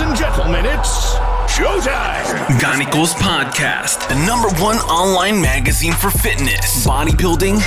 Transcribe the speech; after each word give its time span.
Ladies 0.00 0.18
and 0.18 0.32
gentlemen, 0.32 0.64
it's 0.64 1.14
showtime. 1.52 2.24
Ganicos 2.58 3.12
Podcast, 3.16 4.08
the 4.08 4.14
number 4.24 4.48
one 4.58 4.78
online 4.88 5.42
magazine 5.42 5.92
for 5.92 6.10
fitness, 6.10 6.86
bodybuilding, 6.86 7.60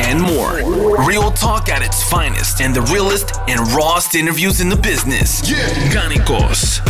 and 0.00 0.18
more. 0.18 1.06
Real 1.06 1.30
talk 1.30 1.68
at 1.68 1.82
its 1.82 2.02
finest 2.08 2.62
and 2.62 2.74
the 2.74 2.80
realest 2.90 3.36
and 3.48 3.60
rawest 3.72 4.14
interviews 4.14 4.62
in 4.62 4.70
the 4.70 4.76
business. 4.76 5.42
Yeah. 5.44 5.58
Ganicos. 5.92 6.80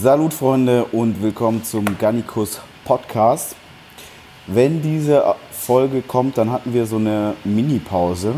Salut 0.00 0.32
Freunde 0.32 0.86
und 0.86 1.20
willkommen 1.20 1.62
zum 1.62 1.98
Gannikus 1.98 2.58
Podcast. 2.86 3.54
Wenn 4.46 4.80
diese 4.80 5.22
Folge 5.64 6.02
kommt, 6.02 6.36
dann 6.36 6.50
hatten 6.52 6.74
wir 6.74 6.84
so 6.84 6.96
eine 6.96 7.34
Mini-Pause, 7.44 8.34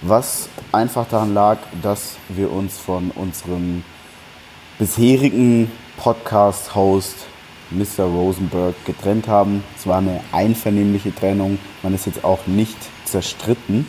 was 0.00 0.48
einfach 0.70 1.08
daran 1.08 1.34
lag, 1.34 1.58
dass 1.82 2.16
wir 2.28 2.52
uns 2.52 2.78
von 2.78 3.10
unserem 3.10 3.82
bisherigen 4.78 5.70
Podcast-Host 5.96 7.26
Mr. 7.70 8.04
Rosenberg 8.04 8.74
getrennt 8.84 9.26
haben. 9.26 9.64
Es 9.76 9.86
war 9.88 9.98
eine 9.98 10.20
einvernehmliche 10.30 11.12
Trennung, 11.12 11.58
man 11.82 11.94
ist 11.94 12.06
jetzt 12.06 12.24
auch 12.24 12.46
nicht 12.46 12.76
zerstritten. 13.06 13.86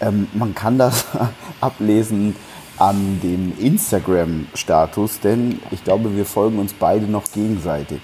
Ähm, 0.00 0.28
man 0.34 0.54
kann 0.54 0.78
das 0.78 1.06
ablesen 1.60 2.36
an 2.76 3.20
dem 3.22 3.58
Instagram-Status, 3.58 5.18
denn 5.20 5.58
ich 5.72 5.82
glaube, 5.82 6.14
wir 6.16 6.26
folgen 6.26 6.60
uns 6.60 6.74
beide 6.74 7.06
noch 7.06 7.24
gegenseitig, 7.32 8.00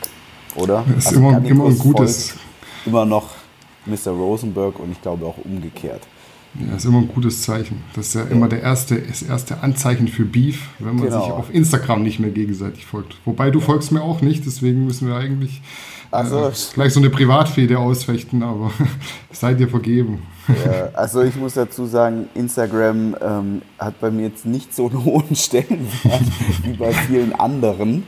oder? 0.56 0.84
Das 0.88 0.96
ist 0.96 1.06
also 1.08 1.20
immer, 1.20 1.44
immer 1.44 1.64
ein 1.66 1.78
gutes. 1.78 2.34
Immer 2.86 3.04
noch 3.04 3.39
Mr. 3.86 4.10
Rosenberg 4.10 4.78
und 4.78 4.92
ich 4.92 5.02
glaube 5.02 5.26
auch 5.26 5.38
umgekehrt. 5.44 6.02
Ja, 6.54 6.66
das 6.72 6.78
ist 6.78 6.84
immer 6.86 6.98
ein 6.98 7.08
gutes 7.08 7.42
Zeichen. 7.42 7.84
Das 7.94 8.08
ist 8.08 8.14
ja, 8.14 8.22
ja. 8.22 8.28
immer 8.28 8.48
der 8.48 8.60
erste, 8.60 9.00
das 9.00 9.22
erste 9.22 9.62
Anzeichen 9.62 10.08
für 10.08 10.24
Beef, 10.24 10.68
wenn 10.80 10.96
man 10.96 11.04
genau. 11.04 11.20
sich 11.20 11.32
auf 11.32 11.54
Instagram 11.54 12.02
nicht 12.02 12.18
mehr 12.18 12.30
gegenseitig 12.30 12.86
folgt. 12.86 13.16
Wobei 13.24 13.50
du 13.50 13.60
folgst 13.60 13.92
mir 13.92 14.02
auch 14.02 14.20
nicht, 14.20 14.44
deswegen 14.46 14.84
müssen 14.84 15.06
wir 15.06 15.14
eigentlich 15.14 15.62
also, 16.10 16.48
äh, 16.48 16.52
gleich 16.74 16.92
so 16.92 16.98
eine 16.98 17.10
Privatfehde 17.10 17.78
ausfechten, 17.78 18.42
aber 18.42 18.72
seid 19.30 19.60
ihr 19.60 19.68
vergeben. 19.68 20.22
Ja, 20.48 20.88
also 20.94 21.22
ich 21.22 21.36
muss 21.36 21.54
dazu 21.54 21.86
sagen, 21.86 22.28
Instagram 22.34 23.14
ähm, 23.20 23.62
hat 23.78 24.00
bei 24.00 24.10
mir 24.10 24.22
jetzt 24.22 24.44
nicht 24.44 24.74
so 24.74 24.88
einen 24.88 25.04
hohen 25.04 25.36
Stellenwert 25.36 26.22
wie 26.64 26.72
bei 26.72 26.92
vielen 26.92 27.32
anderen. 27.32 28.04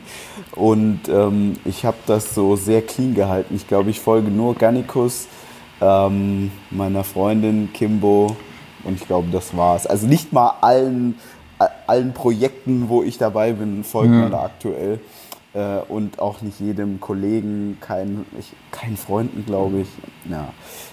Und 0.51 1.01
ähm, 1.07 1.53
ich 1.63 1.85
habe 1.85 1.97
das 2.05 2.35
so 2.35 2.57
sehr 2.57 2.81
clean 2.81 3.13
gehalten. 3.13 3.55
Ich 3.55 3.67
glaube, 3.67 3.89
ich 3.89 4.01
folge 4.01 4.29
nur 4.29 4.55
Gannikus, 4.55 5.27
ähm, 5.83 6.51
meiner 6.71 7.03
Freundin 7.03 7.69
Kimbo 7.73 8.37
und 8.83 8.95
ich 8.95 9.05
glaube, 9.05 9.29
das 9.31 9.55
war's. 9.55 9.85
Also 9.85 10.07
nicht 10.07 10.31
mal 10.31 10.53
allen, 10.61 11.15
allen 11.87 12.13
Projekten, 12.13 12.89
wo 12.89 13.03
ich 13.03 13.17
dabei 13.17 13.53
bin, 13.53 13.83
folgt 13.83 14.13
ja. 14.13 14.21
man 14.21 14.31
da 14.31 14.43
aktuell 14.43 14.99
äh, 15.53 15.79
und 15.89 16.19
auch 16.19 16.41
nicht 16.41 16.59
jedem 16.59 16.99
Kollegen, 16.99 17.77
keinen 17.81 18.25
kein 18.71 18.97
Freunden, 18.97 19.45
glaube 19.45 19.81
ich. 19.81 19.87
Ja, 20.29 20.49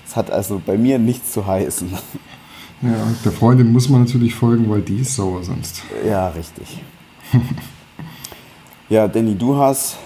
es 0.07 0.17
hat 0.17 0.31
also 0.31 0.61
bei 0.65 0.77
mir 0.77 0.99
nichts 0.99 1.33
zu 1.33 1.47
heißen. 1.47 1.91
Ja, 2.83 2.97
der 3.27 3.33
Freundin 3.33 3.73
muss 3.73 3.91
man 3.91 4.05
natürlich 4.05 4.35
folgen, 4.35 4.71
weil 4.71 4.81
die 4.81 5.01
ist 5.01 5.15
sauer 5.15 5.43
sonst. 5.43 5.83
Ja, 6.03 6.29
richtig. 6.29 6.83
ja, 8.89 9.07
Danny, 9.07 9.35
du 9.35 9.55
hast 9.59 9.99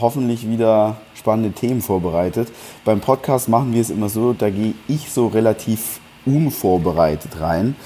hoffentlich 0.00 0.48
wieder 0.48 0.96
spannende 1.24 1.52
Themen 1.52 1.80
vorbereitet. 1.80 2.48
Beim 2.84 3.00
Podcast 3.00 3.48
machen 3.48 3.72
wir 3.72 3.80
es 3.80 3.88
immer 3.88 4.10
so, 4.10 4.34
da 4.34 4.50
gehe 4.50 4.74
ich 4.88 5.10
so 5.10 5.28
relativ 5.28 6.00
unvorbereitet 6.26 7.40
rein. 7.40 7.76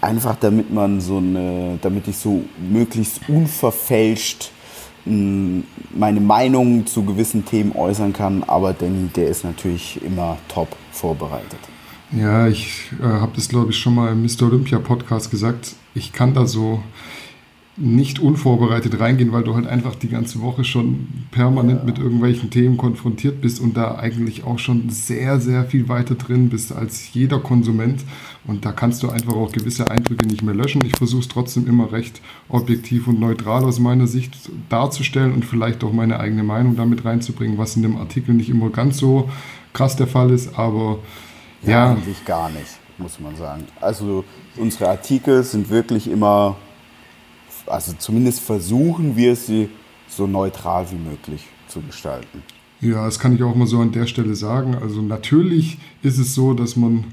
Einfach 0.00 0.34
damit 0.34 0.72
man 0.72 1.00
so 1.00 1.18
eine, 1.18 1.78
damit 1.82 2.08
ich 2.08 2.16
so 2.16 2.42
möglichst 2.58 3.28
unverfälscht 3.28 4.50
meine 5.04 6.20
Meinung 6.20 6.84
zu 6.86 7.04
gewissen 7.04 7.44
Themen 7.44 7.74
äußern 7.74 8.12
kann, 8.12 8.42
aber 8.42 8.74
Danny, 8.74 9.08
der 9.14 9.28
ist 9.28 9.44
natürlich 9.44 10.02
immer 10.04 10.36
top 10.48 10.76
vorbereitet. 10.92 11.58
Ja, 12.12 12.48
ich 12.48 12.90
äh, 13.00 13.04
habe 13.04 13.32
das, 13.36 13.48
glaube 13.48 13.70
ich, 13.70 13.78
schon 13.78 13.94
mal 13.94 14.12
im 14.12 14.22
Mr. 14.22 14.42
Olympia 14.42 14.78
Podcast 14.78 15.30
gesagt. 15.30 15.74
Ich 15.94 16.12
kann 16.12 16.34
da 16.34 16.44
so 16.44 16.82
nicht 17.80 18.18
unvorbereitet 18.18 19.00
reingehen, 19.00 19.32
weil 19.32 19.42
du 19.42 19.54
halt 19.54 19.66
einfach 19.66 19.94
die 19.94 20.08
ganze 20.08 20.42
Woche 20.42 20.64
schon 20.64 21.08
permanent 21.30 21.80
ja. 21.80 21.84
mit 21.86 21.98
irgendwelchen 21.98 22.50
Themen 22.50 22.76
konfrontiert 22.76 23.40
bist 23.40 23.58
und 23.58 23.76
da 23.76 23.94
eigentlich 23.94 24.44
auch 24.44 24.58
schon 24.58 24.90
sehr, 24.90 25.40
sehr 25.40 25.64
viel 25.64 25.88
weiter 25.88 26.14
drin 26.14 26.50
bist 26.50 26.72
als 26.72 27.14
jeder 27.14 27.38
Konsument. 27.38 28.02
Und 28.46 28.66
da 28.66 28.72
kannst 28.72 29.02
du 29.02 29.08
einfach 29.08 29.34
auch 29.34 29.50
gewisse 29.50 29.90
Eindrücke 29.90 30.26
nicht 30.26 30.42
mehr 30.42 30.54
löschen. 30.54 30.84
Ich 30.84 30.96
versuche 30.96 31.22
es 31.22 31.28
trotzdem 31.28 31.66
immer 31.66 31.90
recht 31.90 32.20
objektiv 32.50 33.08
und 33.08 33.18
neutral 33.18 33.64
aus 33.64 33.78
meiner 33.78 34.06
Sicht 34.06 34.34
darzustellen 34.68 35.32
und 35.32 35.46
vielleicht 35.46 35.82
auch 35.82 35.92
meine 35.92 36.20
eigene 36.20 36.42
Meinung 36.42 36.76
damit 36.76 37.04
reinzubringen, 37.06 37.56
was 37.56 37.76
in 37.76 37.82
dem 37.82 37.96
Artikel 37.96 38.34
nicht 38.34 38.50
immer 38.50 38.68
ganz 38.68 38.98
so 38.98 39.30
krass 39.72 39.96
der 39.96 40.06
Fall 40.06 40.30
ist, 40.30 40.58
aber 40.58 40.98
ja. 41.62 41.70
ja. 41.70 41.90
Eigentlich 41.92 42.24
gar 42.26 42.50
nicht, 42.50 42.78
muss 42.98 43.20
man 43.20 43.36
sagen. 43.36 43.64
Also 43.80 44.24
unsere 44.56 44.88
Artikel 44.88 45.42
sind 45.44 45.70
wirklich 45.70 46.10
immer 46.10 46.56
also 47.70 47.92
zumindest 47.98 48.40
versuchen 48.40 49.16
wir 49.16 49.36
sie 49.36 49.68
so 50.08 50.26
neutral 50.26 50.90
wie 50.90 50.96
möglich 50.96 51.46
zu 51.68 51.80
gestalten. 51.80 52.42
Ja, 52.80 53.04
das 53.04 53.18
kann 53.18 53.34
ich 53.34 53.42
auch 53.42 53.54
mal 53.54 53.66
so 53.66 53.80
an 53.80 53.92
der 53.92 54.06
Stelle 54.06 54.34
sagen. 54.34 54.74
Also 54.74 55.02
natürlich 55.02 55.78
ist 56.02 56.18
es 56.18 56.34
so, 56.34 56.54
dass 56.54 56.76
man 56.76 57.04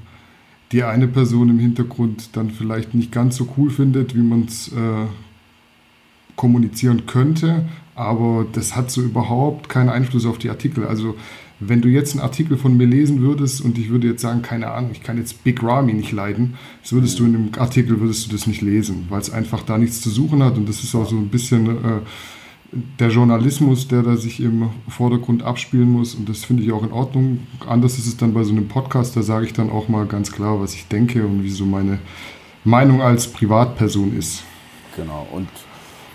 die 0.72 0.84
eine 0.84 1.08
Person 1.08 1.50
im 1.50 1.60
Hintergrund 1.60 2.36
dann 2.36 2.50
vielleicht 2.52 2.94
nicht 2.94 3.12
ganz 3.12 3.36
so 3.36 3.48
cool 3.58 3.70
findet, 3.70 4.16
wie 4.16 4.22
man 4.22 4.46
es 4.46 4.70
äh, 4.70 5.06
kommunizieren 6.36 7.06
könnte, 7.06 7.68
aber 7.96 8.46
das 8.52 8.76
hat 8.76 8.92
so 8.92 9.02
überhaupt 9.02 9.70
keinen 9.70 9.90
Einfluss 9.90 10.26
auf 10.26 10.38
die 10.38 10.50
Artikel. 10.50 10.86
Also 10.86 11.16
wenn 11.60 11.82
du 11.82 11.90
jetzt 11.90 12.14
einen 12.14 12.22
Artikel 12.22 12.58
von 12.58 12.78
mir 12.78 12.86
lesen 12.86 13.22
würdest 13.22 13.62
und 13.62 13.78
ich 13.78 13.90
würde 13.90 14.08
jetzt 14.08 14.22
sagen, 14.22 14.42
keine 14.42 14.72
Ahnung, 14.72 14.92
ich 14.92 15.02
kann 15.02 15.18
jetzt 15.18 15.44
Big 15.44 15.64
Ramy 15.64 15.94
nicht 15.94 16.12
leiden, 16.12 16.56
das 16.84 16.94
würdest 16.94 17.20
du 17.20 17.26
in 17.26 17.34
dem 17.34 17.50
Artikel 17.58 18.00
würdest 18.00 18.28
du 18.28 18.32
das 18.32 18.46
nicht 18.46 18.62
lesen, 18.62 19.08
weil 19.10 19.22
es 19.22 19.32
einfach 19.32 19.64
da 19.64 19.78
nichts 19.78 20.02
zu 20.02 20.10
suchen 20.10 20.44
hat 20.44 20.58
und 20.58 20.70
das 20.70 20.84
ist 20.84 20.94
auch 20.94 21.08
so 21.08 21.18
ein 21.18 21.30
bisschen 21.30 21.68
äh, 21.68 22.00
der 23.00 23.10
Journalismus, 23.10 23.88
der 23.88 24.04
da 24.04 24.18
sich 24.18 24.40
im 24.40 24.70
Vordergrund 24.88 25.42
abspielen 25.42 25.92
muss 25.92 26.14
und 26.14 26.30
das 26.30 26.44
finde 26.44 26.64
ich 26.64 26.72
auch 26.72 26.84
in 26.84 26.92
Ordnung. 26.92 27.40
Anders 27.68 27.98
ist 27.98 28.08
es 28.08 28.18
dann 28.18 28.34
bei 28.34 28.44
so 28.44 28.52
einem 28.52 28.68
Podcast, 28.68 29.16
da 29.16 29.24
sage 29.24 29.46
ich 29.46 29.54
dann 29.54 29.72
auch 29.72 29.88
mal 29.88 30.06
ganz 30.06 30.32
klar, 30.32 30.60
was 30.60 30.76
ich 30.76 30.88
denke 30.88 31.26
und 31.26 31.44
wie 31.44 31.50
so 31.50 31.66
meine 31.66 32.00
Meinung 32.66 33.02
als 33.02 33.28
Privatperson 33.28 34.16
ist. 34.16 34.44
Genau 34.96 35.28
und 35.32 35.48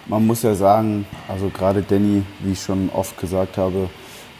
man 0.06 0.26
muss 0.26 0.42
ja 0.42 0.54
sagen, 0.54 1.06
also 1.26 1.48
gerade 1.48 1.82
Danny, 1.82 2.22
wie 2.40 2.52
ich 2.52 2.60
schon 2.60 2.90
oft 2.90 3.18
gesagt 3.18 3.56
habe, 3.56 3.88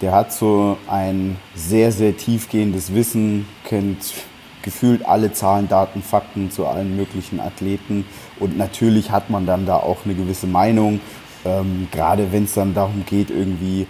der 0.03 0.13
hat 0.13 0.33
so 0.33 0.77
ein 0.89 1.39
sehr, 1.55 1.93
sehr 1.93 2.17
tiefgehendes 2.17 2.93
Wissen, 2.93 3.47
kennt 3.65 4.13
gefühlt 4.63 5.07
alle 5.07 5.33
Zahlen, 5.33 5.69
Daten, 5.69 6.03
Fakten 6.03 6.51
zu 6.51 6.67
allen 6.67 6.97
möglichen 6.97 7.41
Athleten. 7.41 8.05
Und 8.39 8.59
natürlich 8.59 9.11
hat 9.11 9.31
man 9.31 9.47
dann 9.47 9.65
da 9.65 9.77
auch 9.77 9.99
eine 10.05 10.15
gewisse 10.15 10.47
Meinung, 10.47 11.01
ähm, 11.45 11.89
gerade 11.91 12.33
wenn 12.33 12.45
es 12.45 12.55
dann 12.55 12.75
darum 12.75 13.05
geht, 13.07 13.31
irgendwie, 13.31 13.87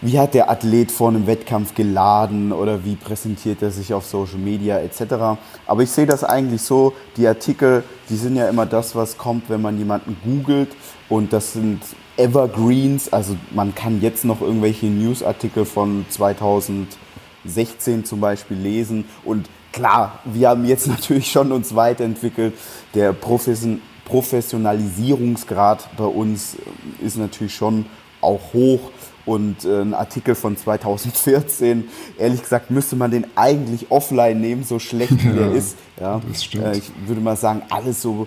wie 0.00 0.18
hat 0.18 0.34
der 0.34 0.50
Athlet 0.50 0.90
vor 0.90 1.08
einem 1.08 1.26
Wettkampf 1.26 1.74
geladen 1.74 2.52
oder 2.52 2.84
wie 2.84 2.96
präsentiert 2.96 3.62
er 3.62 3.70
sich 3.70 3.94
auf 3.94 4.04
Social 4.04 4.38
Media 4.38 4.78
etc. 4.78 5.38
Aber 5.66 5.82
ich 5.82 5.90
sehe 5.90 6.06
das 6.06 6.24
eigentlich 6.24 6.62
so, 6.62 6.92
die 7.16 7.26
Artikel, 7.26 7.84
die 8.08 8.16
sind 8.16 8.36
ja 8.36 8.48
immer 8.48 8.66
das, 8.66 8.94
was 8.96 9.18
kommt, 9.18 9.48
wenn 9.48 9.62
man 9.62 9.78
jemanden 9.78 10.16
googelt 10.24 10.70
und 11.08 11.32
das 11.32 11.52
sind 11.52 11.80
Evergreens, 12.16 13.12
also 13.12 13.36
man 13.52 13.74
kann 13.74 14.00
jetzt 14.00 14.24
noch 14.24 14.40
irgendwelche 14.40 14.86
Newsartikel 14.86 15.64
von 15.64 16.06
2016 16.08 18.04
zum 18.04 18.20
Beispiel 18.20 18.56
lesen 18.56 19.04
und 19.24 19.48
klar, 19.72 20.20
wir 20.24 20.50
haben 20.50 20.64
jetzt 20.64 20.86
natürlich 20.88 21.30
schon 21.30 21.52
uns 21.52 21.74
weiterentwickelt. 21.74 22.54
Der 22.94 23.12
Professionalisierungsgrad 23.12 25.88
bei 25.96 26.04
uns 26.04 26.56
ist 27.02 27.16
natürlich 27.16 27.54
schon 27.54 27.86
auch 28.20 28.52
hoch 28.52 28.90
und 29.24 29.64
äh, 29.64 29.80
ein 29.80 29.94
Artikel 29.94 30.34
von 30.34 30.56
2014, 30.56 31.88
ehrlich 32.18 32.42
gesagt, 32.42 32.70
müsste 32.70 32.96
man 32.96 33.10
den 33.10 33.26
eigentlich 33.36 33.90
offline 33.90 34.40
nehmen, 34.40 34.64
so 34.64 34.78
schlecht 34.78 35.24
wie 35.24 35.28
ja, 35.28 35.32
der 35.34 35.52
ist. 35.52 35.76
Ja, 36.00 36.20
das 36.28 36.44
stimmt. 36.44 36.64
Äh, 36.64 36.78
ich 36.78 36.90
würde 37.06 37.20
mal 37.20 37.36
sagen, 37.36 37.62
alles 37.70 38.02
so 38.02 38.26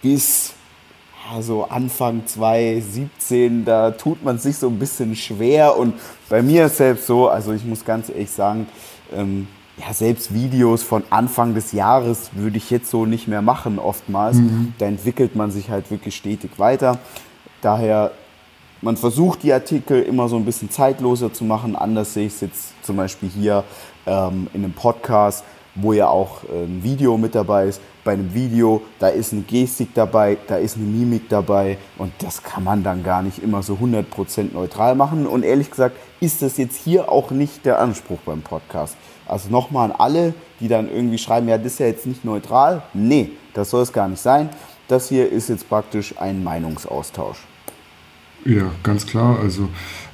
bis 0.00 0.54
also 1.30 1.64
Anfang 1.64 2.26
2017, 2.26 3.64
da 3.64 3.92
tut 3.92 4.24
man 4.24 4.38
sich 4.38 4.56
so 4.56 4.68
ein 4.68 4.78
bisschen 4.78 5.14
schwer 5.14 5.76
und 5.76 5.94
bei 6.28 6.42
mir 6.42 6.66
ist 6.66 6.78
selbst 6.78 7.06
so, 7.06 7.28
also 7.28 7.52
ich 7.52 7.64
muss 7.64 7.84
ganz 7.84 8.08
ehrlich 8.08 8.30
sagen, 8.30 8.66
ähm, 9.14 9.46
ja, 9.78 9.92
selbst 9.92 10.34
Videos 10.34 10.82
von 10.82 11.02
Anfang 11.10 11.54
des 11.54 11.72
Jahres 11.72 12.30
würde 12.34 12.58
ich 12.58 12.70
jetzt 12.70 12.90
so 12.90 13.06
nicht 13.06 13.26
mehr 13.26 13.42
machen 13.42 13.78
oftmals. 13.78 14.36
Mhm. 14.36 14.74
Da 14.78 14.86
entwickelt 14.86 15.34
man 15.34 15.50
sich 15.50 15.70
halt 15.70 15.90
wirklich 15.90 16.14
stetig 16.14 16.58
weiter. 16.58 16.98
Daher, 17.62 18.12
man 18.82 18.96
versucht 18.96 19.42
die 19.42 19.52
Artikel 19.52 20.02
immer 20.02 20.28
so 20.28 20.36
ein 20.36 20.44
bisschen 20.44 20.70
zeitloser 20.70 21.32
zu 21.32 21.44
machen. 21.44 21.74
Anders 21.74 22.14
sehe 22.14 22.26
ich 22.26 22.34
es 22.34 22.40
jetzt 22.42 22.84
zum 22.84 22.96
Beispiel 22.96 23.30
hier 23.30 23.64
ähm, 24.06 24.48
in 24.52 24.64
einem 24.64 24.74
Podcast. 24.74 25.44
Wo 25.74 25.92
ja 25.92 26.08
auch 26.08 26.44
äh, 26.44 26.64
ein 26.64 26.82
Video 26.82 27.16
mit 27.16 27.34
dabei 27.34 27.66
ist. 27.66 27.80
Bei 28.04 28.12
einem 28.12 28.34
Video, 28.34 28.82
da 28.98 29.08
ist 29.08 29.32
eine 29.32 29.42
Gestik 29.42 29.94
dabei, 29.94 30.36
da 30.48 30.56
ist 30.56 30.76
eine 30.76 30.86
Mimik 30.86 31.28
dabei 31.28 31.78
und 31.98 32.12
das 32.18 32.42
kann 32.42 32.64
man 32.64 32.82
dann 32.82 33.04
gar 33.04 33.22
nicht 33.22 33.42
immer 33.42 33.62
so 33.62 33.74
100% 33.74 34.52
neutral 34.52 34.94
machen. 34.96 35.26
Und 35.26 35.44
ehrlich 35.44 35.70
gesagt 35.70 35.96
ist 36.20 36.42
das 36.42 36.56
jetzt 36.56 36.76
hier 36.76 37.10
auch 37.10 37.30
nicht 37.30 37.64
der 37.64 37.80
Anspruch 37.80 38.18
beim 38.24 38.42
Podcast. 38.42 38.96
Also 39.26 39.50
nochmal 39.50 39.90
an 39.90 39.96
alle, 39.96 40.34
die 40.60 40.68
dann 40.68 40.90
irgendwie 40.90 41.18
schreiben, 41.18 41.48
ja, 41.48 41.58
das 41.58 41.74
ist 41.74 41.78
ja 41.78 41.86
jetzt 41.86 42.06
nicht 42.06 42.24
neutral. 42.24 42.82
Nee, 42.92 43.30
das 43.54 43.70
soll 43.70 43.82
es 43.82 43.92
gar 43.92 44.08
nicht 44.08 44.20
sein. 44.20 44.50
Das 44.88 45.08
hier 45.08 45.30
ist 45.30 45.48
jetzt 45.48 45.68
praktisch 45.68 46.14
ein 46.18 46.42
Meinungsaustausch. 46.42 47.38
Ja, 48.44 48.72
ganz 48.82 49.06
klar. 49.06 49.38
Also 49.40 49.68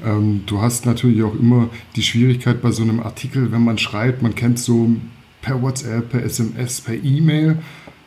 ähm, 0.05 0.43
du 0.47 0.61
hast 0.61 0.85
natürlich 0.85 1.23
auch 1.23 1.35
immer 1.35 1.69
die 1.97 2.03
Schwierigkeit 2.03 2.61
bei 2.61 2.71
so 2.71 2.83
einem 2.83 3.01
Artikel, 3.01 3.51
wenn 3.51 3.65
man 3.65 3.79
schreibt, 3.79 4.23
man 4.23 4.35
kennt 4.35 4.59
so 4.59 4.91
per 5.49 5.63
WhatsApp, 5.63 6.11
per 6.11 6.23
SMS, 6.23 6.81
per 6.81 6.95
E-Mail, 6.95 7.59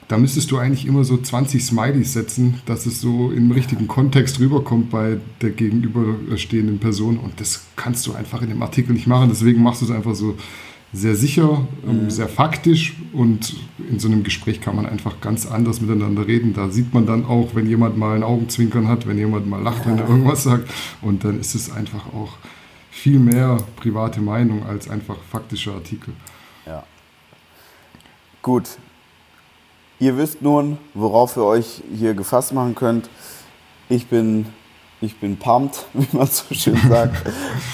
da 0.08 0.18
müsstest 0.18 0.52
du 0.52 0.58
eigentlich 0.58 0.86
immer 0.86 1.04
so 1.04 1.18
20 1.18 1.64
Smileys 1.64 2.14
setzen, 2.14 2.62
dass 2.66 2.86
es 2.86 3.00
so 3.00 3.32
im 3.32 3.50
richtigen 3.52 3.88
Kontext 3.88 4.40
rüberkommt 4.40 4.90
bei 4.90 5.18
der 5.42 5.52
gegenüberstehenden 5.52 6.80
Person. 6.80 7.18
Und 7.18 7.40
das 7.40 7.66
kannst 7.78 8.06
du 8.08 8.14
einfach 8.14 8.42
in 8.42 8.50
dem 8.50 8.62
Artikel 8.62 8.94
nicht 8.94 9.08
machen. 9.08 9.30
Deswegen 9.30 9.64
machst 9.64 9.82
du 9.82 9.86
es 9.86 9.92
einfach 9.92 10.14
so 10.14 10.36
sehr 10.92 11.16
sicher, 11.16 11.66
mhm. 11.86 12.10
sehr 12.10 12.28
faktisch 12.28 12.98
und 13.14 13.56
in 13.90 14.00
so 14.00 14.10
einem 14.10 14.24
Gespräch 14.24 14.60
kann 14.60 14.76
man 14.76 14.86
einfach 14.86 15.22
ganz 15.22 15.46
anders 15.46 15.80
miteinander 15.80 16.28
reden. 16.28 16.54
Da 16.54 16.70
sieht 16.70 16.94
man 16.94 17.06
dann 17.06 17.26
auch, 17.26 17.56
wenn 17.56 17.66
jemand 17.66 17.98
mal 17.98 18.18
ein 18.18 18.24
Augenzwinkern 18.24 18.90
hat, 18.90 19.08
wenn 19.08 19.18
jemand 19.18 19.48
mal 19.48 19.62
lacht, 19.62 19.86
wenn 19.86 19.98
er 19.98 20.10
irgendwas 20.10 20.44
sagt 20.44 20.70
und 21.02 21.24
dann 21.24 21.40
ist 21.40 21.56
es 21.56 21.72
einfach 21.72 22.08
auch 22.08 22.34
viel 22.90 23.20
mehr 23.20 23.58
private 23.78 24.20
Meinung 24.20 24.66
als 24.66 24.90
einfach 24.90 25.16
faktischer 25.32 25.76
Artikel. 25.76 26.14
Ja. 26.66 26.84
Gut. 28.42 28.70
Ihr 30.00 30.18
wisst 30.18 30.42
nun, 30.42 30.78
worauf 30.94 31.38
ihr 31.38 31.44
euch 31.44 31.84
hier 31.96 32.16
gefasst 32.16 32.54
machen 32.54 32.74
könnt. 32.74 33.10
Ich 33.88 34.08
bin 34.08 34.48
ich 35.02 35.20
bin 35.20 35.38
pumped, 35.38 35.86
wie 35.94 36.16
man 36.16 36.28
so 36.28 36.54
schön 36.54 36.78
sagt. 36.90 37.24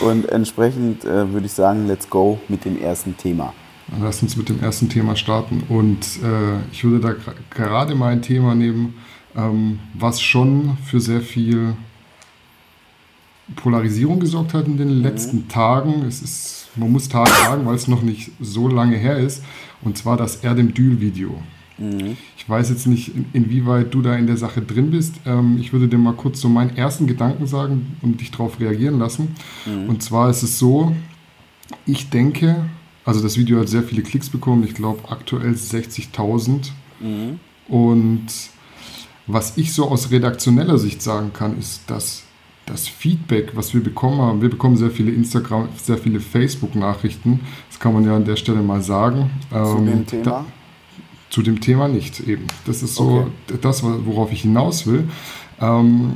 Und 0.02 0.30
entsprechend 0.30 1.06
äh, 1.06 1.32
würde 1.32 1.46
ich 1.46 1.54
sagen, 1.54 1.88
let's 1.88 2.10
go 2.10 2.40
mit 2.48 2.66
dem 2.66 2.82
ersten 2.82 3.16
Thema. 3.18 3.54
Lass 4.02 4.22
uns 4.22 4.36
mit 4.36 4.50
dem 4.50 4.62
ersten 4.62 4.90
Thema 4.90 5.16
starten. 5.16 5.64
Und 5.70 6.06
äh, 6.22 6.60
ich 6.72 6.84
würde 6.84 7.00
da 7.00 7.34
gerade 7.50 7.96
mal 7.96 8.12
ein 8.12 8.22
Thema 8.22 8.54
nehmen, 8.54 8.96
ähm, 9.36 9.80
was 9.94 10.22
schon 10.22 10.78
für 10.86 11.00
sehr 11.00 11.22
viel 11.22 11.76
Polarisierung 13.56 14.20
gesorgt 14.20 14.54
hat 14.54 14.68
in 14.68 14.78
den 14.78 14.98
mhm. 14.98 15.04
letzten 15.04 15.38
mhm. 15.38 15.48
Tagen. 15.48 16.06
Es 16.06 16.22
ist, 16.22 16.68
man 16.76 16.92
muss 16.92 17.08
Tage 17.08 17.32
sagen, 17.32 17.66
weil 17.66 17.76
es 17.76 17.88
noch 17.88 18.02
nicht 18.02 18.32
so 18.42 18.68
lange 18.68 18.98
her 18.98 19.18
ist. 19.18 19.42
Und 19.82 19.98
zwar 19.98 20.18
das 20.18 20.38
Erdem-Dül-Video. 20.38 21.42
Mhm. 21.78 22.18
Ich 22.38 22.50
weiß 22.50 22.70
jetzt 22.70 22.88
nicht, 22.88 23.12
inwieweit 23.34 23.94
du 23.94 24.02
da 24.02 24.16
in 24.16 24.28
der 24.28 24.38
Sache 24.38 24.62
drin 24.62 24.92
bist. 24.92 25.16
Ähm, 25.26 25.58
ich 25.60 25.74
würde 25.74 25.88
dir 25.88 25.98
mal 25.98 26.14
kurz 26.14 26.42
so 26.42 26.50
meinen 26.50 26.76
ersten 26.76 27.08
Gedanken 27.08 27.48
sagen 27.48 27.98
und 28.02 28.22
dich 28.22 28.32
darauf 28.32 28.60
reagieren 28.60 29.00
lassen. 29.00 29.36
Mhm. 29.66 29.90
Und 29.90 30.04
zwar 30.04 30.30
ist 30.30 30.44
es 30.44 30.58
so, 30.58 30.96
ich 31.86 32.10
denke, 32.10 32.66
also 33.06 33.22
das 33.22 33.38
Video 33.38 33.60
hat 33.60 33.70
sehr 33.70 33.84
viele 33.84 34.02
Klicks 34.02 34.30
bekommen, 34.30 34.64
ich 34.64 34.74
glaube 34.74 35.10
aktuell 35.10 35.52
60.000. 35.52 36.72
Mhm. 37.00 37.40
Und 37.68 38.28
was 39.28 39.58
ich 39.58 39.74
so 39.74 39.90
aus 39.90 40.10
redaktioneller 40.10 40.78
Sicht 40.78 41.02
sagen 41.02 41.32
kann, 41.34 41.60
ist, 41.60 41.82
dass 41.88 42.24
das 42.68 42.88
Feedback, 42.88 43.56
was 43.56 43.74
wir 43.74 43.82
bekommen 43.82 44.22
haben, 44.22 44.42
wir 44.42 44.50
bekommen 44.50 44.78
sehr 44.78 44.92
viele 44.92 45.12
Instagram, 45.12 45.70
sehr 45.76 45.98
viele 45.98 46.20
Facebook-Nachrichten, 46.20 47.40
das 47.70 47.80
kann 47.80 47.94
man 47.94 48.06
ja 48.06 48.16
an 48.16 48.26
der 48.26 48.36
Stelle 48.36 48.62
mal 48.62 48.82
sagen. 48.82 49.32
Zu 49.50 49.58
ähm, 49.58 49.86
dem 49.86 50.06
Thema? 50.06 50.24
Da, 50.24 50.46
zu 51.30 51.42
dem 51.42 51.60
Thema 51.60 51.88
nicht 51.88 52.20
eben. 52.22 52.48
Das 52.66 52.84
ist 52.84 52.96
so 52.96 53.28
okay. 53.48 53.60
das, 53.62 53.84
worauf 53.84 54.32
ich 54.32 54.42
hinaus 54.42 54.86
will. 54.86 55.10
Ähm, 55.60 56.16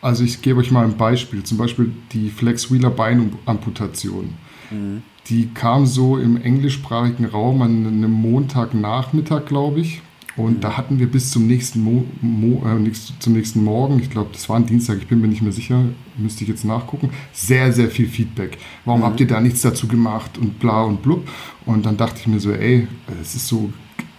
also 0.00 0.24
ich 0.24 0.42
gebe 0.42 0.60
euch 0.60 0.70
mal 0.70 0.84
ein 0.84 0.96
Beispiel. 0.96 1.42
Zum 1.44 1.56
Beispiel 1.56 1.92
die 2.12 2.30
Flex-Wheeler 2.30 2.90
Beinamputation. 2.90 4.34
Mhm. 4.70 5.02
Die 5.28 5.48
kam 5.54 5.86
so 5.86 6.18
im 6.18 6.36
englischsprachigen 6.36 7.26
Raum 7.26 7.62
an 7.62 7.86
einem 7.86 8.10
Montagnachmittag, 8.10 9.46
glaube 9.46 9.80
ich. 9.80 10.02
Und 10.36 10.56
mhm. 10.56 10.60
da 10.60 10.76
hatten 10.76 10.98
wir 10.98 11.10
bis 11.10 11.30
zum 11.30 11.46
nächsten, 11.46 11.82
Mo, 11.82 12.04
Mo, 12.20 12.64
äh, 12.66 12.92
zum 13.20 13.32
nächsten 13.32 13.62
Morgen, 13.62 14.00
ich 14.00 14.10
glaube, 14.10 14.30
das 14.32 14.48
war 14.48 14.56
ein 14.56 14.66
Dienstag, 14.66 14.98
ich 14.98 15.06
bin 15.06 15.20
mir 15.20 15.28
nicht 15.28 15.42
mehr 15.42 15.52
sicher, 15.52 15.84
müsste 16.16 16.42
ich 16.42 16.50
jetzt 16.50 16.64
nachgucken, 16.64 17.10
sehr, 17.32 17.72
sehr 17.72 17.90
viel 17.90 18.08
Feedback. 18.08 18.58
Warum 18.84 19.00
mhm. 19.00 19.04
habt 19.04 19.20
ihr 19.20 19.26
da 19.26 19.40
nichts 19.40 19.62
dazu 19.62 19.86
gemacht 19.86 20.38
und 20.38 20.58
bla 20.58 20.82
und 20.82 21.02
blub? 21.02 21.28
Und 21.66 21.86
dann 21.86 21.96
dachte 21.96 22.20
ich 22.20 22.26
mir 22.26 22.40
so, 22.40 22.52
ey, 22.52 22.88
es 23.20 23.34
ist 23.34 23.46
so 23.46 23.72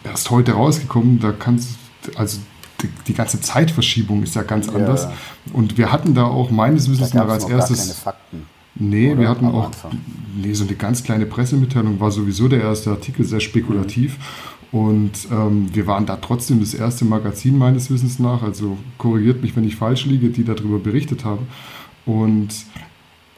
erst 0.04 0.30
heute 0.32 0.54
rausgekommen, 0.54 1.20
da 1.20 1.32
kannst 1.32 1.78
also 2.16 2.40
die, 2.82 2.90
die, 3.08 3.14
ganze 3.14 3.42
Zeitverschiebung 3.42 4.24
ist 4.24 4.36
ja 4.36 4.44
ganz 4.44 4.68
ja. 4.68 4.74
anders. 4.74 5.08
Und 5.54 5.78
wir 5.78 5.92
hatten 5.92 6.14
da 6.14 6.26
auch 6.26 6.52
meines 6.52 6.90
Wissens 6.90 7.14
nach 7.14 7.28
als 7.28 7.46
erstes. 7.46 7.78
Gar 7.78 7.86
keine 7.86 7.96
Fakten. 7.96 8.56
Nee, 8.78 9.12
Oder 9.12 9.22
wir 9.22 9.30
hatten 9.30 9.46
auch 9.46 9.72
nee, 10.36 10.54
so 10.54 10.66
eine 10.66 10.76
ganz 10.76 11.02
kleine 11.02 11.26
Pressemitteilung, 11.26 12.00
war 12.02 12.12
sowieso 12.12 12.50
der 12.50 12.62
erste 12.62 12.92
Artikel 12.92 13.24
sehr 13.24 13.40
spekulativ. 13.40 14.18
Mhm. 14.18 14.22
Und 14.76 15.30
ähm, 15.32 15.74
wir 15.74 15.88
waren 15.88 16.06
da 16.06 16.18
trotzdem 16.18 16.60
das 16.60 16.74
erste 16.74 17.06
Magazin 17.06 17.58
meines 17.58 17.90
Wissens 17.90 18.20
nach, 18.20 18.44
also 18.44 18.78
korrigiert 18.98 19.42
mich, 19.42 19.56
wenn 19.56 19.64
ich 19.64 19.78
falsch 19.78 20.06
liege, 20.06 20.28
die 20.28 20.44
darüber 20.44 20.80
berichtet 20.80 21.24
haben. 21.24 21.48
Und 22.06 22.50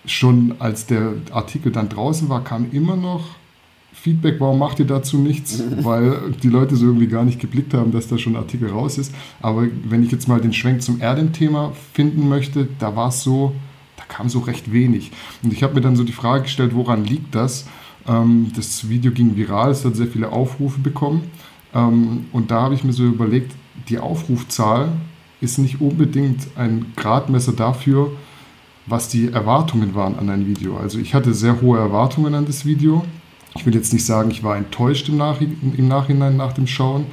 schon 0.07 0.55
als 0.57 0.87
der 0.87 1.13
Artikel 1.31 1.71
dann 1.71 1.89
draußen 1.89 2.27
war, 2.27 2.43
kam 2.43 2.71
immer 2.71 2.95
noch 2.95 3.35
Feedback, 3.93 4.37
warum 4.39 4.57
macht 4.57 4.79
ihr 4.79 4.87
dazu 4.87 5.19
nichts? 5.19 5.61
Weil 5.83 6.31
die 6.41 6.49
Leute 6.49 6.75
so 6.75 6.87
irgendwie 6.87 7.05
gar 7.05 7.23
nicht 7.23 7.39
geblickt 7.39 7.75
haben, 7.75 7.91
dass 7.91 8.07
da 8.07 8.17
schon 8.17 8.33
ein 8.33 8.41
Artikel 8.41 8.71
raus 8.71 8.97
ist. 8.97 9.13
Aber 9.39 9.67
wenn 9.83 10.01
ich 10.01 10.11
jetzt 10.11 10.27
mal 10.27 10.41
den 10.41 10.53
Schwenk 10.53 10.81
zum 10.81 11.01
Erdem-Thema 11.01 11.73
finden 11.93 12.29
möchte, 12.29 12.67
da 12.79 12.95
war 12.95 13.09
es 13.09 13.21
so, 13.21 13.53
da 13.95 14.05
kam 14.07 14.27
so 14.27 14.39
recht 14.39 14.73
wenig. 14.73 15.11
Und 15.43 15.53
ich 15.53 15.61
habe 15.61 15.75
mir 15.75 15.81
dann 15.81 15.95
so 15.95 16.03
die 16.03 16.13
Frage 16.13 16.45
gestellt, 16.45 16.73
woran 16.73 17.05
liegt 17.05 17.35
das? 17.35 17.67
Ähm, 18.07 18.51
das 18.55 18.89
Video 18.89 19.11
ging 19.11 19.35
viral, 19.35 19.71
es 19.71 19.85
hat 19.85 19.95
sehr 19.95 20.07
viele 20.07 20.31
Aufrufe 20.31 20.79
bekommen. 20.79 21.23
Ähm, 21.73 22.25
und 22.31 22.51
da 22.51 22.61
habe 22.63 22.75
ich 22.75 22.83
mir 22.83 22.93
so 22.93 23.03
überlegt, 23.03 23.53
die 23.89 23.99
Aufrufzahl 23.99 24.89
ist 25.39 25.59
nicht 25.59 25.81
unbedingt 25.81 26.47
ein 26.55 26.93
Gradmesser 26.95 27.53
dafür, 27.53 28.11
was 28.85 29.09
die 29.09 29.31
Erwartungen 29.31 29.93
waren 29.93 30.17
an 30.17 30.29
ein 30.29 30.47
Video. 30.47 30.77
Also 30.77 30.97
ich 30.97 31.13
hatte 31.13 31.33
sehr 31.33 31.61
hohe 31.61 31.77
Erwartungen 31.77 32.33
an 32.33 32.45
das 32.45 32.65
Video 32.65 33.03
ich 33.57 33.65
will 33.65 33.75
jetzt 33.75 33.93
nicht 33.93 34.05
sagen, 34.05 34.29
ich 34.31 34.43
war 34.43 34.55
enttäuscht 34.55 35.09
im, 35.09 35.17
Nach 35.17 35.41
im 35.41 35.87
Nachhinein 35.87 36.37
nach 36.37 36.53
dem 36.53 36.67
Schauen, 36.67 37.05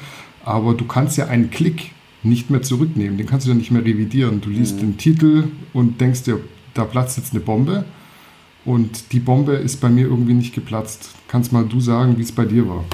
aber 0.44 0.74
du 0.74 0.84
kannst 0.84 1.16
ja 1.16 1.26
einen 1.26 1.50
Klick 1.50 1.92
nicht 2.22 2.50
mehr 2.50 2.62
zurücknehmen, 2.62 3.18
den 3.18 3.26
kannst 3.26 3.46
du 3.46 3.50
ja 3.50 3.56
nicht 3.56 3.70
mehr 3.70 3.84
revidieren. 3.84 4.40
Du 4.40 4.50
liest 4.50 4.76
mhm. 4.76 4.80
den 4.80 4.96
Titel 4.98 5.44
und 5.72 6.00
denkst 6.00 6.24
dir, 6.24 6.40
da 6.74 6.84
platzt 6.84 7.16
jetzt 7.16 7.32
eine 7.32 7.40
Bombe 7.40 7.84
und 8.64 9.12
die 9.12 9.20
Bombe 9.20 9.54
ist 9.54 9.80
bei 9.80 9.88
mir 9.88 10.06
irgendwie 10.06 10.34
nicht 10.34 10.54
geplatzt. 10.54 11.10
Kannst 11.28 11.52
mal 11.52 11.64
du 11.64 11.80
sagen, 11.80 12.16
wie 12.16 12.22
es 12.22 12.32
bei 12.32 12.44
dir 12.44 12.68
war? 12.68 12.84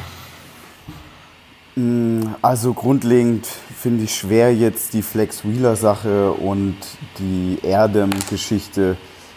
Mm, 1.76 2.34
also 2.42 2.72
grundlegend 2.74 3.46
finde 3.46 4.04
ich 4.04 4.14
schwer 4.14 4.54
jetzt 4.54 4.94
die 4.94 5.02
Flex 5.02 5.44
Wheeler 5.44 5.76
Sache 5.76 6.32
und 6.32 6.76
die 7.18 7.58
Erdem 7.62 8.10
Geschichte 8.28 8.96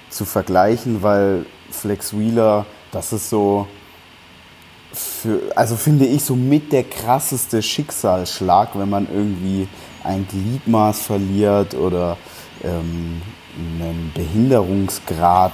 zu 0.10 0.26
vergleichen, 0.26 1.04
weil 1.04 1.46
Flex 1.70 2.18
Wheeler, 2.18 2.66
das 2.92 3.14
ist 3.14 3.30
so 3.30 3.68
für, 4.92 5.40
also 5.56 5.76
finde 5.76 6.06
ich 6.06 6.24
so 6.24 6.36
mit 6.36 6.72
der 6.72 6.84
krasseste 6.84 7.62
Schicksalsschlag, 7.62 8.78
wenn 8.78 8.90
man 8.90 9.08
irgendwie 9.12 9.68
ein 10.04 10.28
Gliedmaß 10.28 11.02
verliert 11.02 11.74
oder 11.74 12.18
ähm, 12.64 13.22
einen 13.58 14.12
Behinderungsgrad 14.14 15.54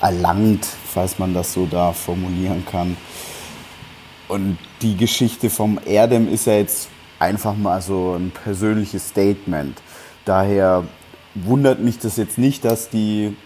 erlangt, 0.00 0.64
falls 0.64 1.18
man 1.18 1.34
das 1.34 1.52
so 1.52 1.66
da 1.66 1.92
formulieren 1.92 2.64
kann. 2.70 2.96
Und 4.28 4.58
die 4.82 4.96
Geschichte 4.96 5.50
vom 5.50 5.78
Erdem 5.84 6.32
ist 6.32 6.46
ja 6.46 6.54
jetzt 6.54 6.88
einfach 7.18 7.56
mal 7.56 7.82
so 7.82 8.14
ein 8.14 8.30
persönliches 8.30 9.08
Statement. 9.08 9.80
Daher 10.24 10.84
wundert 11.34 11.80
mich 11.80 11.98
das 11.98 12.16
jetzt 12.16 12.38
nicht, 12.38 12.64
dass 12.64 12.90
die 12.90 13.36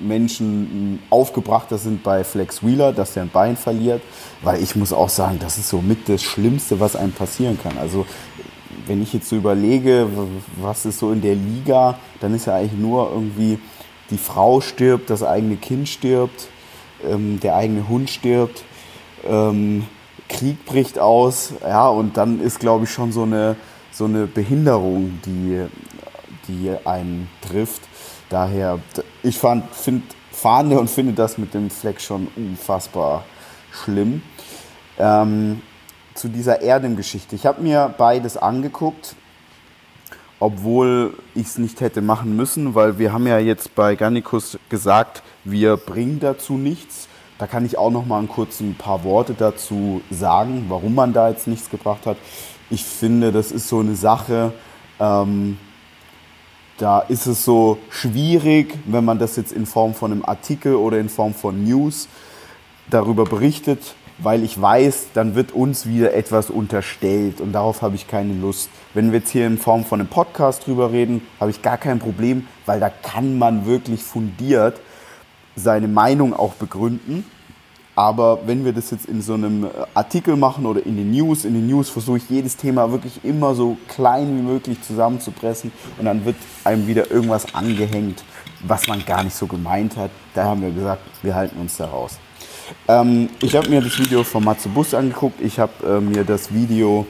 Menschen 0.00 1.00
aufgebrachter 1.10 1.78
sind 1.78 2.02
bei 2.02 2.24
Flex 2.24 2.64
Wheeler, 2.64 2.92
dass 2.92 3.12
der 3.12 3.24
ein 3.24 3.30
Bein 3.30 3.56
verliert, 3.56 4.02
weil 4.42 4.62
ich 4.62 4.74
muss 4.74 4.92
auch 4.92 5.10
sagen, 5.10 5.38
das 5.40 5.58
ist 5.58 5.68
so 5.68 5.82
mit 5.82 6.08
das 6.08 6.22
Schlimmste, 6.22 6.80
was 6.80 6.96
einem 6.96 7.12
passieren 7.12 7.58
kann. 7.62 7.76
Also 7.78 8.06
wenn 8.86 9.02
ich 9.02 9.12
jetzt 9.12 9.28
so 9.28 9.36
überlege, 9.36 10.08
was 10.60 10.86
ist 10.86 10.98
so 10.98 11.12
in 11.12 11.20
der 11.20 11.34
Liga, 11.34 11.98
dann 12.20 12.34
ist 12.34 12.46
ja 12.46 12.56
eigentlich 12.56 12.80
nur 12.80 13.10
irgendwie 13.12 13.58
die 14.10 14.18
Frau 14.18 14.60
stirbt, 14.60 15.10
das 15.10 15.22
eigene 15.22 15.56
Kind 15.56 15.88
stirbt, 15.88 16.48
ähm, 17.08 17.40
der 17.40 17.56
eigene 17.56 17.88
Hund 17.88 18.10
stirbt, 18.10 18.64
ähm, 19.28 19.86
Krieg 20.28 20.64
bricht 20.64 20.98
aus, 20.98 21.54
ja, 21.62 21.88
und 21.88 22.16
dann 22.16 22.40
ist, 22.40 22.60
glaube 22.60 22.84
ich, 22.84 22.90
schon 22.90 23.12
so 23.12 23.22
eine, 23.22 23.56
so 23.90 24.04
eine 24.04 24.26
Behinderung, 24.26 25.18
die, 25.26 25.66
die 26.46 26.70
einen 26.84 27.28
trifft. 27.40 27.82
Daher, 28.28 28.78
ich 29.22 29.38
finde 29.38 30.02
Fahne 30.30 30.78
und 30.78 30.88
finde 30.88 31.12
das 31.12 31.36
mit 31.36 31.52
dem 31.52 31.68
Fleck 31.68 32.00
schon 32.00 32.28
unfassbar 32.36 33.24
schlimm. 33.72 34.22
Ähm, 34.98 35.62
zu 36.14 36.28
dieser 36.28 36.60
Erdem-Geschichte. 36.60 37.34
Ich 37.34 37.46
habe 37.46 37.62
mir 37.62 37.94
beides 37.96 38.36
angeguckt, 38.36 39.14
obwohl 40.40 41.14
ich 41.34 41.46
es 41.46 41.58
nicht 41.58 41.80
hätte 41.80 42.00
machen 42.00 42.34
müssen, 42.34 42.74
weil 42.74 42.98
wir 42.98 43.12
haben 43.12 43.26
ja 43.26 43.38
jetzt 43.38 43.74
bei 43.74 43.94
Garnicus 43.94 44.58
gesagt, 44.70 45.22
wir 45.44 45.76
bringen 45.76 46.18
dazu 46.18 46.54
nichts. 46.54 47.08
Da 47.38 47.46
kann 47.46 47.64
ich 47.64 47.78
auch 47.78 47.90
noch 47.90 48.06
mal 48.06 48.22
kurz 48.26 48.60
ein 48.60 48.74
paar 48.74 49.04
Worte 49.04 49.34
dazu 49.34 50.00
sagen, 50.10 50.66
warum 50.68 50.94
man 50.94 51.12
da 51.12 51.28
jetzt 51.28 51.46
nichts 51.46 51.70
gebracht 51.70 52.06
hat. 52.06 52.16
Ich 52.70 52.84
finde, 52.84 53.32
das 53.32 53.52
ist 53.52 53.68
so 53.68 53.80
eine 53.80 53.94
Sache, 53.94 54.52
ähm, 54.98 55.58
da 56.78 57.00
ist 57.00 57.26
es 57.26 57.44
so 57.44 57.78
schwierig, 57.90 58.78
wenn 58.86 59.04
man 59.04 59.18
das 59.18 59.36
jetzt 59.36 59.52
in 59.52 59.66
Form 59.66 59.94
von 59.94 60.12
einem 60.12 60.24
Artikel 60.24 60.74
oder 60.74 60.98
in 60.98 61.10
Form 61.10 61.34
von 61.34 61.62
News 61.64 62.08
darüber 62.88 63.24
berichtet, 63.24 63.94
weil 64.22 64.44
ich 64.44 64.60
weiß, 64.60 65.08
dann 65.14 65.34
wird 65.34 65.52
uns 65.52 65.86
wieder 65.86 66.14
etwas 66.14 66.50
unterstellt 66.50 67.40
und 67.40 67.52
darauf 67.52 67.82
habe 67.82 67.96
ich 67.96 68.06
keine 68.06 68.34
Lust. 68.34 68.68
Wenn 68.94 69.12
wir 69.12 69.20
jetzt 69.20 69.30
hier 69.30 69.46
in 69.46 69.58
Form 69.58 69.84
von 69.84 70.00
einem 70.00 70.08
Podcast 70.08 70.66
drüber 70.66 70.92
reden, 70.92 71.22
habe 71.38 71.50
ich 71.50 71.62
gar 71.62 71.78
kein 71.78 71.98
Problem, 71.98 72.46
weil 72.66 72.80
da 72.80 72.90
kann 72.90 73.38
man 73.38 73.66
wirklich 73.66 74.02
fundiert 74.02 74.80
seine 75.56 75.88
Meinung 75.88 76.34
auch 76.34 76.54
begründen. 76.54 77.24
Aber 77.96 78.46
wenn 78.46 78.64
wir 78.64 78.72
das 78.72 78.90
jetzt 78.92 79.06
in 79.06 79.20
so 79.20 79.34
einem 79.34 79.68
Artikel 79.94 80.36
machen 80.36 80.64
oder 80.64 80.84
in 80.86 80.96
den 80.96 81.10
News, 81.10 81.44
in 81.44 81.54
den 81.54 81.66
News 81.66 81.90
versuche 81.90 82.18
ich 82.18 82.30
jedes 82.30 82.56
Thema 82.56 82.92
wirklich 82.92 83.24
immer 83.24 83.54
so 83.54 83.76
klein 83.88 84.38
wie 84.38 84.42
möglich 84.42 84.80
zusammenzupressen 84.80 85.72
und 85.98 86.04
dann 86.04 86.24
wird 86.24 86.36
einem 86.64 86.86
wieder 86.86 87.10
irgendwas 87.10 87.54
angehängt, 87.54 88.24
was 88.62 88.86
man 88.86 89.04
gar 89.04 89.22
nicht 89.22 89.36
so 89.36 89.46
gemeint 89.46 89.96
hat. 89.96 90.10
Da 90.34 90.44
haben 90.44 90.62
wir 90.62 90.70
gesagt, 90.70 91.02
wir 91.22 91.34
halten 91.34 91.60
uns 91.60 91.76
da 91.76 91.86
raus. 91.86 92.18
Ähm, 92.88 93.28
ich 93.40 93.54
habe 93.54 93.68
mir 93.68 93.80
das 93.80 93.98
Video 93.98 94.24
von 94.24 94.44
Matze 94.44 94.68
Bus 94.68 94.94
angeguckt. 94.94 95.40
Ich 95.40 95.58
habe 95.58 95.72
äh, 95.86 96.00
mir 96.00 96.24
das 96.24 96.52
Video 96.52 97.06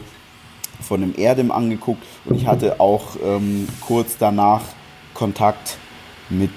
von 0.80 1.00
dem 1.00 1.14
Erdem 1.16 1.50
angeguckt 1.50 2.02
und 2.24 2.36
ich 2.36 2.46
hatte 2.46 2.80
auch 2.80 3.16
ähm, 3.22 3.68
kurz 3.80 4.16
danach 4.18 4.62
Kontakt 5.14 5.76
mit, 6.28 6.50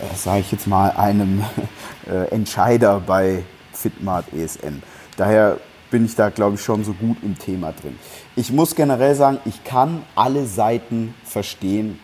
äh, 0.00 0.14
sage 0.16 0.40
ich 0.40 0.52
jetzt 0.52 0.66
mal, 0.66 0.90
einem 0.90 1.44
äh, 2.10 2.28
Entscheider 2.30 3.00
bei 3.00 3.44
Fitmart 3.72 4.32
ESN. 4.32 4.82
Daher 5.16 5.58
bin 5.90 6.04
ich 6.06 6.16
da, 6.16 6.30
glaube 6.30 6.56
ich, 6.56 6.62
schon 6.62 6.84
so 6.84 6.94
gut 6.94 7.18
im 7.22 7.38
Thema 7.38 7.72
drin. 7.72 7.98
Ich 8.34 8.50
muss 8.50 8.74
generell 8.74 9.14
sagen, 9.14 9.38
ich 9.44 9.62
kann 9.62 10.02
alle 10.14 10.46
Seiten 10.46 11.14
verstehen. 11.22 12.00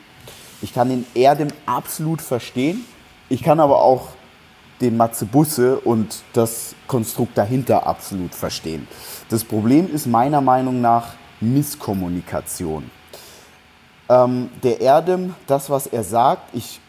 Ich 0.61 0.75
kann 0.75 0.89
den 0.89 1.07
Erdem 1.15 1.49
absolut 1.67 2.21
verstehen. 2.21 2.85
Ich 3.29 3.43
kann 3.43 3.61
aber 3.61 3.83
auch 3.83 4.09
den 4.81 4.97
Matze 4.97 5.27
Busse 5.27 5.79
und 5.79 6.23
das 6.33 6.75
Konstrukt 6.87 7.37
dahinter 7.37 7.87
absolut 7.87 8.35
verstehen. 8.35 8.87
Das 9.29 9.45
Problem 9.45 9.93
ist 9.93 10.07
meiner 10.07 10.41
Meinung 10.41 10.81
nach 10.81 11.15
Misskommunikation. 11.41 12.91
Ähm, 14.09 14.51
der 14.63 14.81
Erdem, 14.81 15.35
das, 15.47 15.69
was 15.69 15.87
er 15.87 16.03
sagt, 16.03 16.55
ich 16.55 16.81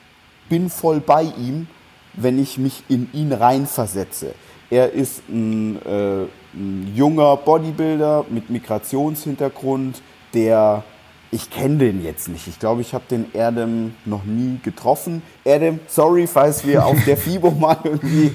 bin 0.47 0.69
voll 0.69 0.99
bei 0.99 1.23
ihm, 1.23 1.67
wenn 2.13 2.39
ich 2.39 2.57
mich 2.57 2.83
in 2.89 3.09
ihn 3.13 3.33
reinversetze. 3.33 4.33
Er 4.69 4.91
ist 4.91 5.27
ein, 5.29 5.81
äh, 5.85 6.23
ein 6.53 6.93
junger 6.95 7.37
Bodybuilder 7.37 8.25
mit 8.29 8.49
Migrationshintergrund, 8.49 10.01
der 10.33 10.83
ich 11.31 11.49
kenne 11.51 11.77
den 11.77 12.03
jetzt 12.03 12.27
nicht. 12.27 12.47
Ich 12.47 12.59
glaube, 12.59 12.81
ich 12.81 12.93
habe 12.93 13.03
den 13.09 13.33
Erdem 13.33 13.93
noch 14.05 14.23
nie 14.23 14.59
getroffen. 14.63 15.21
Erdem, 15.43 15.79
sorry, 15.87 16.25
falls 16.25 16.65
wir 16.65 16.85
auf 16.85 16.97
der 17.05 17.17
FIBO 17.17 17.51
mal 17.51 17.77
irgendwie, 17.83 18.31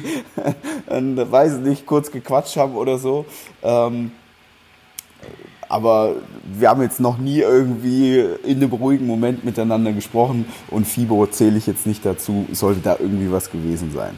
äh, 0.88 1.30
weiß 1.30 1.54
nicht, 1.58 1.86
kurz 1.86 2.10
gequatscht 2.10 2.56
haben 2.56 2.76
oder 2.76 2.98
so. 2.98 3.24
Ähm, 3.62 4.12
aber 5.68 6.16
wir 6.44 6.68
haben 6.68 6.82
jetzt 6.82 7.00
noch 7.00 7.18
nie 7.18 7.40
irgendwie 7.40 8.20
in 8.44 8.62
einem 8.62 8.72
ruhigen 8.72 9.06
Moment 9.06 9.44
miteinander 9.44 9.92
gesprochen 9.92 10.46
und 10.70 10.86
FIBO 10.86 11.26
zähle 11.26 11.58
ich 11.58 11.66
jetzt 11.66 11.86
nicht 11.86 12.04
dazu, 12.04 12.46
sollte 12.52 12.80
da 12.80 12.96
irgendwie 13.00 13.32
was 13.32 13.50
gewesen 13.50 13.90
sein. 13.92 14.16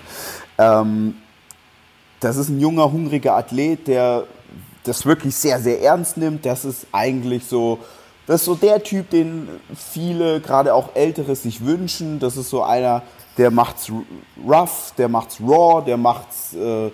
Ähm, 0.58 1.14
das 2.20 2.36
ist 2.36 2.50
ein 2.50 2.60
junger, 2.60 2.92
hungriger 2.92 3.36
Athlet, 3.36 3.86
der 3.88 4.24
das 4.84 5.06
wirklich 5.06 5.34
sehr, 5.34 5.58
sehr 5.60 5.80
ernst 5.82 6.16
nimmt. 6.16 6.44
Das 6.44 6.64
ist 6.64 6.86
eigentlich 6.92 7.44
so 7.44 7.78
das 8.26 8.40
ist 8.40 8.46
so 8.46 8.54
der 8.54 8.82
Typ, 8.82 9.10
den 9.10 9.48
viele, 9.74 10.40
gerade 10.40 10.74
auch 10.74 10.94
Ältere, 10.94 11.36
sich 11.36 11.64
wünschen. 11.64 12.18
Das 12.18 12.36
ist 12.36 12.50
so 12.50 12.62
einer, 12.62 13.02
der 13.38 13.50
macht's 13.50 13.90
rough, 14.44 14.92
der 14.98 15.08
macht's 15.08 15.40
raw, 15.40 15.82
der 15.84 15.96
macht's 15.96 16.54
äh, 16.54 16.90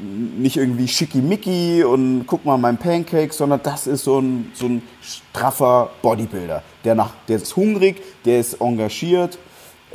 nicht 0.00 0.56
irgendwie 0.56 0.88
schickimicki 0.88 1.84
und 1.84 2.24
guck 2.26 2.44
mal 2.44 2.58
mein 2.58 2.76
Pancake, 2.76 3.32
sondern 3.32 3.60
das 3.62 3.86
ist 3.86 4.04
so 4.04 4.18
ein, 4.18 4.50
so 4.54 4.66
ein 4.66 4.82
straffer 5.00 5.90
Bodybuilder. 6.02 6.62
Der, 6.84 6.94
nach, 6.94 7.12
der 7.28 7.36
ist 7.36 7.54
hungrig, 7.54 8.02
der 8.24 8.40
ist 8.40 8.60
engagiert, 8.60 9.38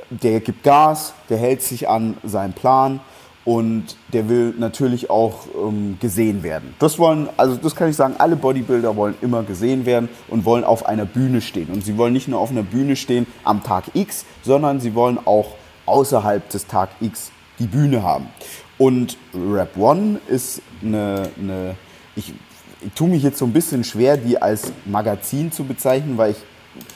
der 0.10 0.39
gibt 0.39 0.63
Gas, 0.63 1.13
der 1.29 1.38
hält 1.38 1.62
sich 1.62 1.89
an 1.89 2.17
seinen 2.24 2.53
Plan 2.53 3.01
und 3.45 3.97
der 4.13 4.29
will 4.29 4.53
natürlich 4.57 5.09
auch 5.09 5.47
ähm, 5.55 5.97
gesehen 6.00 6.43
werden. 6.43 6.73
Das 6.79 6.97
wollen, 6.97 7.27
also 7.35 7.55
das 7.55 7.75
kann 7.75 7.89
ich 7.89 7.95
sagen, 7.95 8.15
alle 8.17 8.35
Bodybuilder 8.35 8.95
wollen 8.95 9.15
immer 9.21 9.43
gesehen 9.43 9.85
werden 9.85 10.09
und 10.29 10.45
wollen 10.45 10.63
auf 10.63 10.85
einer 10.85 11.05
Bühne 11.05 11.41
stehen. 11.41 11.67
Und 11.69 11.83
sie 11.83 11.97
wollen 11.97 12.13
nicht 12.13 12.27
nur 12.27 12.39
auf 12.39 12.51
einer 12.51 12.63
Bühne 12.63 12.95
stehen 12.95 13.27
am 13.43 13.63
Tag 13.63 13.85
X, 13.93 14.25
sondern 14.43 14.79
sie 14.79 14.95
wollen 14.95 15.19
auch 15.25 15.55
außerhalb 15.85 16.47
des 16.50 16.67
Tag 16.67 16.89
X 17.01 17.31
die 17.59 17.67
Bühne 17.67 18.01
haben. 18.03 18.27
Und 18.77 19.17
Rap 19.33 19.77
One 19.77 20.19
ist 20.27 20.62
eine, 20.81 21.29
eine 21.38 21.75
ich, 22.15 22.33
ich 22.81 22.93
tue 22.93 23.09
mich 23.09 23.23
jetzt 23.23 23.38
so 23.38 23.45
ein 23.45 23.53
bisschen 23.53 23.83
schwer, 23.83 24.17
die 24.17 24.41
als 24.41 24.71
Magazin 24.85 25.51
zu 25.51 25.63
bezeichnen, 25.65 26.17
weil 26.17 26.31
ich, 26.31 26.38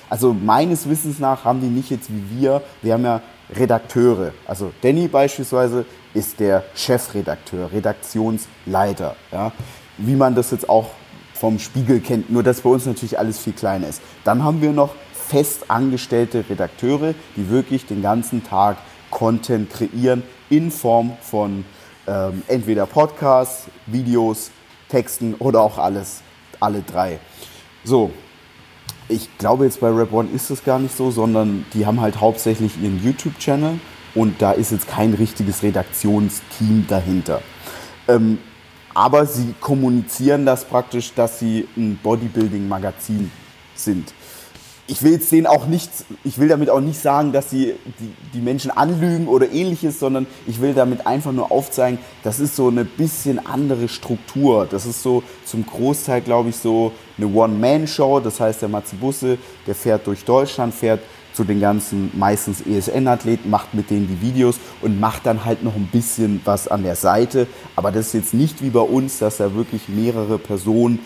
also 0.10 0.34
meines 0.34 0.90
Wissens 0.90 1.20
nach 1.20 1.44
haben 1.44 1.62
die 1.62 1.68
nicht 1.68 1.90
jetzt 1.90 2.10
wie 2.10 2.40
wir, 2.40 2.62
wir 2.82 2.94
haben 2.94 3.04
ja 3.04 3.22
Redakteure. 3.56 4.34
Also 4.46 4.72
Danny 4.82 5.08
beispielsweise 5.08 5.86
ist 6.18 6.40
der 6.40 6.64
Chefredakteur, 6.76 7.72
Redaktionsleiter. 7.72 9.16
Ja? 9.32 9.52
Wie 9.98 10.16
man 10.16 10.36
das 10.36 10.52
jetzt 10.52 10.68
auch 10.68 10.90
vom 11.34 11.60
Spiegel 11.60 12.00
kennt, 12.00 12.32
nur 12.32 12.42
dass 12.42 12.62
bei 12.62 12.70
uns 12.70 12.88
natürlich 12.88 13.20
alles 13.20 13.38
viel 13.38 13.54
kleiner 13.54 13.88
ist. 13.88 14.02
Dann 14.24 14.44
haben 14.44 14.62
wir 14.62 14.72
noch 14.72 14.96
fest 15.14 15.70
angestellte 15.70 16.44
Redakteure, 16.50 17.14
die 17.36 17.50
wirklich 17.50 17.86
den 17.86 18.02
ganzen 18.02 18.44
Tag 18.44 18.78
Content 19.12 19.70
kreieren 19.70 20.24
in 20.50 20.72
Form 20.72 21.14
von 21.22 21.64
ähm, 22.08 22.42
entweder 22.48 22.88
Podcasts, 22.88 23.68
Videos, 23.86 24.50
Texten 24.90 25.36
oder 25.36 25.62
auch 25.62 25.78
alles, 25.78 26.22
alle 26.60 26.82
drei. 26.82 27.20
So, 27.84 28.12
ich 29.08 29.30
glaube 29.38 29.66
jetzt 29.66 29.80
bei 29.80 29.90
Rap 29.90 30.12
One 30.12 30.30
ist 30.34 30.50
das 30.50 30.64
gar 30.64 30.80
nicht 30.80 30.96
so, 30.96 31.12
sondern 31.12 31.66
die 31.74 31.86
haben 31.86 32.02
halt 32.02 32.20
hauptsächlich 32.20 32.82
ihren 32.82 33.04
YouTube-Channel 33.04 33.80
und 34.18 34.42
da 34.42 34.52
ist 34.52 34.72
jetzt 34.72 34.88
kein 34.88 35.14
richtiges 35.14 35.62
Redaktionsteam 35.62 36.86
dahinter. 36.88 37.42
Ähm, 38.08 38.40
aber 38.96 39.28
sie 39.28 39.54
kommunizieren 39.62 40.46
das 40.46 40.66
praktisch, 40.66 41.14
dass 41.14 41.38
sie 41.38 41.68
ein 41.78 42.00
Bodybuilding-Magazin 42.02 43.32
sind 43.76 44.12
ich 44.88 45.04
will 45.04 45.12
jetzt 45.12 45.32
denen 45.32 45.48
auch 45.48 45.68
nicht, 45.68 45.90
ich 46.24 46.38
will 46.38 46.48
damit 46.48 46.70
auch 46.70 46.80
nicht 46.80 47.00
sagen, 47.00 47.34
dass 47.34 47.50
sie 47.50 47.76
die, 48.00 48.14
die, 48.34 48.40
Menschen 48.40 48.72
anlügen 48.72 49.28
oder 49.28 49.52
ähnliches, 49.52 50.00
sondern 50.00 50.26
ich 50.48 50.62
will 50.62 50.74
damit 50.74 51.06
einfach 51.06 51.34
nur 51.34 51.52
aufzeigen, 51.52 52.00
das 52.24 52.40
ist 52.40 52.56
so 52.56 52.70
eine 52.70 52.86
bisschen 52.86 53.46
andere 53.46 53.90
Struktur. 53.90 54.66
Das 54.70 54.86
ist 54.86 55.04
so 55.04 55.24
zum 55.46 55.66
Großteil, 55.66 56.22
glaube 56.22 56.50
ich, 56.50 56.56
so 56.56 56.94
eine 57.18 57.28
One-Man-Show. 57.28 58.22
Das 58.22 58.40
heißt, 58.40 58.62
der 58.62 58.70
Matze 58.70 58.96
Busse, 58.96 59.38
der 59.68 59.76
fährt 59.76 60.08
durch 60.08 60.24
Deutschland, 60.24 60.74
fährt 60.74 61.02
zu 61.38 61.44
den 61.44 61.62
ganzen 61.62 62.12
meistens 62.18 62.62
ESN-Athleten, 62.62 63.50
macht 63.50 63.76
mit 63.76 63.92
denen 63.92 64.08
die 64.08 64.22
Videos 64.22 64.60
und 64.82 65.00
macht 65.00 65.28
dann 65.28 65.46
halt 65.46 65.64
noch 65.64 65.76
ein 65.76 65.88
bisschen 65.92 66.42
was 66.46 66.68
an 66.68 66.82
der 66.82 66.96
Seite. 66.96 67.46
Aber 67.76 67.92
das 67.92 68.08
ist 68.08 68.14
jetzt 68.14 68.34
nicht 68.34 68.64
wie 68.64 68.72
bei 68.72 68.82
uns, 68.82 69.20
dass 69.20 69.38
da 69.38 69.54
wirklich 69.54 69.88
mehrere 69.88 70.40
Personen 70.40 71.00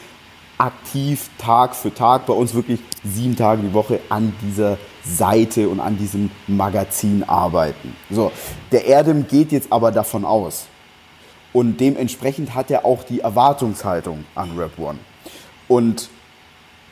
aktiv 0.57 1.29
Tag 1.38 1.75
für 1.75 1.93
Tag, 1.93 2.27
bei 2.27 2.33
uns 2.33 2.53
wirklich 2.53 2.79
sieben 3.03 3.35
Tage 3.35 3.61
die 3.61 3.73
Woche 3.73 4.00
an 4.07 4.31
dieser 4.41 4.77
Seite 5.03 5.67
und 5.67 5.81
an 5.81 5.97
diesem 5.97 6.31
Magazin 6.47 7.23
arbeiten. 7.23 7.93
So, 8.09 8.31
der 8.71 8.85
Erdem 8.85 9.27
geht 9.27 9.51
jetzt 9.51 9.71
aber 9.71 9.91
davon 9.91 10.23
aus. 10.23 10.67
Und 11.51 11.81
dementsprechend 11.81 12.55
hat 12.55 12.71
er 12.71 12.85
auch 12.85 13.03
die 13.03 13.19
Erwartungshaltung 13.19 14.23
an 14.35 14.57
Rap 14.57 14.79
One. 14.79 15.00
Und 15.67 16.09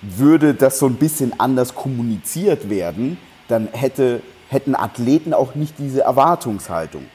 würde 0.01 0.53
das 0.53 0.79
so 0.79 0.88
ein 0.88 0.96
bisschen 0.96 1.39
anders 1.39 1.75
kommuniziert 1.75 2.69
werden, 2.69 3.17
dann 3.50 3.68
hätte, 3.74 4.22
hätten 4.48 4.75
Athleten 4.75 5.34
auch 5.34 5.56
nicht 5.56 5.77
diese 5.77 6.01
Erwartungshaltung. 6.01 7.06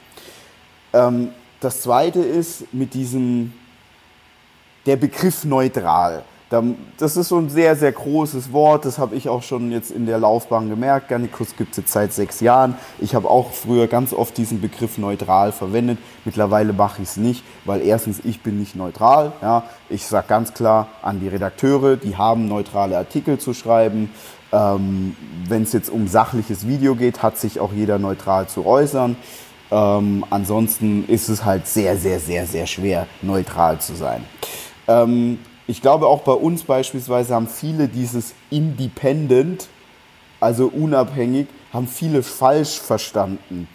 Ähm, 0.92 1.30
das 1.60 1.80
zweite 1.80 2.20
ist 2.20 2.74
mit 2.74 2.92
diesem, 2.92 3.54
der 4.84 4.96
Begriff 4.96 5.44
neutral 5.44 6.24
Das 6.98 7.16
ist 7.16 7.28
so 7.28 7.38
ein 7.38 7.48
sehr, 7.48 7.74
sehr 7.74 7.90
großes 7.90 8.52
Wort. 8.52 8.84
Das 8.84 8.98
habe 8.98 9.16
ich 9.16 9.28
auch 9.28 9.42
schon 9.42 9.72
jetzt 9.72 9.90
in 9.90 10.06
der 10.06 10.18
Laufbahn 10.18 10.68
gemerkt. 10.68 11.08
Garnikus 11.08 11.56
gibt 11.56 11.72
es 11.72 11.78
jetzt 11.78 11.92
seit 11.92 12.12
sechs 12.12 12.40
Jahren. 12.40 12.76
Ich 13.00 13.14
habe 13.14 13.28
auch 13.28 13.50
früher 13.52 13.88
ganz 13.88 14.12
oft 14.12 14.36
diesen 14.36 14.60
Begriff 14.60 14.98
neutral 14.98 15.52
verwendet. 15.52 15.98
Mittlerweile 16.24 16.72
mache 16.72 17.02
ich 17.02 17.08
es 17.08 17.16
nicht, 17.16 17.42
weil 17.64 17.80
erstens, 17.80 18.20
ich 18.24 18.42
bin 18.42 18.60
nicht 18.60 18.76
neutral. 18.76 19.32
Ja. 19.42 19.64
Ich 19.88 20.06
sage 20.06 20.28
ganz 20.28 20.54
klar 20.54 20.88
an 21.02 21.18
die 21.18 21.28
Redakteure, 21.28 21.96
die 21.96 22.16
haben 22.16 22.46
neutrale 22.46 22.98
Artikel 22.98 23.38
zu 23.38 23.52
schreiben. 23.52 24.10
Ähm, 24.54 25.16
Wenn 25.48 25.64
es 25.64 25.72
jetzt 25.72 25.90
um 25.90 26.06
sachliches 26.06 26.66
Video 26.68 26.94
geht, 26.94 27.22
hat 27.22 27.36
sich 27.36 27.58
auch 27.58 27.72
jeder 27.72 27.98
neutral 27.98 28.48
zu 28.48 28.64
äußern. 28.64 29.16
Ähm, 29.70 30.24
ansonsten 30.30 31.06
ist 31.08 31.28
es 31.28 31.44
halt 31.44 31.66
sehr, 31.66 31.96
sehr, 31.96 32.20
sehr, 32.20 32.46
sehr 32.46 32.66
schwer, 32.66 33.08
neutral 33.20 33.80
zu 33.80 33.96
sein. 33.96 34.24
Ähm, 34.86 35.38
ich 35.66 35.82
glaube 35.82 36.06
auch 36.06 36.20
bei 36.22 36.32
uns 36.32 36.62
beispielsweise 36.62 37.34
haben 37.34 37.48
viele 37.48 37.88
dieses 37.88 38.34
Independent, 38.50 39.68
also 40.38 40.68
unabhängig, 40.68 41.48
haben 41.72 41.88
viele 41.88 42.22
falsch 42.22 42.78
verstanden. 42.78 43.66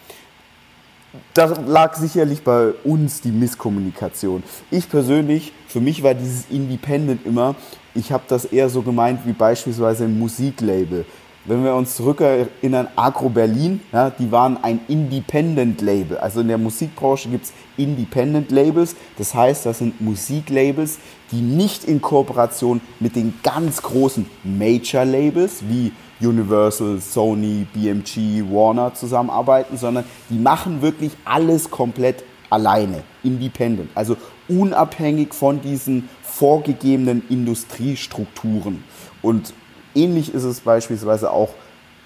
Da 1.33 1.45
lag 1.65 1.95
sicherlich 1.95 2.43
bei 2.43 2.71
uns 2.83 3.21
die 3.21 3.31
Misskommunikation. 3.31 4.43
Ich 4.69 4.89
persönlich, 4.89 5.51
für 5.67 5.81
mich 5.81 6.03
war 6.03 6.13
dieses 6.13 6.45
Independent 6.49 7.25
immer, 7.25 7.55
ich 7.99 8.11
habe 8.11 8.23
das 8.27 8.45
eher 8.45 8.69
so 8.69 8.81
gemeint 8.81 9.21
wie 9.25 9.33
beispielsweise 9.33 10.05
ein 10.05 10.17
Musiklabel. 10.17 11.05
Wenn 11.45 11.63
wir 11.63 11.73
uns 11.73 11.95
zurückerinnern, 11.95 12.89
Agro 12.95 13.29
Berlin, 13.29 13.81
ja, 13.91 14.09
die 14.09 14.31
waren 14.31 14.57
ein 14.61 14.81
Independent 14.87 15.81
Label. 15.81 16.17
Also 16.17 16.41
in 16.41 16.47
der 16.47 16.57
Musikbranche 16.57 17.29
gibt 17.29 17.45
es 17.45 17.53
Independent 17.77 18.51
Labels. 18.51 18.95
Das 19.17 19.33
heißt, 19.33 19.65
das 19.65 19.79
sind 19.79 19.99
Musiklabels, 19.99 20.99
die 21.31 21.41
nicht 21.41 21.85
in 21.85 22.01
Kooperation 22.01 22.81
mit 22.99 23.15
den 23.15 23.33
ganz 23.41 23.81
großen 23.81 24.25
Major 24.43 25.05
Labels 25.05 25.63
wie 25.67 25.91
Universal, 26.21 26.99
Sony, 26.99 27.65
BMG, 27.73 28.43
Warner 28.51 28.93
zusammenarbeiten, 28.93 29.77
sondern 29.77 30.03
die 30.29 30.37
machen 30.37 30.81
wirklich 30.81 31.13
alles 31.25 31.71
komplett 31.71 32.23
alleine, 32.49 33.03
independent, 33.23 33.89
also 33.95 34.17
unabhängig 34.49 35.33
von 35.33 35.61
diesen 35.61 36.09
vorgegebenen 36.23 37.23
Industriestrukturen. 37.29 38.83
Und 39.21 39.53
ähnlich 39.95 40.33
ist 40.33 40.43
es 40.43 40.61
beispielsweise 40.61 41.31
auch 41.31 41.49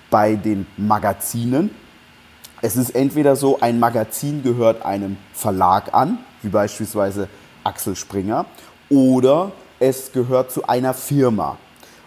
bei 0.10 0.36
den 0.36 0.68
Magazinen. 0.78 1.72
Es 2.62 2.78
ist 2.78 2.92
entweder 2.92 3.36
so, 3.36 3.60
ein 3.60 3.80
Magazin 3.80 4.44
gehört 4.44 4.86
einem 4.86 5.18
Verlag 5.34 5.94
an, 5.94 6.20
wie 6.42 6.50
beispielsweise 6.50 7.28
Axel 7.64 7.96
Springer, 7.96 8.46
oder 8.90 9.52
es 9.80 10.12
gehört 10.12 10.52
zu 10.52 10.68
einer 10.68 10.94
Firma. 10.94 11.58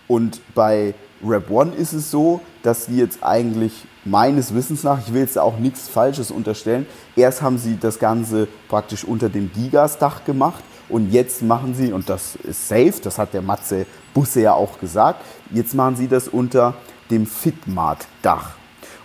Und 0.08 0.40
bei 0.54 0.94
Rap 1.24 1.50
One 1.50 1.74
ist 1.74 1.92
es 1.92 2.10
so, 2.10 2.40
dass 2.62 2.86
sie 2.86 2.98
jetzt 2.98 3.22
eigentlich 3.22 3.86
meines 4.04 4.54
Wissens 4.54 4.82
nach, 4.84 5.00
ich 5.00 5.12
will 5.12 5.22
jetzt 5.22 5.38
auch 5.38 5.58
nichts 5.58 5.88
Falsches 5.88 6.30
unterstellen, 6.30 6.86
erst 7.16 7.42
haben 7.42 7.58
sie 7.58 7.78
das 7.78 7.98
Ganze 7.98 8.48
praktisch 8.68 9.04
unter 9.04 9.28
dem 9.28 9.50
Gigas-Dach 9.52 10.24
gemacht 10.24 10.62
und 10.88 11.12
jetzt 11.12 11.42
machen 11.42 11.74
sie, 11.74 11.92
und 11.92 12.08
das 12.08 12.36
ist 12.36 12.68
safe, 12.68 12.94
das 13.02 13.18
hat 13.18 13.34
der 13.34 13.42
Matze 13.42 13.86
Busse 14.14 14.42
ja 14.42 14.52
auch 14.52 14.78
gesagt, 14.78 15.22
jetzt 15.50 15.74
machen 15.74 15.96
sie 15.96 16.08
das 16.08 16.28
unter 16.28 16.74
dem 17.10 17.26
Fitmart-Dach. 17.26 18.54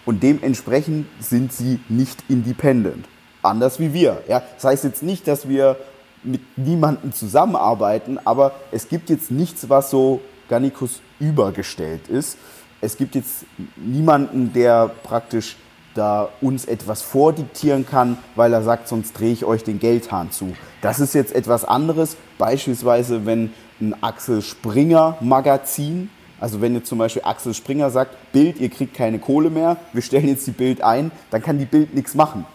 Und 0.06 0.24
dementsprechend 0.24 1.08
sind 1.20 1.54
sie 1.54 1.80
nicht 1.88 2.24
independent. 2.28 3.06
Anders 3.44 3.80
wie 3.80 3.94
wir. 3.94 4.24
Ja? 4.28 4.42
Das 4.56 4.66
heißt 4.66 4.84
jetzt 4.84 5.04
nicht, 5.04 5.28
dass 5.28 5.48
wir 5.48 5.78
mit 6.24 6.42
niemandem 6.58 7.14
zusammenarbeiten, 7.14 8.20
aber 8.24 8.54
es 8.72 8.88
gibt 8.88 9.10
jetzt 9.10 9.32
nichts, 9.32 9.70
was 9.70 9.90
so 9.90 10.22
Garnicus 10.50 11.02
übergestellt 11.22 12.08
ist. 12.08 12.38
Es 12.82 12.98
gibt 12.98 13.16
jetzt 13.16 13.46
niemanden, 13.78 14.52
der 14.54 14.90
praktisch 15.04 15.56
da 15.94 16.30
uns 16.42 16.66
etwas 16.66 17.02
vordiktieren 17.02 17.86
kann, 17.86 18.18
weil 18.36 18.54
er 18.54 18.64
sagt, 18.64 18.88
sonst 18.88 19.14
drehe 19.14 19.34
ich 19.34 19.46
euch 19.46 19.64
den 19.64 19.80
Geldhahn 19.80 20.32
zu. 20.32 20.54
Das 20.82 21.00
ist 21.00 21.14
jetzt 21.14 21.34
etwas 21.34 21.66
anderes, 21.66 22.18
beispielsweise 22.38 23.26
wenn 23.26 23.54
ein 23.80 23.96
Axel 24.02 24.42
Springer 24.42 25.18
Magazin, 25.22 26.10
also 26.40 26.62
wenn 26.62 26.74
jetzt 26.74 26.88
zum 26.88 26.98
Beispiel 26.98 27.24
Axel 27.26 27.54
Springer 27.54 27.90
sagt, 27.90 28.16
Bild, 28.32 28.60
ihr 28.60 28.70
kriegt 28.70 28.94
keine 28.94 29.20
Kohle 29.20 29.50
mehr, 29.50 29.78
wir 29.94 30.02
stellen 30.02 30.28
jetzt 30.28 30.48
die 30.48 30.52
Bild 30.52 30.82
ein, 30.82 31.12
dann 31.30 31.42
kann 31.42 31.60
die 31.60 31.66
Bild 31.66 31.94
nichts 31.94 32.16
machen. 32.16 32.46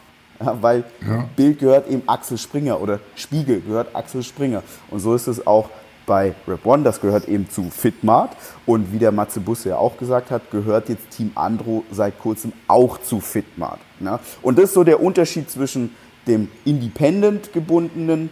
Ja, 0.40 0.58
weil 0.60 0.84
ja. 1.06 1.28
Bild 1.34 1.58
gehört 1.60 1.88
eben 1.88 2.02
Axel 2.06 2.36
Springer 2.36 2.80
oder 2.80 3.00
Spiegel 3.14 3.60
gehört 3.60 3.94
Axel 3.94 4.22
Springer. 4.22 4.62
Und 4.90 5.00
so 5.00 5.14
ist 5.14 5.28
es 5.28 5.46
auch 5.46 5.70
bei 6.06 6.34
Rap 6.46 6.64
One, 6.64 6.84
das 6.84 7.00
gehört 7.00 7.28
eben 7.28 7.50
zu 7.50 7.70
Fitmart. 7.70 8.36
Und 8.64 8.92
wie 8.92 8.98
der 8.98 9.12
Matze 9.12 9.40
Busse 9.40 9.70
ja 9.70 9.76
auch 9.76 9.96
gesagt 9.98 10.30
hat, 10.30 10.50
gehört 10.50 10.88
jetzt 10.88 11.10
Team 11.10 11.32
Andro 11.34 11.84
seit 11.90 12.18
kurzem 12.18 12.52
auch 12.68 12.98
zu 13.00 13.20
Fitmart. 13.20 13.80
Ja? 14.00 14.20
Und 14.42 14.58
das 14.58 14.66
ist 14.66 14.74
so 14.74 14.84
der 14.84 15.02
Unterschied 15.02 15.50
zwischen 15.50 15.94
dem 16.26 16.48
independent 16.64 17.52
gebundenen 17.52 18.30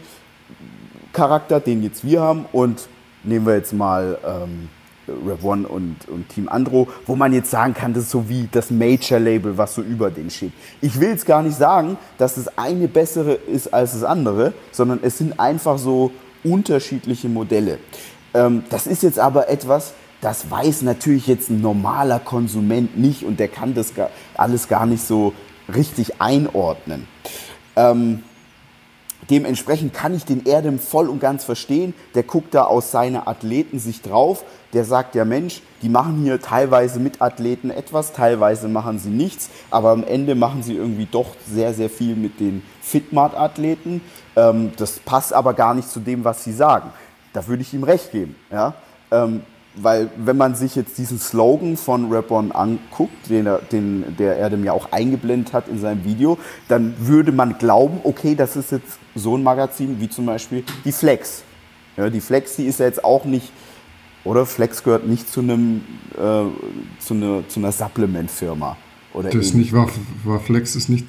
Charakter, 1.12 1.60
den 1.60 1.82
jetzt 1.82 2.04
wir 2.04 2.20
haben, 2.20 2.46
und 2.52 2.88
nehmen 3.22 3.46
wir 3.46 3.54
jetzt 3.54 3.72
mal 3.72 4.18
ähm, 4.26 4.68
Rev 5.08 5.44
One 5.44 5.68
und, 5.68 6.08
und 6.08 6.28
Team 6.28 6.48
Andro, 6.48 6.88
wo 7.06 7.14
man 7.14 7.32
jetzt 7.32 7.50
sagen 7.50 7.74
kann, 7.74 7.94
das 7.94 8.04
ist 8.04 8.10
so 8.10 8.28
wie 8.28 8.48
das 8.50 8.70
Major-Label, 8.70 9.56
was 9.56 9.74
so 9.74 9.82
über 9.82 10.10
den 10.10 10.30
steht. 10.30 10.52
Ich 10.80 10.98
will 10.98 11.10
jetzt 11.10 11.26
gar 11.26 11.42
nicht 11.42 11.56
sagen, 11.56 11.98
dass 12.18 12.36
das 12.36 12.58
eine 12.58 12.88
bessere 12.88 13.34
ist 13.34 13.72
als 13.72 13.92
das 13.92 14.02
andere, 14.02 14.52
sondern 14.72 15.00
es 15.02 15.18
sind 15.18 15.38
einfach 15.38 15.78
so 15.78 16.10
unterschiedliche 16.44 17.28
Modelle. 17.28 17.78
Ähm, 18.34 18.64
das 18.70 18.86
ist 18.86 19.02
jetzt 19.02 19.18
aber 19.18 19.48
etwas, 19.48 19.94
das 20.20 20.50
weiß 20.50 20.82
natürlich 20.82 21.26
jetzt 21.26 21.50
ein 21.50 21.60
normaler 21.60 22.18
Konsument 22.18 22.96
nicht 22.96 23.24
und 23.24 23.40
der 23.40 23.48
kann 23.48 23.74
das 23.74 23.92
alles 24.34 24.68
gar 24.68 24.86
nicht 24.86 25.04
so 25.04 25.32
richtig 25.74 26.20
einordnen. 26.20 27.06
Ähm, 27.76 28.22
Dementsprechend 29.30 29.94
kann 29.94 30.14
ich 30.14 30.24
den 30.24 30.44
Erdem 30.44 30.78
voll 30.78 31.08
und 31.08 31.18
ganz 31.18 31.44
verstehen. 31.44 31.94
Der 32.14 32.24
guckt 32.24 32.54
da 32.54 32.64
aus 32.64 32.90
seiner 32.90 33.26
Athletensicht 33.26 34.06
drauf. 34.06 34.44
Der 34.74 34.84
sagt, 34.84 35.14
ja 35.14 35.24
Mensch, 35.24 35.62
die 35.82 35.88
machen 35.88 36.20
hier 36.22 36.40
teilweise 36.40 37.00
mit 37.00 37.22
Athleten 37.22 37.70
etwas, 37.70 38.12
teilweise 38.12 38.68
machen 38.68 38.98
sie 38.98 39.10
nichts, 39.10 39.48
aber 39.70 39.90
am 39.90 40.04
Ende 40.04 40.34
machen 40.34 40.62
sie 40.62 40.74
irgendwie 40.74 41.08
doch 41.10 41.36
sehr, 41.48 41.72
sehr 41.72 41.88
viel 41.88 42.16
mit 42.16 42.40
den 42.40 42.62
Fitmart-Athleten. 42.82 44.02
Ähm, 44.36 44.72
das 44.76 44.98
passt 44.98 45.32
aber 45.32 45.54
gar 45.54 45.74
nicht 45.74 45.88
zu 45.88 46.00
dem, 46.00 46.24
was 46.24 46.44
sie 46.44 46.52
sagen. 46.52 46.90
Da 47.32 47.46
würde 47.46 47.62
ich 47.62 47.72
ihm 47.72 47.84
recht 47.84 48.12
geben. 48.12 48.34
Ja? 48.50 48.74
Ähm, 49.10 49.42
weil 49.76 50.10
wenn 50.16 50.36
man 50.36 50.54
sich 50.54 50.76
jetzt 50.76 50.98
diesen 50.98 51.18
Slogan 51.18 51.76
von 51.76 52.10
Rap-On 52.12 52.52
anguckt, 52.52 53.28
den, 53.28 53.46
er, 53.46 53.58
den 53.58 54.16
der 54.18 54.36
Erdem 54.36 54.64
ja 54.64 54.72
auch 54.72 54.92
eingeblendet 54.92 55.52
hat 55.52 55.68
in 55.68 55.80
seinem 55.80 56.04
Video, 56.04 56.38
dann 56.68 56.94
würde 56.98 57.32
man 57.32 57.58
glauben, 57.58 58.00
okay, 58.04 58.34
das 58.34 58.56
ist 58.56 58.72
jetzt 58.72 58.98
so 59.14 59.36
ein 59.36 59.42
Magazin 59.42 60.00
wie 60.00 60.08
zum 60.08 60.26
Beispiel 60.26 60.64
die 60.84 60.92
Flex. 60.92 61.42
Ja, 61.96 62.10
die 62.10 62.20
Flex, 62.20 62.56
die 62.56 62.66
ist 62.66 62.80
ja 62.80 62.86
jetzt 62.86 63.04
auch 63.04 63.24
nicht, 63.24 63.52
oder 64.24 64.46
Flex 64.46 64.82
gehört 64.82 65.06
nicht 65.06 65.28
zu 65.28 65.40
einem 65.40 65.82
äh, 66.14 66.44
zu, 66.98 67.14
einer, 67.14 67.48
zu 67.48 67.60
einer 67.60 67.72
Supplement-Firma. 67.72 68.76
Oder 69.12 69.30
das 69.30 69.34
ähnlich. 69.34 69.54
nicht 69.54 69.72
war, 69.72 69.88
war 70.24 70.40
Flex 70.40 70.74
ist 70.74 70.88
nicht 70.88 71.06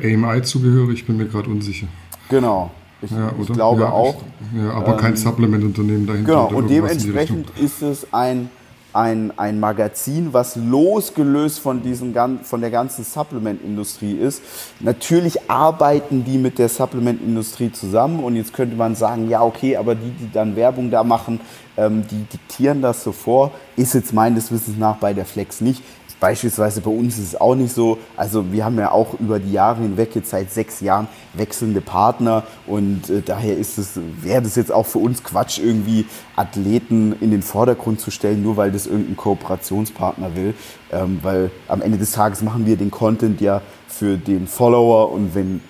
äh, 0.00 0.14
AMI 0.14 0.42
zugehörig, 0.42 1.00
ich 1.00 1.06
bin 1.06 1.16
mir 1.16 1.26
gerade 1.26 1.48
unsicher. 1.48 1.86
Genau. 2.28 2.70
Ich, 3.00 3.10
ja, 3.12 3.32
ich 3.40 3.52
glaube 3.52 3.82
ja, 3.82 3.90
auch. 3.90 4.22
Ich, 4.52 4.60
ja, 4.60 4.72
aber 4.72 4.94
ähm, 4.94 4.96
kein 4.98 5.16
Supplement-Unternehmen 5.16 6.06
dahinter. 6.06 6.32
Genau, 6.32 6.48
und 6.48 6.68
dementsprechend 6.68 7.50
ist 7.58 7.80
es 7.80 8.12
ein, 8.12 8.50
ein, 8.98 9.32
ein 9.36 9.60
Magazin, 9.60 10.32
was 10.32 10.56
losgelöst 10.56 11.60
von, 11.60 11.82
diesem, 11.82 12.14
von 12.42 12.60
der 12.60 12.70
ganzen 12.70 13.04
Supplement-Industrie 13.04 14.12
ist. 14.12 14.42
Natürlich 14.80 15.48
arbeiten 15.48 16.24
die 16.24 16.36
mit 16.36 16.58
der 16.58 16.68
Supplement-Industrie 16.68 17.70
zusammen 17.70 18.24
und 18.24 18.34
jetzt 18.34 18.52
könnte 18.52 18.76
man 18.76 18.96
sagen, 18.96 19.28
ja 19.28 19.42
okay, 19.42 19.76
aber 19.76 19.94
die, 19.94 20.10
die 20.10 20.32
dann 20.32 20.56
Werbung 20.56 20.90
da 20.90 21.04
machen, 21.04 21.40
ähm, 21.76 22.04
die 22.10 22.24
diktieren 22.24 22.82
das 22.82 23.04
so 23.04 23.12
vor. 23.12 23.52
Ist 23.76 23.94
jetzt 23.94 24.12
meines 24.12 24.50
Wissens 24.50 24.76
nach 24.76 24.96
bei 24.96 25.14
der 25.14 25.24
Flex 25.24 25.60
nicht. 25.60 25.82
Beispielsweise 26.20 26.80
bei 26.80 26.90
uns 26.90 27.18
ist 27.18 27.28
es 27.28 27.40
auch 27.40 27.54
nicht 27.54 27.72
so. 27.72 27.98
Also 28.16 28.52
wir 28.52 28.64
haben 28.64 28.78
ja 28.78 28.90
auch 28.90 29.18
über 29.20 29.38
die 29.38 29.52
Jahre 29.52 29.82
hinweg 29.82 30.14
jetzt 30.14 30.30
seit 30.30 30.50
sechs 30.52 30.80
Jahren 30.80 31.08
wechselnde 31.34 31.80
Partner 31.80 32.44
und 32.66 33.08
äh, 33.08 33.22
daher 33.22 33.56
ist 33.56 33.78
es, 33.78 33.92
wäre 34.20 34.42
das 34.42 34.56
jetzt 34.56 34.72
auch 34.72 34.86
für 34.86 34.98
uns 34.98 35.22
Quatsch, 35.22 35.58
irgendwie 35.58 36.06
Athleten 36.36 37.14
in 37.20 37.30
den 37.30 37.42
Vordergrund 37.42 38.00
zu 38.00 38.10
stellen, 38.10 38.42
nur 38.42 38.56
weil 38.56 38.72
das 38.72 38.86
irgendein 38.86 39.16
Kooperationspartner 39.16 40.34
will. 40.34 40.54
Ähm, 40.90 41.20
weil 41.22 41.50
am 41.68 41.82
Ende 41.82 41.98
des 41.98 42.12
Tages 42.12 42.42
machen 42.42 42.66
wir 42.66 42.76
den 42.76 42.90
Content 42.90 43.40
ja 43.40 43.62
für 43.86 44.16
den 44.16 44.46
Follower 44.46 45.12
und 45.12 45.34
wenn 45.34 45.60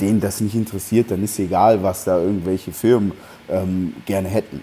den 0.00 0.20
das 0.20 0.40
nicht 0.40 0.54
interessiert, 0.54 1.10
dann 1.10 1.22
ist 1.22 1.38
egal, 1.38 1.82
was 1.82 2.04
da 2.04 2.18
irgendwelche 2.18 2.72
Firmen 2.72 3.12
ähm, 3.48 3.94
gerne 4.06 4.28
hätten. 4.28 4.62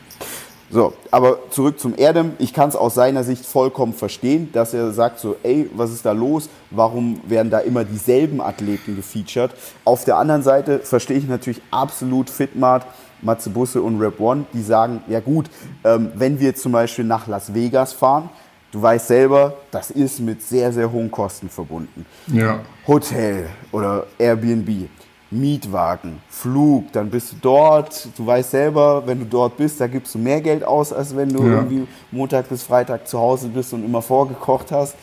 So, 0.72 0.94
aber 1.10 1.50
zurück 1.50 1.80
zum 1.80 1.96
Erdem. 1.98 2.34
Ich 2.38 2.54
kann 2.54 2.70
es 2.70 2.76
aus 2.76 2.94
seiner 2.94 3.24
Sicht 3.24 3.46
vollkommen 3.46 3.94
verstehen, 3.94 4.50
dass 4.54 4.74
er 4.74 4.92
sagt 4.92 5.20
so, 5.20 5.36
ey, 5.42 5.70
was 5.76 5.92
ist 5.92 6.06
da 6.06 6.12
los? 6.12 6.48
Warum 6.70 7.22
werden 7.28 7.50
da 7.50 7.60
immer 7.60 7.84
dieselben 7.84 8.40
Athleten 8.40 8.96
gefeatured? 8.96 9.52
Auf 9.84 10.06
der 10.06 10.18
anderen 10.18 10.44
Seite 10.44 10.80
verstehe 10.80 11.18
ich 11.18 11.28
natürlich 11.28 11.62
absolut 11.72 12.30
Fitmart, 12.30 12.86
Matze 13.22 13.50
Busse 13.50 13.82
und 13.82 14.00
Rap 14.00 14.20
One, 14.20 14.46
die 14.54 14.62
sagen, 14.62 15.02
ja 15.08 15.20
gut, 15.20 15.50
ähm, 15.84 16.12
wenn 16.16 16.40
wir 16.40 16.56
zum 16.56 16.72
Beispiel 16.72 17.06
nach 17.06 17.28
Las 17.28 17.54
Vegas 17.54 17.92
fahren, 17.92 18.30
du 18.72 18.82
weißt 18.82 19.08
selber, 19.08 19.56
das 19.72 19.90
ist 19.90 20.20
mit 20.20 20.42
sehr, 20.42 20.72
sehr 20.72 20.92
hohen 20.92 21.10
Kosten 21.10 21.50
verbunden. 21.50 22.06
Ja. 22.28 22.60
Hotel 22.88 23.50
oder 23.72 24.06
Airbnb. 24.20 24.88
Mietwagen, 25.32 26.22
Flug, 26.30 26.92
dann 26.92 27.10
bist 27.10 27.32
du 27.34 27.36
dort. 27.42 28.08
Du 28.18 28.26
weißt 28.26 28.52
selber, 28.52 29.04
wenn 29.06 29.20
du 29.20 29.26
dort 29.26 29.58
bist, 29.58 29.80
da 29.80 29.88
gibst 29.88 30.16
du 30.16 30.20
mehr 30.20 30.42
Geld 30.42 30.64
aus, 30.64 30.92
als 30.92 31.16
wenn 31.16 31.30
du 31.30 31.44
Ja. 31.44 31.52
irgendwie 31.58 31.88
Montag 32.12 32.50
bis 32.50 32.64
Freitag 32.64 33.08
zu 33.08 33.20
Hause 33.20 33.48
bist 33.50 33.72
und 33.74 33.86
immer 33.86 34.02
vorgekocht 34.02 34.72
hast. 34.72 34.96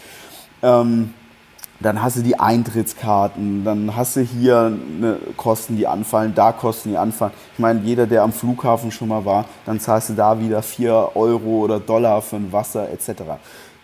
Ähm, 0.62 1.14
dann 1.78 2.02
hast 2.02 2.16
du 2.16 2.22
die 2.22 2.40
Eintrittskarten, 2.40 3.62
dann 3.62 3.94
hast 3.94 4.16
du 4.16 4.22
hier 4.22 4.70
ne, 4.70 5.18
Kosten, 5.36 5.76
die 5.76 5.86
anfallen, 5.86 6.34
da 6.34 6.50
Kosten, 6.52 6.90
die 6.90 6.96
anfallen. 6.96 7.32
Ich 7.52 7.58
meine, 7.58 7.80
jeder, 7.82 8.06
der 8.06 8.22
am 8.22 8.32
Flughafen 8.32 8.90
schon 8.90 9.08
mal 9.08 9.24
war, 9.24 9.44
dann 9.66 9.78
zahlst 9.78 10.08
du 10.08 10.14
da 10.14 10.40
wieder 10.40 10.62
4 10.62 11.10
Euro 11.14 11.64
oder 11.64 11.78
Dollar 11.78 12.22
für 12.22 12.36
ein 12.36 12.50
Wasser 12.50 12.88
etc. 12.90 13.22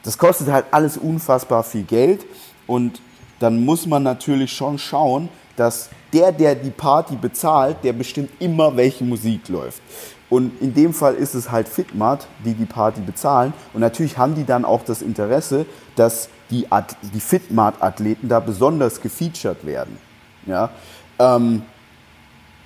Das 0.03 0.17
kostet 0.17 0.49
halt 0.49 0.65
alles 0.71 0.97
unfassbar 0.97 1.63
viel 1.63 1.83
Geld 1.83 2.25
und 2.67 3.01
dann 3.41 3.63
muss 3.65 3.87
man 3.87 4.03
natürlich 4.03 4.53
schon 4.53 4.79
schauen, 4.79 5.29
dass 5.57 5.91
der, 6.13 6.33
der 6.33 6.55
die 6.55 6.71
Party 6.71 7.17
bezahlt, 7.17 7.79
der 7.83 7.93
bestimmt 7.93 8.31
immer, 8.39 8.77
welche 8.77 9.05
Musik 9.05 9.49
läuft. 9.49 9.81
Und 10.29 10.63
in 10.63 10.73
dem 10.73 10.95
Fall 10.95 11.15
ist 11.15 11.35
es 11.35 11.51
halt 11.51 11.69
Fitmat, 11.69 12.27
die 12.45 12.55
die 12.55 12.65
Party 12.65 13.03
bezahlen. 13.03 13.53
Und 13.75 13.81
natürlich 13.83 14.17
haben 14.17 14.35
die 14.35 14.45
dann 14.45 14.65
auch 14.65 14.83
das 14.83 15.03
Interesse, 15.03 15.67
dass 15.95 16.29
die, 16.51 16.73
At- 16.73 16.97
die 17.15 17.21
Fitmat-Athleten 17.21 18.29
da 18.29 18.41
besonders 18.41 19.01
gefeatured 19.01 19.67
werden. 19.67 19.99
Ja? 20.47 20.71
Ähm, 21.19 21.63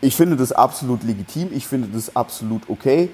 ich 0.00 0.14
finde 0.14 0.36
das 0.36 0.52
absolut 0.52 1.02
legitim, 1.02 1.48
ich 1.52 1.66
finde 1.66 1.88
das 1.88 2.14
absolut 2.14 2.62
okay. 2.68 3.10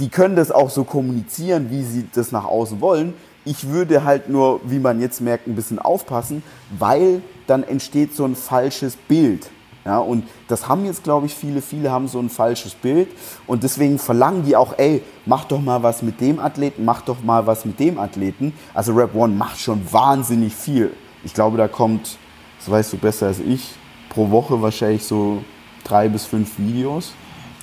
Die 0.00 0.08
können 0.08 0.34
das 0.34 0.50
auch 0.50 0.70
so 0.70 0.82
kommunizieren, 0.82 1.70
wie 1.70 1.84
sie 1.84 2.08
das 2.12 2.32
nach 2.32 2.44
außen 2.44 2.80
wollen. 2.80 3.14
Ich 3.44 3.68
würde 3.68 4.02
halt 4.04 4.28
nur, 4.28 4.60
wie 4.64 4.78
man 4.78 5.00
jetzt 5.00 5.20
merkt, 5.20 5.46
ein 5.46 5.54
bisschen 5.54 5.78
aufpassen, 5.78 6.42
weil 6.78 7.22
dann 7.50 7.62
entsteht 7.64 8.14
so 8.14 8.24
ein 8.24 8.34
falsches 8.36 8.96
Bild. 8.96 9.50
Ja, 9.84 9.98
und 9.98 10.24
das 10.48 10.68
haben 10.68 10.84
jetzt, 10.84 11.02
glaube 11.04 11.24
ich, 11.26 11.34
viele, 11.34 11.62
viele 11.62 11.90
haben 11.90 12.06
so 12.06 12.18
ein 12.20 12.28
falsches 12.28 12.74
Bild 12.74 13.08
und 13.46 13.62
deswegen 13.62 13.98
verlangen 13.98 14.44
die 14.44 14.54
auch, 14.54 14.74
ey, 14.78 15.02
mach 15.24 15.44
doch 15.46 15.60
mal 15.60 15.82
was 15.82 16.02
mit 16.02 16.20
dem 16.20 16.38
Athleten, 16.38 16.84
mach 16.84 17.00
doch 17.00 17.22
mal 17.22 17.46
was 17.46 17.64
mit 17.64 17.80
dem 17.80 17.98
Athleten. 17.98 18.52
Also 18.74 18.92
Rap 18.92 19.14
One 19.14 19.34
macht 19.34 19.58
schon 19.58 19.80
wahnsinnig 19.90 20.54
viel. 20.54 20.92
Ich 21.24 21.32
glaube, 21.32 21.56
da 21.56 21.66
kommt, 21.66 22.18
das 22.58 22.70
weißt 22.70 22.92
du 22.92 22.98
besser 22.98 23.28
als 23.28 23.38
ich, 23.40 23.70
pro 24.10 24.30
Woche 24.30 24.60
wahrscheinlich 24.60 25.02
so 25.04 25.42
drei 25.82 26.08
bis 26.10 26.26
fünf 26.26 26.58
Videos. 26.58 27.12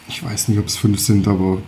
Ich 0.09 0.23
weiß 0.25 0.47
nicht, 0.47 0.57
ob 0.57 0.65
es 0.65 0.75
fünf 0.75 0.99
sind, 0.99 1.27
aber 1.27 1.59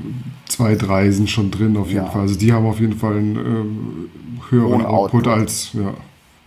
zwei, 0.47 0.73
drei 0.75 1.12
sind 1.12 1.29
schon 1.29 1.51
drin 1.51 1.77
auf 1.77 1.88
jeden 1.89 2.05
Ja. 2.05 2.10
Fall. 2.10 2.21
Also 2.21 2.36
die 2.36 2.51
haben 2.51 2.65
auf 2.65 2.79
jeden 2.79 2.97
Fall 2.97 3.17
einen 3.17 3.36
ähm, 3.36 4.10
höheren 4.49 4.84
Output, 4.84 5.27
Output. 5.27 5.27
als, 5.27 5.73
ja, 5.73 5.93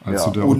als 0.04 0.20
Ja, 0.22 0.24
so 0.24 0.30
der 0.32 0.44
und- 0.44 0.50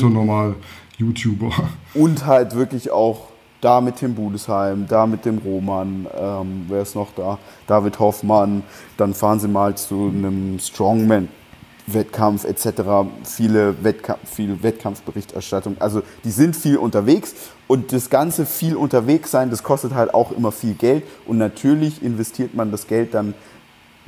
Otto-Normal-YouTuber. 1.03 1.53
Und 1.95 2.27
halt 2.27 2.55
wirklich 2.55 2.91
auch 2.91 3.29
da 3.61 3.81
mit 3.81 3.97
Tim 3.97 4.15
Budesheim, 4.15 4.87
da 4.89 5.07
mit 5.07 5.25
dem 5.25 5.39
Roman, 5.39 6.07
ähm, 6.19 6.67
wer 6.69 6.83
ist 6.83 6.97
noch 6.97 7.13
da? 7.15 7.39
David 7.67 7.99
Hoffmann. 7.99 8.65
Dann 8.97 9.15
fahren 9.15 9.39
sie 9.39 9.49
mal 9.49 9.77
zu 9.77 10.13
einem 10.13 10.59
Strongman-Wettkampf 10.59 12.45
etc. 12.45 12.83
Viele 13.23 13.85
Wettkampf, 13.85 14.29
viel 14.29 14.63
Wettkampfberichterstattung. 14.63 15.77
Also 15.79 16.03
die 16.25 16.33
sind 16.33 16.57
viel 16.57 16.77
unterwegs 16.77 17.35
und 17.69 17.93
das 17.93 18.11
ganze 18.11 18.47
viel 18.47 18.75
unterwegs 18.75 19.31
sein, 19.31 19.51
das 19.51 19.63
kostet 19.63 19.95
halt 19.95 20.13
auch 20.13 20.33
immer 20.33 20.51
viel 20.51 20.75
Geld. 20.75 21.05
Und 21.27 21.39
natürlich 21.39 22.03
investiert 22.03 22.55
man 22.55 22.73
das 22.73 22.89
Geld 22.89 23.15
dann 23.15 23.35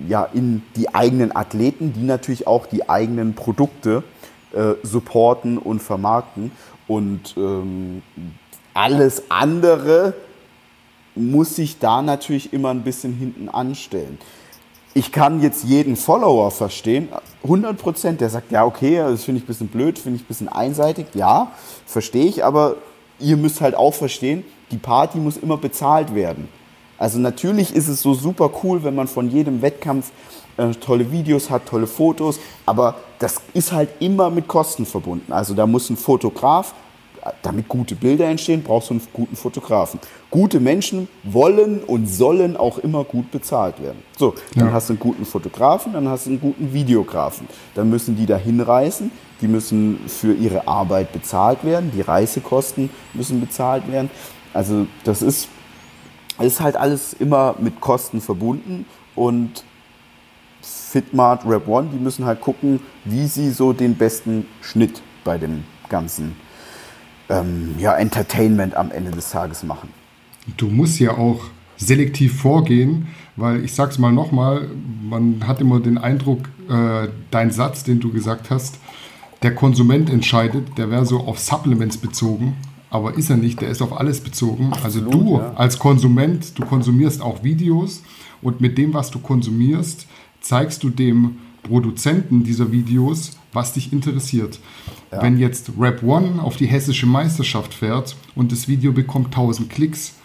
ja, 0.09 0.25
in 0.25 0.63
die 0.75 0.93
eigenen 0.93 1.35
Athleten, 1.37 1.93
die 1.93 2.03
natürlich 2.03 2.49
auch 2.49 2.67
die 2.67 2.89
eigenen 2.89 3.35
Produkte 3.35 4.03
äh, 4.55 4.75
supporten 4.85 5.59
und 5.59 5.83
vermarkten. 5.83 6.53
Und 6.87 7.35
ähm, 7.37 8.03
alles 8.75 9.31
andere 9.31 10.15
muss 11.15 11.57
sich 11.57 11.79
da 11.79 12.03
natürlich 12.03 12.53
immer 12.53 12.71
ein 12.71 12.83
bisschen 12.83 13.15
hinten 13.15 13.49
anstellen. 13.49 14.19
Ich 14.95 15.11
kann 15.11 15.43
jetzt 15.43 15.65
jeden 15.65 15.97
Follower 15.97 16.51
verstehen, 16.51 17.09
100 17.43 17.77
Prozent, 17.77 18.21
der 18.21 18.31
sagt, 18.31 18.53
ja, 18.53 18.65
okay, 18.65 18.99
das 18.99 19.25
finde 19.25 19.39
ich 19.39 19.45
ein 19.45 19.49
bisschen 19.49 19.69
blöd, 19.69 19.99
finde 19.99 20.17
ich 20.17 20.23
ein 20.23 20.29
bisschen 20.29 20.49
einseitig. 20.49 21.07
Ja, 21.15 21.53
verstehe 21.87 22.27
ich, 22.27 22.45
aber 22.45 22.77
ihr 23.19 23.37
müsst 23.37 23.61
halt 23.61 23.75
auch 23.75 23.95
verstehen, 23.95 24.45
die 24.71 24.77
Party 24.77 25.19
muss 25.19 25.37
immer 25.37 25.57
bezahlt 25.57 26.15
werden. 26.15 26.49
Also 26.97 27.19
natürlich 27.19 27.75
ist 27.75 27.89
es 27.89 28.03
so 28.03 28.15
super 28.15 28.51
cool, 28.63 28.85
wenn 28.85 28.95
man 28.95 29.09
von 29.09 29.29
jedem 29.29 29.63
Wettkampf 29.63 30.13
äh, 30.57 30.71
tolle 30.75 31.11
Videos 31.11 31.51
hat, 31.51 31.67
tolle 31.67 31.87
Fotos, 31.87 32.39
aber 32.67 32.97
das 33.19 33.37
ist 33.55 33.73
halt 33.73 33.89
immer 34.01 34.31
mit 34.31 34.49
Kosten 34.49 34.87
verbunden. 34.87 35.33
Also 35.33 35.55
da 35.55 35.67
muss 35.67 35.91
ein 35.91 35.97
Fotograf, 35.97 36.75
damit 37.43 37.69
gute 37.69 37.95
Bilder 37.95 38.27
entstehen, 38.27 38.63
brauchst 38.63 38.91
du 38.91 38.95
einen 38.95 39.03
guten 39.13 39.35
Fotografen. 39.35 39.99
Gute 40.31 40.61
Menschen 40.61 41.09
wollen 41.23 41.83
und 41.83 42.07
sollen 42.07 42.55
auch 42.57 42.77
immer 42.79 43.03
gut 43.05 43.31
bezahlt 43.31 43.81
werden. 43.83 44.03
So, 44.19 44.35
dann 44.55 44.67
Ja. 44.67 44.73
hast 44.73 44.91
du 44.91 44.93
einen 44.93 45.01
guten 45.01 45.25
Fotografen, 45.25 45.95
dann 45.95 46.07
hast 46.09 46.27
du 46.27 46.31
einen 46.31 46.41
guten 46.41 46.73
Videografen. 46.75 47.49
Dann 47.75 47.89
müssen 47.89 48.15
die 48.17 48.27
da 48.27 48.37
hinreisen, 48.37 49.11
die 49.41 49.49
müssen 49.49 50.01
für 50.07 50.35
ihre 50.35 50.69
Arbeit 50.69 51.13
bezahlt 51.13 51.65
werden, 51.65 51.93
die 51.95 52.03
Reisekosten 52.03 52.91
müssen 53.15 53.41
bezahlt 53.41 53.91
werden. 53.91 54.11
Also 54.53 54.87
das 55.05 55.23
ist, 55.23 55.49
ist 56.41 56.61
halt 56.61 56.77
alles 56.77 57.15
immer 57.15 57.55
mit 57.59 57.81
Kosten 57.81 58.21
verbunden 58.21 58.85
und 59.15 59.65
Fitmart, 60.65 61.45
Rap 61.47 61.69
One, 61.69 61.89
die 61.93 61.99
müssen 61.99 62.25
halt 62.25 62.41
gucken, 62.41 62.81
wie 63.05 63.27
sie 63.27 63.51
so 63.51 63.73
den 63.73 63.97
besten 63.97 64.47
Schnitt 64.61 65.03
bei 65.25 65.39
dem 65.39 65.65
ganzen 65.89 66.37
ähm, 67.29 67.75
ja, 67.79 67.95
Entertainment 67.95 68.75
am 68.75 68.91
Ende 68.91 69.11
des 69.11 69.31
Tages 69.31 69.63
machen. 69.63 69.89
Du 70.57 70.69
musst 70.69 71.01
ja 71.01 71.17
auch 71.17 71.41
selektiv 71.77 72.41
vorgehen, 72.41 73.09
weil 73.37 73.65
ich 73.65 73.75
sag's 73.75 73.99
mal 73.99 74.13
nochmal, 74.13 74.69
man 75.03 75.47
hat 75.47 75.61
immer 75.61 75.81
den 75.81 75.99
Eindruck, 75.99 76.49
äh, 76.69 77.09
dein 77.31 77.51
Satz, 77.51 77.85
den 77.85 78.01
du 78.01 78.13
gesagt 78.13 78.51
hast, 78.51 78.79
der 79.43 79.55
Konsument 79.55 80.11
entscheidet, 80.11 80.79
der 80.79 80.91
wäre 80.91 81.05
so 81.05 81.21
auf 81.21 81.39
Supplements 81.39 81.99
bezogen, 81.99 82.57
aber 82.91 83.19
ist 83.19 83.31
er 83.31 83.37
nicht, 83.37 83.61
der 83.61 83.69
ist 83.69 83.83
auf 83.83 83.99
alles 83.99 84.21
bezogen. 84.21 84.73
also 84.83 85.01
Absolut, 85.01 85.13
du 85.13 85.39
ja. 85.39 85.53
als 85.55 85.79
Konsument, 85.79 86.59
du 86.59 86.65
konsumierst 86.65 87.21
auch 87.21 87.43
Videos 87.43 88.03
und 88.41 88.61
mit 88.61 88.79
dem, 88.79 88.95
was 88.95 89.11
du 89.11 89.19
konsumierst, 89.19 90.07
zeigst 90.45 90.83
du 90.83 90.91
dem 90.91 91.39
Produzenten 91.63 92.45
dieser 92.45 92.71
Videos, 92.71 93.33
was 93.53 93.73
dich 93.73 93.93
interessiert. 93.93 94.61
Wenn 95.11 95.39
jetzt 95.39 95.71
Rap 95.79 96.03
One 96.03 96.43
auf 96.43 96.57
die 96.57 96.67
hessische 96.67 97.07
Meisterschaft 97.07 97.73
fährt 97.73 98.17
und 98.35 98.53
das 98.53 98.69
Video 98.69 98.93
bekommt 98.93 99.27
1000 99.27 99.71
Klicks 99.71 100.17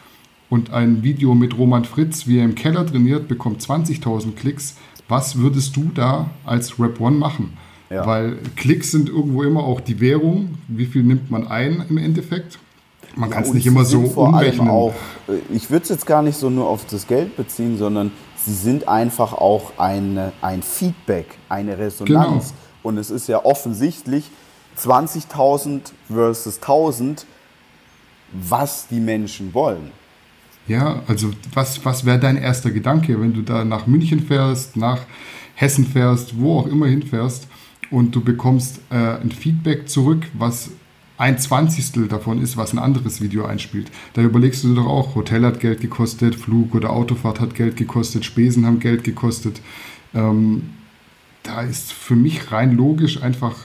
und 0.49 0.71
ein 0.71 1.03
Video 1.03 1.35
mit 1.35 1.57
Roman 1.57 1.85
Fritz, 1.85 2.27
wie 2.27 2.39
er 2.39 2.45
im 2.45 2.55
Keller 2.55 2.85
trainiert, 2.85 3.27
bekommt 3.27 3.61
20.000 3.61 4.33
Klicks, 4.35 4.77
was 5.07 5.37
würdest 5.37 5.75
du 5.75 5.91
da 5.93 6.31
als 6.43 6.79
Rap 6.79 6.99
One 6.99 7.17
machen? 7.17 7.53
Ja. 7.89 8.05
Weil 8.05 8.37
Klicks 8.55 8.91
sind 8.91 9.09
irgendwo 9.09 9.43
immer 9.43 9.63
auch 9.63 9.79
die 9.79 9.99
Währung. 9.99 10.55
Wie 10.67 10.85
viel 10.85 11.03
nimmt 11.03 11.31
man 11.31 11.47
ein 11.47 11.83
im 11.89 11.97
Endeffekt? 11.97 12.59
Man 13.15 13.29
kann 13.29 13.43
es 13.43 13.53
nicht 13.53 13.65
immer 13.65 13.85
so 13.85 14.05
vor 14.05 14.27
allem 14.27 14.35
umrechnen. 14.35 14.69
Auch, 14.69 14.93
äh, 15.27 15.55
ich 15.55 15.71
würde 15.71 15.83
es 15.83 15.89
jetzt 15.89 16.05
gar 16.05 16.21
nicht 16.21 16.37
so 16.37 16.49
nur 16.49 16.67
auf 16.67 16.85
das 16.85 17.07
Geld 17.07 17.35
beziehen, 17.35 17.77
sondern 17.77 18.11
sie 18.45 18.53
sind 18.53 18.87
einfach 18.87 19.33
auch 19.33 19.73
eine, 19.77 20.31
ein 20.41 20.61
Feedback, 20.61 21.37
eine 21.49 21.77
Resonanz. 21.77 22.49
Genau. 22.49 22.59
Und 22.83 22.97
es 22.97 23.09
ist 23.09 23.27
ja 23.27 23.43
offensichtlich 23.43 24.29
20.000 24.77 25.91
versus 26.07 26.57
1000, 26.57 27.25
was 28.31 28.87
die 28.87 28.99
Menschen 28.99 29.53
wollen. 29.53 29.91
Ja, 30.67 31.01
also 31.07 31.31
was, 31.53 31.83
was 31.83 32.05
wäre 32.05 32.19
dein 32.19 32.37
erster 32.37 32.71
Gedanke, 32.71 33.19
wenn 33.19 33.33
du 33.33 33.41
da 33.41 33.65
nach 33.65 33.87
München 33.87 34.19
fährst, 34.19 34.77
nach 34.77 35.01
Hessen 35.55 35.85
fährst, 35.85 36.39
wo 36.39 36.59
auch 36.59 36.67
immer 36.67 36.87
hinfährst 36.87 37.47
und 37.91 38.15
du 38.15 38.23
bekommst 38.23 38.79
äh, 38.91 38.95
ein 38.95 39.31
Feedback 39.31 39.89
zurück, 39.89 40.27
was 40.33 40.69
ein 41.19 41.37
Zwanzigstel 41.37 42.07
davon 42.07 42.41
ist, 42.41 42.55
was 42.55 42.71
ein 42.71 42.79
anderes 42.79 43.21
Video 43.21 43.45
einspielt. 43.45 43.91
Da 44.13 44.21
überlegst 44.21 44.63
du 44.63 44.69
dir 44.69 44.75
doch 44.75 44.87
auch, 44.87 45.15
Hotel 45.15 45.45
hat 45.45 45.59
Geld 45.59 45.81
gekostet, 45.81 46.33
Flug 46.33 46.73
oder 46.73 46.91
Autofahrt 46.91 47.41
hat 47.41 47.55
Geld 47.55 47.75
gekostet, 47.75 48.23
Spesen 48.23 48.65
haben 48.65 48.79
Geld 48.79 49.03
gekostet. 49.03 49.61
Ähm, 50.13 50.69
da 51.43 51.61
ist 51.61 51.91
für 51.91 52.15
mich 52.15 52.53
rein 52.53 52.75
logisch 52.75 53.21
einfach 53.21 53.55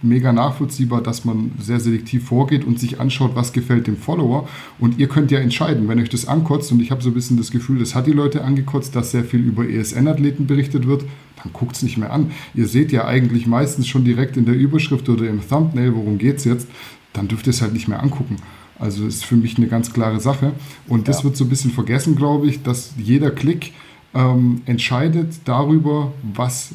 mega 0.00 0.32
nachvollziehbar, 0.32 1.02
dass 1.02 1.26
man 1.26 1.52
sehr 1.60 1.80
selektiv 1.80 2.26
vorgeht 2.26 2.64
und 2.64 2.80
sich 2.80 2.98
anschaut, 2.98 3.32
was 3.34 3.52
gefällt 3.52 3.86
dem 3.86 3.98
Follower. 3.98 4.48
Und 4.78 4.98
ihr 4.98 5.08
könnt 5.08 5.30
ja 5.30 5.38
entscheiden, 5.38 5.88
wenn 5.88 6.00
euch 6.00 6.08
das 6.08 6.26
ankotzt, 6.26 6.72
und 6.72 6.80
ich 6.80 6.90
habe 6.90 7.02
so 7.02 7.10
ein 7.10 7.14
bisschen 7.14 7.36
das 7.36 7.50
Gefühl, 7.50 7.78
das 7.78 7.94
hat 7.94 8.06
die 8.06 8.12
Leute 8.12 8.42
angekotzt, 8.42 8.96
dass 8.96 9.10
sehr 9.10 9.24
viel 9.24 9.40
über 9.40 9.68
ESN-Athleten 9.68 10.46
berichtet 10.46 10.86
wird, 10.86 11.04
dann 11.42 11.52
guckt 11.52 11.76
es 11.76 11.82
nicht 11.82 11.98
mehr 11.98 12.12
an. 12.12 12.30
Ihr 12.54 12.66
seht 12.66 12.90
ja 12.90 13.04
eigentlich 13.04 13.46
meistens 13.46 13.86
schon 13.86 14.04
direkt 14.04 14.36
in 14.36 14.46
der 14.46 14.54
Überschrift 14.54 15.08
oder 15.10 15.28
im 15.28 15.46
Thumbnail, 15.46 15.94
worum 15.94 16.16
geht 16.16 16.38
es 16.38 16.44
jetzt, 16.44 16.68
dann 17.12 17.28
dürft 17.28 17.46
ihr 17.46 17.50
es 17.50 17.62
halt 17.62 17.72
nicht 17.72 17.88
mehr 17.88 18.02
angucken. 18.02 18.36
Also 18.78 19.06
ist 19.06 19.24
für 19.24 19.36
mich 19.36 19.56
eine 19.58 19.68
ganz 19.68 19.92
klare 19.92 20.20
Sache. 20.20 20.52
Und 20.88 21.08
das 21.08 21.18
ja. 21.18 21.24
wird 21.24 21.36
so 21.36 21.44
ein 21.44 21.48
bisschen 21.48 21.70
vergessen, 21.70 22.16
glaube 22.16 22.48
ich, 22.48 22.62
dass 22.62 22.94
jeder 22.96 23.30
Klick 23.30 23.72
ähm, 24.14 24.62
entscheidet 24.66 25.40
darüber, 25.44 26.12
was 26.22 26.70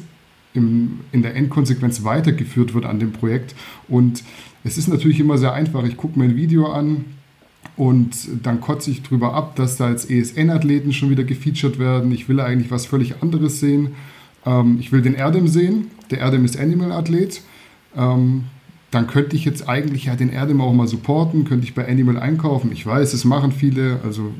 im, 0.54 1.00
in 1.12 1.22
der 1.22 1.36
Endkonsequenz 1.36 2.04
weitergeführt 2.04 2.74
wird 2.74 2.86
an 2.86 2.98
dem 2.98 3.12
Projekt. 3.12 3.54
Und 3.88 4.22
es 4.64 4.78
ist 4.78 4.88
natürlich 4.88 5.20
immer 5.20 5.38
sehr 5.38 5.52
einfach. 5.52 5.84
Ich 5.84 5.96
gucke 5.96 6.18
mir 6.18 6.24
ein 6.26 6.36
Video 6.36 6.72
an, 6.72 7.04
und 7.78 8.28
dann 8.42 8.60
kotze 8.60 8.90
ich 8.90 9.04
drüber 9.04 9.34
ab, 9.34 9.54
dass 9.54 9.76
da 9.76 9.88
jetzt 9.88 10.10
ESN-Athleten 10.10 10.92
schon 10.92 11.10
wieder 11.10 11.22
gefeatured 11.22 11.78
werden. 11.78 12.10
Ich 12.10 12.28
will 12.28 12.40
eigentlich 12.40 12.72
was 12.72 12.86
völlig 12.86 13.22
anderes 13.22 13.60
sehen. 13.60 13.92
Ähm, 14.44 14.78
ich 14.80 14.90
will 14.90 15.00
den 15.00 15.14
Erdem 15.14 15.46
sehen. 15.46 15.86
Der 16.10 16.18
Erdem 16.18 16.44
ist 16.44 16.58
Animal-Athlet. 16.58 17.40
Ähm, 17.96 18.44
dann 18.90 19.06
könnte 19.06 19.36
ich 19.36 19.44
jetzt 19.44 19.68
eigentlich 19.68 20.04
ja 20.06 20.16
den 20.16 20.30
Erdem 20.30 20.60
auch 20.60 20.72
mal 20.72 20.88
supporten, 20.88 21.44
könnte 21.44 21.64
ich 21.64 21.74
bei 21.74 21.86
Animal 21.86 22.18
einkaufen. 22.18 22.72
Ich 22.72 22.86
weiß, 22.86 23.12
es 23.12 23.24
machen 23.24 23.52
viele, 23.52 24.00
also 24.02 24.32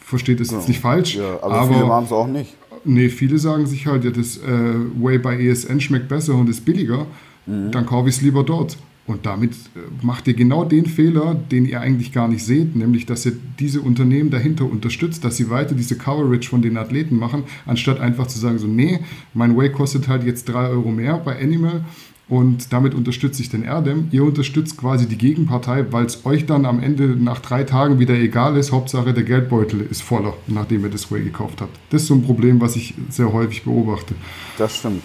versteht 0.00 0.40
es 0.40 0.50
jetzt 0.50 0.68
nicht 0.68 0.80
falsch. 0.80 1.16
Ja, 1.16 1.38
aber, 1.42 1.60
aber 1.60 1.74
viele 1.74 1.86
machen 1.86 2.04
es 2.04 2.12
auch 2.12 2.28
nicht. 2.28 2.56
Nee, 2.84 3.08
viele 3.08 3.38
sagen 3.38 3.66
sich 3.66 3.86
halt, 3.86 4.04
ja, 4.04 4.10
das 4.10 4.38
äh, 4.38 4.74
Way 5.00 5.18
bei 5.18 5.40
ESN 5.40 5.80
schmeckt 5.80 6.08
besser 6.08 6.34
und 6.34 6.48
ist 6.48 6.64
billiger. 6.64 7.06
Mhm. 7.46 7.70
Dann 7.70 7.86
kaufe 7.86 8.08
ich 8.08 8.16
es 8.16 8.22
lieber 8.22 8.42
dort. 8.42 8.76
Und 9.04 9.26
damit 9.26 9.52
äh, 9.52 9.80
macht 10.00 10.28
ihr 10.28 10.34
genau 10.34 10.64
den 10.64 10.86
Fehler, 10.86 11.34
den 11.34 11.64
ihr 11.64 11.80
eigentlich 11.80 12.12
gar 12.12 12.28
nicht 12.28 12.44
seht, 12.44 12.76
nämlich 12.76 13.04
dass 13.04 13.26
ihr 13.26 13.32
diese 13.58 13.80
Unternehmen 13.80 14.30
dahinter 14.30 14.64
unterstützt, 14.64 15.24
dass 15.24 15.36
sie 15.36 15.50
weiter 15.50 15.74
diese 15.74 15.96
Coverage 15.96 16.48
von 16.48 16.62
den 16.62 16.76
Athleten 16.76 17.16
machen, 17.16 17.42
anstatt 17.66 18.00
einfach 18.00 18.28
zu 18.28 18.38
sagen, 18.38 18.58
so, 18.58 18.68
nee, 18.68 19.00
mein 19.34 19.56
Way 19.56 19.70
kostet 19.72 20.06
halt 20.06 20.24
jetzt 20.24 20.44
3 20.48 20.68
Euro 20.68 20.90
mehr 20.90 21.18
bei 21.18 21.40
Animal 21.40 21.84
und 22.28 22.72
damit 22.72 22.94
unterstütze 22.94 23.42
ich 23.42 23.50
den 23.50 23.64
Erdem. 23.64 24.08
Ihr 24.10 24.24
unterstützt 24.24 24.78
quasi 24.78 25.06
die 25.06 25.18
Gegenpartei, 25.18 25.84
weil 25.90 26.06
es 26.06 26.24
euch 26.24 26.46
dann 26.46 26.64
am 26.64 26.80
Ende 26.80 27.08
nach 27.08 27.40
drei 27.40 27.64
Tagen 27.64 27.98
wieder 27.98 28.14
egal 28.14 28.56
ist. 28.56 28.72
Hauptsache 28.72 29.12
der 29.12 29.24
Geldbeutel 29.24 29.80
ist 29.82 30.02
voller, 30.02 30.34
nachdem 30.46 30.84
ihr 30.84 30.90
das 30.90 31.10
Way 31.10 31.24
gekauft 31.24 31.60
habt. 31.60 31.76
Das 31.90 32.02
ist 32.02 32.08
so 32.08 32.14
ein 32.14 32.22
Problem, 32.22 32.60
was 32.60 32.76
ich 32.76 32.94
sehr 33.10 33.32
häufig 33.32 33.64
beobachte. 33.64 34.14
Das 34.56 34.76
stimmt. 34.76 35.04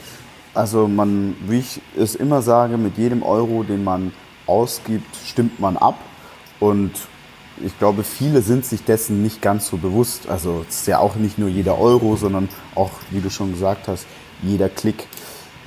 Also 0.54 0.88
man, 0.88 1.36
wie 1.48 1.60
ich 1.60 1.82
es 1.98 2.16
immer 2.16 2.42
sage, 2.42 2.78
mit 2.78 2.98
jedem 2.98 3.24
Euro, 3.24 3.64
den 3.64 3.84
man 3.84 4.12
ausgibt, 4.46 5.16
stimmt 5.26 5.60
man 5.60 5.76
ab. 5.78 6.00
Und 6.60 6.92
ich 7.64 7.78
glaube, 7.78 8.04
viele 8.04 8.42
sind 8.42 8.66
sich 8.66 8.84
dessen 8.84 9.22
nicht 9.22 9.42
ganz 9.42 9.68
so 9.68 9.78
bewusst. 9.78 10.30
Also 10.30 10.66
es 10.68 10.78
ist 10.82 10.88
ja 10.88 11.00
auch 11.00 11.16
nicht 11.16 11.38
nur 11.38 11.50
jeder 11.50 11.78
Euro, 11.78 12.16
sondern 12.16 12.50
auch, 12.76 12.92
wie 13.12 13.20
du 13.20 13.30
schon 13.30 13.52
gesagt 13.52 13.88
hast, 13.88 14.06
jeder 14.42 14.70
Klick. 14.70 15.08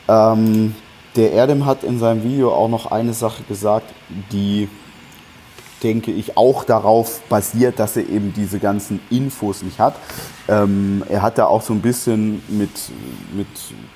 Ähm, 0.09 0.75
der 1.17 1.33
Erdem 1.33 1.67
hat 1.67 1.85
in 1.85 1.99
seinem 1.99 2.25
Video 2.25 2.53
auch 2.53 2.69
noch 2.69 2.91
eine 2.91 3.13
Sache 3.13 3.43
gesagt, 3.45 3.93
die 4.33 4.69
denke 5.83 6.11
ich, 6.11 6.37
auch 6.37 6.65
darauf 6.65 7.21
basiert, 7.29 7.79
dass 7.79 7.97
er 7.97 8.09
eben 8.09 8.33
diese 8.35 8.59
ganzen 8.59 9.01
Infos 9.11 9.63
nicht 9.63 9.79
hat. 9.79 9.95
Ähm, 10.49 11.03
er 11.09 11.23
hat 11.23 11.39
da 11.39 11.47
auch 11.47 11.63
so 11.63 11.73
ein 11.73 11.81
bisschen 11.81 12.43
mit, 12.49 12.71
mit 13.35 13.49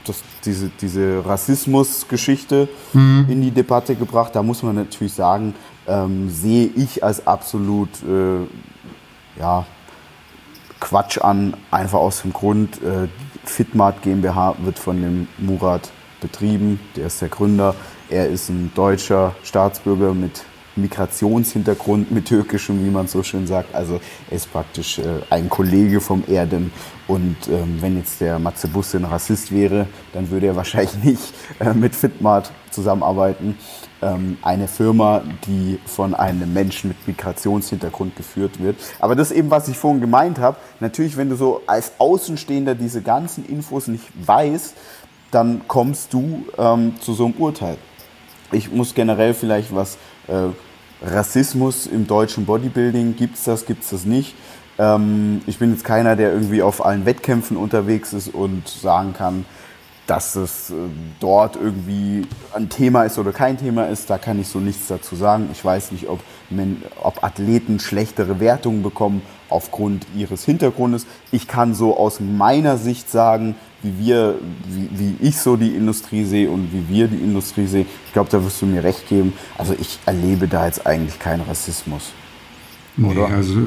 das, 0.04 0.22
diese, 0.44 0.70
diese 0.80 1.24
Rassismus-Geschichte 1.24 2.68
mhm. 2.92 3.26
in 3.28 3.42
die 3.42 3.50
Debatte 3.50 3.94
gebracht. 3.94 4.34
Da 4.34 4.42
muss 4.42 4.62
man 4.62 4.76
natürlich 4.76 5.12
sagen, 5.12 5.54
ähm, 5.86 6.30
sehe 6.30 6.66
ich 6.74 7.04
als 7.04 7.26
absolut 7.26 7.90
äh, 8.02 8.46
ja, 9.38 9.66
Quatsch 10.80 11.18
an, 11.18 11.54
einfach 11.70 11.98
aus 11.98 12.22
dem 12.22 12.32
Grund, 12.32 12.82
äh, 12.82 13.08
Fitmart 13.44 14.00
GmbH 14.02 14.56
wird 14.62 14.78
von 14.78 15.00
dem 15.00 15.28
Murat 15.38 15.90
betrieben, 16.24 16.80
der 16.96 17.08
ist 17.08 17.20
der 17.20 17.28
Gründer. 17.28 17.74
Er 18.08 18.28
ist 18.28 18.48
ein 18.48 18.72
deutscher 18.74 19.36
Staatsbürger 19.42 20.14
mit 20.14 20.44
Migrationshintergrund 20.76 22.10
mit 22.10 22.26
türkischem, 22.26 22.84
wie 22.84 22.90
man 22.90 23.06
so 23.06 23.22
schön 23.22 23.46
sagt. 23.46 23.74
Also 23.74 24.00
er 24.30 24.36
ist 24.36 24.50
praktisch 24.52 24.98
äh, 24.98 25.02
ein 25.30 25.48
Kollege 25.48 26.00
vom 26.00 26.24
Erdem. 26.26 26.72
Und 27.06 27.36
ähm, 27.48 27.76
wenn 27.80 27.96
jetzt 27.98 28.20
der 28.20 28.38
Matze 28.38 28.66
Busse 28.68 28.96
ein 28.96 29.04
Rassist 29.04 29.52
wäre, 29.52 29.86
dann 30.12 30.30
würde 30.30 30.46
er 30.46 30.56
wahrscheinlich 30.56 30.96
nicht 31.04 31.34
äh, 31.60 31.74
mit 31.74 31.94
Fitmart 31.94 32.50
zusammenarbeiten. 32.70 33.56
Ähm, 34.02 34.38
eine 34.42 34.66
Firma, 34.66 35.22
die 35.46 35.78
von 35.86 36.14
einem 36.14 36.52
Menschen 36.52 36.88
mit 36.88 37.06
Migrationshintergrund 37.06 38.16
geführt 38.16 38.60
wird. 38.60 38.76
Aber 38.98 39.14
das 39.14 39.30
ist 39.30 39.36
eben, 39.36 39.50
was 39.50 39.68
ich 39.68 39.78
vorhin 39.78 40.00
gemeint 40.00 40.38
habe. 40.38 40.56
Natürlich, 40.80 41.16
wenn 41.16 41.28
du 41.28 41.36
so 41.36 41.62
als 41.66 41.92
Außenstehender 41.98 42.74
diese 42.74 43.02
ganzen 43.02 43.46
Infos 43.46 43.86
nicht 43.86 44.04
weißt, 44.26 44.74
dann 45.34 45.62
kommst 45.66 46.12
du 46.12 46.46
ähm, 46.56 46.94
zu 47.00 47.12
so 47.14 47.26
einem 47.26 47.34
Urteil. 47.34 47.76
Ich 48.52 48.70
muss 48.70 48.94
generell 48.94 49.34
vielleicht 49.34 49.74
was 49.74 49.98
äh, 50.28 50.50
Rassismus 51.04 51.86
im 51.86 52.06
deutschen 52.06 52.46
Bodybuilding, 52.46 53.16
gibt 53.16 53.36
es 53.36 53.44
das, 53.44 53.66
gibt 53.66 53.82
es 53.82 53.90
das 53.90 54.04
nicht? 54.04 54.34
Ähm, 54.78 55.42
ich 55.46 55.58
bin 55.58 55.72
jetzt 55.72 55.84
keiner, 55.84 56.16
der 56.16 56.32
irgendwie 56.32 56.62
auf 56.62 56.84
allen 56.84 57.04
Wettkämpfen 57.04 57.56
unterwegs 57.56 58.12
ist 58.12 58.32
und 58.32 58.68
sagen 58.68 59.12
kann, 59.12 59.44
dass 60.06 60.36
es 60.36 60.70
äh, 60.70 60.74
dort 61.20 61.56
irgendwie 61.56 62.26
ein 62.52 62.68
Thema 62.68 63.04
ist 63.04 63.18
oder 63.18 63.32
kein 63.32 63.58
Thema 63.58 63.86
ist, 63.86 64.10
da 64.10 64.18
kann 64.18 64.40
ich 64.40 64.48
so 64.48 64.60
nichts 64.60 64.86
dazu 64.88 65.16
sagen. 65.16 65.48
Ich 65.52 65.64
weiß 65.64 65.92
nicht, 65.92 66.08
ob, 66.08 66.20
ob 67.02 67.24
Athleten 67.24 67.78
schlechtere 67.78 68.40
Wertungen 68.40 68.82
bekommen 68.82 69.22
aufgrund 69.48 70.06
ihres 70.16 70.44
Hintergrundes. 70.44 71.06
Ich 71.32 71.48
kann 71.48 71.74
so 71.74 71.96
aus 71.96 72.20
meiner 72.20 72.76
Sicht 72.76 73.10
sagen, 73.10 73.54
wie 73.82 74.06
wir, 74.06 74.34
wie, 74.68 74.88
wie 74.98 75.26
ich 75.26 75.38
so 75.38 75.56
die 75.56 75.74
Industrie 75.74 76.24
sehe 76.24 76.50
und 76.50 76.72
wie 76.72 76.88
wir 76.88 77.08
die 77.08 77.16
Industrie 77.16 77.66
sehen. 77.66 77.86
Ich 78.06 78.12
glaube, 78.12 78.30
da 78.30 78.42
wirst 78.44 78.60
du 78.62 78.66
mir 78.66 78.82
recht 78.82 79.08
geben. 79.08 79.32
Also 79.58 79.74
ich 79.78 79.98
erlebe 80.06 80.48
da 80.48 80.66
jetzt 80.66 80.86
eigentlich 80.86 81.18
keinen 81.18 81.42
Rassismus. 81.42 82.12
Oder? 82.98 83.28
Nee, 83.28 83.34
also 83.34 83.66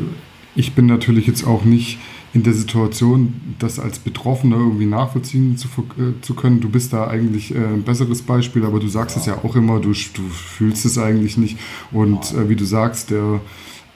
ich 0.55 0.73
bin 0.73 0.87
natürlich 0.87 1.27
jetzt 1.27 1.45
auch 1.45 1.63
nicht 1.63 1.99
in 2.37 2.43
der 2.43 2.53
Situation, 2.53 3.55
das 3.57 3.79
als 3.79 3.97
Betroffener 3.97 4.57
irgendwie 4.57 4.85
nachvollziehen 4.85 5.57
zu, 5.57 5.67
äh, 5.97 6.21
zu 6.21 6.35
können. 6.35 6.61
Du 6.61 6.69
bist 6.69 6.93
da 6.93 7.07
eigentlich 7.07 7.53
äh, 7.53 7.57
ein 7.57 7.81
besseres 7.81 8.21
Beispiel, 8.21 8.63
aber 8.63 8.79
du 8.79 8.87
sagst 8.87 9.15
ja. 9.15 9.19
es 9.21 9.25
ja 9.25 9.39
auch 9.43 9.55
immer, 9.55 9.79
du, 9.79 9.89
du 9.89 10.21
fühlst 10.29 10.85
es 10.85 10.99
eigentlich 10.99 11.37
nicht. 11.37 11.57
Und 11.91 12.33
äh, 12.35 12.47
wie 12.47 12.55
du 12.55 12.63
sagst, 12.63 13.09
der, 13.09 13.41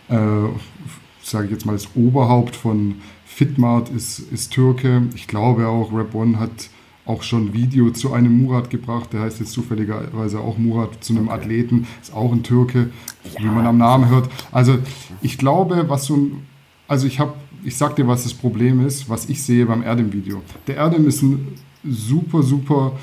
äh, 0.09 0.17
sage 1.21 1.45
ich 1.45 1.51
jetzt 1.51 1.67
mal, 1.67 1.73
das 1.73 1.95
Oberhaupt 1.95 2.55
von 2.55 2.95
Fitmart 3.25 3.89
ist, 3.89 4.17
ist 4.17 4.51
Türke. 4.53 5.03
Ich 5.13 5.27
glaube 5.27 5.67
auch, 5.67 5.93
Rap 5.93 6.15
One 6.15 6.39
hat 6.39 6.69
auch 7.05 7.21
schon 7.21 7.47
ein 7.47 7.53
Video 7.53 7.91
zu 7.91 8.11
einem 8.11 8.41
Murat 8.41 8.71
gebracht, 8.71 9.13
der 9.13 9.21
heißt 9.21 9.39
jetzt 9.39 9.51
zufälligerweise 9.51 10.39
auch 10.39 10.57
Murat, 10.57 11.03
zu 11.03 11.13
einem 11.13 11.27
okay. 11.27 11.37
Athleten, 11.37 11.87
ist 12.01 12.11
auch 12.13 12.31
ein 12.31 12.41
Türke, 12.41 12.89
ja. 13.23 13.43
wie 13.43 13.45
man 13.45 13.67
am 13.67 13.77
Namen 13.77 14.09
hört. 14.09 14.29
Also 14.51 14.79
ich 15.21 15.37
glaube, 15.37 15.85
was 15.89 16.05
so 16.05 16.15
ein, 16.15 16.47
also 16.87 17.05
ich 17.05 17.19
habe, 17.19 17.33
ich 17.63 17.77
sag 17.77 17.95
dir, 17.95 18.07
was 18.07 18.23
das 18.23 18.33
Problem 18.33 18.85
ist, 18.85 19.09
was 19.09 19.29
ich 19.29 19.41
sehe 19.41 19.65
beim 19.65 19.83
Erdem-Video. 19.83 20.41
Der 20.67 20.77
Erdem 20.77 21.07
ist 21.07 21.21
ein 21.21 21.47
super, 21.83 22.43
super 22.43 22.93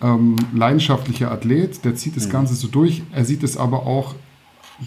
ähm, 0.00 0.36
leidenschaftlicher 0.52 1.30
Athlet, 1.30 1.84
der 1.84 1.94
zieht 1.94 2.16
das 2.16 2.26
mhm. 2.26 2.32
Ganze 2.32 2.54
so 2.54 2.68
durch, 2.68 3.02
er 3.12 3.24
sieht 3.24 3.42
es 3.42 3.56
aber 3.56 3.86
auch 3.86 4.14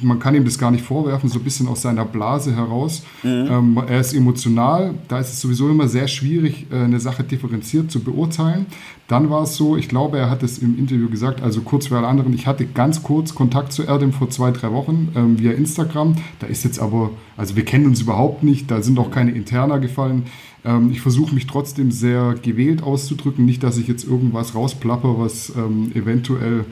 man 0.01 0.19
kann 0.19 0.35
ihm 0.35 0.45
das 0.45 0.57
gar 0.57 0.71
nicht 0.71 0.83
vorwerfen, 0.83 1.29
so 1.29 1.39
ein 1.39 1.43
bisschen 1.43 1.67
aus 1.67 1.81
seiner 1.81 2.05
Blase 2.05 2.55
heraus. 2.55 3.03
Mhm. 3.23 3.47
Ähm, 3.49 3.83
er 3.87 3.99
ist 3.99 4.13
emotional, 4.13 4.95
da 5.07 5.19
ist 5.19 5.33
es 5.33 5.41
sowieso 5.41 5.69
immer 5.69 5.87
sehr 5.87 6.07
schwierig, 6.07 6.67
äh, 6.71 6.83
eine 6.83 6.99
Sache 6.99 7.23
differenziert 7.23 7.91
zu 7.91 8.01
beurteilen. 8.01 8.65
Dann 9.07 9.29
war 9.29 9.43
es 9.43 9.55
so, 9.55 9.77
ich 9.77 9.87
glaube, 9.87 10.17
er 10.17 10.29
hat 10.29 10.43
es 10.43 10.57
im 10.57 10.77
Interview 10.77 11.09
gesagt, 11.09 11.41
also 11.41 11.61
kurz 11.61 11.87
für 11.87 11.97
alle 11.97 12.07
anderen, 12.07 12.33
ich 12.33 12.45
hatte 12.45 12.65
ganz 12.65 13.03
kurz 13.03 13.33
Kontakt 13.33 13.71
zu 13.71 13.83
Erdem 13.83 14.11
vor 14.11 14.29
zwei, 14.29 14.51
drei 14.51 14.71
Wochen 14.73 15.09
ähm, 15.15 15.39
via 15.39 15.53
Instagram. 15.53 16.15
Da 16.39 16.47
ist 16.47 16.65
jetzt 16.65 16.79
aber, 16.79 17.11
also 17.37 17.55
wir 17.55 17.63
kennen 17.63 17.85
uns 17.85 18.01
überhaupt 18.01 18.43
nicht, 18.43 18.69
da 18.69 18.81
sind 18.81 18.99
auch 18.99 19.11
keine 19.11 19.31
Interna 19.31 19.77
gefallen. 19.77 20.23
Ähm, 20.65 20.91
ich 20.91 20.99
versuche 20.99 21.33
mich 21.33 21.47
trotzdem 21.47 21.91
sehr 21.91 22.35
gewählt 22.41 22.83
auszudrücken, 22.83 23.45
nicht, 23.45 23.63
dass 23.63 23.77
ich 23.77 23.87
jetzt 23.87 24.05
irgendwas 24.05 24.53
rausplapper, 24.53 25.17
was 25.17 25.53
ähm, 25.55 25.91
eventuell 25.95 26.65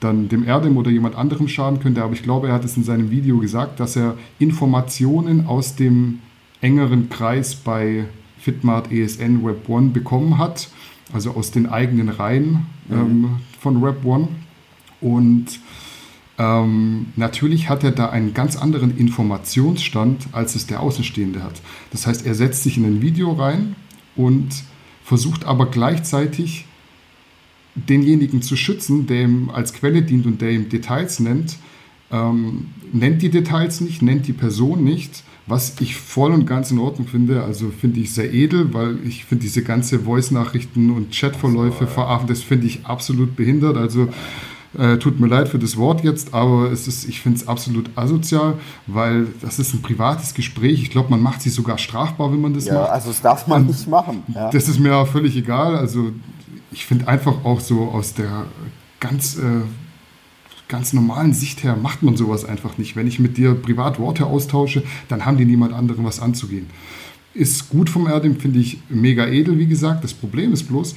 dann 0.00 0.28
dem 0.28 0.44
Erdem 0.44 0.76
oder 0.76 0.90
jemand 0.90 1.14
anderem 1.14 1.46
schaden 1.46 1.80
könnte. 1.80 2.02
Aber 2.02 2.14
ich 2.14 2.22
glaube, 2.22 2.48
er 2.48 2.54
hat 2.54 2.64
es 2.64 2.76
in 2.76 2.84
seinem 2.84 3.10
Video 3.10 3.38
gesagt, 3.38 3.80
dass 3.80 3.96
er 3.96 4.16
Informationen 4.38 5.46
aus 5.46 5.76
dem 5.76 6.20
engeren 6.60 7.08
Kreis 7.10 7.54
bei 7.54 8.06
Fitmart 8.38 8.90
ESN 8.90 9.44
Web 9.44 9.68
One 9.68 9.90
bekommen 9.90 10.38
hat, 10.38 10.70
also 11.12 11.32
aus 11.32 11.50
den 11.50 11.66
eigenen 11.66 12.08
Reihen 12.08 12.66
mhm. 12.88 12.96
ähm, 12.96 13.36
von 13.60 13.82
Web 13.82 14.04
One. 14.04 14.28
Und 15.00 15.60
ähm, 16.38 17.06
natürlich 17.16 17.68
hat 17.68 17.84
er 17.84 17.90
da 17.90 18.08
einen 18.08 18.32
ganz 18.32 18.56
anderen 18.56 18.96
Informationsstand, 18.96 20.28
als 20.32 20.54
es 20.54 20.66
der 20.66 20.80
Außenstehende 20.80 21.42
hat. 21.42 21.60
Das 21.90 22.06
heißt, 22.06 22.26
er 22.26 22.34
setzt 22.34 22.62
sich 22.62 22.78
in 22.78 22.84
ein 22.86 23.02
Video 23.02 23.32
rein 23.32 23.76
und 24.16 24.48
versucht 25.04 25.44
aber 25.44 25.66
gleichzeitig 25.66 26.66
denjenigen 27.74 28.42
zu 28.42 28.56
schützen, 28.56 29.06
der 29.06 29.22
ihm 29.22 29.50
als 29.50 29.72
Quelle 29.72 30.02
dient 30.02 30.26
und 30.26 30.40
der 30.40 30.50
ihm 30.50 30.68
Details 30.68 31.20
nennt, 31.20 31.56
ähm, 32.10 32.66
nennt 32.92 33.22
die 33.22 33.30
Details 33.30 33.80
nicht, 33.80 34.02
nennt 34.02 34.26
die 34.26 34.32
Person 34.32 34.82
nicht, 34.84 35.22
was 35.46 35.74
ich 35.80 35.96
voll 35.96 36.32
und 36.32 36.46
ganz 36.46 36.70
in 36.70 36.78
Ordnung 36.78 37.06
finde. 37.08 37.42
Also 37.42 37.70
finde 37.70 38.00
ich 38.00 38.12
sehr 38.12 38.32
edel, 38.32 38.72
weil 38.74 38.98
ich 39.06 39.24
finde 39.24 39.42
diese 39.42 39.62
ganze 39.62 40.00
Voice-Nachrichten 40.00 40.90
und 40.90 41.12
Chatverläufe 41.12 41.86
verarbeiten, 41.86 42.28
das 42.28 42.42
finde 42.42 42.66
ich 42.66 42.86
absolut 42.86 43.36
behindert. 43.36 43.76
Also 43.76 44.08
Äh, 44.78 44.98
tut 44.98 45.18
mir 45.18 45.26
leid 45.26 45.48
für 45.48 45.58
das 45.58 45.76
Wort 45.76 46.04
jetzt, 46.04 46.32
aber 46.32 46.70
es 46.70 46.86
ist, 46.86 47.08
ich 47.08 47.20
finde 47.20 47.38
es 47.38 47.48
absolut 47.48 47.90
asozial, 47.96 48.54
weil 48.86 49.26
das 49.42 49.58
ist 49.58 49.74
ein 49.74 49.82
privates 49.82 50.32
Gespräch. 50.32 50.80
Ich 50.80 50.92
glaube, 50.92 51.10
man 51.10 51.20
macht 51.20 51.42
sich 51.42 51.52
sogar 51.52 51.76
strafbar, 51.76 52.30
wenn 52.30 52.40
man 52.40 52.54
das 52.54 52.66
ja, 52.66 52.74
macht. 52.74 52.90
Also 52.90 53.08
das 53.08 53.20
darf 53.20 53.48
man 53.48 53.62
Und 53.62 53.66
nicht 53.66 53.88
machen. 53.88 54.22
Ja. 54.32 54.48
Das 54.48 54.68
ist 54.68 54.78
mir 54.78 54.94
auch 54.94 55.08
völlig 55.08 55.34
egal. 55.36 55.74
Also 55.76 56.12
ich 56.72 56.86
finde 56.86 57.08
einfach 57.08 57.44
auch 57.44 57.60
so 57.60 57.88
aus 57.88 58.14
der 58.14 58.46
ganz 59.00 59.36
äh, 59.36 59.62
ganz 60.70 60.92
normalen 60.92 61.34
Sicht 61.34 61.64
her 61.64 61.76
macht 61.76 62.02
man 62.02 62.16
sowas 62.16 62.44
einfach 62.44 62.78
nicht. 62.78 62.96
Wenn 62.96 63.08
ich 63.08 63.18
mit 63.18 63.36
dir 63.36 63.54
privat 63.54 63.98
Worte 63.98 64.24
austausche, 64.24 64.82
dann 65.08 65.26
haben 65.26 65.36
die 65.36 65.44
niemand 65.44 65.74
anderem 65.74 66.04
was 66.04 66.20
anzugehen. 66.20 66.70
Ist 67.34 67.68
gut 67.68 67.90
vom 67.90 68.06
Erdem, 68.06 68.38
finde 68.38 68.60
ich 68.60 68.78
mega 68.88 69.26
edel, 69.26 69.58
wie 69.58 69.66
gesagt. 69.66 70.04
Das 70.04 70.14
Problem 70.14 70.52
ist 70.52 70.64
bloß, 70.68 70.94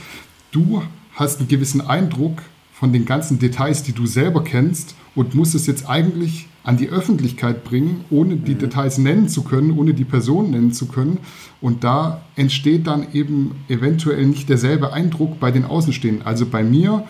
du 0.52 0.84
hast 1.16 1.40
einen 1.40 1.48
gewissen 1.48 1.82
Eindruck 1.82 2.44
von 2.72 2.94
den 2.94 3.06
ganzen 3.06 3.40
Details, 3.40 3.84
die 3.84 3.94
du 3.94 4.06
selber 4.06 4.44
kennst 4.44 4.96
und 5.16 5.36
musst 5.36 5.56
es 5.56 5.68
jetzt 5.68 5.90
eigentlich 5.90 6.48
an 6.64 6.78
die 6.78 6.90
Öffentlichkeit 6.90 7.64
bringen, 7.64 8.06
ohne 8.10 8.38
die 8.38 8.56
mhm. 8.56 8.60
Details 8.60 8.98
nennen 8.98 9.28
zu 9.28 9.44
können, 9.44 9.78
ohne 9.78 9.94
die 9.94 10.06
Person 10.06 10.52
nennen 10.52 10.72
zu 10.72 10.88
können. 10.88 11.20
Und 11.62 11.84
da 11.84 12.22
entsteht 12.36 12.88
dann 12.88 13.08
eben 13.14 13.52
eventuell 13.68 14.26
nicht 14.26 14.50
derselbe 14.50 14.94
Eindruck 14.94 15.40
bei 15.40 15.52
den 15.52 15.66
Außenstehenden. 15.66 16.26
Also 16.26 16.46
bei 16.46 16.64
mir, 16.64 17.04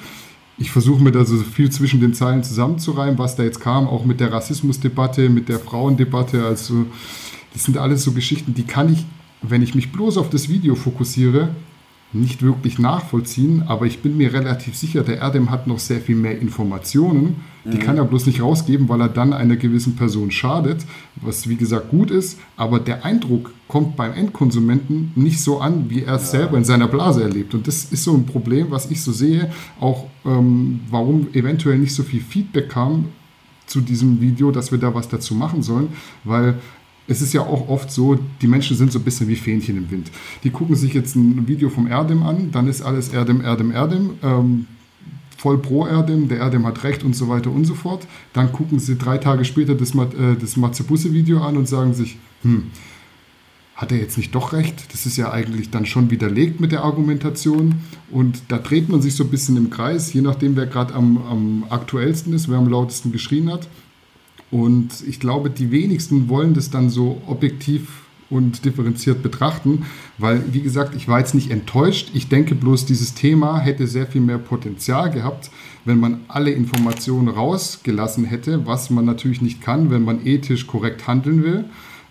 ich 0.57 0.71
versuche 0.71 1.03
mir 1.03 1.11
da 1.11 1.23
so 1.23 1.37
viel 1.37 1.71
zwischen 1.71 1.99
den 1.99 2.13
Zeilen 2.13 2.43
zusammenzureimen, 2.43 3.19
was 3.19 3.35
da 3.35 3.43
jetzt 3.43 3.61
kam, 3.61 3.87
auch 3.87 4.05
mit 4.05 4.19
der 4.19 4.31
Rassismusdebatte, 4.31 5.29
mit 5.29 5.49
der 5.49 5.59
Frauendebatte. 5.59 6.45
Also 6.45 6.87
das 7.53 7.63
sind 7.63 7.77
alles 7.77 8.03
so 8.03 8.11
Geschichten, 8.11 8.53
die 8.55 8.63
kann 8.63 8.91
ich, 8.91 9.05
wenn 9.41 9.61
ich 9.61 9.75
mich 9.75 9.91
bloß 9.91 10.17
auf 10.17 10.29
das 10.29 10.49
Video 10.49 10.73
fokussiere, 10.75 11.49
nicht 12.13 12.41
wirklich 12.41 12.80
nachvollziehen, 12.80 13.63
aber 13.67 13.86
ich 13.86 14.02
bin 14.02 14.17
mir 14.17 14.34
relativ 14.34 14.76
sicher, 14.76 15.04
der 15.04 15.17
Erdem 15.17 15.49
hat 15.49 15.67
noch 15.67 15.80
sehr 15.80 15.99
viel 15.99 16.15
mehr 16.15 16.39
Informationen. 16.39 17.38
Die 17.65 17.78
mhm. 17.78 17.80
kann 17.80 17.97
er 17.97 18.06
bloß 18.06 18.26
nicht 18.26 18.41
rausgeben, 18.41 18.89
weil 18.89 19.02
er 19.02 19.10
dann 19.10 19.34
einer 19.34 19.56
gewissen 19.56 19.95
Person 19.95 20.32
schadet, 20.32 20.86
was 21.15 21.47
wie 21.49 21.56
gesagt 21.56 21.89
gut 21.89 22.12
ist, 22.12 22.38
aber 22.58 22.80
der 22.80 23.06
Eindruck 23.06 23.52
kommt 23.67 23.95
beim 23.95 24.13
Endkonsumenten 24.13 25.12
nicht 25.15 25.41
so 25.41 25.60
an, 25.60 25.89
wie 25.89 26.04
er 26.04 26.15
es 26.15 26.32
ja. 26.32 26.39
selber 26.39 26.58
in 26.58 26.65
seiner 26.65 26.88
Blase 26.88 27.23
erlebt. 27.23 27.56
Und 27.56 27.67
das 27.67 27.86
ist 27.86 28.04
so 28.04 28.13
ein 28.13 28.26
Problem, 28.26 28.67
was 28.69 28.91
ich 28.91 29.02
so 29.02 29.12
sehe, 29.12 29.52
auch 29.80 30.08
ähm, 30.26 30.82
warum 30.89 31.28
eventuell 31.34 31.80
nicht 31.80 31.95
so 31.95 32.04
viel 32.04 32.21
Feedback 32.21 32.69
kam 32.69 33.06
zu 33.65 33.82
diesem 33.82 34.21
Video, 34.21 34.52
dass 34.52 34.71
wir 34.71 34.78
da 34.78 34.93
was 34.93 35.08
dazu 35.08 35.34
machen 35.34 35.63
sollen, 35.63 35.88
weil 36.23 36.56
es 37.07 37.21
ist 37.21 37.33
ja 37.33 37.41
auch 37.41 37.67
oft 37.67 37.91
so, 37.91 38.17
die 38.41 38.47
Menschen 38.47 38.77
sind 38.77 38.91
so 38.91 38.99
ein 38.99 39.05
bisschen 39.05 39.27
wie 39.27 39.35
Fähnchen 39.35 39.77
im 39.77 39.91
Wind. 39.91 40.11
Die 40.43 40.49
gucken 40.49 40.75
sich 40.75 40.93
jetzt 40.93 41.15
ein 41.15 41.47
Video 41.47 41.69
vom 41.69 41.87
Erdem 41.87 42.23
an, 42.23 42.51
dann 42.51 42.67
ist 42.67 42.81
alles 42.81 43.09
Erdem, 43.09 43.41
Erdem, 43.41 43.71
Erdem. 43.71 44.11
Ähm, 44.23 44.67
voll 45.37 45.57
pro 45.57 45.85
Erdem, 45.85 46.29
der 46.29 46.37
Erdem 46.37 46.65
hat 46.65 46.85
recht 46.85 47.03
und 47.03 47.15
so 47.15 47.27
weiter 47.27 47.51
und 47.51 47.65
so 47.65 47.75
fort. 47.75 48.07
Dann 48.31 48.53
gucken 48.53 48.79
sie 48.79 48.97
drei 48.97 49.17
Tage 49.17 49.43
später 49.43 49.75
das, 49.75 49.93
äh, 49.93 50.35
das 50.39 50.55
Matzebusse-Video 50.55 51.41
an 51.41 51.57
und 51.57 51.67
sagen 51.67 51.93
sich, 51.93 52.17
hm, 52.43 52.71
hat 53.75 53.91
er 53.91 53.97
jetzt 53.97 54.17
nicht 54.17 54.33
doch 54.33 54.53
recht? 54.53 54.93
Das 54.93 55.05
ist 55.05 55.17
ja 55.17 55.31
eigentlich 55.31 55.69
dann 55.69 55.85
schon 55.85 56.09
widerlegt 56.11 56.61
mit 56.61 56.71
der 56.71 56.83
Argumentation. 56.83 57.75
Und 58.09 58.43
da 58.47 58.57
dreht 58.57 58.87
man 58.87 59.01
sich 59.01 59.15
so 59.15 59.25
ein 59.25 59.29
bisschen 59.29 59.57
im 59.57 59.69
Kreis, 59.69 60.13
je 60.13 60.21
nachdem, 60.21 60.55
wer 60.55 60.67
gerade 60.67 60.93
am, 60.93 61.17
am 61.17 61.65
aktuellsten 61.69 62.31
ist, 62.31 62.49
wer 62.49 62.57
am 62.57 62.69
lautesten 62.69 63.11
geschrien 63.11 63.51
hat. 63.51 63.67
Und 64.53 65.03
ich 65.07 65.19
glaube, 65.19 65.49
die 65.49 65.71
wenigsten 65.71 66.29
wollen 66.29 66.53
das 66.53 66.69
dann 66.69 66.91
so 66.91 67.19
objektiv 67.25 68.03
und 68.29 68.65
differenziert 68.65 69.23
betrachten, 69.23 69.87
weil, 70.19 70.43
wie 70.53 70.61
gesagt, 70.61 70.93
ich 70.95 71.07
war 71.07 71.17
jetzt 71.17 71.33
nicht 71.33 71.49
enttäuscht. 71.49 72.11
Ich 72.13 72.29
denke 72.29 72.53
bloß, 72.53 72.85
dieses 72.85 73.15
Thema 73.15 73.59
hätte 73.59 73.87
sehr 73.87 74.05
viel 74.05 74.21
mehr 74.21 74.37
Potenzial 74.37 75.09
gehabt, 75.09 75.49
wenn 75.85 75.99
man 75.99 76.21
alle 76.27 76.51
Informationen 76.51 77.29
rausgelassen 77.29 78.25
hätte, 78.25 78.67
was 78.67 78.91
man 78.91 79.05
natürlich 79.05 79.41
nicht 79.41 79.59
kann, 79.59 79.89
wenn 79.89 80.03
man 80.03 80.23
ethisch 80.23 80.67
korrekt 80.67 81.07
handeln 81.07 81.43
will. 81.43 81.65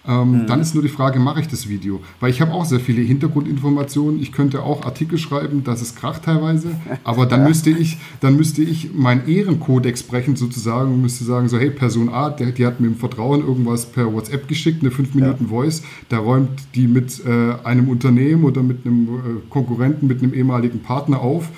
Ähm, 0.07 0.43
mhm. 0.43 0.47
Dann 0.47 0.61
ist 0.61 0.75
nur 0.75 0.83
die 0.83 0.89
Frage, 0.89 1.21
mache 1.21 1.41
ich 1.41 1.49
das 1.49 1.69
Video? 1.69 2.01
Weil 2.21 2.31
ich 2.31 2.41
habe 2.41 2.53
auch 2.53 2.65
sehr 2.65 2.81
viele 2.81 3.03
Hintergrundinformationen. 3.03 4.21
Ich 4.21 4.33
könnte 4.33 4.63
auch 4.63 4.85
Artikel 4.85 5.19
schreiben, 5.19 5.63
dass 5.63 5.81
es 5.81 5.95
kracht 5.95 6.25
teilweise. 6.25 6.69
Aber 7.05 7.27
dann 7.27 7.41
ja. 7.43 7.49
müsste 7.49 7.71
ich, 7.71 7.99
dann 8.21 8.37
müsste 8.37 8.63
ich 8.63 8.93
meinen 8.95 9.29
Ehrenkodex 9.29 10.03
brechen 10.03 10.35
sozusagen 10.35 10.93
und 10.93 11.03
müsste 11.03 11.25
sagen 11.25 11.49
so, 11.49 11.59
hey, 11.59 11.71
Person 11.71 12.09
A, 12.09 12.31
der, 12.31 12.51
die 12.51 12.67
hat 12.67 12.81
mir 12.81 12.89
im 12.89 12.97
Vertrauen 12.97 13.41
irgendwas 13.41 13.87
per 13.87 14.13
WhatsApp 14.13 14.49
geschickt, 14.49 14.83
eine 14.83 14.91
5 14.91 15.15
Minuten 15.15 15.45
ja. 15.45 15.51
Voice. 15.51 15.83
Da 16.09 16.19
räumt 16.19 16.51
die 16.75 16.89
mit 16.89 17.25
äh, 17.25 17.55
einem 17.65 17.89
Unternehmen 17.89 18.45
oder 18.45 18.63
mit 18.63 18.85
einem 18.85 19.09
äh, 19.09 19.51
Konkurrenten, 19.51 20.09
mit 20.09 20.23
einem 20.23 20.35
ehemaligen 20.35 20.81
Partner 20.81 21.21
auf 21.21 21.49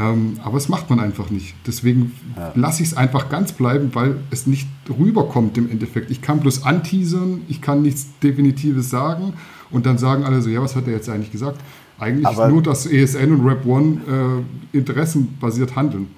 ähm, 0.00 0.40
aber 0.42 0.56
es 0.56 0.68
macht 0.68 0.88
man 0.88 0.98
einfach 0.98 1.30
nicht. 1.30 1.54
Deswegen 1.66 2.12
ja. 2.36 2.52
lasse 2.54 2.82
ich 2.82 2.88
es 2.90 2.96
einfach 2.96 3.28
ganz 3.28 3.52
bleiben, 3.52 3.90
weil 3.94 4.16
es 4.30 4.46
nicht 4.46 4.66
rüberkommt 4.88 5.58
im 5.58 5.70
Endeffekt. 5.70 6.10
Ich 6.10 6.22
kann 6.22 6.40
bloß 6.40 6.64
anteasern, 6.64 7.42
ich 7.48 7.60
kann 7.60 7.82
nichts 7.82 8.06
Definitives 8.22 8.88
sagen 8.88 9.34
und 9.70 9.84
dann 9.84 9.98
sagen 9.98 10.24
alle 10.24 10.40
so, 10.40 10.48
ja, 10.48 10.62
was 10.62 10.74
hat 10.74 10.86
er 10.86 10.94
jetzt 10.94 11.08
eigentlich 11.08 11.32
gesagt? 11.32 11.60
Eigentlich 11.98 12.26
aber 12.26 12.48
nur, 12.48 12.62
dass 12.62 12.86
ESN 12.86 13.32
und 13.32 13.46
Rap 13.46 13.66
One 13.66 14.44
äh, 14.72 14.76
interessenbasiert 14.76 15.76
handeln. 15.76 16.08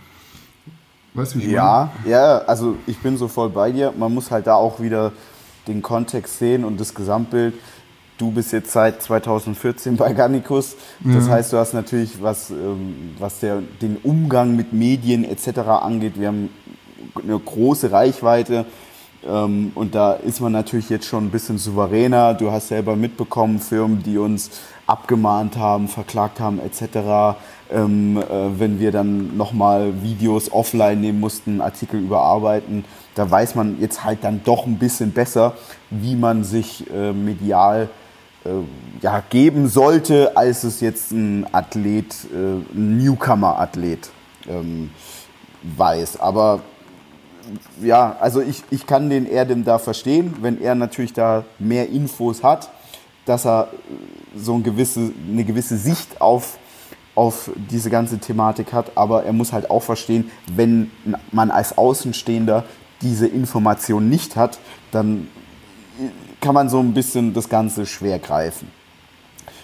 Weißt 1.15 1.35
du, 1.35 1.41
wie 1.41 1.45
ich 1.45 1.51
Ja, 1.51 1.91
meine? 2.05 2.13
ja, 2.13 2.39
also 2.47 2.77
ich 2.87 2.99
bin 2.99 3.17
so 3.17 3.27
voll 3.27 3.51
bei 3.51 3.73
dir. 3.73 3.93
Man 3.99 4.15
muss 4.15 4.31
halt 4.31 4.47
da 4.47 4.55
auch 4.55 4.81
wieder 4.81 5.13
den 5.67 5.83
Kontext 5.83 6.39
sehen 6.39 6.65
und 6.65 6.81
das 6.81 6.95
Gesamtbild 6.95 7.55
du 8.23 8.31
bist 8.31 8.53
jetzt 8.53 8.71
seit 8.71 9.03
2014 9.03 9.97
bei 9.97 10.13
Garnicus. 10.13 10.77
Das 11.01 11.27
ja. 11.27 11.33
heißt, 11.33 11.53
du 11.53 11.57
hast 11.57 11.75
natürlich, 11.75 12.23
was, 12.23 12.51
ähm, 12.51 13.17
was 13.19 13.41
der, 13.41 13.61
den 13.81 13.97
Umgang 14.05 14.55
mit 14.55 14.73
Medien 14.73 15.25
etc. 15.25 15.59
angeht, 15.59 16.13
wir 16.21 16.29
haben 16.29 16.51
eine 17.21 17.37
große 17.37 17.91
Reichweite. 17.91 18.65
Ähm, 19.27 19.73
und 19.75 19.97
da 19.97 20.13
ist 20.13 20.41
man 20.41 20.53
natürlich 20.53 20.89
jetzt 20.89 21.07
schon 21.07 21.27
ein 21.27 21.31
bisschen 21.31 21.59
souveräner. 21.59 22.35
Du 22.35 22.53
hast 22.53 22.69
selber 22.69 22.95
mitbekommen, 22.95 23.59
Firmen, 23.59 24.05
die 24.05 24.19
uns 24.19 24.51
abgemahnt 24.87 25.57
haben, 25.57 25.89
verklagt 25.89 26.39
haben 26.39 26.61
etc. 26.61 27.37
Ähm, 27.73 28.19
äh, 28.19 28.23
wenn 28.57 28.79
wir 28.79 28.93
dann 28.93 29.37
nochmal 29.37 30.01
Videos 30.01 30.53
offline 30.53 31.01
nehmen 31.01 31.19
mussten, 31.19 31.61
Artikel 31.61 31.99
überarbeiten, 31.99 32.85
da 33.17 33.29
weiß 33.29 33.57
man 33.57 33.81
jetzt 33.81 34.05
halt 34.05 34.23
dann 34.23 34.43
doch 34.45 34.65
ein 34.67 34.79
bisschen 34.79 35.11
besser, 35.11 35.55
wie 35.91 36.15
man 36.15 36.45
sich 36.45 36.89
äh, 36.93 37.13
medial 37.13 37.89
ja, 39.01 39.23
geben 39.31 39.69
sollte, 39.69 40.37
als 40.37 40.65
es 40.65 40.81
jetzt 40.81 41.13
ein 41.13 41.47
Athlet, 41.53 42.15
äh, 42.33 42.37
ein 42.75 42.99
Newcomer-Athlet 42.99 44.11
ähm, 44.49 44.91
weiß. 45.63 46.21
Aber 46.21 46.61
ja, 47.83 48.17
also 48.21 48.41
ich, 48.41 48.63
ich 48.71 48.87
kann 48.87 49.11
den 49.11 49.27
Erdem 49.27 49.65
da 49.65 49.79
verstehen, 49.79 50.35
wenn 50.41 50.61
er 50.61 50.75
natürlich 50.75 51.13
da 51.13 51.45
mehr 51.59 51.89
Infos 51.89 52.43
hat, 52.43 52.71
dass 53.27 53.47
er 53.47 53.69
so 54.37 54.55
ein 54.55 54.63
gewisse, 54.63 55.13
eine 55.31 55.45
gewisse 55.45 55.77
Sicht 55.77 56.21
auf, 56.21 56.59
auf 57.15 57.51
diese 57.71 57.91
ganze 57.91 58.19
Thematik 58.19 58.73
hat. 58.73 58.93
Aber 58.97 59.25
er 59.25 59.33
muss 59.33 59.53
halt 59.53 59.71
auch 59.71 59.83
verstehen, 59.83 60.31
wenn 60.55 60.91
man 61.31 61.51
als 61.51 61.77
Außenstehender 61.77 62.65
diese 63.03 63.27
Information 63.27 64.09
nicht 64.09 64.37
hat, 64.37 64.59
dann 64.91 65.29
kann 66.43 66.55
man 66.55 66.69
so 66.69 66.81
ein 66.81 66.93
bisschen 66.93 67.33
das 67.33 67.49
Ganze 67.49 67.87
schwer 67.87 68.19
greifen. 68.19 68.69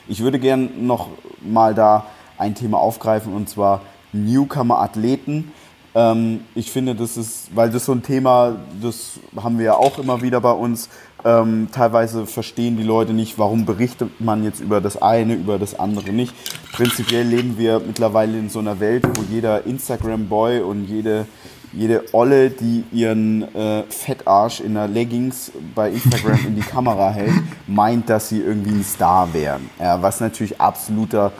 Ich 0.08 0.20
würde 0.20 0.38
gerne 0.38 0.70
noch 0.78 1.08
mal 1.42 1.74
da 1.74 2.06
ein 2.38 2.54
Thema 2.54 2.78
aufgreifen 2.78 3.34
und 3.34 3.50
zwar 3.50 3.82
Newcomer-Athleten. 4.12 5.52
Ähm, 5.94 6.40
ich 6.54 6.70
finde, 6.70 6.94
das 6.94 7.16
ist, 7.16 7.54
weil 7.54 7.70
das 7.70 7.84
so 7.84 7.92
ein 7.92 8.02
Thema, 8.02 8.56
das 8.80 9.18
haben 9.36 9.58
wir 9.58 9.66
ja 9.66 9.74
auch 9.74 9.98
immer 9.98 10.22
wieder 10.22 10.40
bei 10.40 10.52
uns. 10.52 10.88
Ähm, 11.24 11.68
teilweise 11.72 12.26
verstehen 12.26 12.76
die 12.76 12.84
Leute 12.84 13.12
nicht, 13.12 13.38
warum 13.38 13.66
berichtet 13.66 14.20
man 14.20 14.44
jetzt 14.44 14.60
über 14.60 14.80
das 14.80 15.02
eine, 15.02 15.34
über 15.34 15.58
das 15.58 15.78
andere 15.78 16.10
nicht. 16.10 16.32
Prinzipiell 16.72 17.26
leben 17.26 17.58
wir 17.58 17.80
mittlerweile 17.80 18.38
in 18.38 18.50
so 18.50 18.60
einer 18.60 18.78
Welt, 18.78 19.04
wo 19.14 19.22
jeder 19.28 19.66
Instagram-Boy 19.66 20.60
und 20.60 20.84
jede 20.84 21.26
jede 21.72 22.04
Olle, 22.12 22.50
die 22.50 22.84
ihren 22.92 23.54
äh, 23.54 23.82
Fettarsch 23.84 24.60
in 24.60 24.74
der 24.74 24.88
Leggings 24.88 25.52
bei 25.74 25.90
Instagram 25.90 26.46
in 26.46 26.56
die 26.56 26.62
Kamera 26.62 27.10
hält, 27.10 27.34
meint, 27.66 28.08
dass 28.08 28.28
sie 28.28 28.40
irgendwie 28.40 28.70
ein 28.70 28.84
Star 28.84 29.32
wären. 29.34 29.68
Ja, 29.78 30.00
was 30.00 30.20
natürlich 30.20 30.60
absoluter 30.60 31.32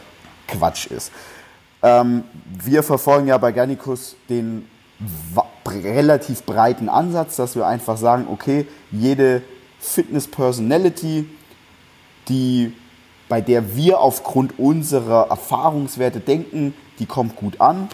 Quatsch 0.47 0.87
ist. 0.87 1.13
Ähm, 1.83 2.25
wir 2.63 2.83
verfolgen 2.83 3.29
ja 3.29 3.39
bei 3.39 3.53
Garnicus 3.53 4.17
den 4.29 4.67
relativ 5.67 6.45
breiten 6.45 6.89
Ansatz, 6.89 7.37
dass 7.37 7.55
wir 7.55 7.67
einfach 7.67 7.97
sagen, 7.97 8.27
okay, 8.31 8.67
jede 8.91 9.43
Fitness-Personality, 9.81 11.29
die, 12.29 12.73
bei 13.29 13.41
der 13.41 13.77
wir 13.77 14.01
aufgrund 14.01 14.59
unserer 14.59 15.29
Erfahrungswerte 15.29 16.21
denken, 16.21 16.75
die 16.99 17.07
kommt 17.07 17.37
gut 17.37 17.61
an 17.61 17.89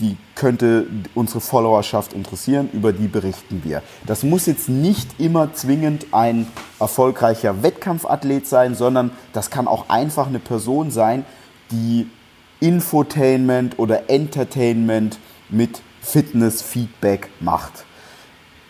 die 0.00 0.16
könnte 0.34 0.86
unsere 1.14 1.40
Followerschaft 1.40 2.12
interessieren, 2.12 2.68
über 2.72 2.92
die 2.92 3.06
berichten 3.06 3.62
wir. 3.64 3.82
Das 4.06 4.22
muss 4.22 4.46
jetzt 4.46 4.68
nicht 4.68 5.20
immer 5.20 5.54
zwingend 5.54 6.06
ein 6.12 6.46
erfolgreicher 6.80 7.62
Wettkampfathlet 7.62 8.46
sein, 8.46 8.74
sondern 8.74 9.12
das 9.32 9.50
kann 9.50 9.68
auch 9.68 9.88
einfach 9.88 10.26
eine 10.26 10.40
Person 10.40 10.90
sein, 10.90 11.24
die 11.70 12.08
Infotainment 12.60 13.78
oder 13.78 14.10
Entertainment 14.10 15.18
mit 15.48 15.82
Fitness-Feedback 16.02 17.30
macht. 17.40 17.84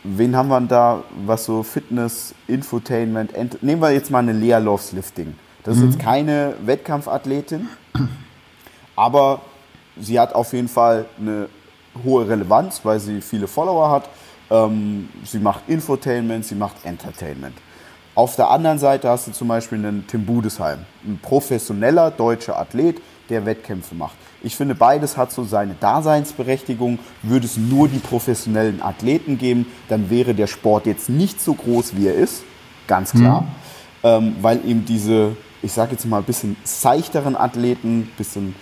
Wen 0.03 0.37
haben 0.37 0.49
wir 0.49 0.61
da, 0.61 1.03
was 1.25 1.47
so 1.47 1.63
Fitness, 1.63 2.35
Infotainment, 2.47 3.33
nehmen 3.63 3.81
wir 3.81 3.91
jetzt 3.91 4.11
mal 4.11 4.19
eine 4.19 4.33
Lea 4.33 4.59
Loves 4.59 4.93
Lifting. 4.93 5.35
Das 5.63 5.77
ist 5.77 5.83
mhm. 5.83 5.91
jetzt 5.91 5.99
keine 6.01 6.55
Wettkampfathletin, 6.65 7.69
aber 8.97 9.41
sie 10.01 10.19
hat 10.19 10.35
auf 10.35 10.53
jeden 10.53 10.69
Fall 10.69 11.07
eine 11.19 11.49
hohe 12.05 12.29
Relevanz, 12.29 12.81
weil 12.85 13.01
sie 13.01 13.21
viele 13.21 13.47
Follower 13.47 13.91
hat. 13.91 14.09
Ähm, 14.51 15.09
sie 15.25 15.39
macht 15.39 15.69
Infotainment, 15.69 16.45
sie 16.45 16.55
macht 16.55 16.85
Entertainment. 16.85 17.57
Auf 18.15 18.37
der 18.37 18.51
anderen 18.51 18.79
Seite 18.79 19.09
hast 19.09 19.27
du 19.27 19.33
zum 19.33 19.49
Beispiel 19.49 19.79
einen 19.79 20.07
Tim 20.07 20.25
Budesheim, 20.25 20.81
ein 21.05 21.19
professioneller 21.21 22.13
deutscher 22.13 22.59
Athlet, 22.59 23.01
der 23.29 23.45
Wettkämpfe 23.45 23.95
macht. 23.95 24.15
Ich 24.43 24.57
finde, 24.57 24.75
beides 24.75 25.17
hat 25.17 25.33
so 25.33 25.45
seine 25.45 25.75
Daseinsberechtigung. 25.81 26.99
Würde 27.23 27.47
es 27.47 27.57
nur 27.57 27.89
die 27.89 27.99
professionellen 27.99 28.83
Athleten 28.83 29.39
geben, 29.39 29.67
dann 29.89 30.11
wäre 30.11 30.35
der 30.35 30.47
Sport 30.47 30.87
jetzt 30.87 31.09
nicht 31.09 31.41
so 31.41 31.55
groß, 31.55 31.97
wie 31.97 32.07
er 32.09 32.15
ist. 32.15 32.45
Ganz 32.87 33.13
klar. 33.13 33.41
Mhm. 33.41 33.47
Ähm, 34.03 34.37
weil 34.43 34.61
eben 34.67 34.85
diese, 34.85 35.35
ich 35.63 35.73
sage 35.73 35.93
jetzt 35.93 36.05
mal, 36.05 36.19
ein 36.19 36.25
bisschen 36.25 36.57
seichteren 36.63 37.37
Athleten, 37.37 38.11
bisschen, 38.19 38.55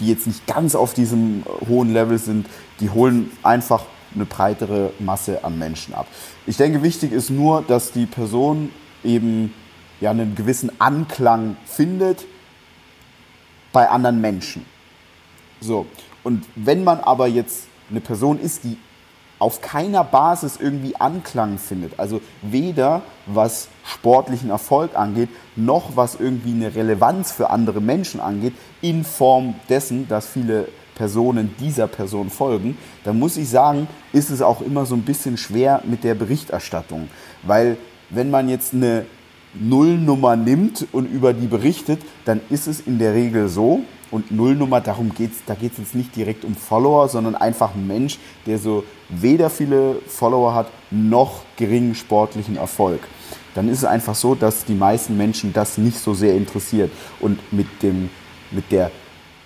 die 0.00 0.08
jetzt 0.08 0.26
nicht 0.26 0.46
ganz 0.46 0.74
auf 0.74 0.94
diesem 0.94 1.44
hohen 1.68 1.92
Level 1.92 2.18
sind, 2.18 2.46
die 2.80 2.90
holen 2.90 3.30
einfach 3.42 3.84
eine 4.14 4.24
breitere 4.24 4.92
Masse 4.98 5.44
an 5.44 5.58
Menschen 5.58 5.94
ab. 5.94 6.06
Ich 6.46 6.56
denke, 6.56 6.82
wichtig 6.82 7.12
ist 7.12 7.30
nur, 7.30 7.62
dass 7.62 7.92
die 7.92 8.06
Person 8.06 8.70
eben 9.04 9.52
ja 10.00 10.10
einen 10.10 10.34
gewissen 10.34 10.70
Anklang 10.80 11.56
findet 11.64 12.26
bei 13.72 13.88
anderen 13.88 14.20
Menschen. 14.20 14.66
So. 15.60 15.86
Und 16.22 16.44
wenn 16.56 16.84
man 16.84 17.00
aber 17.00 17.26
jetzt 17.26 17.66
eine 17.90 18.00
Person 18.00 18.38
ist, 18.38 18.64
die 18.64 18.76
auf 19.42 19.60
keiner 19.60 20.04
Basis 20.04 20.56
irgendwie 20.60 20.94
Anklang 20.94 21.58
findet, 21.58 21.98
also 21.98 22.20
weder 22.42 23.02
was 23.26 23.66
sportlichen 23.84 24.50
Erfolg 24.50 24.96
angeht, 24.96 25.30
noch 25.56 25.96
was 25.96 26.14
irgendwie 26.14 26.52
eine 26.52 26.76
Relevanz 26.76 27.32
für 27.32 27.50
andere 27.50 27.80
Menschen 27.80 28.20
angeht, 28.20 28.54
in 28.82 29.02
Form 29.02 29.56
dessen, 29.68 30.06
dass 30.06 30.28
viele 30.28 30.68
Personen 30.94 31.56
dieser 31.58 31.88
Person 31.88 32.30
folgen, 32.30 32.78
dann 33.02 33.18
muss 33.18 33.36
ich 33.36 33.48
sagen, 33.48 33.88
ist 34.12 34.30
es 34.30 34.42
auch 34.42 34.60
immer 34.60 34.86
so 34.86 34.94
ein 34.94 35.02
bisschen 35.02 35.36
schwer 35.36 35.82
mit 35.84 36.04
der 36.04 36.14
Berichterstattung. 36.14 37.08
Weil 37.42 37.78
wenn 38.10 38.30
man 38.30 38.48
jetzt 38.48 38.74
eine 38.74 39.06
Nullnummer 39.54 40.36
nimmt 40.36 40.86
und 40.92 41.06
über 41.06 41.32
die 41.32 41.48
berichtet, 41.48 42.00
dann 42.26 42.40
ist 42.48 42.68
es 42.68 42.78
in 42.78 43.00
der 43.00 43.14
Regel 43.14 43.48
so, 43.48 43.80
und 44.12 44.30
Nullnummer, 44.30 44.80
darum 44.80 45.12
geht's, 45.14 45.38
da 45.46 45.54
geht 45.54 45.72
es 45.72 45.78
jetzt 45.78 45.94
nicht 45.94 46.14
direkt 46.14 46.44
um 46.44 46.54
Follower, 46.54 47.08
sondern 47.08 47.34
einfach 47.34 47.74
ein 47.74 47.86
Mensch, 47.86 48.18
der 48.46 48.58
so 48.58 48.84
weder 49.08 49.50
viele 49.50 49.96
Follower 50.06 50.54
hat, 50.54 50.66
noch 50.90 51.42
geringen 51.56 51.94
sportlichen 51.94 52.56
Erfolg. 52.56 53.00
Dann 53.54 53.68
ist 53.68 53.78
es 53.78 53.84
einfach 53.86 54.14
so, 54.14 54.34
dass 54.34 54.66
die 54.66 54.74
meisten 54.74 55.16
Menschen 55.16 55.54
das 55.54 55.78
nicht 55.78 55.98
so 55.98 56.12
sehr 56.12 56.34
interessiert. 56.34 56.92
Und 57.20 57.52
mit, 57.52 57.82
dem, 57.82 58.10
mit 58.50 58.70
der, 58.70 58.90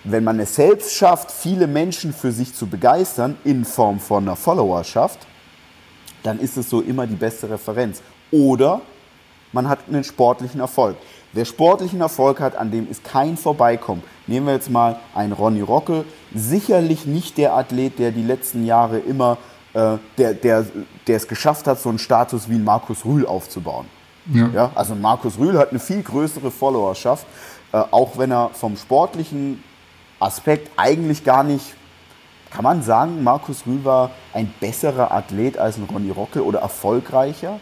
wenn 0.02 0.24
man 0.24 0.40
es 0.40 0.56
selbst 0.56 0.92
schafft, 0.94 1.30
viele 1.30 1.68
Menschen 1.68 2.12
für 2.12 2.32
sich 2.32 2.52
zu 2.52 2.66
begeistern, 2.66 3.36
in 3.44 3.64
Form 3.64 4.00
von 4.00 4.24
einer 4.24 4.36
Followerschaft, 4.36 5.20
dann 6.24 6.40
ist 6.40 6.56
es 6.56 6.68
so 6.68 6.80
immer 6.80 7.06
die 7.06 7.14
beste 7.14 7.48
Referenz. 7.48 8.02
Oder 8.32 8.80
man 9.52 9.68
hat 9.68 9.78
einen 9.88 10.02
sportlichen 10.02 10.60
Erfolg. 10.60 10.96
Wer 11.36 11.44
sportlichen 11.44 12.00
Erfolg 12.00 12.40
hat, 12.40 12.56
an 12.56 12.70
dem 12.70 12.90
ist 12.90 13.04
kein 13.04 13.36
Vorbeikommen. 13.36 14.02
Nehmen 14.26 14.46
wir 14.46 14.54
jetzt 14.54 14.70
mal 14.70 14.98
einen 15.14 15.34
Ronny 15.34 15.60
Rocke. 15.60 16.06
Sicherlich 16.34 17.04
nicht 17.04 17.36
der 17.36 17.52
Athlet, 17.52 17.98
der 17.98 18.10
die 18.10 18.22
letzten 18.22 18.64
Jahre 18.64 19.00
immer, 19.00 19.36
äh, 19.74 19.98
der, 20.16 20.32
der, 20.32 20.64
der 21.06 21.16
es 21.18 21.28
geschafft 21.28 21.66
hat, 21.66 21.78
so 21.78 21.90
einen 21.90 21.98
Status 21.98 22.48
wie 22.48 22.56
Markus 22.56 23.04
Rühl 23.04 23.26
aufzubauen. 23.26 23.84
Ja. 24.32 24.48
ja. 24.48 24.70
also 24.74 24.94
Markus 24.94 25.38
Rühl 25.38 25.58
hat 25.58 25.72
eine 25.72 25.78
viel 25.78 26.02
größere 26.02 26.50
Followerschaft, 26.50 27.26
äh, 27.72 27.82
auch 27.90 28.16
wenn 28.16 28.30
er 28.30 28.48
vom 28.54 28.74
sportlichen 28.74 29.62
Aspekt 30.18 30.70
eigentlich 30.78 31.22
gar 31.22 31.44
nicht, 31.44 31.74
kann 32.50 32.64
man 32.64 32.80
sagen, 32.82 33.22
Markus 33.22 33.66
Rühl 33.66 33.84
war 33.84 34.10
ein 34.32 34.54
besserer 34.58 35.12
Athlet 35.12 35.58
als 35.58 35.76
ein 35.76 35.84
Ronny 35.84 36.12
Rocke 36.12 36.42
oder 36.42 36.60
erfolgreicher? 36.60 37.60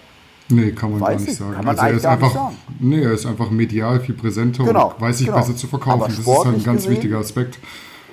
Nee, 0.48 0.72
kann 0.72 0.90
man 0.90 1.00
weiß 1.00 1.08
gar 1.08 1.20
nicht 1.20 1.28
ich, 1.28 1.36
sagen. 1.36 1.66
also 1.66 1.82
er 1.82 1.92
ist 1.92 2.06
einfach, 2.06 2.50
Nee, 2.78 3.02
er 3.02 3.12
ist 3.12 3.26
einfach 3.26 3.50
medial 3.50 4.00
viel 4.00 4.14
präsenter 4.14 4.64
genau, 4.64 4.88
und 4.88 5.00
weiß 5.00 5.18
sich 5.18 5.26
genau. 5.26 5.38
besser 5.38 5.56
zu 5.56 5.66
verkaufen. 5.66 6.04
Das 6.06 6.18
ist 6.18 6.26
halt 6.26 6.46
ein 6.46 6.62
ganz 6.62 6.82
gesehen, 6.82 6.92
wichtiger 6.92 7.18
Aspekt. 7.18 7.58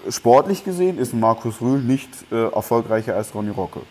Sportlich 0.09 0.63
gesehen 0.63 0.97
ist 0.97 1.13
Markus 1.13 1.61
Rühl 1.61 1.81
nicht 1.81 2.09
äh, 2.31 2.51
erfolgreicher 2.51 3.15
als 3.15 3.35
Ronny 3.35 3.49
Rocke. 3.49 3.81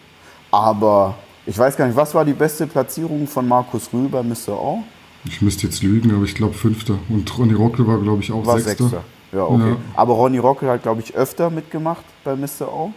Aber 0.51 1.17
ich 1.47 1.57
weiß 1.57 1.77
gar 1.77 1.87
nicht, 1.87 1.97
was 1.97 2.15
war 2.15 2.25
die 2.25 2.33
beste 2.33 2.67
Platzierung 2.67 3.27
von 3.27 3.47
Markus 3.47 3.91
Rühl 3.93 4.09
bei 4.09 4.23
Mr. 4.23 4.53
O? 4.53 4.83
Ich 5.25 5.43
müsste 5.43 5.67
jetzt 5.67 5.83
lügen, 5.83 6.15
aber 6.15 6.25
ich 6.25 6.35
glaube 6.35 6.55
Fünfter. 6.55 6.99
Und 7.09 7.39
Ronny 7.39 7.53
Rocke 7.53 7.87
war, 7.87 7.99
glaube 7.99 8.23
ich, 8.23 8.33
auch 8.33 8.47
war 8.47 8.59
Sechster. 8.59 8.85
Sechster. 8.85 9.05
Ja, 9.33 9.45
okay. 9.45 9.71
Ja. 9.71 9.77
Aber 9.95 10.15
Ronny 10.15 10.39
Rocke 10.39 10.67
hat, 10.69 10.83
glaube 10.83 11.03
ich, 11.03 11.15
öfter 11.15 11.51
mitgemacht 11.51 12.05
bei 12.25 12.35
Mr. 12.35 12.73
O. 12.73 12.93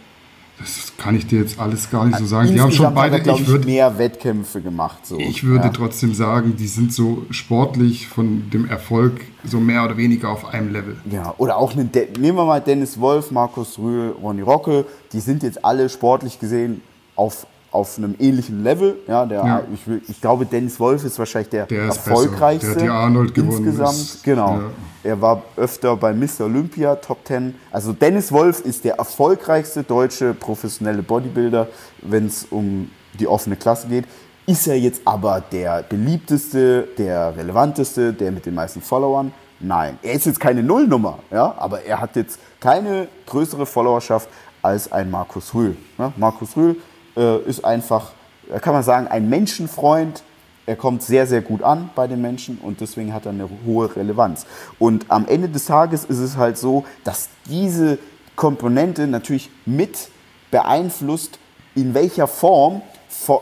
Das 0.58 0.92
kann 0.96 1.16
ich 1.16 1.26
dir 1.26 1.40
jetzt 1.40 1.58
alles 1.58 1.90
gar 1.90 2.06
nicht 2.06 2.18
so 2.18 2.26
sagen. 2.26 2.52
die 2.52 2.60
haben 2.60 2.70
schon 2.70 2.94
beide 2.94 3.16
hat 3.16 3.26
er, 3.26 3.34
ich 3.34 3.46
würd, 3.46 3.64
mehr 3.64 3.98
Wettkämpfe 3.98 4.60
gemacht. 4.60 5.04
So. 5.04 5.18
Ich 5.18 5.42
würde 5.42 5.66
ja. 5.66 5.70
trotzdem 5.70 6.14
sagen, 6.14 6.54
die 6.56 6.68
sind 6.68 6.92
so 6.92 7.26
sportlich 7.30 8.06
von 8.06 8.50
dem 8.50 8.68
Erfolg 8.68 9.20
so 9.44 9.58
mehr 9.58 9.84
oder 9.84 9.96
weniger 9.96 10.30
auf 10.30 10.46
einem 10.46 10.72
Level. 10.72 10.96
Ja, 11.10 11.34
oder 11.38 11.56
auch 11.56 11.72
eine 11.72 11.84
nehmen 12.18 12.38
wir 12.38 12.44
mal 12.44 12.60
Dennis 12.60 13.00
Wolf, 13.00 13.30
Markus 13.30 13.78
Rühl, 13.78 14.14
Ronny 14.22 14.42
Rocke. 14.42 14.86
Die 15.12 15.20
sind 15.20 15.42
jetzt 15.42 15.64
alle 15.64 15.88
sportlich 15.88 16.38
gesehen 16.38 16.82
auf 17.16 17.46
auf 17.74 17.98
einem 17.98 18.14
ähnlichen 18.18 18.62
Level. 18.62 18.96
Ja, 19.08 19.26
der, 19.26 19.44
ja. 19.44 19.62
Ich, 19.72 19.80
ich, 20.08 20.20
glaube, 20.20 20.46
Dennis 20.46 20.78
Wolf 20.78 21.04
ist 21.04 21.18
wahrscheinlich 21.18 21.50
der, 21.50 21.66
der 21.66 21.88
ist 21.88 22.06
erfolgreichste. 22.06 22.68
Besser. 22.68 22.80
Der 22.80 22.92
hat 22.92 23.00
die 23.00 23.04
Arnold 23.04 23.34
gewonnen. 23.34 23.66
Insgesamt, 23.66 23.98
ist. 23.98 24.24
genau. 24.24 24.54
Ja. 24.54 24.70
Er 25.02 25.20
war 25.20 25.42
öfter 25.56 25.96
bei 25.96 26.14
Mr. 26.14 26.42
Olympia, 26.44 26.94
Top 26.96 27.18
10. 27.26 27.54
Also 27.70 27.92
Dennis 27.92 28.32
Wolf 28.32 28.60
ist 28.60 28.84
der 28.84 28.94
erfolgreichste 28.94 29.82
deutsche 29.82 30.32
professionelle 30.32 31.02
Bodybuilder, 31.02 31.68
wenn 32.02 32.26
es 32.26 32.46
um 32.48 32.90
die 33.18 33.26
offene 33.26 33.56
Klasse 33.56 33.88
geht. 33.88 34.04
Ist 34.46 34.66
er 34.66 34.78
jetzt 34.78 35.02
aber 35.04 35.42
der 35.52 35.82
beliebteste, 35.82 36.88
der 36.96 37.36
relevanteste, 37.36 38.12
der 38.12 38.30
mit 38.30 38.46
den 38.46 38.54
meisten 38.54 38.80
Followern? 38.80 39.32
Nein. 39.60 39.98
Er 40.02 40.12
ist 40.12 40.26
jetzt 40.26 40.40
keine 40.40 40.62
Nullnummer, 40.62 41.18
ja, 41.30 41.54
aber 41.58 41.82
er 41.82 42.00
hat 42.00 42.16
jetzt 42.16 42.38
keine 42.60 43.08
größere 43.26 43.66
Followerschaft 43.66 44.28
als 44.62 44.90
ein 44.92 45.10
Markus 45.10 45.54
Rühl. 45.54 45.76
Ja, 45.98 46.12
Markus 46.16 46.56
Rühl 46.56 46.76
äh, 47.16 47.38
ist 47.42 47.64
einfach, 47.64 48.12
kann 48.60 48.74
man 48.74 48.82
sagen, 48.82 49.06
ein 49.08 49.28
Menschenfreund. 49.28 50.22
Er 50.66 50.76
kommt 50.76 51.02
sehr, 51.02 51.26
sehr 51.26 51.42
gut 51.42 51.62
an 51.62 51.90
bei 51.94 52.06
den 52.06 52.22
Menschen 52.22 52.58
und 52.62 52.80
deswegen 52.80 53.12
hat 53.12 53.26
er 53.26 53.32
eine 53.32 53.48
hohe 53.66 53.94
Relevanz. 53.94 54.46
Und 54.78 55.06
am 55.08 55.26
Ende 55.28 55.48
des 55.48 55.66
Tages 55.66 56.04
ist 56.04 56.20
es 56.20 56.36
halt 56.36 56.56
so, 56.56 56.84
dass 57.04 57.28
diese 57.46 57.98
Komponente 58.34 59.06
natürlich 59.06 59.50
mit 59.66 60.08
beeinflusst, 60.50 61.38
in 61.74 61.94
welcher 61.94 62.26
Form 62.26 62.82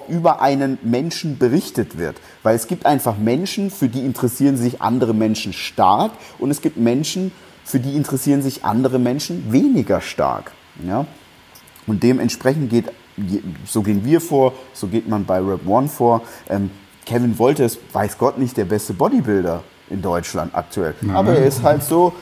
über 0.09 0.41
einen 0.41 0.79
Menschen 0.83 1.39
berichtet 1.39 1.99
wird. 1.99 2.17
Weil 2.43 2.57
es 2.57 2.67
gibt 2.67 2.87
einfach 2.87 3.17
Menschen, 3.17 3.71
für 3.71 3.89
die 3.89 4.05
interessieren 4.05 4.57
sich 4.57 4.83
andere 4.83 5.15
Menschen 5.15 5.53
stark 5.53 6.13
und 6.39 6.51
es 6.51 6.61
gibt 6.61 6.77
Menschen, 6.77 7.33
für 7.65 7.81
die 7.81 7.97
interessieren 7.97 8.43
sich 8.43 8.65
andere 8.65 8.99
Menschen 8.99 9.53
weniger 9.53 10.01
stark. 10.01 10.53
Ja? 10.87 11.07
Und 11.87 12.03
dementsprechend 12.03 12.71
geht 12.71 12.87
so 13.67 13.83
gehen 13.83 14.05
wir 14.05 14.21
vor, 14.21 14.53
so 14.73 14.87
geht 14.87 15.09
man 15.09 15.25
bei 15.25 15.39
Rap 15.39 15.67
One 15.67 15.89
vor. 15.89 16.23
Ähm, 16.49 16.71
Kevin 17.05 17.39
Wolter 17.39 17.65
ist, 17.67 17.79
weiß 17.93 18.19
Gott, 18.19 18.39
nicht 18.39 18.57
der 18.57 18.65
beste 18.65 18.95
Bodybuilder 18.95 19.63
in 19.91 20.03
Deutschland 20.03 20.55
aktuell. 20.55 20.95
Nein. 21.01 21.17
Aber 21.17 21.35
er 21.35 21.47
ist 21.47 21.63
halt 21.63 21.83
so 21.83 22.13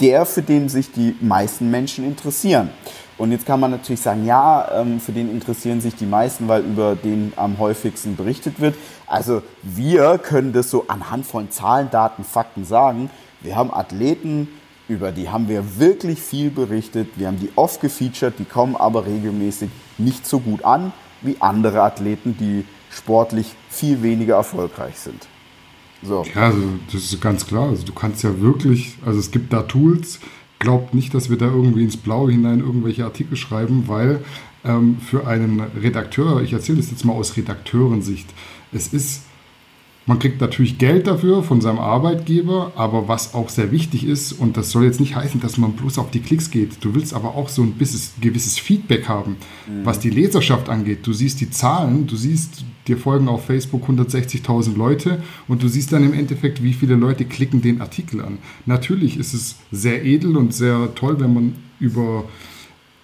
der, 0.00 0.26
für 0.26 0.42
den 0.42 0.68
sich 0.68 0.92
die 0.92 1.14
meisten 1.20 1.70
Menschen 1.70 2.04
interessieren. 2.04 2.70
Und 3.18 3.30
jetzt 3.30 3.46
kann 3.46 3.60
man 3.60 3.70
natürlich 3.70 4.00
sagen, 4.00 4.24
ja, 4.26 4.68
ähm, 4.80 4.98
für 4.98 5.12
den 5.12 5.30
interessieren 5.30 5.80
sich 5.80 5.94
die 5.94 6.06
meisten, 6.06 6.48
weil 6.48 6.62
über 6.62 6.96
den 6.96 7.32
am 7.36 7.58
häufigsten 7.58 8.16
berichtet 8.16 8.60
wird. 8.60 8.74
Also 9.06 9.42
wir 9.62 10.18
können 10.18 10.52
das 10.52 10.70
so 10.70 10.86
anhand 10.88 11.26
von 11.26 11.50
Zahlen, 11.50 11.90
Daten, 11.90 12.24
Fakten 12.24 12.64
sagen. 12.64 13.10
Wir 13.40 13.54
haben 13.54 13.72
Athleten, 13.72 14.48
über 14.88 15.12
die 15.12 15.28
haben 15.28 15.48
wir 15.48 15.78
wirklich 15.78 16.20
viel 16.20 16.50
berichtet. 16.50 17.08
Wir 17.16 17.28
haben 17.28 17.38
die 17.38 17.50
oft 17.56 17.80
gefeatured, 17.80 18.38
die 18.38 18.44
kommen 18.44 18.76
aber 18.76 19.06
regelmäßig 19.06 19.70
nicht 19.98 20.26
so 20.26 20.40
gut 20.40 20.64
an 20.64 20.92
wie 21.22 21.36
andere 21.40 21.82
Athleten, 21.82 22.36
die 22.38 22.64
sportlich 22.90 23.54
viel 23.70 24.02
weniger 24.02 24.36
erfolgreich 24.36 24.98
sind. 24.98 25.28
So. 26.02 26.24
Ja, 26.34 26.46
also 26.46 26.60
das 26.92 27.04
ist 27.04 27.20
ganz 27.20 27.46
klar. 27.46 27.68
Also 27.68 27.84
du 27.84 27.92
kannst 27.92 28.24
ja 28.24 28.40
wirklich, 28.40 28.96
also 29.06 29.20
es 29.20 29.30
gibt 29.30 29.52
da 29.52 29.62
Tools, 29.62 30.18
glaubt 30.58 30.94
nicht, 30.94 31.14
dass 31.14 31.30
wir 31.30 31.38
da 31.38 31.46
irgendwie 31.46 31.84
ins 31.84 31.96
Blaue 31.96 32.32
hinein 32.32 32.60
irgendwelche 32.60 33.04
Artikel 33.04 33.36
schreiben, 33.36 33.84
weil 33.86 34.24
ähm, 34.64 34.98
für 34.98 35.26
einen 35.26 35.60
Redakteur, 35.60 36.42
ich 36.42 36.52
erzähle 36.52 36.78
das 36.78 36.90
jetzt 36.90 37.04
mal 37.04 37.14
aus 37.14 37.36
Redakteurensicht, 37.36 38.28
es 38.72 38.88
ist 38.88 39.22
Man 40.04 40.18
kriegt 40.18 40.40
natürlich 40.40 40.78
Geld 40.78 41.06
dafür 41.06 41.44
von 41.44 41.60
seinem 41.60 41.78
Arbeitgeber, 41.78 42.72
aber 42.74 43.06
was 43.06 43.34
auch 43.34 43.48
sehr 43.48 43.70
wichtig 43.70 44.04
ist, 44.04 44.32
und 44.32 44.56
das 44.56 44.70
soll 44.70 44.84
jetzt 44.84 44.98
nicht 44.98 45.14
heißen, 45.14 45.40
dass 45.40 45.58
man 45.58 45.72
bloß 45.72 45.98
auf 45.98 46.10
die 46.10 46.20
Klicks 46.20 46.50
geht, 46.50 46.84
du 46.84 46.94
willst 46.94 47.14
aber 47.14 47.36
auch 47.36 47.48
so 47.48 47.62
ein 47.62 47.72
bisschen, 47.72 48.00
gewisses 48.20 48.58
Feedback 48.58 49.08
haben, 49.08 49.36
mhm. 49.68 49.84
was 49.84 50.00
die 50.00 50.10
Leserschaft 50.10 50.68
angeht. 50.68 51.06
Du 51.06 51.12
siehst 51.12 51.40
die 51.40 51.50
Zahlen, 51.50 52.08
du 52.08 52.16
siehst, 52.16 52.64
dir 52.88 52.96
folgen 52.96 53.28
auf 53.28 53.46
Facebook 53.46 53.88
160.000 53.88 54.76
Leute 54.76 55.22
und 55.46 55.62
du 55.62 55.68
siehst 55.68 55.92
dann 55.92 56.02
im 56.02 56.14
Endeffekt, 56.14 56.64
wie 56.64 56.72
viele 56.72 56.96
Leute 56.96 57.24
klicken 57.24 57.62
den 57.62 57.80
Artikel 57.80 58.20
an. 58.22 58.38
Natürlich 58.66 59.16
ist 59.18 59.34
es 59.34 59.56
sehr 59.70 60.04
edel 60.04 60.36
und 60.36 60.52
sehr 60.52 60.92
toll, 60.96 61.20
wenn 61.20 61.32
man 61.32 61.54
über 61.78 62.24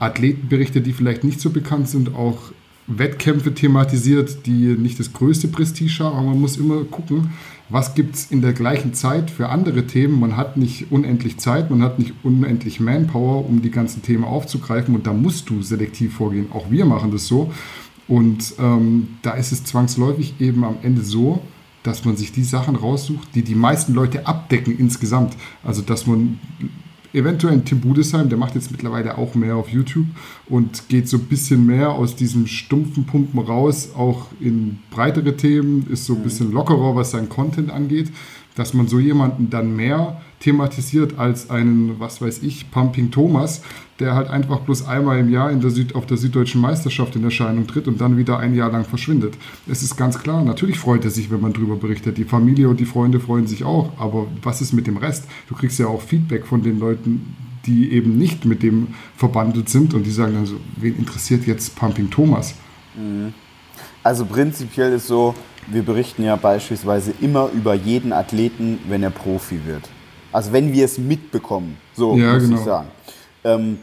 Athleten 0.00 0.48
berichtet, 0.48 0.86
die 0.86 0.92
vielleicht 0.92 1.22
nicht 1.22 1.40
so 1.40 1.50
bekannt 1.50 1.88
sind, 1.88 2.14
auch 2.16 2.38
Wettkämpfe 2.88 3.54
thematisiert, 3.54 4.46
die 4.46 4.76
nicht 4.76 4.98
das 4.98 5.12
größte 5.12 5.48
Prestige 5.48 5.98
haben, 6.00 6.16
aber 6.16 6.30
man 6.30 6.40
muss 6.40 6.56
immer 6.56 6.84
gucken, 6.84 7.30
was 7.68 7.94
gibt 7.94 8.14
es 8.14 8.30
in 8.30 8.40
der 8.40 8.54
gleichen 8.54 8.94
Zeit 8.94 9.30
für 9.30 9.50
andere 9.50 9.86
Themen. 9.86 10.18
Man 10.18 10.36
hat 10.36 10.56
nicht 10.56 10.90
unendlich 10.90 11.36
Zeit, 11.36 11.70
man 11.70 11.82
hat 11.82 11.98
nicht 11.98 12.14
unendlich 12.22 12.80
Manpower, 12.80 13.46
um 13.46 13.60
die 13.60 13.70
ganzen 13.70 14.02
Themen 14.02 14.24
aufzugreifen 14.24 14.94
und 14.94 15.06
da 15.06 15.12
musst 15.12 15.50
du 15.50 15.62
selektiv 15.62 16.14
vorgehen. 16.14 16.46
Auch 16.50 16.70
wir 16.70 16.86
machen 16.86 17.10
das 17.10 17.26
so. 17.26 17.52
Und 18.08 18.54
ähm, 18.58 19.08
da 19.20 19.32
ist 19.32 19.52
es 19.52 19.64
zwangsläufig 19.64 20.40
eben 20.40 20.64
am 20.64 20.78
Ende 20.82 21.02
so, 21.02 21.42
dass 21.82 22.06
man 22.06 22.16
sich 22.16 22.32
die 22.32 22.42
Sachen 22.42 22.74
raussucht, 22.74 23.34
die 23.34 23.42
die 23.42 23.54
meisten 23.54 23.92
Leute 23.92 24.26
abdecken 24.26 24.78
insgesamt. 24.78 25.36
Also 25.62 25.82
dass 25.82 26.06
man 26.06 26.40
eventuell 27.12 27.54
ein 27.54 27.64
Tim 27.64 27.80
Budesheim, 27.80 28.28
der 28.28 28.38
macht 28.38 28.54
jetzt 28.54 28.70
mittlerweile 28.70 29.18
auch 29.18 29.34
mehr 29.34 29.56
auf 29.56 29.68
YouTube 29.68 30.06
und 30.48 30.88
geht 30.88 31.08
so 31.08 31.16
ein 31.16 31.24
bisschen 31.24 31.66
mehr 31.66 31.90
aus 31.90 32.16
diesem 32.16 32.46
stumpfen 32.46 33.04
Pumpen 33.04 33.40
raus, 33.40 33.90
auch 33.96 34.26
in 34.40 34.78
breitere 34.90 35.36
Themen, 35.36 35.86
ist 35.90 36.04
so 36.04 36.14
ein 36.14 36.22
bisschen 36.22 36.52
lockerer, 36.52 36.94
was 36.94 37.10
sein 37.10 37.28
Content 37.28 37.70
angeht, 37.70 38.10
dass 38.54 38.74
man 38.74 38.88
so 38.88 38.98
jemanden 38.98 39.50
dann 39.50 39.74
mehr 39.76 40.20
thematisiert 40.40 41.18
als 41.18 41.50
einen, 41.50 42.00
was 42.00 42.20
weiß 42.20 42.42
ich, 42.42 42.70
Pumping 42.70 43.10
Thomas, 43.10 43.62
der 44.00 44.14
halt 44.14 44.28
einfach 44.28 44.60
bloß 44.60 44.86
einmal 44.86 45.18
im 45.18 45.30
Jahr 45.30 45.50
in 45.50 45.60
der 45.60 45.70
Süd, 45.70 45.94
auf 45.94 46.06
der 46.06 46.16
Süddeutschen 46.16 46.60
Meisterschaft 46.60 47.16
in 47.16 47.24
Erscheinung 47.24 47.66
tritt 47.66 47.88
und 47.88 48.00
dann 48.00 48.16
wieder 48.16 48.38
ein 48.38 48.54
Jahr 48.54 48.70
lang 48.70 48.84
verschwindet. 48.84 49.34
Es 49.66 49.82
ist 49.82 49.96
ganz 49.96 50.18
klar, 50.20 50.44
natürlich 50.44 50.78
freut 50.78 51.04
er 51.04 51.10
sich, 51.10 51.30
wenn 51.30 51.40
man 51.40 51.52
darüber 51.52 51.76
berichtet. 51.76 52.16
Die 52.16 52.24
Familie 52.24 52.68
und 52.68 52.78
die 52.78 52.86
Freunde 52.86 53.18
freuen 53.18 53.46
sich 53.46 53.64
auch, 53.64 53.92
aber 53.98 54.26
was 54.42 54.60
ist 54.60 54.72
mit 54.72 54.86
dem 54.86 54.96
Rest? 54.96 55.24
Du 55.48 55.54
kriegst 55.54 55.78
ja 55.78 55.88
auch 55.88 56.00
Feedback 56.00 56.46
von 56.46 56.62
den 56.62 56.78
Leuten, 56.78 57.34
die 57.66 57.92
eben 57.92 58.16
nicht 58.16 58.44
mit 58.44 58.62
dem 58.62 58.88
verbandelt 59.16 59.68
sind 59.68 59.94
und 59.94 60.04
die 60.04 60.10
sagen 60.10 60.34
dann 60.34 60.46
so, 60.46 60.56
wen 60.76 60.96
interessiert 60.96 61.46
jetzt 61.46 61.74
Pumping 61.76 62.08
Thomas? 62.08 62.54
Mhm. 62.96 63.34
Also 64.02 64.24
prinzipiell 64.24 64.92
ist 64.92 65.08
so, 65.08 65.34
wir 65.66 65.82
berichten 65.82 66.22
ja 66.22 66.36
beispielsweise 66.36 67.12
immer 67.20 67.50
über 67.52 67.74
jeden 67.74 68.12
Athleten, 68.12 68.78
wenn 68.88 69.02
er 69.02 69.10
Profi 69.10 69.60
wird. 69.66 69.88
Also 70.32 70.52
wenn 70.52 70.72
wir 70.72 70.84
es 70.84 70.98
mitbekommen, 70.98 71.76
so 71.94 72.16
ja, 72.16 72.34
muss 72.34 72.44
genau. 72.44 72.56
ich 72.56 72.64
sagen. 72.64 72.88
Ähm, 73.44 73.78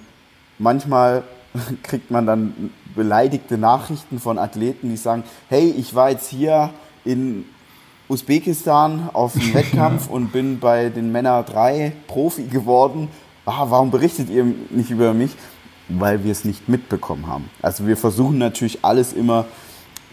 manchmal 0.57 1.23
kriegt 1.83 2.11
man 2.11 2.25
dann 2.25 2.71
beleidigte 2.95 3.57
Nachrichten 3.57 4.19
von 4.19 4.37
Athleten, 4.37 4.89
die 4.89 4.97
sagen, 4.97 5.23
hey, 5.49 5.73
ich 5.77 5.95
war 5.95 6.09
jetzt 6.09 6.29
hier 6.29 6.71
in 7.03 7.45
Usbekistan 8.07 9.09
auf 9.13 9.35
einem 9.35 9.53
Wettkampf 9.53 10.09
und 10.09 10.31
bin 10.31 10.59
bei 10.59 10.89
den 10.89 11.11
Männer 11.11 11.43
3 11.43 11.93
Profi 12.07 12.43
geworden. 12.43 13.09
Ah, 13.45 13.65
warum 13.69 13.91
berichtet 13.91 14.29
ihr 14.29 14.45
nicht 14.69 14.89
über 14.89 15.13
mich? 15.13 15.31
Weil 15.87 16.23
wir 16.23 16.31
es 16.31 16.45
nicht 16.45 16.67
mitbekommen 16.67 17.27
haben. 17.27 17.49
Also 17.61 17.85
wir 17.85 17.95
versuchen 17.95 18.39
natürlich 18.39 18.83
alles 18.83 19.13
immer 19.13 19.45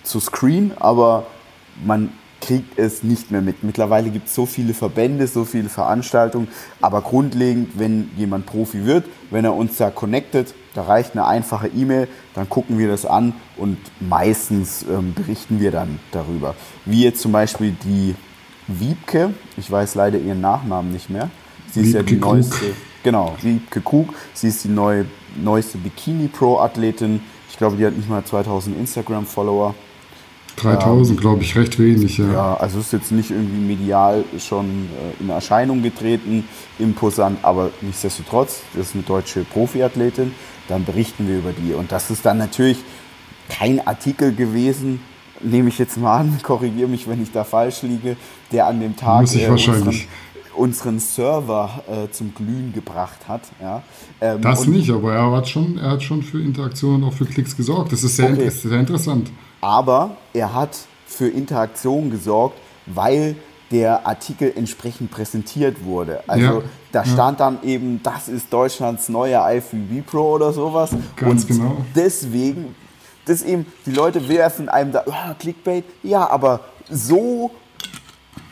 zu 0.02 0.20
screenen, 0.20 0.72
aber 0.78 1.26
man 1.84 2.12
kriegt 2.42 2.78
es 2.78 3.02
nicht 3.02 3.30
mehr 3.30 3.40
mit. 3.40 3.62
Mittlerweile 3.62 4.10
gibt 4.10 4.26
es 4.26 4.34
so 4.34 4.44
viele 4.44 4.74
Verbände, 4.74 5.26
so 5.28 5.44
viele 5.44 5.68
Veranstaltungen, 5.68 6.48
aber 6.80 7.00
grundlegend, 7.00 7.78
wenn 7.78 8.10
jemand 8.16 8.46
Profi 8.46 8.84
wird, 8.84 9.06
wenn 9.30 9.44
er 9.44 9.54
uns 9.54 9.76
da 9.78 9.90
connectet, 9.90 10.54
da 10.74 10.82
reicht 10.82 11.12
eine 11.12 11.24
einfache 11.26 11.68
E-Mail, 11.68 12.08
dann 12.34 12.48
gucken 12.48 12.78
wir 12.78 12.88
das 12.88 13.06
an 13.06 13.34
und 13.56 13.78
meistens 14.00 14.84
ähm, 14.90 15.14
berichten 15.14 15.60
wir 15.60 15.70
dann 15.70 16.00
darüber. 16.10 16.54
Wie 16.84 17.04
jetzt 17.04 17.22
zum 17.22 17.32
Beispiel 17.32 17.76
die 17.84 18.16
Wiebke, 18.66 19.34
ich 19.56 19.70
weiß 19.70 19.94
leider 19.94 20.18
ihren 20.18 20.40
Nachnamen 20.40 20.92
nicht 20.92 21.10
mehr. 21.10 21.30
Sie 21.70 21.80
ist 21.80 21.86
Wiebke 21.88 21.98
ja 21.98 22.02
die 22.02 22.16
neueste, 22.16 22.58
Kug. 22.58 22.74
genau, 23.04 23.36
Wiebke 23.40 23.80
Kug. 23.80 24.14
Sie 24.34 24.48
ist 24.48 24.64
die 24.64 24.68
neue, 24.68 25.06
neueste 25.40 25.78
Bikini 25.78 26.26
Pro 26.28 26.58
Athletin. 26.58 27.20
Ich 27.50 27.56
glaube, 27.56 27.76
die 27.76 27.86
hat 27.86 27.96
nicht 27.96 28.08
mal 28.08 28.24
2000 28.24 28.76
Instagram 28.78 29.26
Follower. 29.26 29.74
3000, 30.56 31.16
ähm, 31.16 31.20
glaube 31.20 31.42
ich, 31.42 31.56
recht 31.56 31.78
wenig, 31.78 32.18
ja. 32.18 32.32
Ja, 32.32 32.54
also 32.54 32.78
ist 32.78 32.92
jetzt 32.92 33.12
nicht 33.12 33.30
irgendwie 33.30 33.60
medial 33.60 34.24
schon 34.38 34.66
äh, 34.66 35.22
in 35.22 35.30
Erscheinung 35.30 35.82
getreten, 35.82 36.44
imposant, 36.78 37.38
aber 37.42 37.70
nichtsdestotrotz, 37.80 38.60
das 38.74 38.88
ist 38.88 38.94
eine 38.94 39.04
deutsche 39.04 39.44
Profiathletin, 39.44 40.32
dann 40.68 40.84
berichten 40.84 41.28
wir 41.28 41.38
über 41.38 41.52
die. 41.52 41.74
Und 41.74 41.92
das 41.92 42.10
ist 42.10 42.24
dann 42.26 42.38
natürlich 42.38 42.78
kein 43.48 43.86
Artikel 43.86 44.34
gewesen, 44.34 45.00
nehme 45.40 45.68
ich 45.68 45.78
jetzt 45.78 45.96
mal 45.96 46.20
an, 46.20 46.38
korrigiere 46.42 46.88
mich, 46.88 47.08
wenn 47.08 47.22
ich 47.22 47.32
da 47.32 47.44
falsch 47.44 47.82
liege, 47.82 48.16
der 48.52 48.66
an 48.66 48.80
dem 48.80 48.96
Tag 48.96 49.22
Muss 49.22 49.34
ich 49.34 49.44
äh, 49.44 49.50
wahrscheinlich. 49.50 50.08
Unseren, 50.54 50.98
Server 50.98 51.82
äh, 51.88 52.12
zum 52.12 52.34
Glühen 52.34 52.74
gebracht 52.74 53.20
hat. 53.26 53.40
Ja. 53.58 53.82
Ähm, 54.20 54.42
das 54.42 54.66
nicht, 54.66 54.90
aber 54.90 55.14
er 55.14 55.32
hat, 55.32 55.48
schon, 55.48 55.78
er 55.78 55.92
hat 55.92 56.02
schon 56.02 56.22
für 56.22 56.42
Interaktionen 56.42 57.02
und 57.02 57.08
auch 57.08 57.14
für 57.14 57.24
Klicks 57.24 57.56
gesorgt. 57.56 57.90
Das 57.90 58.04
ist 58.04 58.16
sehr, 58.16 58.30
okay. 58.30 58.50
sehr 58.50 58.78
interessant 58.78 59.30
aber 59.62 60.16
er 60.34 60.52
hat 60.52 60.76
für 61.06 61.28
Interaktion 61.28 62.10
gesorgt, 62.10 62.58
weil 62.84 63.36
der 63.70 64.06
Artikel 64.06 64.52
entsprechend 64.54 65.10
präsentiert 65.10 65.82
wurde. 65.84 66.22
Also 66.26 66.44
ja, 66.44 66.62
da 66.90 67.04
stand 67.06 67.40
ja. 67.40 67.46
dann 67.46 67.62
eben, 67.62 68.02
das 68.02 68.28
ist 68.28 68.52
Deutschlands 68.52 69.08
neuer 69.08 69.50
IFBB 69.50 70.06
Pro 70.06 70.32
oder 70.32 70.52
sowas. 70.52 70.90
Ganz 71.16 71.44
und 71.44 71.48
genau. 71.48 71.76
deswegen, 71.94 72.74
das 73.24 73.42
eben, 73.42 73.64
die 73.86 73.92
Leute 73.92 74.28
werfen 74.28 74.68
einem 74.68 74.92
da, 74.92 75.04
oh, 75.06 75.34
Clickbait, 75.38 75.84
ja, 76.02 76.28
aber 76.28 76.60
so 76.90 77.50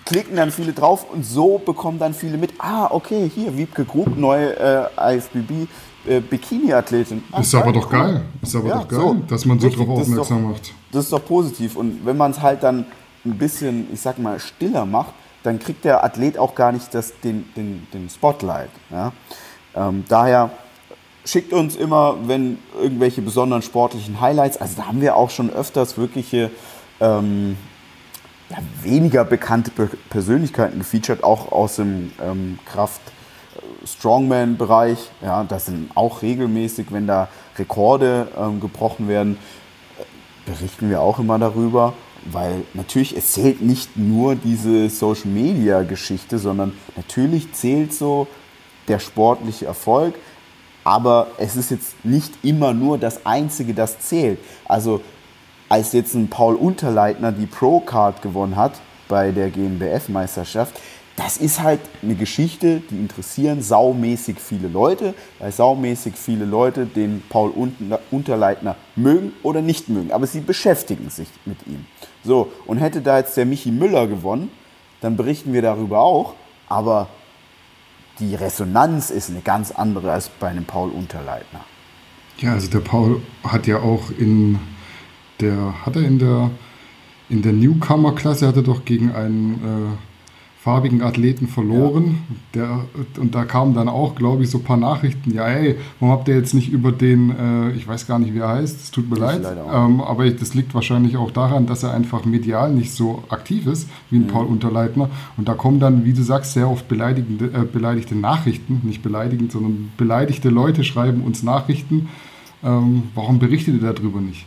klicken 0.06 0.36
dann 0.36 0.50
viele 0.50 0.72
drauf 0.72 1.06
und 1.12 1.24
so 1.24 1.58
bekommen 1.58 1.98
dann 1.98 2.14
viele 2.14 2.38
mit, 2.38 2.54
ah, 2.58 2.88
okay, 2.90 3.30
hier, 3.32 3.56
Wiebke 3.56 3.84
Grub, 3.84 4.16
neue 4.16 4.56
äh, 4.96 5.16
IFBB 5.16 5.68
äh, 6.06 6.20
Bikini-Athletin. 6.20 7.22
ist 7.38 7.54
aber 7.54 7.72
doch 7.72 7.90
geil. 7.90 8.22
Ist 8.42 8.56
aber 8.56 8.68
ja, 8.68 8.78
doch 8.78 8.88
geil, 8.88 9.00
so, 9.00 9.14
dass 9.28 9.44
man 9.44 9.58
so 9.58 9.66
richtig, 9.66 9.86
drauf 9.86 9.98
aufmerksam 10.00 10.42
doch, 10.42 10.50
macht. 10.50 10.72
Das 10.92 11.04
ist 11.04 11.12
doch 11.12 11.24
positiv. 11.24 11.76
Und 11.76 12.04
wenn 12.04 12.16
man 12.16 12.30
es 12.30 12.40
halt 12.40 12.62
dann 12.62 12.86
ein 13.24 13.36
bisschen, 13.36 13.86
ich 13.92 14.00
sag 14.00 14.18
mal, 14.18 14.38
stiller 14.40 14.86
macht, 14.86 15.12
dann 15.42 15.58
kriegt 15.58 15.84
der 15.84 16.04
Athlet 16.04 16.38
auch 16.38 16.54
gar 16.54 16.72
nicht 16.72 16.94
das, 16.94 17.12
den, 17.20 17.44
den, 17.56 17.86
den 17.92 18.08
Spotlight. 18.08 18.70
Ja? 18.90 19.12
Ähm, 19.74 20.04
daher 20.08 20.50
schickt 21.24 21.52
uns 21.52 21.76
immer, 21.76 22.16
wenn 22.26 22.58
irgendwelche 22.80 23.22
besonderen 23.22 23.62
sportlichen 23.62 24.20
Highlights, 24.20 24.56
also 24.56 24.76
da 24.76 24.86
haben 24.86 25.00
wir 25.00 25.16
auch 25.16 25.30
schon 25.30 25.50
öfters 25.50 25.98
wirkliche 25.98 26.50
ähm, 27.00 27.56
ja, 28.48 28.56
weniger 28.82 29.24
bekannte 29.24 29.70
Persönlichkeiten 30.08 30.78
gefeatured, 30.78 31.22
auch 31.22 31.52
aus 31.52 31.76
dem 31.76 32.12
ähm, 32.22 32.58
Kraft- 32.64 33.00
Strongman-Bereich, 33.84 34.98
ja, 35.22 35.44
das 35.44 35.66
sind 35.66 35.90
auch 35.94 36.22
regelmäßig, 36.22 36.86
wenn 36.90 37.06
da 37.06 37.28
Rekorde 37.58 38.28
ähm, 38.38 38.60
gebrochen 38.60 39.08
werden, 39.08 39.38
berichten 40.46 40.90
wir 40.90 41.00
auch 41.00 41.18
immer 41.18 41.38
darüber, 41.38 41.92
weil 42.24 42.62
natürlich 42.74 43.16
es 43.16 43.32
zählt 43.32 43.62
nicht 43.62 43.96
nur 43.96 44.34
diese 44.34 44.90
Social-Media-Geschichte, 44.90 46.38
sondern 46.38 46.72
natürlich 46.96 47.52
zählt 47.52 47.92
so 47.92 48.26
der 48.88 48.98
sportliche 48.98 49.66
Erfolg, 49.66 50.14
aber 50.84 51.28
es 51.38 51.56
ist 51.56 51.70
jetzt 51.70 52.04
nicht 52.04 52.32
immer 52.42 52.74
nur 52.74 52.98
das 52.98 53.24
Einzige, 53.26 53.74
das 53.74 54.00
zählt. 54.00 54.38
Also 54.66 55.00
als 55.68 55.92
jetzt 55.92 56.14
ein 56.14 56.28
Paul 56.28 56.56
Unterleitner 56.56 57.32
die 57.32 57.46
Pro-Card 57.46 58.22
gewonnen 58.22 58.56
hat 58.56 58.72
bei 59.08 59.30
der 59.30 59.50
GmbF-Meisterschaft, 59.50 60.74
das 61.20 61.36
ist 61.36 61.60
halt 61.60 61.80
eine 62.02 62.14
Geschichte, 62.14 62.80
die 62.90 62.96
interessieren 62.96 63.60
saumäßig 63.60 64.38
viele 64.38 64.68
Leute, 64.68 65.12
weil 65.38 65.52
saumäßig 65.52 66.14
viele 66.14 66.46
Leute 66.46 66.86
den 66.86 67.22
Paul 67.28 67.52
Unterleitner 68.10 68.76
mögen 68.96 69.32
oder 69.42 69.60
nicht 69.60 69.90
mögen, 69.90 70.12
aber 70.12 70.26
sie 70.26 70.40
beschäftigen 70.40 71.10
sich 71.10 71.28
mit 71.44 71.58
ihm. 71.66 71.84
So, 72.24 72.50
und 72.64 72.78
hätte 72.78 73.02
da 73.02 73.18
jetzt 73.18 73.36
der 73.36 73.44
Michi 73.44 73.70
Müller 73.70 74.06
gewonnen, 74.06 74.50
dann 75.02 75.16
berichten 75.16 75.52
wir 75.52 75.60
darüber 75.60 76.00
auch, 76.00 76.36
aber 76.70 77.08
die 78.18 78.34
Resonanz 78.34 79.10
ist 79.10 79.28
eine 79.28 79.42
ganz 79.42 79.72
andere 79.72 80.12
als 80.12 80.30
bei 80.30 80.48
einem 80.48 80.64
Paul 80.64 80.88
Unterleitner. 80.88 81.60
Ja, 82.38 82.54
also 82.54 82.70
der 82.70 82.80
Paul 82.80 83.20
hat 83.44 83.66
ja 83.66 83.80
auch 83.80 84.10
in 84.16 84.58
der, 85.38 85.84
hat 85.84 85.96
er 85.96 86.02
in 86.02 86.18
der, 86.18 86.50
in 87.28 87.42
der 87.42 87.52
Newcomer-Klasse, 87.52 88.48
hat 88.48 88.56
er 88.56 88.62
doch 88.62 88.86
gegen 88.86 89.12
einen 89.12 89.96
äh 89.98 90.09
farbigen 90.62 91.00
Athleten 91.00 91.48
verloren. 91.48 92.18
Ja. 92.54 92.60
Der, 92.60 92.84
und 93.18 93.34
da 93.34 93.46
kamen 93.46 93.72
dann 93.72 93.88
auch, 93.88 94.14
glaube 94.14 94.42
ich, 94.42 94.50
so 94.50 94.58
ein 94.58 94.64
paar 94.64 94.76
Nachrichten. 94.76 95.32
Ja, 95.32 95.46
ey, 95.46 95.76
warum 95.98 96.14
habt 96.14 96.28
ihr 96.28 96.36
jetzt 96.36 96.52
nicht 96.52 96.70
über 96.70 96.92
den, 96.92 97.30
äh, 97.30 97.70
ich 97.70 97.88
weiß 97.88 98.06
gar 98.06 98.18
nicht, 98.18 98.34
wie 98.34 98.40
er 98.40 98.48
heißt, 98.48 98.78
es 98.78 98.90
tut 98.90 99.08
mir 99.08 99.16
das 99.16 99.40
leid. 99.40 99.56
Ähm, 99.72 100.02
aber 100.02 100.28
das 100.28 100.52
liegt 100.52 100.74
wahrscheinlich 100.74 101.16
auch 101.16 101.30
daran, 101.30 101.66
dass 101.66 101.82
er 101.82 101.94
einfach 101.94 102.26
medial 102.26 102.74
nicht 102.74 102.92
so 102.92 103.24
aktiv 103.30 103.66
ist 103.66 103.88
wie 104.10 104.16
ein 104.16 104.24
mhm. 104.24 104.28
Paul 104.28 104.46
Unterleitner. 104.46 105.08
Und 105.38 105.48
da 105.48 105.54
kommen 105.54 105.80
dann, 105.80 106.04
wie 106.04 106.12
du 106.12 106.22
sagst, 106.22 106.52
sehr 106.52 106.68
oft 106.68 106.88
beleidigende, 106.88 107.46
äh, 107.46 107.64
beleidigte 107.64 108.14
Nachrichten, 108.14 108.82
nicht 108.82 109.02
beleidigend, 109.02 109.52
sondern 109.52 109.90
beleidigte 109.96 110.50
Leute 110.50 110.84
schreiben 110.84 111.22
uns 111.22 111.42
Nachrichten. 111.42 112.10
Ähm, 112.62 113.04
warum 113.14 113.38
berichtet 113.38 113.80
ihr 113.80 113.92
darüber 113.94 114.20
nicht? 114.20 114.44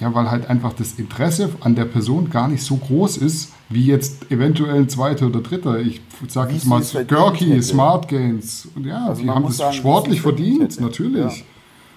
Ja, 0.00 0.14
weil 0.14 0.30
halt 0.30 0.48
einfach 0.48 0.72
das 0.72 0.94
Interesse 0.94 1.50
an 1.60 1.74
der 1.74 1.84
Person 1.84 2.30
gar 2.30 2.48
nicht 2.48 2.62
so 2.62 2.76
groß 2.76 3.18
ist, 3.18 3.52
wie 3.68 3.86
jetzt 3.86 4.30
eventuell 4.30 4.74
ein 4.74 4.88
zweiter 4.88 5.26
oder 5.26 5.40
dritter. 5.40 5.80
Ich 5.80 6.00
sage 6.28 6.54
jetzt 6.54 6.66
mal 6.66 6.82
Görki, 7.06 7.62
Smart 7.62 8.08
Gains. 8.08 8.68
Und 8.74 8.86
ja, 8.86 9.06
also 9.06 9.22
die 9.22 9.30
haben 9.30 9.44
das 9.44 9.56
sagen, 9.56 9.74
sportlich 9.74 10.20
verdient, 10.20 10.74
verdient 10.74 10.80
natürlich. 10.80 11.38
Ja. 11.38 11.44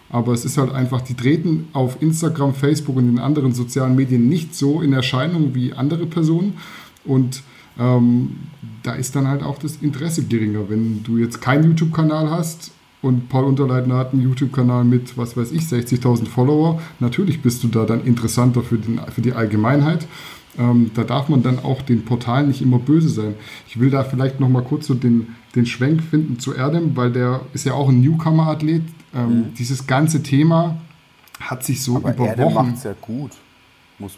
Aber 0.09 0.31
es 0.33 0.45
ist 0.45 0.57
halt 0.57 0.71
einfach, 0.71 1.01
die 1.01 1.15
treten 1.15 1.67
auf 1.73 2.01
Instagram, 2.01 2.53
Facebook 2.53 2.95
und 2.95 3.07
den 3.07 3.19
anderen 3.19 3.53
sozialen 3.53 3.95
Medien 3.95 4.29
nicht 4.29 4.55
so 4.55 4.81
in 4.81 4.93
Erscheinung 4.93 5.53
wie 5.53 5.73
andere 5.73 6.05
Personen. 6.05 6.53
Und 7.03 7.43
ähm, 7.77 8.37
da 8.83 8.93
ist 8.93 9.15
dann 9.15 9.27
halt 9.27 9.43
auch 9.43 9.57
das 9.59 9.77
Interesse 9.81 10.23
geringer. 10.23 10.69
Wenn 10.69 11.03
du 11.03 11.17
jetzt 11.17 11.41
keinen 11.41 11.65
YouTube-Kanal 11.65 12.29
hast 12.29 12.71
und 13.01 13.27
Paul 13.27 13.43
Unterleitner 13.43 13.97
hat 13.97 14.13
einen 14.13 14.23
YouTube-Kanal 14.23 14.85
mit, 14.85 15.17
was 15.17 15.35
weiß 15.35 15.51
ich, 15.51 15.63
60.000 15.63 16.25
Follower, 16.27 16.81
natürlich 16.99 17.41
bist 17.41 17.63
du 17.63 17.67
da 17.67 17.85
dann 17.85 18.03
interessanter 18.05 18.63
für, 18.63 18.77
den, 18.77 19.01
für 19.13 19.21
die 19.21 19.33
Allgemeinheit. 19.33 20.07
Ähm, 20.59 20.91
da 20.95 21.03
darf 21.03 21.29
man 21.29 21.43
dann 21.43 21.59
auch 21.59 21.81
den 21.81 22.03
Portalen 22.05 22.47
nicht 22.47 22.61
immer 22.61 22.79
böse 22.79 23.09
sein. 23.09 23.35
Ich 23.67 23.79
will 23.79 23.89
da 23.89 24.03
vielleicht 24.03 24.39
noch 24.39 24.49
mal 24.49 24.63
kurz 24.63 24.87
so 24.87 24.93
den, 24.93 25.35
den 25.55 25.65
Schwenk 25.65 26.01
finden 26.01 26.39
zu 26.39 26.53
Erdem, 26.53 26.95
weil 26.95 27.11
der 27.11 27.41
ist 27.53 27.65
ja 27.65 27.73
auch 27.73 27.89
ein 27.89 28.01
Newcomer-Athlet. 28.01 28.83
Ähm, 29.15 29.29
mhm. 29.29 29.53
Dieses 29.53 29.85
ganze 29.85 30.23
Thema 30.23 30.77
hat 31.39 31.63
sich 31.63 31.83
so 31.83 31.97
Aber 31.97 32.13
über 32.13 32.27
Erdem 32.27 32.45
Wochen... 32.45 32.71
macht 32.71 32.83
ja 32.83 32.95
gut. 32.99 33.31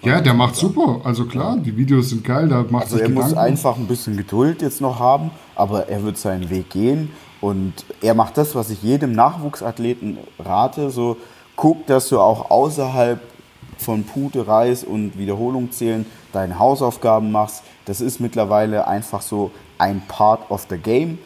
ja, 0.03 0.21
der 0.21 0.33
macht 0.33 0.55
sagen. 0.55 0.73
super. 0.73 1.01
Also 1.03 1.25
klar, 1.25 1.57
die 1.57 1.75
Videos 1.75 2.09
sind 2.09 2.23
geil. 2.23 2.47
Da 2.47 2.65
macht 2.69 2.83
also 2.83 2.97
er 2.97 3.07
Gedanken. 3.07 3.29
muss 3.29 3.37
einfach 3.37 3.77
ein 3.77 3.87
bisschen 3.87 4.15
Geduld 4.15 4.61
jetzt 4.61 4.79
noch 4.79 4.99
haben, 4.99 5.31
aber 5.55 5.89
er 5.89 6.03
wird 6.03 6.17
seinen 6.17 6.49
Weg 6.49 6.69
gehen. 6.69 7.09
Und 7.41 7.73
er 8.01 8.13
macht 8.13 8.37
das, 8.37 8.55
was 8.55 8.69
ich 8.69 8.81
jedem 8.83 9.11
Nachwuchsathleten 9.11 10.17
rate. 10.39 10.89
So, 10.89 11.17
guck, 11.55 11.85
dass 11.87 12.09
du 12.09 12.19
auch 12.19 12.49
außerhalb 12.49 13.21
von 13.77 14.03
Pute, 14.03 14.47
Reis 14.47 14.83
und 14.83 15.17
Wiederholung 15.17 15.71
zählen 15.71 16.05
deine 16.31 16.59
Hausaufgaben 16.59 17.31
machst. 17.31 17.63
Das 17.85 18.01
ist 18.01 18.19
mittlerweile 18.19 18.87
einfach 18.87 19.21
so 19.21 19.51
ein 19.77 20.01
Part 20.07 20.49
of 20.49 20.67
the 20.69 20.77
game. 20.77 21.19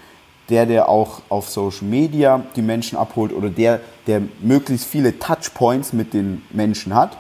Der, 0.49 0.66
der 0.66 0.89
auch 0.89 1.22
auf 1.30 1.49
Social 1.49 1.88
Media 1.88 2.43
die 2.56 2.62
Menschen 2.62 2.97
abholt 2.97 3.32
oder 3.32 3.49
der, 3.49 3.80
der 4.08 4.22
möglichst 4.41 4.86
viele 4.86 5.18
Touchpoints 5.18 5.93
mit 5.93 6.14
den 6.14 6.43
Menschen 6.51 6.93
hat, 6.93 7.18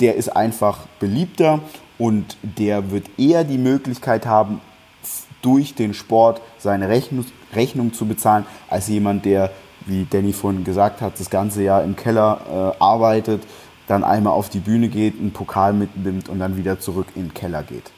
der 0.00 0.16
ist 0.16 0.34
einfach 0.34 0.86
beliebter 0.98 1.60
und 1.98 2.38
der 2.42 2.90
wird 2.90 3.06
eher 3.18 3.44
die 3.44 3.58
Möglichkeit 3.58 4.24
haben, 4.24 4.62
durch 5.42 5.74
den 5.74 5.94
Sport 5.94 6.40
seine 6.58 6.88
Rechnung, 6.88 7.24
Rechnung 7.54 7.92
zu 7.92 8.06
bezahlen, 8.06 8.46
als 8.68 8.88
jemand, 8.88 9.24
der, 9.24 9.50
wie 9.86 10.06
Danny 10.08 10.32
vorhin 10.32 10.64
gesagt 10.64 11.00
hat, 11.00 11.18
das 11.18 11.30
ganze 11.30 11.62
Jahr 11.62 11.84
im 11.84 11.96
Keller 11.96 12.74
äh, 12.78 12.82
arbeitet, 12.82 13.42
dann 13.88 14.04
einmal 14.04 14.34
auf 14.34 14.48
die 14.48 14.60
Bühne 14.60 14.88
geht, 14.88 15.18
einen 15.18 15.32
Pokal 15.32 15.72
mitnimmt 15.72 16.28
und 16.28 16.38
dann 16.38 16.56
wieder 16.56 16.78
zurück 16.78 17.06
in 17.16 17.28
den 17.28 17.34
Keller 17.34 17.62
geht. 17.62 17.90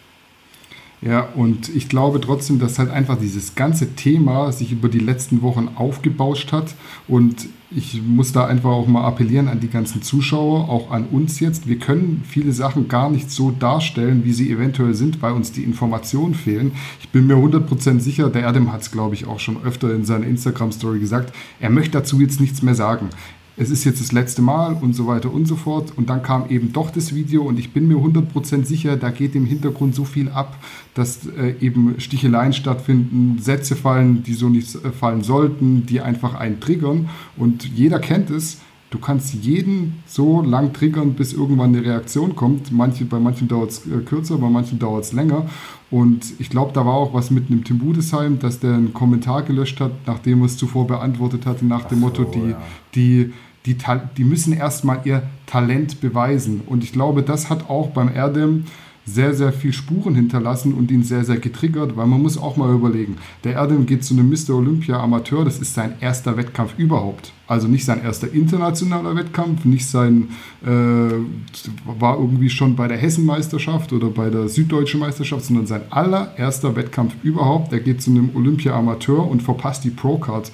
Ja, 1.02 1.28
und 1.34 1.74
ich 1.74 1.88
glaube 1.88 2.20
trotzdem, 2.20 2.58
dass 2.58 2.78
halt 2.78 2.90
einfach 2.90 3.18
dieses 3.18 3.54
ganze 3.54 3.94
Thema 3.94 4.52
sich 4.52 4.70
über 4.70 4.90
die 4.90 4.98
letzten 4.98 5.40
Wochen 5.40 5.70
aufgebauscht 5.74 6.52
hat. 6.52 6.74
Und 7.08 7.48
ich 7.70 8.02
muss 8.02 8.32
da 8.32 8.44
einfach 8.44 8.68
auch 8.68 8.86
mal 8.86 9.06
appellieren 9.06 9.48
an 9.48 9.60
die 9.60 9.70
ganzen 9.70 10.02
Zuschauer, 10.02 10.68
auch 10.68 10.90
an 10.90 11.06
uns 11.06 11.40
jetzt. 11.40 11.66
Wir 11.66 11.78
können 11.78 12.22
viele 12.28 12.52
Sachen 12.52 12.88
gar 12.88 13.08
nicht 13.08 13.30
so 13.30 13.50
darstellen, 13.50 14.24
wie 14.24 14.32
sie 14.34 14.50
eventuell 14.50 14.92
sind, 14.92 15.22
weil 15.22 15.32
uns 15.32 15.52
die 15.52 15.64
Informationen 15.64 16.34
fehlen. 16.34 16.72
Ich 17.00 17.08
bin 17.08 17.26
mir 17.26 17.36
100% 17.36 18.00
sicher, 18.00 18.28
der 18.28 18.46
Adam 18.46 18.70
hat 18.70 18.82
es, 18.82 18.90
glaube 18.90 19.14
ich, 19.14 19.26
auch 19.26 19.40
schon 19.40 19.62
öfter 19.64 19.94
in 19.94 20.04
seiner 20.04 20.26
Instagram-Story 20.26 21.00
gesagt, 21.00 21.34
er 21.60 21.70
möchte 21.70 21.92
dazu 21.92 22.20
jetzt 22.20 22.42
nichts 22.42 22.60
mehr 22.60 22.74
sagen 22.74 23.08
es 23.56 23.70
ist 23.70 23.84
jetzt 23.84 24.00
das 24.00 24.12
letzte 24.12 24.42
Mal 24.42 24.74
und 24.74 24.94
so 24.94 25.06
weiter 25.06 25.32
und 25.32 25.46
so 25.46 25.56
fort. 25.56 25.92
Und 25.96 26.08
dann 26.08 26.22
kam 26.22 26.48
eben 26.48 26.72
doch 26.72 26.90
das 26.90 27.14
Video 27.14 27.42
und 27.42 27.58
ich 27.58 27.72
bin 27.72 27.88
mir 27.88 27.96
100% 27.96 28.64
sicher, 28.64 28.96
da 28.96 29.10
geht 29.10 29.34
im 29.34 29.46
Hintergrund 29.46 29.94
so 29.94 30.04
viel 30.04 30.28
ab, 30.28 30.56
dass 30.94 31.26
äh, 31.26 31.54
eben 31.60 32.00
Sticheleien 32.00 32.52
stattfinden, 32.52 33.38
Sätze 33.40 33.76
fallen, 33.76 34.22
die 34.22 34.34
so 34.34 34.48
nicht 34.48 34.74
äh, 34.74 34.90
fallen 34.90 35.22
sollten, 35.22 35.86
die 35.86 36.00
einfach 36.00 36.34
einen 36.34 36.60
triggern. 36.60 37.08
Und 37.36 37.64
jeder 37.64 37.98
kennt 37.98 38.30
es. 38.30 38.58
Du 38.90 38.98
kannst 38.98 39.32
jeden 39.34 40.02
so 40.06 40.42
lang 40.42 40.72
triggern, 40.72 41.14
bis 41.14 41.32
irgendwann 41.32 41.74
eine 41.74 41.84
Reaktion 41.84 42.34
kommt. 42.34 42.72
Manche, 42.72 43.04
bei 43.04 43.20
manchen 43.20 43.46
dauert 43.46 43.70
es 43.70 43.86
äh, 43.86 44.00
kürzer, 44.04 44.36
bei 44.38 44.48
manchen 44.48 44.78
dauert 44.78 45.04
es 45.04 45.12
länger. 45.12 45.46
Und 45.90 46.24
ich 46.38 46.50
glaube, 46.50 46.72
da 46.72 46.84
war 46.84 46.94
auch 46.94 47.14
was 47.14 47.30
mit 47.30 47.50
einem 47.50 47.62
Tim 47.64 47.78
Budesheim, 47.78 48.38
dass 48.40 48.58
der 48.58 48.74
einen 48.74 48.92
Kommentar 48.92 49.42
gelöscht 49.42 49.80
hat, 49.80 49.92
nachdem 50.06 50.40
er 50.40 50.46
es 50.46 50.56
zuvor 50.56 50.86
beantwortet 50.86 51.46
hatte, 51.46 51.64
nach 51.64 51.84
dem 51.84 52.00
so, 52.00 52.06
Motto, 52.06 52.24
die, 52.24 52.50
ja. 52.50 52.62
die 52.94 53.32
die, 53.66 53.76
die 54.16 54.24
müssen 54.24 54.52
erstmal 54.52 55.00
ihr 55.04 55.22
Talent 55.46 56.00
beweisen. 56.00 56.62
Und 56.66 56.84
ich 56.84 56.92
glaube, 56.92 57.22
das 57.22 57.50
hat 57.50 57.68
auch 57.68 57.90
beim 57.90 58.14
Erdem 58.14 58.64
sehr, 59.06 59.34
sehr 59.34 59.52
viel 59.52 59.72
Spuren 59.72 60.14
hinterlassen 60.14 60.74
und 60.74 60.90
ihn 60.90 61.02
sehr, 61.02 61.24
sehr 61.24 61.38
getriggert, 61.38 61.96
weil 61.96 62.06
man 62.06 62.22
muss 62.22 62.38
auch 62.38 62.56
mal 62.56 62.72
überlegen, 62.72 63.16
der 63.44 63.54
Erdem 63.54 63.86
geht 63.86 64.04
zu 64.04 64.14
einem 64.14 64.28
Mr. 64.28 64.54
Olympia 64.54 65.00
Amateur, 65.00 65.44
das 65.44 65.58
ist 65.58 65.74
sein 65.74 65.94
erster 66.00 66.36
Wettkampf 66.36 66.74
überhaupt. 66.78 67.32
Also 67.46 67.66
nicht 67.66 67.84
sein 67.84 68.02
erster 68.02 68.32
internationaler 68.32 69.16
Wettkampf, 69.16 69.64
nicht 69.64 69.86
sein, 69.86 70.28
äh, 70.62 70.68
war 70.68 72.18
irgendwie 72.18 72.50
schon 72.50 72.76
bei 72.76 72.86
der 72.86 72.98
Hessenmeisterschaft 72.98 73.92
oder 73.92 74.08
bei 74.08 74.30
der 74.30 74.48
Süddeutschen 74.48 75.00
Meisterschaft, 75.00 75.46
sondern 75.46 75.66
sein 75.66 75.82
allererster 75.90 76.76
Wettkampf 76.76 77.14
überhaupt. 77.22 77.72
Er 77.72 77.80
geht 77.80 78.02
zu 78.02 78.10
einem 78.10 78.30
Olympia 78.34 78.74
Amateur 78.74 79.28
und 79.28 79.42
verpasst 79.42 79.82
die 79.84 79.90
Pro-Card 79.90 80.52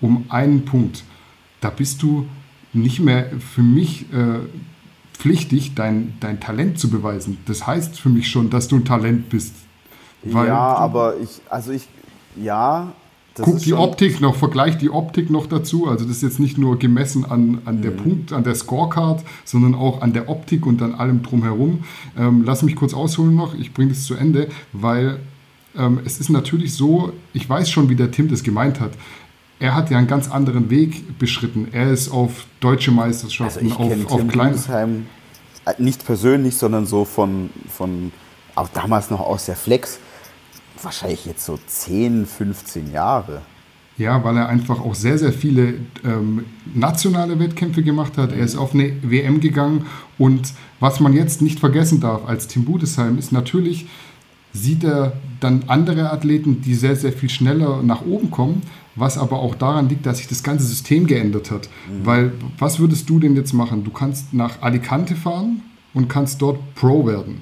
um 0.00 0.24
einen 0.30 0.64
Punkt. 0.64 1.04
Da 1.60 1.68
bist 1.68 2.02
du 2.02 2.26
nicht 2.72 3.00
mehr 3.00 3.30
für 3.38 3.62
mich 3.62 4.06
äh, 4.12 4.38
pflichtig, 5.20 5.74
dein, 5.74 6.14
dein 6.20 6.40
Talent 6.40 6.78
zu 6.78 6.88
beweisen. 6.88 7.36
Das 7.46 7.66
heißt 7.66 8.00
für 8.00 8.08
mich 8.08 8.28
schon, 8.28 8.48
dass 8.48 8.68
du 8.68 8.76
ein 8.76 8.86
Talent 8.86 9.28
bist. 9.28 9.54
ja, 10.24 10.58
aber 10.58 11.14
ich, 11.22 11.40
also 11.50 11.72
ich, 11.72 11.86
ja. 12.36 12.92
Guck 13.34 13.58
die 13.58 13.74
Optik 13.74 14.20
noch, 14.20 14.34
vergleich 14.34 14.76
die 14.76 14.90
Optik 14.90 15.30
noch 15.30 15.46
dazu. 15.46 15.86
Also 15.86 16.04
das 16.04 16.16
ist 16.16 16.22
jetzt 16.22 16.40
nicht 16.40 16.58
nur 16.58 16.78
gemessen 16.78 17.24
an, 17.24 17.60
an 17.64 17.76
mhm. 17.76 17.82
der 17.82 17.90
Punkt, 17.90 18.32
an 18.32 18.44
der 18.44 18.54
Scorecard, 18.54 19.22
sondern 19.44 19.74
auch 19.74 20.02
an 20.02 20.12
der 20.12 20.28
Optik 20.28 20.66
und 20.66 20.82
an 20.82 20.94
allem 20.94 21.22
drumherum. 21.22 21.84
Ähm, 22.18 22.42
lass 22.44 22.62
mich 22.62 22.74
kurz 22.74 22.92
ausholen 22.92 23.36
noch, 23.36 23.54
ich 23.54 23.72
bringe 23.72 23.90
das 23.90 24.04
zu 24.04 24.14
Ende, 24.14 24.48
weil 24.72 25.20
ähm, 25.76 26.00
es 26.04 26.18
ist 26.18 26.28
natürlich 26.28 26.74
so, 26.74 27.12
ich 27.32 27.48
weiß 27.48 27.70
schon, 27.70 27.88
wie 27.88 27.94
der 27.94 28.10
Tim 28.10 28.28
das 28.28 28.42
gemeint 28.42 28.80
hat 28.80 28.92
er 29.60 29.74
hat 29.74 29.90
ja 29.90 29.98
einen 29.98 30.06
ganz 30.06 30.30
anderen 30.30 30.70
Weg 30.70 31.18
beschritten. 31.18 31.68
Er 31.70 31.90
ist 31.90 32.10
auf 32.10 32.46
deutsche 32.60 32.90
Meisterschaften, 32.90 33.70
also 33.70 34.06
auf, 34.06 34.10
auf 34.12 34.28
kleine. 34.28 34.56
Äh, 35.66 35.74
nicht 35.78 36.04
persönlich, 36.04 36.56
sondern 36.56 36.86
so 36.86 37.04
von, 37.04 37.50
von, 37.68 38.10
auch 38.54 38.68
damals 38.70 39.10
noch 39.10 39.20
aus 39.20 39.46
der 39.46 39.56
Flex, 39.56 39.98
wahrscheinlich 40.82 41.26
jetzt 41.26 41.44
so 41.44 41.58
10, 41.64 42.26
15 42.26 42.90
Jahre. 42.90 43.42
Ja, 43.98 44.24
weil 44.24 44.38
er 44.38 44.48
einfach 44.48 44.80
auch 44.80 44.94
sehr, 44.94 45.18
sehr 45.18 45.32
viele 45.32 45.74
ähm, 46.04 46.46
nationale 46.74 47.38
Wettkämpfe 47.38 47.82
gemacht 47.82 48.16
hat. 48.16 48.32
Er 48.32 48.38
ist 48.38 48.56
auf 48.56 48.72
eine 48.72 48.94
WM 49.02 49.40
gegangen 49.40 49.84
und 50.16 50.54
was 50.80 51.00
man 51.00 51.12
jetzt 51.12 51.42
nicht 51.42 51.60
vergessen 51.60 52.00
darf 52.00 52.26
als 52.26 52.48
Tim 52.48 52.64
Budesheim 52.64 53.18
ist 53.18 53.30
natürlich, 53.30 53.88
sieht 54.54 54.84
er 54.84 55.12
dann 55.40 55.64
andere 55.66 56.10
Athleten, 56.10 56.62
die 56.62 56.74
sehr, 56.74 56.96
sehr 56.96 57.12
viel 57.12 57.28
schneller 57.28 57.82
nach 57.82 58.00
oben 58.00 58.30
kommen, 58.30 58.62
was 59.00 59.18
aber 59.18 59.38
auch 59.38 59.54
daran 59.54 59.88
liegt, 59.88 60.06
dass 60.06 60.18
sich 60.18 60.28
das 60.28 60.42
ganze 60.42 60.64
System 60.66 61.06
geändert 61.06 61.50
hat. 61.50 61.68
Mhm. 61.88 62.06
Weil, 62.06 62.32
was 62.58 62.78
würdest 62.78 63.08
du 63.08 63.18
denn 63.18 63.34
jetzt 63.34 63.52
machen? 63.52 63.82
Du 63.84 63.90
kannst 63.90 64.32
nach 64.32 64.62
Alicante 64.62 65.16
fahren 65.16 65.62
und 65.94 66.08
kannst 66.08 66.40
dort 66.40 66.74
Pro 66.74 67.06
werden 67.06 67.40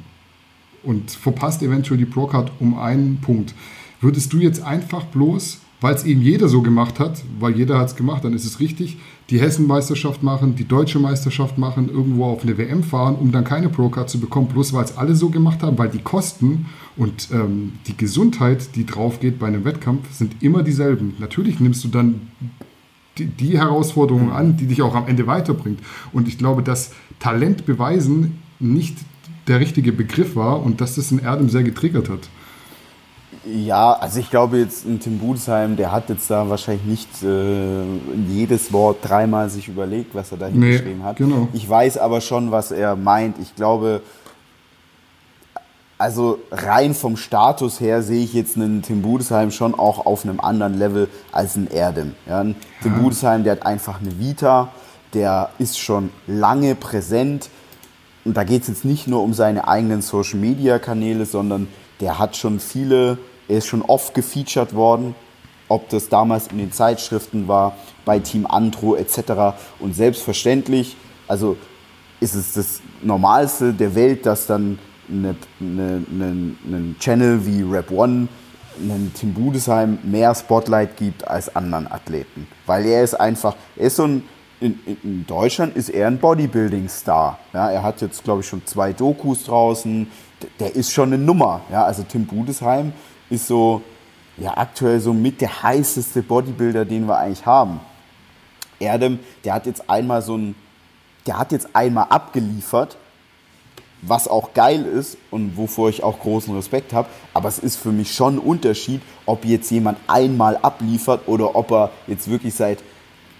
und 0.83 1.11
verpasst 1.11 1.63
eventuell 1.63 1.99
die 1.99 2.07
Pro-Card 2.07 2.53
um 2.61 2.79
einen 2.79 3.19
Punkt. 3.21 3.55
Würdest 4.01 4.32
du 4.32 4.38
jetzt 4.38 4.62
einfach 4.62 5.05
bloß 5.05 5.59
weil 5.80 5.94
es 5.94 6.05
eben 6.05 6.22
jeder 6.22 6.49
so 6.49 6.62
gemacht 6.62 6.99
hat, 6.99 7.22
weil 7.38 7.57
jeder 7.57 7.78
hat 7.78 7.88
es 7.88 7.96
gemacht, 7.96 8.24
dann 8.24 8.32
ist 8.32 8.44
es 8.44 8.59
richtig, 8.59 8.96
die 9.30 9.40
Hessenmeisterschaft 9.40 10.22
machen, 10.22 10.57
die 10.57 10.66
deutsche 10.66 10.99
Meisterschaft 10.99 11.57
machen, 11.59 11.88
irgendwo 11.88 12.24
auf 12.24 12.42
eine 12.42 12.59
WM 12.59 12.82
fahren, 12.82 13.14
um 13.14 13.30
dann 13.30 13.44
keine 13.44 13.68
Pro-Card 13.68 14.11
zu 14.11 14.18
bekommen, 14.18 14.49
bloß 14.49 14.72
weil 14.72 14.84
es 14.84 14.96
alle 14.96 15.14
so 15.14 15.28
gemacht 15.28 15.62
haben, 15.62 15.78
weil 15.78 15.88
die 15.88 16.01
Kosten 16.01 16.66
und 16.96 17.28
ähm, 17.32 17.74
die 17.86 17.96
Gesundheit, 17.96 18.74
die 18.74 18.86
drauf 18.86 19.20
geht 19.20 19.38
bei 19.38 19.46
einem 19.46 19.64
Wettkampf, 19.64 20.12
sind 20.12 20.42
immer 20.42 20.62
dieselben. 20.62 21.14
Natürlich 21.20 21.61
nimmst 21.61 21.84
du 21.84 21.88
dann 21.88 22.22
die, 23.18 23.26
die 23.26 23.59
Herausforderung 23.59 24.32
an, 24.32 24.57
die 24.57 24.66
dich 24.66 24.82
auch 24.82 24.96
am 24.96 25.07
Ende 25.07 25.26
weiterbringt. 25.26 25.80
Und 26.12 26.26
ich 26.26 26.38
glaube, 26.38 26.62
dass 26.62 26.92
Talent 27.20 27.66
beweisen 27.66 28.38
nicht 28.59 28.96
der 29.46 29.61
richtige 29.61 29.92
Begriff 29.92 30.34
war 30.34 30.62
und 30.62 30.80
dass 30.80 30.96
das 30.96 31.12
in 31.12 31.20
Erdem 31.20 31.49
sehr 31.49 31.62
getriggert 31.62 32.09
hat. 32.09 32.28
Ja, 33.45 33.93
also 33.93 34.20
ich 34.20 34.31
glaube 34.31 34.59
jetzt, 34.59 34.87
ein 34.87 35.01
Tim 35.01 35.18
Budesheim, 35.18 35.76
der 35.76 35.93
hat 35.93 36.09
jetzt 36.09 36.31
da 36.31 36.49
wahrscheinlich 36.49 36.85
nicht 36.85 37.22
äh, 37.22 37.85
jedes 38.26 38.72
Wort 38.72 38.99
dreimal 39.03 39.51
sich 39.51 39.68
überlegt, 39.68 40.14
was 40.14 40.33
er 40.33 40.39
da 40.39 40.47
hingeschrieben 40.47 40.99
nee, 40.99 41.05
hat. 41.05 41.16
Genau. 41.16 41.49
Ich 41.53 41.68
weiß 41.68 41.99
aber 41.99 42.20
schon, 42.20 42.51
was 42.51 42.70
er 42.70 42.97
meint. 42.97 43.39
Ich 43.39 43.55
glaube, 43.55 44.01
also 45.99 46.39
rein 46.51 46.95
vom 46.95 47.16
Status 47.16 47.81
her 47.81 48.03
sehe 48.03 48.24
ich 48.24 48.33
jetzt 48.33 48.57
einen 48.57 48.83
Tim 48.83 49.03
Budesheim 49.03 49.51
schon 49.51 49.74
auch 49.74 50.07
auf 50.07 50.24
einem 50.24 50.41
anderen 50.41 50.79
Level 50.79 51.09
als 51.33 51.57
ein 51.57 51.66
Erdem. 51.66 52.14
Ja, 52.26 52.41
ein 52.41 52.55
Tim 52.83 52.95
ja. 52.95 52.99
Budesheim, 53.01 53.45
der 53.45 53.53
hat 53.53 53.66
einfach 53.66 54.01
eine 54.01 54.18
Vita, 54.18 54.68
der 55.12 55.51
ist 55.59 55.79
schon 55.79 56.11
lange 56.26 56.74
präsent. 56.74 57.51
Und 58.24 58.37
da 58.37 58.45
geht 58.45 58.62
es 58.62 58.68
jetzt 58.68 58.85
nicht 58.85 59.07
nur 59.07 59.22
um 59.22 59.35
seine 59.35 59.68
eigenen 59.68 60.03
Social-Media-Kanäle, 60.03 61.26
sondern 61.26 61.66
der 62.01 62.18
hat 62.18 62.36
schon 62.36 62.61
viele, 62.61 63.18
er 63.49 63.59
ist 63.59 63.66
schon 63.66 63.82
oft 63.82 64.14
gefeatured 64.14 64.74
worden, 64.74 65.14
ob 65.68 65.88
das 65.90 66.09
damals 66.09 66.49
in 66.49 66.59
den 66.59 66.72
Zeitschriften 66.72 67.49
war, 67.49 67.76
bei 68.05 68.18
Team 68.18 68.46
Andro 68.46 68.96
etc. 68.96 69.59
Und 69.78 69.94
selbstverständlich, 69.94 70.96
also 71.26 71.57
ist 72.20 72.34
es 72.34 72.55
das 72.55 72.80
Normalste 73.03 73.72
der 73.72 73.94
Welt, 73.94 74.26
dass 74.26 74.46
dann 74.46 74.78
eine, 75.09 75.36
eine, 75.61 76.05
eine, 76.11 76.94
Channel 76.99 77.44
wie 77.46 77.62
Rap 77.62 77.90
One, 77.90 78.28
einen 78.80 79.12
Tim 79.14 79.34
Budesheim 79.34 79.99
mehr 80.03 80.34
Spotlight 80.34 80.96
gibt 80.96 81.26
als 81.26 81.55
anderen 81.55 81.90
Athleten. 81.90 82.46
Weil 82.66 82.86
er 82.86 83.03
ist 83.03 83.14
einfach, 83.14 83.57
er 83.76 83.86
ist 83.86 83.96
so 83.96 84.05
ein, 84.05 84.24
in, 84.61 84.78
in 85.05 85.26
Deutschland 85.26 85.76
ist 85.76 85.88
er 85.88 86.09
ein 86.09 86.18
Bodybuilding-Star. 86.18 87.38
Ja, 87.53 87.70
er 87.70 87.82
hat 87.82 88.01
jetzt, 88.01 88.24
glaube 88.24 88.40
ich, 88.40 88.49
schon 88.49 88.66
zwei 88.66 88.92
Dokus 88.92 89.44
draußen. 89.44 90.09
Der 90.61 90.74
ist 90.74 90.93
schon 90.93 91.12
eine 91.12 91.22
Nummer. 91.22 91.62
Ja, 91.70 91.84
also 91.84 92.03
Tim 92.03 92.26
Budesheim 92.26 92.93
ist 93.30 93.47
so, 93.47 93.82
ja, 94.36 94.57
aktuell 94.57 95.01
so 95.01 95.12
mit 95.12 95.41
der 95.41 95.62
heißeste 95.62 96.22
Bodybuilder, 96.22 96.84
den 96.84 97.07
wir 97.07 97.18
eigentlich 97.18 97.45
haben. 97.45 97.80
Erdem, 98.78 99.18
der 99.45 99.55
hat 99.55 99.66
jetzt 99.66 99.91
einmal 99.91 100.22
so 100.22 100.36
ein, 100.36 100.55
der 101.26 101.39
hat 101.39 101.53
jetzt 101.53 101.74
einmal 101.74 102.07
abgeliefert 102.11 102.97
was 104.03 104.28
auch 104.28 104.55
geil 104.55 104.84
ist 104.84 105.16
und 105.30 105.57
wovor 105.57 105.89
ich 105.89 106.03
auch 106.03 106.20
großen 106.20 106.55
Respekt 106.55 106.93
habe. 106.93 107.09
Aber 107.34 107.49
es 107.49 107.59
ist 107.59 107.76
für 107.76 107.93
mich 107.93 108.14
schon 108.14 108.36
ein 108.36 108.39
Unterschied, 108.39 109.03
ob 109.26 109.45
jetzt 109.45 109.70
jemand 109.70 109.99
einmal 110.07 110.57
abliefert 110.59 111.26
oder 111.26 111.57
ob 111.57 111.70
er 111.72 111.91
jetzt 112.07 112.30
wirklich 112.30 112.55
seit, 112.55 112.78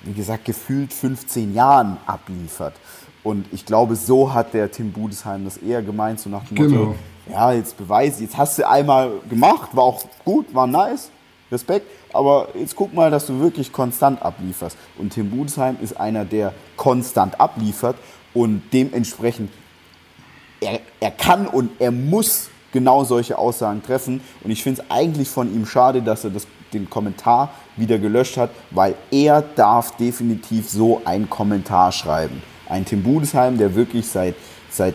wie 0.03 0.13
gesagt, 0.13 0.45
gefühlt 0.45 0.93
15 0.93 1.55
Jahren 1.55 1.99
abliefert. 2.07 2.75
Und 3.23 3.47
ich 3.53 3.67
glaube, 3.67 3.97
so 3.97 4.33
hat 4.33 4.55
der 4.55 4.71
Tim 4.71 4.93
Budesheim 4.93 5.45
das 5.45 5.57
eher 5.59 5.83
gemeint, 5.83 6.21
so 6.21 6.31
nach 6.31 6.45
dem 6.45 6.57
genau. 6.57 6.79
Motto, 6.79 6.95
ja, 7.31 7.53
jetzt 7.53 7.77
beweise, 7.77 8.23
jetzt 8.23 8.37
hast 8.37 8.59
du 8.59 8.69
einmal 8.69 9.11
gemacht, 9.29 9.71
war 9.75 9.85
auch 9.85 10.03
gut, 10.25 10.55
war 10.55 10.67
nice, 10.67 11.11
Respekt, 11.51 11.87
aber 12.13 12.49
jetzt 12.55 12.77
guck 12.77 12.95
mal, 12.95 13.11
dass 13.11 13.27
du 13.27 13.41
wirklich 13.41 13.73
konstant 13.73 14.23
ablieferst. 14.23 14.77
Und 14.99 15.13
Tim 15.13 15.31
Budesheim 15.31 15.77
ist 15.83 15.99
einer, 15.99 16.25
der 16.25 16.53
konstant 16.77 17.41
abliefert 17.41 17.97
und 18.35 18.63
dementsprechend 18.73 19.51
er, 20.61 20.81
er 21.01 21.11
kann 21.11 21.47
und 21.47 21.71
er 21.79 21.91
muss 21.91 22.51
genau 22.73 23.05
solche 23.05 23.39
Aussagen 23.39 23.83
treffen. 23.83 24.21
Und 24.43 24.51
ich 24.51 24.63
finde 24.63 24.83
es 24.83 24.91
eigentlich 24.91 25.29
von 25.29 25.53
ihm 25.53 25.67
schade, 25.67 26.03
dass 26.03 26.25
er 26.25 26.31
das, 26.31 26.47
den 26.73 26.91
Kommentar 26.91 27.51
wieder 27.77 27.99
gelöscht 27.99 28.37
hat, 28.37 28.51
weil 28.71 28.95
er 29.11 29.43
darf 29.43 29.97
definitiv 29.97 30.69
so 30.69 31.01
einen 31.05 31.31
Kommentar 31.31 31.93
schreiben. 31.93 32.43
Ein 32.69 32.85
Tim 32.85 33.03
Budesheim, 33.03 33.59
der 33.59 33.75
wirklich 33.75 34.07
seit, 34.07 34.35
seit 34.71 34.95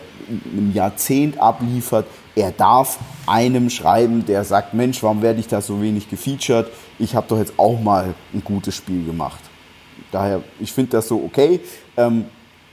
einem 0.51 0.73
Jahrzehnt 0.73 1.39
abliefert, 1.39 2.05
er 2.35 2.51
darf 2.51 2.99
einem 3.27 3.69
schreiben, 3.69 4.25
der 4.25 4.43
sagt, 4.43 4.73
Mensch, 4.73 5.03
warum 5.03 5.21
werde 5.21 5.39
ich 5.39 5.47
da 5.47 5.61
so 5.61 5.81
wenig 5.81 6.09
gefeatured? 6.09 6.67
Ich 6.99 7.15
habe 7.15 7.27
doch 7.27 7.37
jetzt 7.37 7.53
auch 7.57 7.79
mal 7.79 8.15
ein 8.33 8.43
gutes 8.43 8.75
Spiel 8.75 9.05
gemacht. 9.05 9.41
Daher, 10.11 10.41
ich 10.59 10.71
finde 10.71 10.91
das 10.91 11.07
so 11.07 11.23
okay. 11.23 11.59
Ähm, 11.97 12.25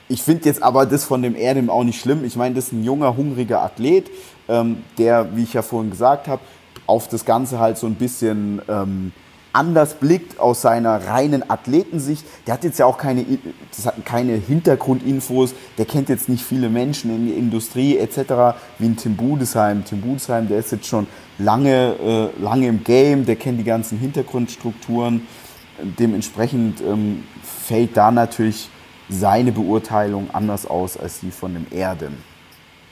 ich 0.09 0.23
finde 0.23 0.47
jetzt 0.47 0.63
aber 0.63 0.87
das 0.87 1.05
von 1.05 1.23
dem 1.23 1.37
Erdem 1.37 1.71
auch 1.71 1.85
nicht 1.85 2.01
schlimm. 2.01 2.25
Ich 2.25 2.37
meine, 2.37 2.55
das 2.55 2.67
ist 2.67 2.73
ein 2.73 2.85
junger, 2.85 3.17
hungriger 3.17 3.63
Athlet, 3.63 4.11
ähm, 4.49 4.79
der, 4.99 5.37
wie 5.37 5.45
ich 5.45 5.53
ja 5.53 5.63
vorhin 5.63 5.91
gesagt 5.91 6.27
habe, 6.27 6.43
auf 6.87 7.07
das 7.09 7.25
Ganze 7.25 7.61
halt 7.61 7.79
so 7.79 7.87
ein 7.87 7.95
bisschen 7.95 8.61
ähm, 8.69 9.13
anders 9.53 9.95
blickt 9.95 10.39
aus 10.39 10.63
seiner 10.63 11.07
reinen 11.07 11.49
Athletensicht. 11.49 12.25
Der 12.47 12.55
hat 12.55 12.65
jetzt 12.65 12.79
ja 12.79 12.87
auch 12.87 12.99
keine, 12.99 13.25
keine 14.05 14.35
Hintergrundinfos, 14.35 15.55
der 15.79 15.85
kennt 15.85 16.09
jetzt 16.09 16.29
nicht 16.29 16.45
viele 16.45 16.69
Menschen 16.69 17.15
in 17.15 17.27
der 17.29 17.37
Industrie 17.37 17.99
etc. 17.99 18.59
wie 18.79 18.87
ein 18.87 18.97
Tim 18.97 19.17
Budesheim. 19.17 19.85
Tim 19.85 20.01
Budesheim, 20.01 20.49
der 20.49 20.59
ist 20.59 20.73
jetzt 20.73 20.87
schon 20.87 21.07
lange, 21.39 22.31
äh, 22.39 22.43
lange 22.43 22.69
im 22.69 22.85
Game, 22.85 23.27
der 23.27 23.37
kennt 23.37 23.59
die 23.59 23.65
ganzen 23.65 23.99
Hintergrundstrukturen. 23.99 25.27
Dementsprechend 25.99 26.81
ähm, 26.81 27.25
fällt 27.43 27.97
da 27.97 28.11
natürlich 28.11 28.69
seine 29.09 29.51
Beurteilung 29.51 30.29
anders 30.33 30.67
aus 30.67 30.97
als 30.97 31.21
die 31.21 31.31
von 31.31 31.55
dem 31.55 31.67
Erden. 31.71 32.30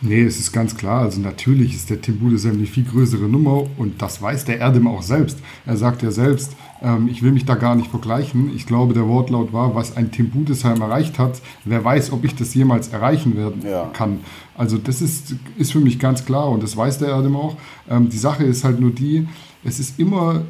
Nee, 0.00 0.22
es 0.22 0.38
ist 0.38 0.52
ganz 0.52 0.76
klar. 0.76 1.02
Also 1.02 1.20
natürlich 1.20 1.74
ist 1.74 1.90
der 1.90 2.00
Tim 2.00 2.18
Budesheim 2.20 2.54
eine 2.54 2.66
viel 2.66 2.84
größere 2.84 3.28
Nummer 3.28 3.64
und 3.76 4.00
das 4.00 4.22
weiß 4.22 4.44
der 4.44 4.58
Erdem 4.58 4.86
auch 4.86 5.02
selbst. 5.02 5.38
Er 5.66 5.76
sagt 5.76 6.02
ja 6.02 6.12
selbst, 6.12 6.54
ähm, 6.82 7.08
ich 7.08 7.22
will 7.22 7.32
mich 7.32 7.44
da 7.44 7.56
gar 7.56 7.74
nicht 7.74 7.90
vergleichen. 7.90 8.54
Ich 8.54 8.66
glaube, 8.66 8.94
der 8.94 9.08
Wortlaut 9.08 9.52
war, 9.52 9.74
was 9.74 9.96
ein 9.96 10.12
Tim 10.12 10.30
Budesheim 10.30 10.80
erreicht 10.80 11.18
hat, 11.18 11.40
wer 11.64 11.84
weiß, 11.84 12.12
ob 12.12 12.24
ich 12.24 12.36
das 12.36 12.54
jemals 12.54 12.88
erreichen 12.88 13.36
werden 13.36 13.62
ja. 13.66 13.90
kann. 13.92 14.20
Also 14.56 14.78
das 14.78 15.02
ist, 15.02 15.34
ist 15.56 15.72
für 15.72 15.80
mich 15.80 15.98
ganz 15.98 16.24
klar 16.24 16.48
und 16.48 16.62
das 16.62 16.76
weiß 16.76 16.98
der 16.98 17.08
Erdem 17.08 17.34
auch. 17.34 17.56
Ähm, 17.90 18.08
die 18.08 18.18
Sache 18.18 18.44
ist 18.44 18.62
halt 18.62 18.80
nur 18.80 18.92
die, 18.92 19.26
es 19.64 19.80
ist 19.80 19.98
immer 19.98 20.42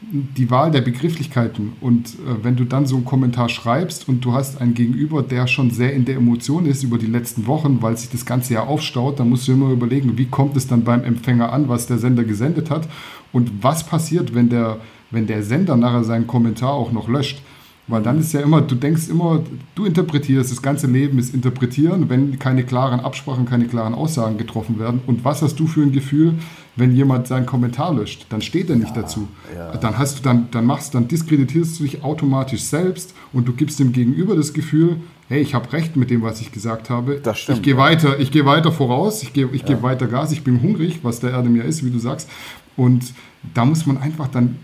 die 0.00 0.50
Wahl 0.50 0.70
der 0.70 0.80
Begrifflichkeiten. 0.80 1.72
Und 1.80 2.14
äh, 2.14 2.42
wenn 2.42 2.56
du 2.56 2.64
dann 2.64 2.86
so 2.86 2.96
einen 2.96 3.04
Kommentar 3.04 3.48
schreibst 3.48 4.08
und 4.08 4.24
du 4.24 4.32
hast 4.32 4.60
einen 4.60 4.74
Gegenüber, 4.74 5.22
der 5.22 5.46
schon 5.46 5.70
sehr 5.70 5.92
in 5.92 6.04
der 6.04 6.16
Emotion 6.16 6.66
ist 6.66 6.82
über 6.82 6.98
die 6.98 7.06
letzten 7.06 7.46
Wochen, 7.46 7.82
weil 7.82 7.96
sich 7.96 8.10
das 8.10 8.24
Ganze 8.24 8.54
ja 8.54 8.64
aufstaut, 8.64 9.18
dann 9.18 9.28
musst 9.28 9.48
du 9.48 9.52
immer 9.52 9.70
überlegen, 9.70 10.16
wie 10.16 10.26
kommt 10.26 10.56
es 10.56 10.66
dann 10.66 10.84
beim 10.84 11.02
Empfänger 11.02 11.52
an, 11.52 11.68
was 11.68 11.86
der 11.86 11.98
Sender 11.98 12.24
gesendet 12.24 12.70
hat 12.70 12.88
und 13.32 13.62
was 13.62 13.84
passiert, 13.86 14.34
wenn 14.34 14.48
der, 14.48 14.78
wenn 15.10 15.26
der 15.26 15.42
Sender 15.42 15.76
nachher 15.76 16.04
seinen 16.04 16.26
Kommentar 16.26 16.72
auch 16.72 16.92
noch 16.92 17.08
löscht. 17.08 17.42
Weil 17.88 18.02
dann 18.02 18.20
ist 18.20 18.34
ja 18.34 18.40
immer, 18.40 18.60
du 18.60 18.74
denkst 18.74 19.08
immer, 19.08 19.42
du 19.74 19.86
interpretierst, 19.86 20.52
das 20.52 20.60
ganze 20.60 20.86
Leben 20.86 21.18
ist 21.18 21.34
interpretieren, 21.34 22.10
wenn 22.10 22.38
keine 22.38 22.62
klaren 22.64 23.00
Absprachen, 23.00 23.46
keine 23.46 23.66
klaren 23.66 23.94
Aussagen 23.94 24.36
getroffen 24.36 24.78
werden. 24.78 25.00
Und 25.06 25.24
was 25.24 25.40
hast 25.40 25.58
du 25.58 25.66
für 25.66 25.80
ein 25.80 25.92
Gefühl, 25.92 26.34
wenn 26.78 26.94
jemand 26.94 27.26
seinen 27.26 27.46
Kommentar 27.46 27.94
löscht? 27.94 28.26
Dann 28.30 28.40
steht 28.40 28.70
er 28.70 28.76
nicht 28.76 28.94
ja, 28.94 29.02
dazu. 29.02 29.28
Ja. 29.54 29.76
Dann 29.76 29.98
hast 29.98 30.18
du, 30.18 30.22
dann, 30.22 30.48
dann 30.50 30.64
machst, 30.64 30.94
dann 30.94 31.08
diskreditierst 31.08 31.78
du 31.78 31.84
dich 31.84 32.02
automatisch 32.02 32.62
selbst 32.62 33.14
und 33.32 33.46
du 33.46 33.52
gibst 33.52 33.78
dem 33.78 33.92
Gegenüber 33.92 34.36
das 34.36 34.52
Gefühl, 34.52 34.96
hey, 35.28 35.40
ich 35.40 35.54
habe 35.54 35.72
recht 35.72 35.96
mit 35.96 36.10
dem, 36.10 36.22
was 36.22 36.40
ich 36.40 36.52
gesagt 36.52 36.88
habe. 36.88 37.20
Das 37.22 37.38
stimmt. 37.38 37.58
Ich 37.58 37.62
gehe 37.62 37.76
weiter, 37.76 38.18
ich 38.18 38.30
gehe 38.30 38.46
weiter 38.46 38.72
voraus, 38.72 39.22
ich 39.22 39.32
gehe 39.32 39.48
ich 39.52 39.62
ja. 39.62 39.68
gebe 39.68 39.82
weiter 39.82 40.06
Gas, 40.06 40.32
ich 40.32 40.42
bin 40.42 40.62
hungrig, 40.62 41.00
was 41.02 41.20
der 41.20 41.30
Erde 41.30 41.48
mir 41.48 41.64
ist, 41.64 41.84
wie 41.84 41.90
du 41.90 41.98
sagst. 41.98 42.28
Und 42.76 43.12
da 43.54 43.64
muss 43.64 43.84
man 43.86 43.98
einfach 43.98 44.28
dann 44.28 44.56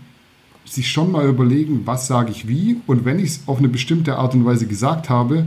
sich 0.65 0.89
schon 0.89 1.11
mal 1.11 1.27
überlegen, 1.27 1.81
was 1.85 2.07
sage 2.07 2.31
ich 2.31 2.47
wie. 2.47 2.77
Und 2.87 3.05
wenn 3.05 3.19
ich 3.19 3.25
es 3.25 3.43
auf 3.45 3.59
eine 3.59 3.69
bestimmte 3.69 4.17
Art 4.17 4.33
und 4.33 4.45
Weise 4.45 4.65
gesagt 4.65 5.09
habe, 5.09 5.45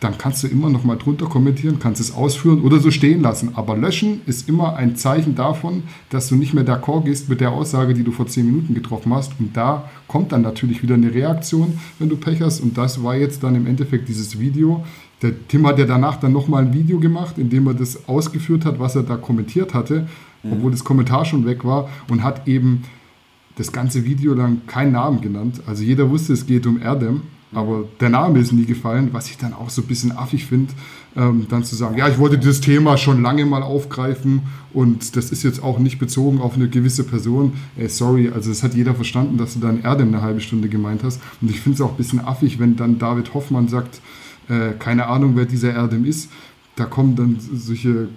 dann 0.00 0.16
kannst 0.16 0.44
du 0.44 0.46
immer 0.46 0.70
noch 0.70 0.84
mal 0.84 0.96
drunter 0.96 1.26
kommentieren, 1.26 1.78
kannst 1.80 2.00
es 2.00 2.14
ausführen 2.14 2.62
oder 2.62 2.78
so 2.78 2.90
stehen 2.90 3.20
lassen. 3.20 3.50
Aber 3.54 3.76
löschen 3.76 4.20
ist 4.26 4.48
immer 4.48 4.76
ein 4.76 4.94
Zeichen 4.94 5.34
davon, 5.34 5.82
dass 6.10 6.28
du 6.28 6.36
nicht 6.36 6.54
mehr 6.54 6.64
d'accord 6.64 7.04
gehst 7.04 7.28
mit 7.28 7.40
der 7.40 7.50
Aussage, 7.50 7.94
die 7.94 8.04
du 8.04 8.12
vor 8.12 8.28
zehn 8.28 8.46
Minuten 8.46 8.74
getroffen 8.74 9.12
hast. 9.12 9.32
Und 9.40 9.56
da 9.56 9.88
kommt 10.06 10.30
dann 10.30 10.42
natürlich 10.42 10.82
wieder 10.82 10.94
eine 10.94 11.12
Reaktion, 11.12 11.78
wenn 11.98 12.08
du 12.08 12.16
Pech 12.16 12.40
hast. 12.42 12.60
Und 12.60 12.78
das 12.78 13.02
war 13.02 13.16
jetzt 13.16 13.42
dann 13.42 13.56
im 13.56 13.66
Endeffekt 13.66 14.08
dieses 14.08 14.38
Video. 14.38 14.84
Der 15.20 15.32
Tim 15.48 15.66
hat 15.66 15.80
ja 15.80 15.84
danach 15.84 16.16
dann 16.20 16.32
noch 16.32 16.46
mal 16.46 16.62
ein 16.62 16.72
Video 16.72 17.00
gemacht, 17.00 17.36
in 17.36 17.50
dem 17.50 17.66
er 17.66 17.74
das 17.74 18.08
ausgeführt 18.08 18.64
hat, 18.64 18.78
was 18.78 18.94
er 18.94 19.02
da 19.02 19.16
kommentiert 19.16 19.74
hatte, 19.74 20.06
mhm. 20.44 20.52
obwohl 20.52 20.70
das 20.70 20.84
Kommentar 20.84 21.24
schon 21.24 21.44
weg 21.44 21.64
war 21.64 21.88
und 22.08 22.22
hat 22.22 22.46
eben 22.46 22.84
das 23.56 23.72
ganze 23.72 24.04
Video 24.04 24.34
lang 24.34 24.62
keinen 24.68 24.92
Namen 24.92 25.20
genannt. 25.20 25.60
Also 25.66 25.82
jeder 25.82 26.08
wusste, 26.08 26.32
es 26.34 26.46
geht 26.46 26.68
um 26.68 26.80
Erdem, 26.80 27.22
aber 27.52 27.84
der 28.00 28.10
Name 28.10 28.38
ist 28.38 28.52
nie 28.52 28.66
gefallen, 28.66 29.08
was 29.12 29.30
ich 29.30 29.38
dann 29.38 29.54
auch 29.54 29.70
so 29.70 29.82
ein 29.82 29.86
bisschen 29.88 30.12
affig 30.12 30.44
finde, 30.44 30.72
ähm, 31.16 31.46
dann 31.48 31.64
zu 31.64 31.76
sagen, 31.76 31.96
ja, 31.96 32.08
ich 32.08 32.18
wollte 32.18 32.38
dieses 32.38 32.60
Thema 32.60 32.96
schon 32.98 33.22
lange 33.22 33.46
mal 33.46 33.62
aufgreifen 33.62 34.42
und 34.72 35.16
das 35.16 35.30
ist 35.30 35.42
jetzt 35.42 35.62
auch 35.62 35.78
nicht 35.78 35.98
bezogen 35.98 36.40
auf 36.40 36.54
eine 36.54 36.68
gewisse 36.68 37.04
Person. 37.04 37.54
Ey, 37.76 37.88
sorry, 37.88 38.28
also 38.28 38.50
es 38.50 38.62
hat 38.62 38.74
jeder 38.74 38.94
verstanden, 38.94 39.38
dass 39.38 39.54
du 39.54 39.60
dann 39.60 39.82
Erdem 39.82 40.08
eine 40.08 40.22
halbe 40.22 40.40
Stunde 40.40 40.68
gemeint 40.68 41.02
hast. 41.02 41.20
Und 41.40 41.50
ich 41.50 41.60
finde 41.60 41.76
es 41.76 41.80
auch 41.80 41.92
ein 41.92 41.96
bisschen 41.96 42.20
affig, 42.20 42.58
wenn 42.58 42.76
dann 42.76 42.98
David 42.98 43.32
Hoffmann 43.32 43.68
sagt, 43.68 44.00
äh, 44.48 44.72
keine 44.78 45.06
Ahnung, 45.06 45.32
wer 45.34 45.46
dieser 45.46 45.72
Erdem 45.72 46.04
ist. 46.04 46.30
Da 46.76 46.84
kommen 46.84 47.16
dann 47.16 47.38
solche 47.40 47.88
äh, 47.88 48.08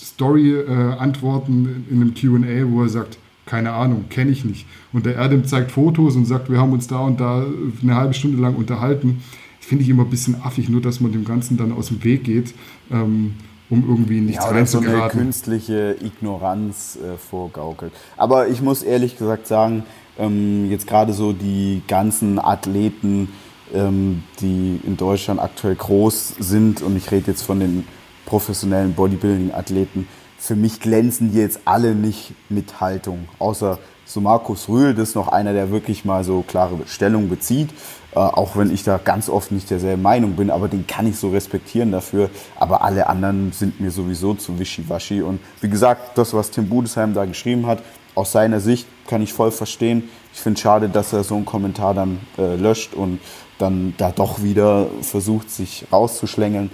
Story-Antworten 0.00 1.84
äh, 1.88 1.92
in 1.92 2.00
einem 2.00 2.14
QA, 2.14 2.70
wo 2.70 2.82
er 2.82 2.88
sagt, 2.88 3.18
keine 3.46 3.72
Ahnung, 3.72 4.06
kenne 4.08 4.30
ich 4.30 4.44
nicht. 4.44 4.66
Und 4.92 5.06
der 5.06 5.16
Erdem 5.16 5.44
zeigt 5.44 5.72
Fotos 5.72 6.16
und 6.16 6.26
sagt, 6.26 6.50
wir 6.50 6.58
haben 6.58 6.72
uns 6.72 6.86
da 6.86 7.00
und 7.00 7.20
da 7.20 7.44
eine 7.82 7.94
halbe 7.96 8.14
Stunde 8.14 8.40
lang 8.40 8.54
unterhalten. 8.54 9.22
Finde 9.60 9.84
ich 9.84 9.90
immer 9.90 10.04
ein 10.04 10.10
bisschen 10.10 10.40
affig, 10.42 10.68
nur 10.68 10.80
dass 10.80 11.00
man 11.00 11.12
dem 11.12 11.24
Ganzen 11.24 11.56
dann 11.56 11.72
aus 11.72 11.88
dem 11.88 12.02
Weg 12.04 12.24
geht. 12.24 12.54
Ähm, 12.90 13.34
um 13.72 13.88
irgendwie 13.88 14.18
in 14.18 14.26
nichts 14.26 14.44
ja, 14.44 14.50
oder 14.50 14.66
so 14.66 14.78
eine 14.80 15.08
künstliche 15.08 15.96
Ignoranz 16.02 16.98
äh, 17.02 17.16
vorgaukelt. 17.16 17.92
Aber 18.18 18.48
ich 18.48 18.60
muss 18.60 18.82
ehrlich 18.82 19.16
gesagt 19.16 19.46
sagen, 19.46 19.84
ähm, 20.18 20.70
jetzt 20.70 20.86
gerade 20.86 21.14
so 21.14 21.32
die 21.32 21.80
ganzen 21.88 22.38
Athleten, 22.38 23.30
ähm, 23.72 24.24
die 24.40 24.78
in 24.86 24.98
Deutschland 24.98 25.40
aktuell 25.40 25.74
groß 25.74 26.34
sind, 26.38 26.82
und 26.82 26.96
ich 26.96 27.10
rede 27.10 27.30
jetzt 27.30 27.42
von 27.42 27.60
den 27.60 27.84
professionellen 28.26 28.92
Bodybuilding-Athleten, 28.92 30.06
für 30.42 30.56
mich 30.56 30.80
glänzen 30.80 31.30
die 31.30 31.38
jetzt 31.38 31.60
alle 31.66 31.94
nicht 31.94 32.34
mit 32.48 32.80
Haltung, 32.80 33.28
außer 33.38 33.78
so 34.04 34.20
Markus 34.20 34.68
Rühl, 34.68 34.92
das 34.92 35.10
ist 35.10 35.14
noch 35.14 35.28
einer, 35.28 35.52
der 35.52 35.70
wirklich 35.70 36.04
mal 36.04 36.24
so 36.24 36.42
klare 36.42 36.80
Stellung 36.86 37.28
bezieht. 37.28 37.70
Äh, 38.10 38.18
auch 38.18 38.56
wenn 38.56 38.74
ich 38.74 38.82
da 38.82 38.98
ganz 38.98 39.28
oft 39.28 39.52
nicht 39.52 39.70
derselben 39.70 40.02
Meinung 40.02 40.32
bin, 40.32 40.50
aber 40.50 40.66
den 40.66 40.84
kann 40.88 41.06
ich 41.06 41.16
so 41.16 41.30
respektieren 41.30 41.92
dafür. 41.92 42.28
Aber 42.56 42.82
alle 42.82 43.06
anderen 43.06 43.52
sind 43.52 43.80
mir 43.80 43.92
sowieso 43.92 44.34
zu 44.34 44.58
wischiwaschi. 44.58 45.22
Und 45.22 45.38
wie 45.60 45.68
gesagt, 45.68 46.18
das, 46.18 46.34
was 46.34 46.50
Tim 46.50 46.68
Budesheim 46.68 47.14
da 47.14 47.24
geschrieben 47.24 47.66
hat, 47.66 47.80
aus 48.16 48.32
seiner 48.32 48.58
Sicht 48.58 48.88
kann 49.06 49.22
ich 49.22 49.32
voll 49.32 49.52
verstehen. 49.52 50.10
Ich 50.34 50.40
finde 50.40 50.56
es 50.56 50.62
schade, 50.62 50.88
dass 50.88 51.12
er 51.12 51.22
so 51.22 51.36
einen 51.36 51.46
Kommentar 51.46 51.94
dann 51.94 52.18
äh, 52.36 52.56
löscht 52.56 52.94
und 52.94 53.20
dann 53.58 53.94
da 53.96 54.10
doch 54.10 54.42
wieder 54.42 54.88
versucht, 55.02 55.50
sich 55.50 55.86
rauszuschlängeln. 55.92 56.72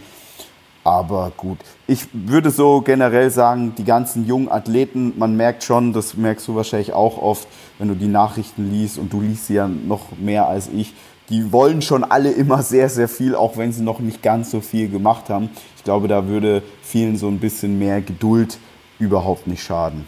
Aber 0.84 1.32
gut, 1.36 1.58
ich 1.86 2.06
würde 2.12 2.50
so 2.50 2.80
generell 2.80 3.30
sagen, 3.30 3.74
die 3.76 3.84
ganzen 3.84 4.26
jungen 4.26 4.50
Athleten, 4.50 5.12
man 5.18 5.36
merkt 5.36 5.64
schon, 5.64 5.92
das 5.92 6.16
merkst 6.16 6.48
du 6.48 6.54
wahrscheinlich 6.54 6.92
auch 6.92 7.20
oft, 7.20 7.46
wenn 7.78 7.88
du 7.88 7.94
die 7.94 8.06
Nachrichten 8.06 8.70
liest 8.70 8.98
und 8.98 9.12
du 9.12 9.20
liest 9.20 9.48
sie 9.48 9.54
ja 9.54 9.68
noch 9.68 10.16
mehr 10.18 10.48
als 10.48 10.68
ich, 10.68 10.94
die 11.28 11.52
wollen 11.52 11.82
schon 11.82 12.04
alle 12.04 12.30
immer 12.30 12.62
sehr, 12.62 12.88
sehr 12.88 13.08
viel, 13.08 13.34
auch 13.34 13.56
wenn 13.56 13.72
sie 13.72 13.82
noch 13.82 13.98
nicht 13.98 14.22
ganz 14.22 14.50
so 14.50 14.60
viel 14.60 14.88
gemacht 14.88 15.28
haben. 15.28 15.50
Ich 15.76 15.84
glaube, 15.84 16.08
da 16.08 16.26
würde 16.26 16.62
vielen 16.82 17.16
so 17.18 17.28
ein 17.28 17.38
bisschen 17.38 17.78
mehr 17.78 18.00
Geduld 18.00 18.58
überhaupt 18.98 19.46
nicht 19.46 19.62
schaden. 19.62 20.06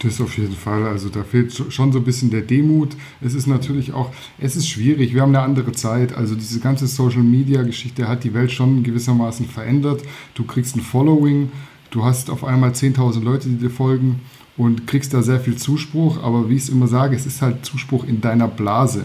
Das 0.00 0.20
auf 0.20 0.38
jeden 0.38 0.54
Fall. 0.54 0.86
Also 0.86 1.08
da 1.08 1.24
fehlt 1.24 1.52
schon 1.70 1.92
so 1.92 1.98
ein 1.98 2.04
bisschen 2.04 2.30
der 2.30 2.42
Demut. 2.42 2.96
Es 3.20 3.34
ist 3.34 3.48
natürlich 3.48 3.92
auch, 3.92 4.12
es 4.38 4.54
ist 4.54 4.68
schwierig. 4.68 5.12
Wir 5.12 5.22
haben 5.22 5.34
eine 5.34 5.44
andere 5.44 5.72
Zeit. 5.72 6.16
Also 6.16 6.36
diese 6.36 6.60
ganze 6.60 6.86
Social 6.86 7.22
Media 7.22 7.62
Geschichte 7.62 8.06
hat 8.06 8.22
die 8.22 8.32
Welt 8.32 8.52
schon 8.52 8.84
gewissermaßen 8.84 9.46
verändert. 9.46 10.02
Du 10.34 10.44
kriegst 10.44 10.76
ein 10.76 10.82
Following, 10.82 11.50
du 11.90 12.04
hast 12.04 12.30
auf 12.30 12.44
einmal 12.44 12.70
10.000 12.70 13.22
Leute, 13.22 13.48
die 13.48 13.56
dir 13.56 13.70
folgen 13.70 14.20
und 14.56 14.86
kriegst 14.86 15.14
da 15.14 15.22
sehr 15.22 15.40
viel 15.40 15.56
Zuspruch. 15.56 16.22
Aber 16.22 16.48
wie 16.48 16.54
ich 16.54 16.62
es 16.62 16.68
immer 16.68 16.86
sage, 16.86 17.16
es 17.16 17.26
ist 17.26 17.42
halt 17.42 17.64
Zuspruch 17.64 18.04
in 18.04 18.20
deiner 18.20 18.46
Blase. 18.46 19.04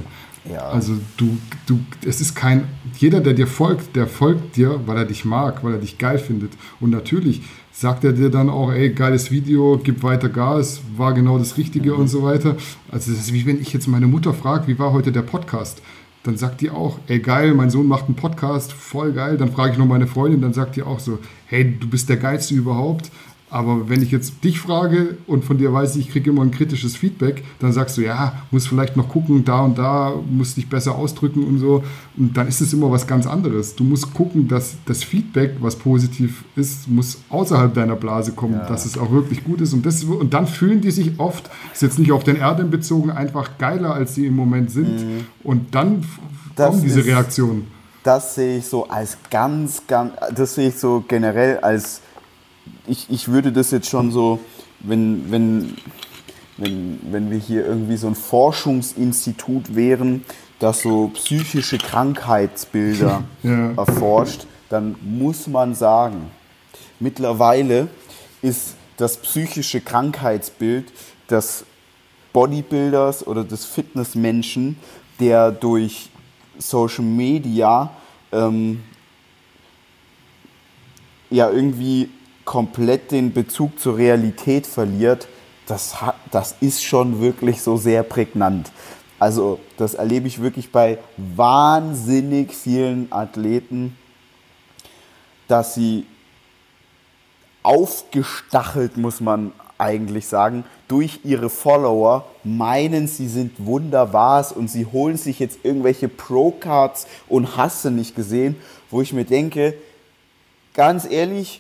Ja. 0.51 0.67
Also 0.67 0.97
du, 1.17 1.37
du, 1.65 1.79
es 2.05 2.21
ist 2.21 2.35
kein, 2.35 2.65
jeder, 2.97 3.21
der 3.21 3.33
dir 3.33 3.47
folgt, 3.47 3.95
der 3.95 4.07
folgt 4.07 4.57
dir, 4.57 4.81
weil 4.85 4.97
er 4.97 5.05
dich 5.05 5.25
mag, 5.25 5.63
weil 5.63 5.73
er 5.73 5.79
dich 5.79 5.97
geil 5.97 6.19
findet. 6.19 6.51
Und 6.79 6.89
natürlich 6.89 7.41
sagt 7.73 8.03
er 8.03 8.13
dir 8.13 8.29
dann 8.29 8.49
auch, 8.49 8.71
ey, 8.71 8.91
geiles 8.91 9.31
Video, 9.31 9.81
gib 9.83 10.03
weiter 10.03 10.29
Gas, 10.29 10.81
war 10.95 11.13
genau 11.13 11.39
das 11.39 11.57
Richtige 11.57 11.93
mhm. 11.93 12.01
und 12.01 12.07
so 12.07 12.23
weiter. 12.23 12.55
Also 12.91 13.11
das 13.11 13.19
ist 13.19 13.33
wie 13.33 13.45
wenn 13.45 13.59
ich 13.59 13.73
jetzt 13.73 13.87
meine 13.87 14.07
Mutter 14.07 14.33
frage, 14.33 14.67
wie 14.67 14.77
war 14.79 14.93
heute 14.93 15.11
der 15.11 15.23
Podcast? 15.23 15.81
Dann 16.21 16.37
sagt 16.37 16.61
die 16.61 16.69
auch, 16.69 16.99
ey 17.07 17.19
geil, 17.19 17.53
mein 17.53 17.69
Sohn 17.69 17.87
macht 17.87 18.05
einen 18.05 18.15
Podcast, 18.15 18.71
voll 18.71 19.11
geil. 19.11 19.37
Dann 19.37 19.51
frage 19.51 19.73
ich 19.73 19.77
noch 19.77 19.87
meine 19.87 20.07
Freundin, 20.07 20.39
dann 20.39 20.53
sagt 20.53 20.75
die 20.75 20.83
auch 20.83 20.99
so, 20.99 21.17
hey, 21.47 21.77
du 21.77 21.89
bist 21.89 22.07
der 22.07 22.17
geilste 22.17 22.53
überhaupt. 22.53 23.11
Aber 23.53 23.87
wenn 23.87 24.01
ich 24.01 24.09
jetzt 24.09 24.43
dich 24.43 24.59
frage 24.59 25.15
und 25.27 25.45
von 25.45 25.59
dir 25.59 25.71
weiß 25.71 25.95
ich, 25.95 26.07
ich 26.07 26.11
kriege 26.11 26.31
immer 26.31 26.41
ein 26.41 26.49
kritisches 26.49 26.95
Feedback, 26.95 27.43
dann 27.59 27.71
sagst 27.71 27.97
du, 27.97 28.01
ja, 28.01 28.41
muss 28.49 28.65
vielleicht 28.65 28.97
noch 28.97 29.09
gucken, 29.09 29.45
da 29.45 29.61
und 29.61 29.77
da, 29.77 30.11
muss 30.27 30.55
dich 30.55 30.67
besser 30.67 30.95
ausdrücken 30.95 31.43
und 31.43 31.59
so. 31.59 31.83
Und 32.17 32.35
dann 32.35 32.47
ist 32.47 32.61
es 32.61 32.73
immer 32.73 32.89
was 32.89 33.05
ganz 33.05 33.27
anderes. 33.27 33.75
Du 33.75 33.83
musst 33.83 34.11
gucken, 34.15 34.47
dass 34.47 34.77
das 34.87 35.03
Feedback, 35.03 35.57
was 35.59 35.75
positiv 35.75 36.43
ist, 36.55 36.89
muss 36.89 37.19
außerhalb 37.29 37.71
deiner 37.75 37.95
Blase 37.95 38.31
kommen, 38.31 38.55
ja. 38.55 38.65
dass 38.65 38.87
es 38.87 38.97
auch 38.97 39.11
wirklich 39.11 39.43
gut 39.43 39.61
ist. 39.61 39.73
Und, 39.73 39.85
das, 39.85 40.03
und 40.03 40.33
dann 40.33 40.47
fühlen 40.47 40.81
die 40.81 40.89
sich 40.89 41.19
oft, 41.19 41.47
ist 41.71 41.83
jetzt 41.83 41.99
nicht 41.99 42.11
auf 42.11 42.23
den 42.23 42.37
Erden 42.37 42.71
bezogen, 42.71 43.11
einfach 43.11 43.59
geiler, 43.59 43.93
als 43.93 44.15
sie 44.15 44.25
im 44.25 44.35
Moment 44.35 44.71
sind. 44.71 44.95
Mhm. 44.95 45.25
Und 45.43 45.75
dann 45.75 46.03
das 46.55 46.71
kommen 46.71 46.81
diese 46.81 47.01
ist, 47.01 47.05
Reaktionen. 47.05 47.67
Das 48.01 48.33
sehe 48.33 48.57
ich 48.57 48.65
so 48.65 48.87
als 48.87 49.15
ganz, 49.29 49.83
ganz, 49.87 50.13
das 50.33 50.55
sehe 50.55 50.69
ich 50.69 50.75
so 50.75 51.03
generell 51.07 51.59
als 51.59 52.01
ich, 52.87 53.09
ich 53.09 53.27
würde 53.27 53.51
das 53.51 53.71
jetzt 53.71 53.89
schon 53.89 54.11
so, 54.11 54.39
wenn, 54.79 55.31
wenn, 55.31 55.77
wenn, 56.57 56.99
wenn 57.11 57.31
wir 57.31 57.37
hier 57.37 57.65
irgendwie 57.65 57.97
so 57.97 58.07
ein 58.07 58.15
Forschungsinstitut 58.15 59.75
wären, 59.75 60.23
das 60.59 60.81
so 60.81 61.09
psychische 61.13 61.77
Krankheitsbilder 61.77 63.23
ja. 63.43 63.73
erforscht, 63.73 64.45
dann 64.69 64.95
muss 65.01 65.47
man 65.47 65.75
sagen, 65.75 66.31
mittlerweile 66.99 67.87
ist 68.41 68.75
das 68.97 69.17
psychische 69.17 69.81
Krankheitsbild 69.81 70.91
des 71.29 71.65
Bodybuilders 72.31 73.25
oder 73.27 73.43
des 73.43 73.65
Fitnessmenschen, 73.65 74.77
der 75.19 75.51
durch 75.51 76.09
Social 76.57 77.03
Media 77.03 77.91
ähm, 78.31 78.83
ja 81.29 81.49
irgendwie 81.49 82.09
komplett 82.53 83.09
den 83.09 83.33
Bezug 83.33 83.79
zur 83.79 83.97
Realität 83.97 84.67
verliert, 84.67 85.27
das, 85.65 85.95
das 86.29 86.55
ist 86.61 86.83
schon 86.83 87.19
wirklich 87.19 87.63
so 87.63 87.77
sehr 87.77 88.03
prägnant. 88.03 88.71
Also 89.17 89.59
das 89.77 89.95
erlebe 89.95 90.27
ich 90.27 90.39
wirklich 90.39 90.71
bei 90.71 90.99
wahnsinnig 91.17 92.53
vielen 92.53 93.11
Athleten, 93.11 93.97
dass 95.47 95.73
sie 95.73 96.05
aufgestachelt, 97.63 98.97
muss 98.97 99.19
man 99.19 99.51
eigentlich 99.79 100.27
sagen, 100.27 100.63
durch 100.87 101.21
ihre 101.23 101.49
Follower 101.49 102.23
meinen, 102.43 103.07
sie 103.07 103.29
sind 103.29 103.65
wunderbar 103.65 104.45
und 104.55 104.67
sie 104.67 104.85
holen 104.85 105.17
sich 105.17 105.39
jetzt 105.39 105.57
irgendwelche 105.63 106.07
Pro-Cards 106.07 107.07
und 107.27 107.57
hasse 107.57 107.89
nicht 107.89 108.15
gesehen, 108.15 108.57
wo 108.91 109.01
ich 109.01 109.11
mir 109.11 109.25
denke, 109.25 109.73
ganz 110.75 111.09
ehrlich, 111.09 111.59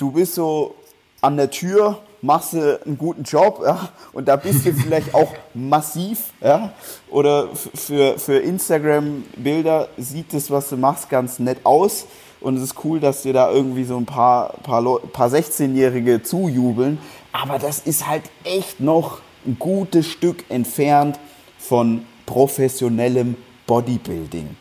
du 0.00 0.10
bist 0.10 0.34
so 0.34 0.74
an 1.20 1.36
der 1.36 1.50
Tür, 1.50 1.98
machst 2.22 2.54
einen 2.54 2.96
guten 2.98 3.22
Job 3.24 3.62
ja, 3.64 3.90
und 4.12 4.28
da 4.28 4.36
bist 4.36 4.66
du 4.66 4.72
vielleicht 4.72 5.14
auch 5.14 5.32
massiv 5.54 6.32
ja, 6.40 6.72
oder 7.10 7.48
für, 7.54 8.18
für 8.18 8.38
Instagram-Bilder 8.38 9.88
sieht 9.96 10.32
das, 10.32 10.50
was 10.50 10.70
du 10.70 10.76
machst, 10.76 11.10
ganz 11.10 11.38
nett 11.38 11.58
aus 11.64 12.06
und 12.40 12.56
es 12.56 12.62
ist 12.62 12.74
cool, 12.84 13.00
dass 13.00 13.22
dir 13.22 13.32
da 13.32 13.50
irgendwie 13.50 13.84
so 13.84 13.96
ein 13.96 14.06
paar, 14.06 14.54
paar, 14.62 14.98
paar 14.98 15.28
16-Jährige 15.28 16.22
zujubeln, 16.22 16.98
aber 17.32 17.58
das 17.58 17.80
ist 17.80 18.06
halt 18.06 18.24
echt 18.44 18.80
noch 18.80 19.20
ein 19.46 19.56
gutes 19.58 20.06
Stück 20.06 20.44
entfernt 20.48 21.18
von 21.58 22.06
professionellem 22.26 23.36
Bodybuilding. 23.66 24.56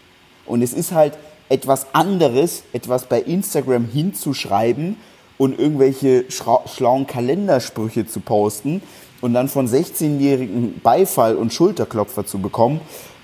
Und 0.46 0.62
es 0.62 0.74
ist 0.74 0.92
halt 0.92 1.18
etwas 1.50 1.94
anderes, 1.94 2.64
etwas 2.74 3.06
bei 3.06 3.22
Instagram 3.22 3.86
hinzuschreiben, 3.86 4.98
und 5.40 5.58
irgendwelche 5.58 6.26
schlauen 6.30 7.08
Kalendersprüche 7.08 8.06
zu 8.06 8.20
posten 8.20 8.84
und 9.22 9.34
dann 9.34 9.48
von 9.48 9.68
16-Jährigen 9.68 10.82
Beifall 10.82 11.36
und 11.38 11.54
Schulterklopfer 11.54 12.26
zu 12.26 12.40
bekommen, 12.40 12.82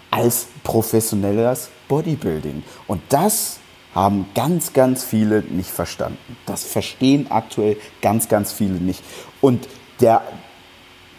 als 0.09 0.47
professionelles 0.63 1.69
Bodybuilding. 1.89 2.63
Und 2.87 3.01
das 3.09 3.59
haben 3.93 4.27
ganz, 4.33 4.71
ganz 4.71 5.03
viele 5.03 5.41
nicht 5.41 5.69
verstanden. 5.69 6.37
Das 6.45 6.63
verstehen 6.63 7.27
aktuell 7.29 7.77
ganz, 8.01 8.29
ganz 8.29 8.53
viele 8.53 8.75
nicht. 8.75 9.03
Und 9.41 9.67
der, 9.99 10.21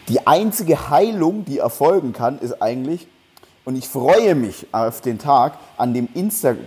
die 0.09 0.25
einzige 0.25 0.89
Heilung, 0.89 1.45
die 1.45 1.59
erfolgen 1.59 2.11
kann, 2.11 2.39
ist 2.39 2.59
eigentlich, 2.59 3.07
und 3.65 3.75
ich 3.75 3.87
freue 3.87 4.33
mich 4.33 4.65
auf 4.71 5.01
den 5.01 5.19
Tag, 5.19 5.59
an 5.77 5.93
dem 5.93 6.09
Instagram 6.15 6.65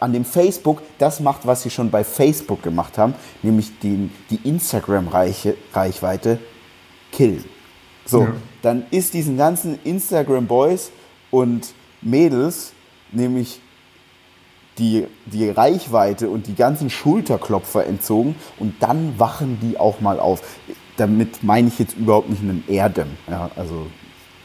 an 0.00 0.12
dem 0.12 0.24
Facebook 0.24 0.82
das 0.98 1.20
macht, 1.20 1.46
was 1.46 1.62
sie 1.62 1.70
schon 1.70 1.90
bei 1.90 2.04
Facebook 2.04 2.62
gemacht 2.62 2.98
haben, 2.98 3.14
nämlich 3.42 3.78
die, 3.80 4.10
die 4.30 4.48
Instagram-Reichweite 4.48 6.38
killen. 7.12 7.44
So, 8.04 8.22
ja. 8.22 8.32
dann 8.62 8.86
ist 8.90 9.14
diesen 9.14 9.36
ganzen 9.36 9.78
Instagram-Boys 9.82 10.90
und 11.30 11.74
Mädels 12.02 12.72
nämlich 13.12 13.60
die, 14.78 15.06
die 15.26 15.48
Reichweite 15.48 16.28
und 16.28 16.46
die 16.46 16.54
ganzen 16.54 16.90
Schulterklopfer 16.90 17.86
entzogen 17.86 18.36
und 18.58 18.74
dann 18.80 19.18
wachen 19.18 19.58
die 19.60 19.78
auch 19.78 20.00
mal 20.00 20.20
auf. 20.20 20.42
Damit 20.96 21.42
meine 21.42 21.68
ich 21.68 21.78
jetzt 21.78 21.96
überhaupt 21.96 22.28
nicht 22.28 22.42
einen 22.42 22.64
Erdem. 22.68 23.08
Ja, 23.28 23.50
also 23.56 23.86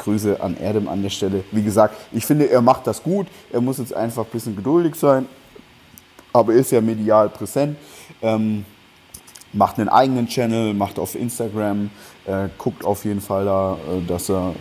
Grüße 0.01 0.41
an 0.41 0.57
Erdem 0.57 0.87
an 0.87 1.01
der 1.01 1.09
Stelle. 1.09 1.43
Wie 1.51 1.63
gesagt, 1.63 1.95
ich 2.11 2.25
finde, 2.25 2.49
er 2.49 2.61
macht 2.61 2.87
das 2.87 3.03
gut. 3.03 3.27
Er 3.51 3.61
muss 3.61 3.77
jetzt 3.77 3.93
einfach 3.93 4.25
ein 4.25 4.31
bisschen 4.31 4.55
geduldig 4.55 4.95
sein. 4.95 5.27
Aber 6.33 6.53
er 6.53 6.59
ist 6.59 6.71
ja 6.71 6.81
medial 6.81 7.29
präsent. 7.29 7.77
Ähm, 8.21 8.65
macht 9.53 9.79
einen 9.79 9.89
eigenen 9.89 10.27
Channel, 10.27 10.73
macht 10.73 10.97
auf 10.97 11.15
Instagram, 11.15 11.89
äh, 12.25 12.47
guckt 12.57 12.85
auf 12.85 13.05
jeden 13.05 13.21
Fall 13.21 13.45
da, 13.45 13.73
äh, 13.73 14.07
dass 14.07 14.29
er 14.29 14.53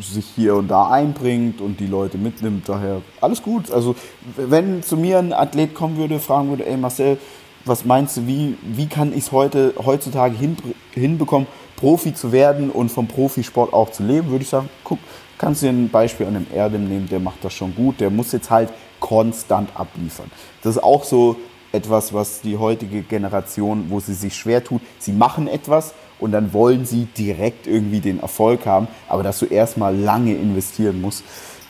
sich 0.00 0.26
hier 0.34 0.54
und 0.54 0.68
da 0.68 0.90
einbringt 0.90 1.60
und 1.60 1.80
die 1.80 1.86
Leute 1.86 2.18
mitnimmt. 2.18 2.68
Daher 2.68 3.02
alles 3.20 3.42
gut. 3.42 3.70
Also 3.70 3.96
wenn 4.36 4.82
zu 4.82 4.96
mir 4.96 5.18
ein 5.18 5.32
Athlet 5.32 5.74
kommen 5.74 5.96
würde, 5.96 6.18
fragen 6.20 6.48
würde, 6.50 6.66
ey 6.66 6.76
Marcel, 6.76 7.18
was 7.64 7.84
meinst 7.84 8.16
du, 8.16 8.26
wie, 8.26 8.56
wie 8.62 8.86
kann 8.86 9.12
ich 9.12 9.24
es 9.24 9.32
heute, 9.32 9.74
heutzutage 9.84 10.36
hin, 10.36 10.56
hinbekommen, 10.92 11.46
Profi 11.78 12.12
zu 12.12 12.32
werden 12.32 12.70
und 12.70 12.90
vom 12.90 13.06
Profisport 13.06 13.72
auch 13.72 13.90
zu 13.90 14.02
leben? 14.02 14.30
Würde 14.30 14.42
ich 14.42 14.50
sagen, 14.50 14.68
guck, 14.84 14.98
kannst 15.38 15.62
du 15.62 15.66
dir 15.66 15.72
ein 15.72 15.88
Beispiel 15.88 16.26
an 16.26 16.36
einem 16.36 16.46
Erdem 16.52 16.88
nehmen, 16.88 17.08
der 17.08 17.20
macht 17.20 17.44
das 17.44 17.54
schon 17.54 17.74
gut, 17.74 18.00
der 18.00 18.10
muss 18.10 18.32
jetzt 18.32 18.50
halt 18.50 18.70
konstant 19.00 19.70
abliefern. 19.74 20.30
Das 20.62 20.76
ist 20.76 20.82
auch 20.82 21.04
so 21.04 21.36
etwas, 21.72 22.12
was 22.12 22.40
die 22.40 22.56
heutige 22.56 23.02
Generation, 23.02 23.86
wo 23.88 24.00
sie 24.00 24.14
sich 24.14 24.34
schwer 24.34 24.64
tut, 24.64 24.82
sie 24.98 25.12
machen 25.12 25.46
etwas 25.46 25.94
und 26.18 26.32
dann 26.32 26.52
wollen 26.52 26.84
sie 26.84 27.06
direkt 27.16 27.66
irgendwie 27.66 28.00
den 28.00 28.20
Erfolg 28.20 28.66
haben, 28.66 28.88
aber 29.08 29.22
dass 29.22 29.38
du 29.38 29.46
erstmal 29.46 29.94
lange 29.96 30.34
investieren 30.34 31.00
musst, 31.00 31.22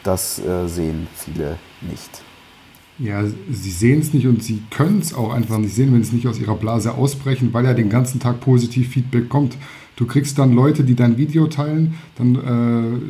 das 0.04 0.38
äh, 0.38 0.66
sehen 0.68 1.06
viele 1.14 1.58
nicht. 1.80 2.22
Ja, 3.00 3.22
sie 3.24 3.70
sehen 3.70 4.00
es 4.00 4.12
nicht 4.12 4.26
und 4.26 4.42
sie 4.42 4.62
können 4.70 4.98
es 5.00 5.14
auch 5.14 5.32
einfach 5.32 5.58
nicht 5.58 5.74
sehen, 5.74 5.92
wenn 5.92 6.02
sie 6.02 6.16
nicht 6.16 6.26
aus 6.26 6.38
ihrer 6.38 6.56
Blase 6.56 6.94
ausbrechen, 6.94 7.52
weil 7.52 7.64
ja 7.64 7.72
den 7.72 7.90
ganzen 7.90 8.18
Tag 8.18 8.40
positiv 8.40 8.88
Feedback 8.88 9.28
kommt. 9.28 9.56
Du 9.98 10.06
kriegst 10.06 10.38
dann 10.38 10.52
Leute, 10.52 10.84
die 10.84 10.94
dein 10.94 11.18
Video 11.18 11.48
teilen, 11.48 11.94
dann 12.14 12.36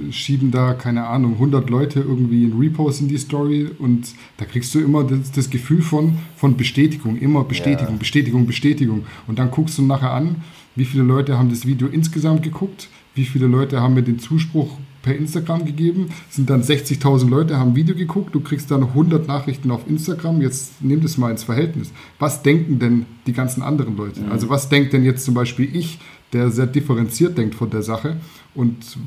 äh, 0.08 0.10
schieben 0.10 0.50
da, 0.50 0.72
keine 0.72 1.06
Ahnung, 1.06 1.34
100 1.34 1.68
Leute 1.68 2.00
irgendwie 2.00 2.46
ein 2.46 2.58
Repost 2.58 3.02
in 3.02 3.08
die 3.08 3.18
Story 3.18 3.68
und 3.78 4.14
da 4.38 4.46
kriegst 4.46 4.74
du 4.74 4.80
immer 4.80 5.04
das, 5.04 5.30
das 5.30 5.50
Gefühl 5.50 5.82
von, 5.82 6.16
von 6.34 6.56
Bestätigung, 6.56 7.18
immer 7.18 7.44
Bestätigung, 7.44 7.96
ja. 7.96 7.98
Bestätigung, 7.98 8.46
Bestätigung. 8.46 9.04
Und 9.26 9.38
dann 9.38 9.50
guckst 9.50 9.76
du 9.76 9.82
nachher 9.82 10.12
an, 10.12 10.36
wie 10.76 10.86
viele 10.86 11.02
Leute 11.02 11.38
haben 11.38 11.50
das 11.50 11.66
Video 11.66 11.88
insgesamt 11.88 12.42
geguckt, 12.42 12.88
wie 13.14 13.26
viele 13.26 13.48
Leute 13.48 13.82
haben 13.82 13.92
mir 13.92 14.02
den 14.02 14.18
Zuspruch 14.18 14.70
per 15.02 15.14
Instagram 15.14 15.66
gegeben. 15.66 16.08
Es 16.30 16.36
sind 16.36 16.48
dann 16.48 16.62
60.000 16.62 17.28
Leute, 17.28 17.58
haben 17.58 17.72
ein 17.72 17.76
Video 17.76 17.94
geguckt. 17.94 18.34
Du 18.34 18.40
kriegst 18.40 18.70
dann 18.70 18.82
100 18.82 19.28
Nachrichten 19.28 19.70
auf 19.70 19.86
Instagram. 19.88 20.40
Jetzt 20.40 20.82
nimm 20.82 21.00
das 21.00 21.18
mal 21.18 21.30
ins 21.30 21.44
Verhältnis. 21.44 21.92
Was 22.18 22.42
denken 22.42 22.78
denn 22.78 23.06
die 23.26 23.32
ganzen 23.32 23.62
anderen 23.62 23.96
Leute? 23.96 24.20
Mhm. 24.20 24.32
Also 24.32 24.48
was 24.48 24.68
denkt 24.68 24.92
denn 24.92 25.04
jetzt 25.04 25.24
zum 25.24 25.34
Beispiel 25.34 25.68
ich, 25.74 25.98
der 26.32 26.50
sehr 26.50 26.66
differenziert 26.66 27.38
denkt 27.38 27.54
von 27.54 27.70
der 27.70 27.82
Sache 27.82 28.16
und 28.58 28.98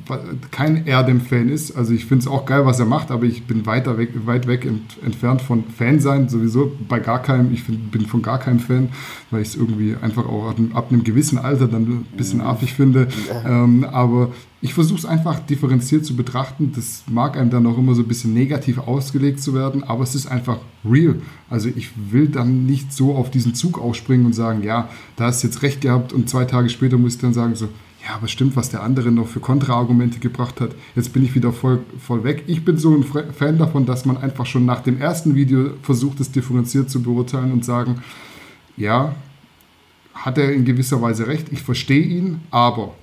kein 0.51 0.87
Erdem-Fan 0.87 1.49
ist. 1.49 1.75
Also 1.75 1.93
ich 1.93 2.05
finde 2.05 2.23
es 2.23 2.27
auch 2.31 2.45
geil, 2.45 2.65
was 2.65 2.79
er 2.79 2.85
macht, 2.85 3.11
aber 3.11 3.25
ich 3.25 3.43
bin 3.43 3.65
weiter 3.65 3.97
weg, 3.97 4.11
weit 4.25 4.47
weg 4.47 4.63
ent, 4.65 4.95
entfernt 5.03 5.41
von 5.41 5.65
Fan 5.77 5.99
sein. 5.99 6.29
Sowieso 6.29 6.71
bei 6.87 7.01
gar 7.01 7.21
keinem, 7.21 7.51
ich 7.51 7.63
find, 7.63 7.91
bin 7.91 8.05
von 8.05 8.21
gar 8.21 8.39
keinem 8.39 8.61
Fan, 8.61 8.87
weil 9.29 9.41
ich 9.41 9.49
es 9.49 9.55
irgendwie 9.57 9.97
einfach 10.01 10.25
auch 10.25 10.55
ab, 10.73 10.85
einem 10.89 11.03
gewissen 11.03 11.37
Alter 11.37 11.67
dann 11.67 11.81
ein 11.81 12.05
bisschen 12.15 12.39
mhm. 12.39 12.45
affig 12.45 12.73
finde. 12.75 13.09
Ähm, 13.45 13.83
aber 13.83 14.31
ich 14.61 14.73
versuche 14.73 14.99
es 14.99 15.05
einfach 15.05 15.39
differenziert 15.39 16.05
zu 16.05 16.15
betrachten. 16.15 16.71
Das 16.73 17.03
mag 17.07 17.35
einem 17.35 17.49
dann 17.49 17.67
auch 17.67 17.77
immer 17.77 17.93
so 17.93 18.03
ein 18.03 18.07
bisschen 18.07 18.33
negativ 18.33 18.77
ausgelegt 18.77 19.41
zu 19.41 19.53
werden, 19.53 19.83
aber 19.83 20.03
es 20.03 20.15
ist 20.15 20.27
einfach 20.27 20.59
real. 20.85 21.15
Also 21.49 21.67
ich 21.75 21.89
will 22.09 22.29
dann 22.29 22.65
nicht 22.65 22.93
so 22.93 23.15
auf 23.15 23.29
diesen 23.29 23.53
Zug 23.53 23.81
aufspringen 23.81 24.25
und 24.25 24.33
sagen, 24.33 24.63
ja, 24.63 24.87
da 25.17 25.25
hast 25.25 25.43
du 25.43 25.47
jetzt 25.47 25.61
recht 25.61 25.81
gehabt 25.81 26.13
und 26.13 26.29
zwei 26.29 26.45
Tage 26.45 26.69
später 26.69 26.97
muss 26.97 27.15
ich 27.15 27.21
dann 27.21 27.33
sagen, 27.33 27.55
so, 27.55 27.67
ja, 28.03 28.15
aber 28.15 28.27
stimmt, 28.27 28.55
was 28.55 28.69
der 28.69 28.81
andere 28.81 29.11
noch 29.11 29.27
für 29.27 29.39
Kontraargumente 29.39 30.19
gebracht 30.19 30.59
hat. 30.59 30.71
Jetzt 30.95 31.13
bin 31.13 31.23
ich 31.23 31.35
wieder 31.35 31.53
voll, 31.53 31.79
voll 31.99 32.23
weg. 32.23 32.43
Ich 32.47 32.65
bin 32.65 32.77
so 32.77 32.95
ein 32.95 33.03
Fan 33.03 33.57
davon, 33.59 33.85
dass 33.85 34.05
man 34.05 34.17
einfach 34.17 34.45
schon 34.45 34.65
nach 34.65 34.81
dem 34.81 34.99
ersten 34.99 35.35
Video 35.35 35.71
versucht, 35.83 36.19
es 36.19 36.31
differenziert 36.31 36.89
zu 36.89 37.03
beurteilen 37.03 37.51
und 37.51 37.63
sagen, 37.63 38.01
ja, 38.75 39.15
hat 40.13 40.37
er 40.37 40.51
in 40.51 40.65
gewisser 40.65 41.01
Weise 41.01 41.27
recht, 41.27 41.51
ich 41.51 41.61
verstehe 41.61 42.03
ihn, 42.03 42.41
aber 42.49 42.93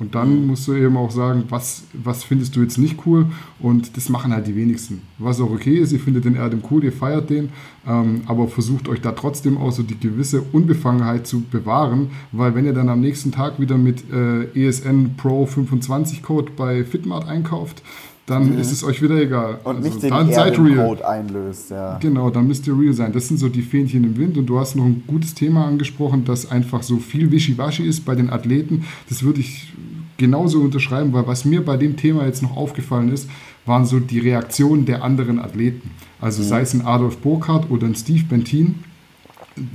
und 0.00 0.14
dann 0.14 0.46
musst 0.46 0.66
du 0.66 0.72
eben 0.74 0.96
auch 0.96 1.10
sagen, 1.10 1.44
was, 1.50 1.84
was 1.92 2.24
findest 2.24 2.56
du 2.56 2.62
jetzt 2.62 2.78
nicht 2.78 3.06
cool? 3.06 3.26
Und 3.58 3.98
das 3.98 4.08
machen 4.08 4.32
halt 4.32 4.46
die 4.46 4.56
wenigsten. 4.56 5.02
Was 5.18 5.40
auch 5.42 5.50
okay 5.50 5.76
ist, 5.76 5.92
ihr 5.92 6.00
findet 6.00 6.24
den 6.24 6.36
Erdem 6.36 6.62
cool, 6.70 6.82
ihr 6.82 6.92
feiert 6.92 7.28
den, 7.28 7.50
ähm, 7.86 8.22
aber 8.24 8.48
versucht 8.48 8.88
euch 8.88 9.02
da 9.02 9.12
trotzdem 9.12 9.58
auch 9.58 9.72
so 9.72 9.82
die 9.82 10.00
gewisse 10.00 10.40
Unbefangenheit 10.52 11.26
zu 11.26 11.42
bewahren, 11.42 12.10
weil 12.32 12.54
wenn 12.54 12.64
ihr 12.64 12.72
dann 12.72 12.88
am 12.88 13.00
nächsten 13.00 13.30
Tag 13.30 13.60
wieder 13.60 13.76
mit 13.76 14.04
äh, 14.10 14.44
ESN 14.54 15.16
Pro 15.18 15.44
25 15.44 16.22
Code 16.22 16.52
bei 16.56 16.82
Fitmart 16.82 17.28
einkauft, 17.28 17.82
dann 18.30 18.52
mhm. 18.52 18.58
ist 18.58 18.70
es 18.70 18.84
euch 18.84 19.02
wieder 19.02 19.16
egal. 19.16 19.58
Und 19.64 19.76
also, 19.76 19.88
nicht 19.88 20.02
den 20.02 20.10
dann 20.10 20.32
seid 20.32 20.58
real. 20.58 21.02
Einlöst, 21.02 21.70
ja. 21.70 21.98
Genau, 21.98 22.30
dann 22.30 22.46
müsst 22.46 22.66
ihr 22.66 22.78
real 22.78 22.94
sein. 22.94 23.12
Das 23.12 23.28
sind 23.28 23.38
so 23.38 23.48
die 23.48 23.62
Fähnchen 23.62 24.04
im 24.04 24.16
Wind 24.16 24.38
und 24.38 24.46
du 24.46 24.58
hast 24.58 24.76
noch 24.76 24.84
ein 24.84 25.02
gutes 25.06 25.34
Thema 25.34 25.66
angesprochen, 25.66 26.24
das 26.24 26.50
einfach 26.50 26.82
so 26.82 26.98
viel 26.98 27.32
Wischiwaschi 27.32 27.84
ist 27.84 28.04
bei 28.04 28.14
den 28.14 28.30
Athleten. 28.30 28.84
Das 29.08 29.24
würde 29.24 29.40
ich 29.40 29.72
genauso 30.20 30.60
unterschreiben, 30.60 31.12
weil 31.12 31.26
was 31.26 31.44
mir 31.44 31.64
bei 31.64 31.76
dem 31.76 31.96
Thema 31.96 32.26
jetzt 32.26 32.42
noch 32.42 32.56
aufgefallen 32.56 33.10
ist, 33.10 33.28
waren 33.66 33.84
so 33.84 33.98
die 33.98 34.20
Reaktionen 34.20 34.84
der 34.84 35.02
anderen 35.02 35.40
Athleten. 35.40 35.90
Also 36.20 36.42
mhm. 36.42 36.46
sei 36.46 36.60
es 36.60 36.74
ein 36.74 36.86
Adolf 36.86 37.18
Burkhardt 37.18 37.68
oder 37.70 37.86
ein 37.86 37.96
Steve 37.96 38.24
Bentin. 38.28 38.84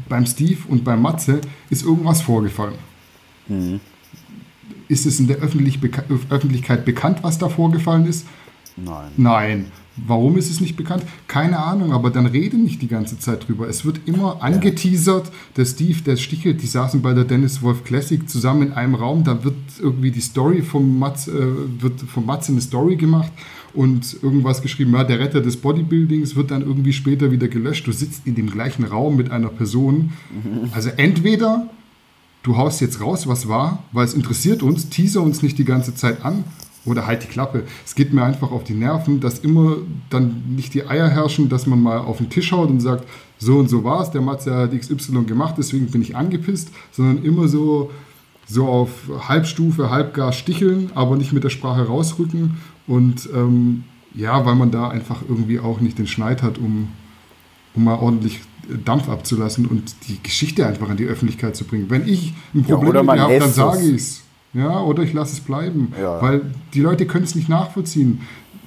Beim 0.07 0.25
Steve 0.25 0.59
und 0.69 0.85
beim 0.85 1.01
Matze 1.01 1.41
ist 1.69 1.83
irgendwas 1.83 2.21
vorgefallen. 2.21 2.75
Mhm. 3.47 3.81
Ist 4.87 5.05
es 5.05 5.19
in 5.19 5.27
der 5.27 5.37
Öffentlich 5.37 5.79
Öffentlichkeit 6.29 6.85
bekannt, 6.85 7.19
was 7.23 7.37
da 7.37 7.49
vorgefallen 7.49 8.05
ist? 8.05 8.25
Nein. 8.77 9.11
Nein. 9.17 9.65
Warum 9.97 10.37
ist 10.37 10.51
es 10.51 10.59
nicht 10.59 10.75
bekannt? 10.75 11.03
Keine 11.27 11.59
Ahnung, 11.59 11.93
aber 11.93 12.09
dann 12.09 12.25
rede 12.25 12.57
nicht 12.57 12.81
die 12.81 12.87
ganze 12.87 13.17
Zeit 13.17 13.47
drüber. 13.47 13.69
Es 13.69 13.85
wird 13.85 14.01
immer 14.05 14.43
angeteasert. 14.43 15.31
Der 15.55 15.65
Steve, 15.65 16.01
der 16.01 16.17
Stichelt, 16.17 16.61
die 16.61 16.67
saßen 16.67 17.01
bei 17.01 17.13
der 17.13 17.23
Dennis 17.23 17.61
Wolf 17.61 17.83
Classic 17.85 18.29
zusammen 18.29 18.63
in 18.63 18.73
einem 18.73 18.95
Raum. 18.95 19.23
Da 19.23 19.43
wird 19.43 19.55
irgendwie 19.79 20.11
die 20.11 20.21
Story 20.21 20.61
vom 20.61 20.99
Mats, 20.99 21.27
äh, 21.29 21.33
wird 21.79 22.01
vom 22.01 22.25
Mats 22.25 22.49
eine 22.49 22.59
Story 22.59 22.97
gemacht 22.97 23.31
und 23.73 24.17
irgendwas 24.21 24.61
geschrieben, 24.61 24.93
ja, 24.93 25.03
der 25.03 25.19
Retter 25.19 25.41
des 25.41 25.57
Bodybuildings 25.57 26.35
wird 26.35 26.51
dann 26.51 26.61
irgendwie 26.61 26.93
später 26.93 27.31
wieder 27.31 27.47
gelöscht. 27.47 27.87
Du 27.87 27.91
sitzt 27.91 28.25
in 28.25 28.35
dem 28.35 28.49
gleichen 28.49 28.83
Raum 28.83 29.15
mit 29.15 29.31
einer 29.31 29.49
Person. 29.49 30.13
Also 30.73 30.89
entweder 30.89 31.69
du 32.43 32.57
haust 32.57 32.81
jetzt 32.81 33.01
raus, 33.01 33.27
was 33.27 33.47
war, 33.47 33.83
weil 33.91 34.05
es 34.05 34.13
interessiert 34.13 34.61
uns, 34.61 34.89
teaser 34.89 35.21
uns 35.21 35.41
nicht 35.41 35.57
die 35.57 35.65
ganze 35.65 35.95
Zeit 35.95 36.23
an 36.23 36.43
oder 36.85 37.07
halt 37.07 37.23
die 37.23 37.27
Klappe. 37.27 37.63
Es 37.85 37.95
geht 37.95 38.13
mir 38.13 38.23
einfach 38.23 38.51
auf 38.51 38.63
die 38.63 38.73
Nerven, 38.73 39.19
dass 39.19 39.39
immer 39.39 39.77
dann 40.09 40.43
nicht 40.55 40.73
die 40.73 40.85
Eier 40.87 41.09
herrschen, 41.09 41.49
dass 41.49 41.65
man 41.65 41.81
mal 41.81 41.97
auf 41.97 42.17
den 42.17 42.29
Tisch 42.29 42.51
haut 42.51 42.69
und 42.69 42.79
sagt, 42.79 43.07
so 43.37 43.57
und 43.57 43.69
so 43.69 43.83
war 43.83 44.01
es, 44.01 44.11
der 44.11 44.21
Matze 44.21 44.55
hat 44.55 44.71
XY 44.71 45.23
gemacht, 45.25 45.55
deswegen 45.57 45.87
bin 45.87 46.01
ich 46.01 46.15
angepisst, 46.15 46.69
sondern 46.91 47.23
immer 47.23 47.47
so, 47.47 47.91
so 48.47 48.67
auf 48.67 48.89
Halbstufe, 49.27 49.89
Halbgas 49.89 50.37
sticheln, 50.37 50.91
aber 50.95 51.17
nicht 51.17 51.33
mit 51.33 51.43
der 51.43 51.49
Sprache 51.49 51.87
rausrücken 51.87 52.57
und 52.87 53.29
ähm, 53.33 53.83
ja, 54.13 54.45
weil 54.45 54.55
man 54.55 54.71
da 54.71 54.87
einfach 54.89 55.23
irgendwie 55.27 55.59
auch 55.59 55.81
nicht 55.81 55.97
den 55.97 56.07
Schneid 56.07 56.41
hat, 56.41 56.57
um, 56.57 56.89
um 57.73 57.83
mal 57.83 57.95
ordentlich 57.95 58.39
Dampf 58.83 59.09
abzulassen 59.09 59.65
und 59.65 59.95
die 60.07 60.21
Geschichte 60.23 60.65
einfach 60.65 60.89
an 60.89 60.97
die 60.97 61.05
Öffentlichkeit 61.05 61.55
zu 61.55 61.65
bringen. 61.65 61.89
Wenn 61.89 62.07
ich 62.07 62.33
ein 62.53 62.63
Problem 62.63 63.05
ja, 63.07 63.17
habe, 63.17 63.39
dann 63.39 63.51
sage 63.51 63.81
ich 63.81 63.95
es. 63.95 64.24
Ja, 64.55 64.81
oder 64.81 65.03
ich 65.03 65.13
lasse 65.13 65.33
es 65.33 65.41
bleiben. 65.41 65.91
Ja. 65.99 66.21
Weil 66.21 66.41
die 66.73 66.79
Leute 66.79 67.05
können 67.05 67.25
es 67.25 67.35
nicht 67.35 67.49
nachvollziehen. 67.49 68.21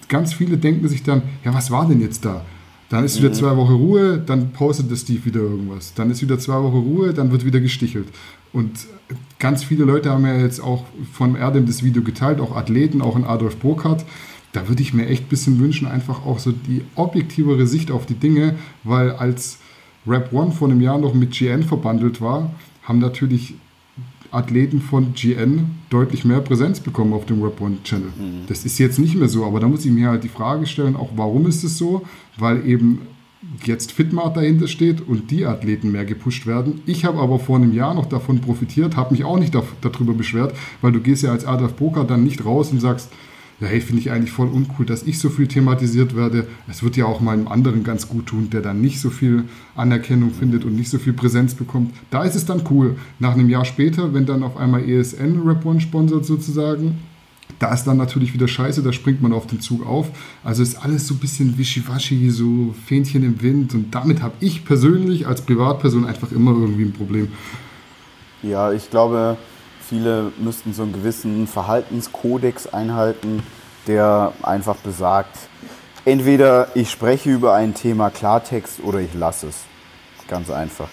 Ganz 0.09 0.34
viele 0.34 0.59
denken 0.59 0.86
sich 0.89 1.03
dann, 1.03 1.22
ja, 1.45 1.53
was 1.55 1.70
war 1.70 1.89
denn 1.89 2.01
jetzt 2.01 2.24
da? 2.24 2.45
Dann 2.91 3.05
ist 3.05 3.18
wieder 3.18 3.28
mhm. 3.30 3.34
zwei 3.34 3.57
Wochen 3.57 3.74
Ruhe, 3.74 4.18
dann 4.18 4.53
postet 4.53 4.91
der 4.91 4.97
Steve 4.97 5.24
wieder 5.26 5.41
irgendwas. 5.41 5.93
Dann 5.95 6.11
ist 6.11 6.22
wieder 6.22 6.39
zwei 6.39 6.62
Wochen 6.62 6.78
Ruhe, 6.78 7.12
dann 7.12 7.30
wird 7.30 7.45
wieder 7.45 7.61
gestichelt. 7.61 8.09
Und 8.53 8.86
ganz 9.39 9.64
viele 9.64 9.84
Leute 9.84 10.11
haben 10.11 10.24
ja 10.24 10.36
jetzt 10.36 10.61
auch 10.61 10.84
von 11.12 11.36
Erdem 11.36 11.66
das 11.66 11.82
Video 11.82 12.03
geteilt, 12.03 12.41
auch 12.41 12.57
Athleten, 12.57 13.03
auch 13.03 13.16
in 13.16 13.24
Adolf 13.24 13.57
Burkhardt. 13.57 14.05
Da 14.53 14.68
würde 14.68 14.82
ich 14.82 14.95
mir 14.95 15.07
echt 15.07 15.24
ein 15.24 15.28
bisschen 15.28 15.61
wünschen, 15.61 15.86
einfach 15.86 16.24
auch 16.24 16.39
so 16.39 16.53
die 16.53 16.82
objektivere 16.95 17.66
Sicht 17.66 17.91
auf 17.91 18.07
die 18.07 18.14
Dinge, 18.14 18.57
weil 18.84 19.11
als 19.11 19.59
Rap 20.07 20.32
One 20.32 20.53
vor 20.53 20.68
einem 20.68 20.80
Jahr 20.80 20.99
noch 20.99 21.12
mit 21.12 21.32
GN 21.32 21.64
verbandelt 21.64 22.22
war, 22.22 22.51
haben 22.82 22.99
natürlich 22.99 23.55
Athleten 24.31 24.81
von 24.81 25.14
GN 25.14 25.70
deutlich 25.91 26.24
mehr 26.24 26.41
Präsenz 26.41 26.81
bekommen 26.81 27.12
auf 27.12 27.26
dem 27.26 27.43
Rap 27.43 27.61
One 27.61 27.79
Channel. 27.85 28.09
Mhm. 28.09 28.47
Das 28.47 28.64
ist 28.64 28.79
jetzt 28.79 28.99
nicht 28.99 29.16
mehr 29.16 29.29
so, 29.29 29.45
aber 29.45 29.61
da 29.61 29.68
muss 29.68 29.85
ich 29.85 29.91
mir 29.91 30.09
halt 30.09 30.24
die 30.24 30.29
Frage 30.29 30.66
stellen, 30.66 30.97
auch 30.97 31.11
warum 31.16 31.47
ist 31.47 31.64
es 31.64 31.79
so? 31.79 32.03
Weil 32.37 32.66
eben 32.66 33.01
jetzt 33.64 33.93
Fitmart 33.93 34.37
dahinter 34.37 34.66
steht 34.66 35.01
und 35.07 35.31
die 35.31 35.47
Athleten 35.47 35.93
mehr 35.93 36.05
gepusht 36.05 36.47
werden. 36.47 36.83
Ich 36.87 37.05
habe 37.05 37.18
aber 37.18 37.39
vor 37.39 37.57
einem 37.57 37.72
Jahr 37.72 37.95
noch 37.95 38.07
davon 38.07 38.41
profitiert, 38.41 38.97
habe 38.97 39.12
mich 39.12 39.24
auch 39.24 39.39
nicht 39.39 39.55
darüber 39.81 40.12
beschwert, 40.12 40.55
weil 40.83 40.93
du 40.93 41.01
gehst 41.01 41.22
ja 41.22 41.31
als 41.31 41.45
Adolf 41.45 41.76
Poker 41.76 42.05
dann 42.05 42.24
nicht 42.24 42.45
raus 42.45 42.72
und 42.72 42.81
sagst, 42.81 43.11
ja, 43.61 43.67
hey, 43.67 43.81
finde 43.81 44.01
ich 44.01 44.11
eigentlich 44.13 44.31
voll 44.31 44.49
uncool, 44.49 44.87
dass 44.87 45.03
ich 45.03 45.19
so 45.19 45.31
viel 45.31 45.49
thematisiert 45.49 46.15
werde. 46.15 46.47
Es 46.69 46.85
wird 46.85 46.97
ja 46.97 47.07
auch 47.07 47.21
meinem 47.21 47.49
anderen 47.49 47.83
ganz 47.83 48.09
gut 48.09 48.27
tun, 48.27 48.51
der 48.51 48.61
dann 48.61 48.81
nicht 48.81 49.01
so 49.01 49.11
viel 49.11 49.45
Anerkennung 49.75 50.31
findet 50.31 50.65
und 50.65 50.77
nicht 50.77 50.91
so 50.91 50.99
viel 50.99 51.13
Präsenz 51.13 51.55
bekommt. 51.55 51.93
Da 52.11 52.23
ist 52.23 52.37
es 52.37 52.47
dann 52.47 52.63
cool. 52.71 52.97
Nach 53.19 53.33
einem 53.33 53.49
Jahr 53.49 53.65
später, 53.65 54.15
wenn 54.15 54.27
dann 54.27 54.45
auf 54.45 54.57
einmal 54.57 54.89
ESN 54.89 55.43
Rap 55.45 55.67
One 55.67 55.81
sponsert 55.81 56.25
sozusagen, 56.25 56.99
da 57.59 57.75
ist 57.75 57.85
dann 57.85 57.97
natürlich 57.97 58.33
wieder 58.33 58.47
scheiße, 58.47 58.83
da 58.83 58.93
springt 58.93 59.23
man 59.23 59.33
auf 59.33 59.49
den 59.49 59.61
Zug 59.61 59.85
auf. 59.85 60.11
Also 60.45 60.63
ist 60.63 60.77
alles 60.85 61.09
so 61.09 61.15
ein 61.15 61.19
bisschen 61.19 61.59
wischiwaschi, 61.59 62.31
so 62.31 62.75
Fähnchen 62.87 63.25
im 63.25 63.43
Wind. 63.43 63.75
Und 63.75 63.93
damit 63.93 64.23
habe 64.23 64.35
ich 64.39 64.65
persönlich 64.65 65.27
als 65.27 65.43
Privatperson 65.43 66.05
einfach 66.05 66.31
immer 66.31 66.53
irgendwie 66.53 66.85
ein 66.85 66.93
Problem. 66.93 67.29
Ja, 68.45 68.71
ich 68.73 68.89
glaube, 68.91 69.37
Viele 69.89 70.32
müssten 70.39 70.74
so 70.74 70.82
einen 70.82 70.93
gewissen 70.93 71.47
Verhaltenskodex 71.47 72.66
einhalten, 72.66 73.43
der 73.86 74.32
einfach 74.43 74.76
besagt, 74.76 75.34
entweder 76.05 76.68
ich 76.74 76.91
spreche 76.91 77.30
über 77.30 77.55
ein 77.55 77.72
Thema 77.72 78.11
Klartext 78.11 78.80
oder 78.84 78.99
ich 78.99 79.14
lasse 79.14 79.47
es. 79.47 79.57
Ganz 80.28 80.51
einfach. 80.51 80.89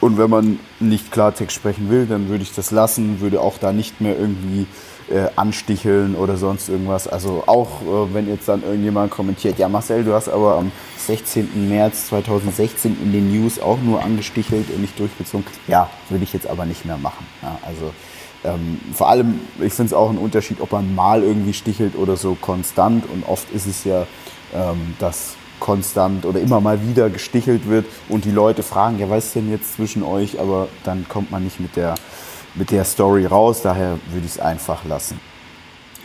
Und 0.00 0.18
wenn 0.18 0.28
man 0.28 0.58
nicht 0.80 1.12
Klartext 1.12 1.54
sprechen 1.54 1.88
will, 1.88 2.06
dann 2.06 2.28
würde 2.28 2.42
ich 2.42 2.52
das 2.52 2.72
lassen, 2.72 3.20
würde 3.20 3.40
auch 3.40 3.56
da 3.58 3.72
nicht 3.72 4.00
mehr 4.00 4.18
irgendwie 4.18 4.66
äh, 5.10 5.28
ansticheln 5.36 6.14
oder 6.14 6.36
sonst 6.36 6.68
irgendwas. 6.68 7.06
Also 7.08 7.44
auch 7.46 7.82
äh, 7.82 8.14
wenn 8.14 8.28
jetzt 8.28 8.48
dann 8.48 8.62
irgendjemand 8.62 9.10
kommentiert, 9.10 9.58
ja 9.58 9.68
Marcel, 9.68 10.04
du 10.04 10.12
hast 10.12 10.28
aber 10.28 10.56
am 10.56 10.72
16. 10.98 11.68
März 11.68 12.08
2016 12.08 12.96
in 13.02 13.12
den 13.12 13.32
News 13.32 13.60
auch 13.60 13.78
nur 13.80 14.02
angestichelt 14.02 14.70
und 14.70 14.80
nicht 14.80 14.98
durchgezogen. 14.98 15.46
Ja, 15.68 15.88
würde 16.08 16.24
ich 16.24 16.32
jetzt 16.32 16.48
aber 16.48 16.64
nicht 16.64 16.84
mehr 16.84 16.98
machen. 16.98 17.26
Ja, 17.42 17.58
also 17.66 17.92
ähm, 18.44 18.80
vor 18.92 19.08
allem, 19.08 19.40
ich 19.60 19.72
finde 19.72 19.90
es 19.90 19.94
auch 19.94 20.10
ein 20.10 20.18
Unterschied, 20.18 20.60
ob 20.60 20.72
man 20.72 20.94
mal 20.94 21.22
irgendwie 21.22 21.52
stichelt 21.52 21.96
oder 21.96 22.16
so 22.16 22.34
konstant. 22.34 23.04
Und 23.10 23.24
oft 23.26 23.50
ist 23.52 23.66
es 23.66 23.84
ja, 23.84 24.06
ähm, 24.54 24.94
dass 24.98 25.34
konstant 25.58 26.26
oder 26.26 26.40
immer 26.40 26.60
mal 26.60 26.86
wieder 26.86 27.10
gestichelt 27.10 27.66
wird 27.66 27.86
und 28.08 28.24
die 28.24 28.30
Leute 28.30 28.62
fragen, 28.62 28.98
ja, 28.98 29.08
was 29.08 29.26
ist 29.26 29.34
denn 29.36 29.50
jetzt 29.50 29.74
zwischen 29.74 30.02
euch? 30.02 30.38
Aber 30.38 30.68
dann 30.84 31.06
kommt 31.08 31.30
man 31.30 31.44
nicht 31.44 31.60
mit 31.60 31.76
der, 31.76 31.94
mit 32.56 32.70
der 32.70 32.84
Story 32.84 33.26
raus. 33.26 33.62
Daher 33.62 33.98
würde 34.12 34.26
ich 34.26 34.32
es 34.32 34.38
einfach 34.40 34.84
lassen. 34.84 35.18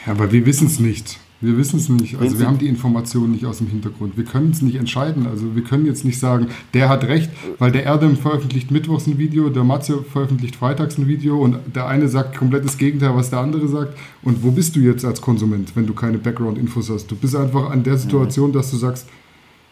Ja, 0.06 0.14
aber 0.14 0.32
wir 0.32 0.46
wissen 0.46 0.68
es 0.68 0.80
nicht. 0.80 1.20
Wir 1.44 1.58
wissen 1.58 1.80
es 1.80 1.90
nicht. 1.90 2.20
Also 2.20 2.38
wir 2.38 2.46
haben 2.46 2.60
die 2.60 2.68
Informationen 2.68 3.32
nicht 3.32 3.48
aus 3.48 3.58
dem 3.58 3.68
Hintergrund. 3.68 4.16
Wir 4.16 4.26
können 4.26 4.52
es 4.52 4.62
nicht 4.62 4.76
entscheiden. 4.76 5.26
Also 5.26 5.56
wir 5.56 5.64
können 5.64 5.88
jetzt 5.88 6.06
nicht 6.06 6.20
sagen, 6.20 6.48
der 6.76 6.88
hat 6.88 7.04
recht, 7.06 7.32
weil 7.58 7.72
der 7.72 7.84
Erdem 7.84 8.16
veröffentlicht 8.16 8.70
mittwochs 8.70 9.08
ein 9.08 9.18
Video, 9.18 9.50
der 9.50 9.64
Matze 9.64 10.04
veröffentlicht 10.04 10.56
freitags 10.56 11.00
ein 11.00 11.08
Video 11.08 11.42
und 11.42 11.58
der 11.76 11.88
eine 11.88 12.08
sagt 12.10 12.38
komplett 12.38 12.64
das 12.64 12.78
Gegenteil, 12.78 13.16
was 13.16 13.32
der 13.32 13.40
andere 13.40 13.68
sagt. 13.68 13.98
Und 14.22 14.44
wo 14.44 14.52
bist 14.52 14.76
du 14.76 14.82
jetzt 14.82 15.04
als 15.04 15.20
Konsument, 15.20 15.76
wenn 15.76 15.88
du 15.88 15.96
keine 15.96 16.20
Background-Infos 16.20 16.92
hast? 16.92 17.10
Du 17.10 17.16
bist 17.16 17.36
einfach 17.36 17.72
an 17.72 17.82
der 17.82 17.98
Situation, 17.98 18.54
dass 18.54 18.70
du 18.70 18.78
sagst, 18.78 19.08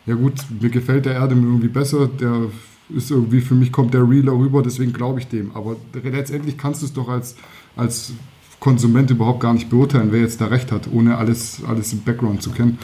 ja 0.07 0.15
gut, 0.15 0.33
mir 0.59 0.69
gefällt 0.69 1.05
der 1.05 1.13
Erdem 1.13 1.43
irgendwie 1.43 1.67
besser, 1.67 2.07
der 2.07 2.45
ist 2.89 3.11
irgendwie, 3.11 3.41
für 3.41 3.55
mich 3.55 3.71
kommt 3.71 3.93
der 3.93 4.07
Realer 4.07 4.33
rüber, 4.33 4.61
deswegen 4.61 4.93
glaube 4.93 5.19
ich 5.19 5.27
dem. 5.27 5.55
Aber 5.55 5.75
letztendlich 5.93 6.57
kannst 6.57 6.81
du 6.81 6.85
es 6.85 6.93
doch 6.93 7.07
als, 7.07 7.35
als 7.75 8.13
Konsument 8.59 9.09
überhaupt 9.09 9.39
gar 9.39 9.53
nicht 9.53 9.69
beurteilen, 9.69 10.11
wer 10.11 10.21
jetzt 10.21 10.41
da 10.41 10.47
recht 10.47 10.71
hat, 10.71 10.89
ohne 10.91 11.17
alles, 11.17 11.61
alles 11.67 11.93
im 11.93 12.03
Background 12.03 12.41
zu 12.41 12.51
kennen. 12.51 12.79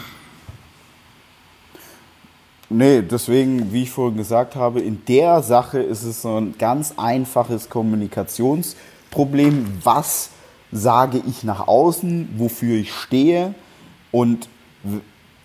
Nee, 2.70 3.04
deswegen, 3.04 3.72
wie 3.72 3.84
ich 3.84 3.92
vorhin 3.92 4.18
gesagt 4.18 4.56
habe, 4.56 4.80
in 4.82 5.04
der 5.08 5.44
Sache 5.44 5.80
ist 5.80 6.04
es 6.04 6.24
so 6.24 6.38
ein 6.38 6.56
ganz 6.58 6.94
einfaches 6.98 7.70
Kommunikationsproblem. 7.70 9.68
Was 9.84 10.32
sage 10.72 11.22
ich 11.28 11.44
nach 11.44 11.68
außen, 11.68 12.30
wofür 12.38 12.78
ich 12.78 12.92
stehe 12.92 13.54
und 14.12 14.50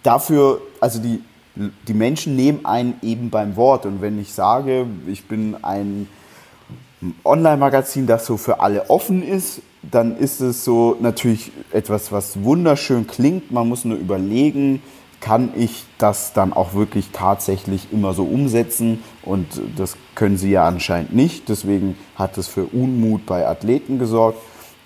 dafür, 0.03 0.63
also 0.81 0.99
die, 0.99 1.21
die 1.89 1.95
Menschen 1.95 2.37
nehmen 2.37 2.65
einen 2.65 2.95
eben 3.03 3.31
beim 3.31 3.57
Wort. 3.57 3.87
Und 3.87 4.01
wenn 4.01 4.19
ich 4.19 4.33
sage, 4.33 4.87
ich 5.07 5.27
bin 5.27 5.57
ein 5.63 6.09
Online-Magazin, 7.25 8.07
das 8.07 8.27
so 8.27 8.37
für 8.37 8.61
alle 8.61 8.89
offen 8.91 9.23
ist, 9.23 9.63
dann 9.83 10.17
ist 10.17 10.41
es 10.41 10.65
so 10.65 10.97
natürlich 11.01 11.53
etwas, 11.73 12.13
was 12.13 12.43
wunderschön 12.43 13.07
klingt. 13.07 13.51
Man 13.51 13.69
muss 13.69 13.85
nur 13.85 13.97
überlegen, 13.97 14.83
kann 15.21 15.51
ich 15.57 15.85
das 15.99 16.33
dann 16.33 16.53
auch 16.53 16.75
wirklich 16.75 17.11
tatsächlich 17.13 17.89
immer 17.93 18.15
so 18.15 18.25
umsetzen? 18.25 19.03
Und 19.23 19.47
das 19.77 19.97
können 20.15 20.37
sie 20.37 20.51
ja 20.51 20.67
anscheinend 20.67 21.15
nicht. 21.15 21.49
Deswegen 21.49 21.97
hat 22.17 22.39
es 22.39 22.49
für 22.49 22.65
Unmut 22.65 23.27
bei 23.27 23.47
Athleten 23.47 23.99
gesorgt. 23.99 24.39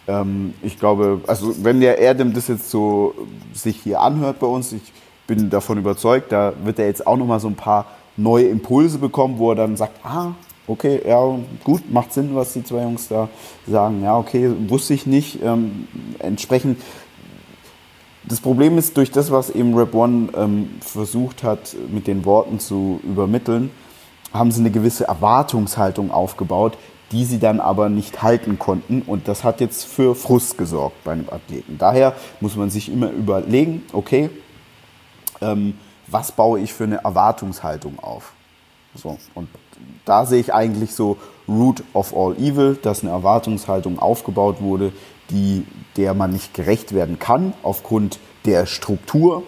Ähm, 0.06 0.54
ich 0.62 0.78
glaube, 0.78 1.20
also 1.26 1.64
wenn 1.64 1.80
der 1.80 1.98
Erdem 1.98 2.32
das 2.32 2.48
jetzt 2.48 2.70
so 2.70 3.14
sich 3.52 3.80
hier 3.82 4.00
anhört 4.00 4.38
bei 4.40 4.46
uns, 4.46 4.72
ich 4.72 4.92
bin 5.26 5.50
davon 5.50 5.78
überzeugt, 5.78 6.32
da 6.32 6.52
wird 6.64 6.78
er 6.78 6.86
jetzt 6.86 7.06
auch 7.06 7.16
nochmal 7.16 7.40
so 7.40 7.48
ein 7.48 7.56
paar 7.56 7.86
neue 8.16 8.46
Impulse 8.46 8.98
bekommen, 8.98 9.38
wo 9.38 9.50
er 9.50 9.56
dann 9.56 9.76
sagt, 9.76 10.04
ah, 10.04 10.32
okay, 10.66 11.00
ja, 11.06 11.38
gut, 11.62 11.90
macht 11.90 12.12
Sinn, 12.12 12.30
was 12.34 12.52
die 12.52 12.64
zwei 12.64 12.82
Jungs 12.82 13.08
da 13.08 13.28
sagen. 13.66 14.02
Ja, 14.02 14.16
okay, 14.16 14.50
wusste 14.68 14.94
ich 14.94 15.06
nicht. 15.06 15.42
Ähm, 15.42 15.88
entsprechend, 16.18 16.80
das 18.24 18.40
Problem 18.40 18.78
ist, 18.78 18.96
durch 18.96 19.10
das, 19.10 19.30
was 19.30 19.50
eben 19.50 19.76
Rap 19.76 19.94
One 19.94 20.28
ähm, 20.36 20.70
versucht 20.80 21.42
hat, 21.42 21.76
mit 21.90 22.06
den 22.06 22.24
Worten 22.24 22.58
zu 22.58 23.00
übermitteln, 23.02 23.70
haben 24.32 24.50
sie 24.50 24.60
eine 24.60 24.70
gewisse 24.70 25.06
Erwartungshaltung 25.06 26.10
aufgebaut, 26.10 26.76
die 27.12 27.24
sie 27.24 27.38
dann 27.38 27.60
aber 27.60 27.88
nicht 27.88 28.22
halten 28.22 28.58
konnten. 28.58 29.02
Und 29.02 29.28
das 29.28 29.44
hat 29.44 29.60
jetzt 29.60 29.84
für 29.84 30.14
Frust 30.14 30.58
gesorgt 30.58 31.04
bei 31.04 31.12
einem 31.12 31.28
Athleten. 31.30 31.76
Daher 31.78 32.14
muss 32.40 32.56
man 32.56 32.70
sich 32.70 32.90
immer 32.90 33.10
überlegen, 33.10 33.82
okay, 33.92 34.30
ähm, 35.40 35.74
was 36.06 36.32
baue 36.32 36.60
ich 36.60 36.72
für 36.72 36.84
eine 36.84 36.96
Erwartungshaltung 36.96 37.98
auf? 37.98 38.32
So, 38.94 39.18
und 39.34 39.48
da 40.04 40.26
sehe 40.26 40.40
ich 40.40 40.54
eigentlich 40.54 40.94
so 40.94 41.16
Root 41.48 41.82
of 41.92 42.14
All 42.16 42.36
Evil, 42.36 42.78
dass 42.80 43.02
eine 43.02 43.10
Erwartungshaltung 43.10 43.98
aufgebaut 43.98 44.60
wurde, 44.60 44.92
die, 45.30 45.64
der 45.96 46.14
man 46.14 46.32
nicht 46.32 46.54
gerecht 46.54 46.94
werden 46.94 47.18
kann 47.18 47.54
aufgrund 47.62 48.18
der 48.44 48.66
Struktur. 48.66 49.42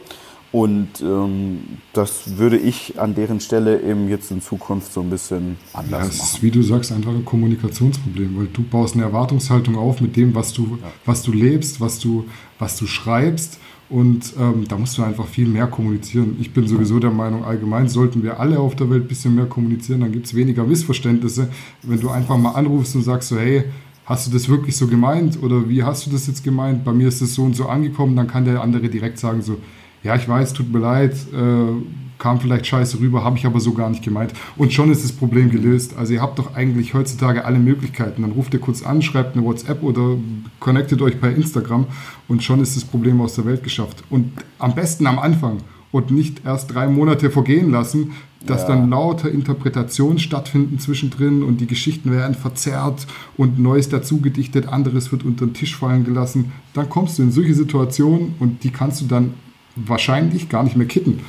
Und 0.53 1.03
ähm, 1.03 1.79
das 1.93 2.39
würde 2.39 2.57
ich 2.57 2.99
an 2.99 3.15
deren 3.15 3.41
Stelle 3.41 3.83
eben 3.83 4.09
jetzt 4.09 4.31
in 4.31 4.41
Zukunft 4.41 4.93
so 4.93 5.03
ein 5.03 5.11
bisschen 5.11 5.59
anders 5.75 5.91
ja, 5.91 5.99
es 6.09 6.19
machen. 6.19 6.31
Ist, 6.37 6.43
wie 6.43 6.51
du 6.51 6.63
sagst, 6.63 6.93
einfach 6.93 7.11
ein 7.11 7.25
Kommunikationsproblem, 7.25 8.39
weil 8.39 8.47
du 8.47 8.63
baust 8.63 8.95
eine 8.95 9.05
Erwartungshaltung 9.05 9.77
auf 9.77 10.01
mit 10.01 10.17
dem, 10.17 10.35
was 10.35 10.55
du, 10.55 10.79
ja. 10.81 10.89
was 11.05 11.23
du 11.23 11.33
lebst, 11.33 11.81
was 11.81 11.99
du, 11.99 12.25
was 12.59 12.77
du 12.79 12.87
schreibst 12.87 13.59
und 13.89 14.35
ähm, 14.39 14.65
da 14.69 14.77
musst 14.77 14.99
du 14.99 15.03
einfach 15.03 15.27
viel 15.27 15.47
mehr 15.47 15.67
kommunizieren. 15.69 16.37
Ich 16.41 16.53
bin 16.53 16.67
sowieso 16.67 16.99
der 16.99 17.11
Meinung, 17.11 17.45
allgemein 17.45 17.89
sollten 17.89 18.23
wir 18.23 18.41
alle 18.41 18.59
auf 18.59 18.75
der 18.75 18.91
Welt 18.91 19.05
ein 19.05 19.09
bisschen 19.09 19.35
mehr 19.35 19.47
kommunizieren, 19.47 20.01
dann 20.01 20.13
gibt 20.13 20.27
es 20.27 20.35
weniger 20.35 20.65
Missverständnisse. 20.65 21.49
Wenn 21.83 22.01
du 22.01 22.11
einfach 22.11 22.37
mal 22.37 22.53
anrufst 22.53 22.97
und 22.97 23.03
sagst 23.03 23.29
so, 23.29 23.39
hey, 23.39 23.65
hast 24.05 24.27
du 24.27 24.33
das 24.33 24.49
wirklich 24.49 24.77
so 24.77 24.87
gemeint 24.87 25.43
oder 25.43 25.69
wie 25.69 25.83
hast 25.83 26.07
du 26.07 26.11
das 26.11 26.27
jetzt 26.27 26.43
gemeint? 26.43 26.85
Bei 26.85 26.93
mir 26.93 27.09
ist 27.09 27.23
das 27.23 27.35
so 27.35 27.45
und 27.45 27.55
so 27.55 27.67
angekommen, 27.67 28.17
dann 28.17 28.27
kann 28.27 28.45
der 28.45 28.61
andere 28.61 28.89
direkt 28.89 29.19
sagen 29.19 29.43
so, 29.43 29.59
ja, 30.03 30.15
ich 30.17 30.29
weiß, 30.29 30.53
tut 30.53 30.73
mir 30.73 30.79
leid, 30.79 31.15
äh, 31.33 32.06
kam 32.19 32.41
vielleicht 32.41 32.67
scheiße 32.67 33.01
rüber, 33.01 33.25
habe 33.25 33.37
ich 33.39 33.47
aber 33.47 33.61
so 33.61 33.73
gar 33.73 33.91
nicht 33.91 34.03
gemeint. 34.03 34.33
Und 34.57 34.73
schon 34.73 34.91
ist 34.91 35.05
das 35.05 35.13
Problem 35.13 35.51
gelöst. 35.51 35.97
Also 35.97 36.15
ihr 36.15 36.23
habt 36.23 36.39
doch 36.39 36.55
eigentlich 36.55 36.95
heutzutage 36.95 37.45
alle 37.45 37.59
Möglichkeiten. 37.59 38.23
Dann 38.23 38.33
ruft 38.33 38.55
ihr 38.55 38.61
kurz 38.61 38.83
an, 38.83 39.03
schreibt 39.03 39.37
eine 39.37 39.45
WhatsApp 39.45 39.83
oder 39.83 40.17
connectet 40.61 41.03
euch 41.03 41.21
per 41.21 41.35
Instagram 41.35 41.87
und 42.29 42.43
schon 42.43 42.61
ist 42.61 42.77
das 42.77 42.85
Problem 42.85 43.21
aus 43.21 43.35
der 43.35 43.45
Welt 43.45 43.63
geschafft. 43.63 44.03
Und 44.11 44.33
am 44.59 44.75
besten 44.75 45.07
am 45.07 45.19
Anfang 45.19 45.59
und 45.93 46.11
nicht 46.11 46.45
erst 46.45 46.75
drei 46.75 46.89
Monate 46.89 47.31
vergehen 47.31 47.71
lassen, 47.71 48.13
dass 48.45 48.63
ja. 48.63 48.69
dann 48.69 48.91
lauter 48.91 49.31
Interpretationen 49.31 50.19
stattfinden 50.19 50.79
zwischendrin 50.79 51.43
und 51.43 51.61
die 51.61 51.67
Geschichten 51.67 52.13
werden 52.13 52.35
verzerrt 52.35 53.07
und 53.37 53.59
Neues 53.59 53.89
dazugedichtet, 53.89 54.69
anderes 54.69 55.11
wird 55.11 55.25
unter 55.25 55.47
den 55.47 55.55
Tisch 55.55 55.77
fallen 55.77 56.05
gelassen. 56.05 56.53
Dann 56.75 56.89
kommst 56.89 57.19
du 57.19 57.23
in 57.23 57.33
solche 57.33 57.55
Situationen 57.55 58.35
und 58.39 58.63
die 58.63 58.71
kannst 58.71 59.01
du 59.01 59.07
dann 59.07 59.35
wahrscheinlich 59.75 60.49
gar 60.49 60.63
nicht 60.65 60.77
mehr 60.77 60.87
kitten. 60.87 61.21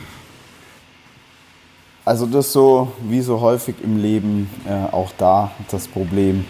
Also 2.08 2.26
das 2.26 2.54
so 2.54 2.94
wie 3.10 3.20
so 3.20 3.42
häufig 3.42 3.76
im 3.84 4.02
Leben 4.02 4.50
äh, 4.66 4.72
auch 4.94 5.12
da 5.18 5.52
das 5.70 5.90
Problem 5.90 6.46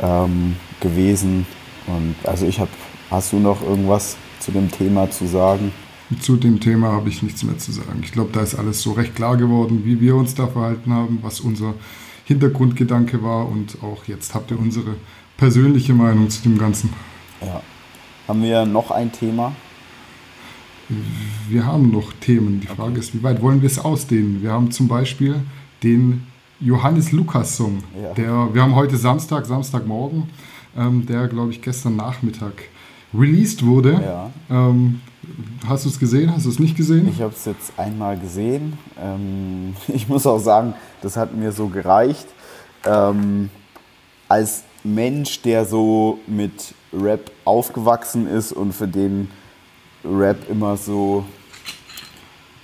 ähm, 0.00 0.56
gewesen. 0.80 1.46
Und 1.86 2.16
also 2.24 2.46
ich 2.46 2.58
habe, 2.58 2.72
hast 3.08 3.32
du 3.32 3.36
noch 3.36 3.62
irgendwas 3.62 4.16
zu 4.40 4.50
dem 4.50 4.72
Thema 4.72 5.08
zu 5.08 5.28
sagen? 5.28 5.70
Zu 6.20 6.34
dem 6.34 6.58
Thema 6.58 6.90
habe 6.90 7.10
ich 7.10 7.22
nichts 7.22 7.44
mehr 7.44 7.56
zu 7.58 7.70
sagen. 7.70 8.00
Ich 8.02 8.10
glaube, 8.10 8.30
da 8.32 8.40
ist 8.40 8.56
alles 8.56 8.82
so 8.82 8.90
recht 8.90 9.14
klar 9.14 9.36
geworden, 9.36 9.82
wie 9.84 10.00
wir 10.00 10.16
uns 10.16 10.34
da 10.34 10.48
verhalten 10.48 10.92
haben, 10.92 11.20
was 11.22 11.38
unser 11.38 11.74
Hintergrundgedanke 12.24 13.22
war 13.22 13.48
und 13.48 13.78
auch 13.84 14.02
jetzt 14.08 14.34
habt 14.34 14.50
ihr 14.50 14.58
unsere 14.58 14.96
persönliche 15.36 15.94
Meinung 15.94 16.28
zu 16.28 16.42
dem 16.42 16.58
Ganzen. 16.58 16.92
Ja. 17.40 17.62
Haben 18.26 18.42
wir 18.42 18.66
noch 18.66 18.90
ein 18.90 19.12
Thema? 19.12 19.52
Wir 21.48 21.66
haben 21.66 21.90
noch 21.90 22.12
Themen. 22.20 22.60
Die 22.60 22.66
Frage 22.66 22.90
okay. 22.90 23.00
ist, 23.00 23.14
wie 23.14 23.22
weit 23.22 23.42
wollen 23.42 23.60
wir 23.60 23.66
es 23.66 23.78
ausdehnen? 23.78 24.42
Wir 24.42 24.52
haben 24.52 24.70
zum 24.70 24.88
Beispiel 24.88 25.36
den 25.82 26.26
Johannes 26.60 27.12
Lukas 27.12 27.56
Song. 27.56 27.82
Ja. 28.00 28.14
Der, 28.14 28.54
wir 28.54 28.62
haben 28.62 28.74
heute 28.74 28.96
Samstag, 28.96 29.46
Samstagmorgen, 29.46 30.24
ähm, 30.76 31.06
der, 31.06 31.28
glaube 31.28 31.50
ich, 31.50 31.62
gestern 31.62 31.96
Nachmittag 31.96 32.52
released 33.14 33.64
wurde. 33.64 33.92
Ja. 33.92 34.30
Ähm, 34.50 35.00
hast 35.66 35.84
du 35.84 35.90
es 35.90 35.98
gesehen? 35.98 36.34
Hast 36.34 36.46
du 36.46 36.50
es 36.50 36.58
nicht 36.58 36.76
gesehen? 36.76 37.08
Ich 37.08 37.20
habe 37.20 37.34
es 37.34 37.44
jetzt 37.44 37.78
einmal 37.78 38.18
gesehen. 38.18 38.78
Ähm, 39.00 39.74
ich 39.88 40.08
muss 40.08 40.26
auch 40.26 40.40
sagen, 40.40 40.74
das 41.02 41.16
hat 41.16 41.36
mir 41.36 41.52
so 41.52 41.68
gereicht. 41.68 42.26
Ähm, 42.84 43.50
als 44.28 44.64
Mensch, 44.84 45.42
der 45.42 45.64
so 45.64 46.18
mit 46.26 46.74
Rap 46.92 47.30
aufgewachsen 47.44 48.26
ist 48.26 48.52
und 48.52 48.72
für 48.72 48.88
den 48.88 49.30
Rap 50.08 50.48
immer 50.48 50.76
so, 50.76 51.24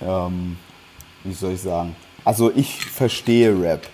ähm, 0.01 0.57
wie 1.23 1.33
soll 1.33 1.53
ich 1.53 1.61
sagen, 1.61 1.95
also 2.23 2.51
ich 2.55 2.83
verstehe 2.85 3.59
Rap 3.59 3.87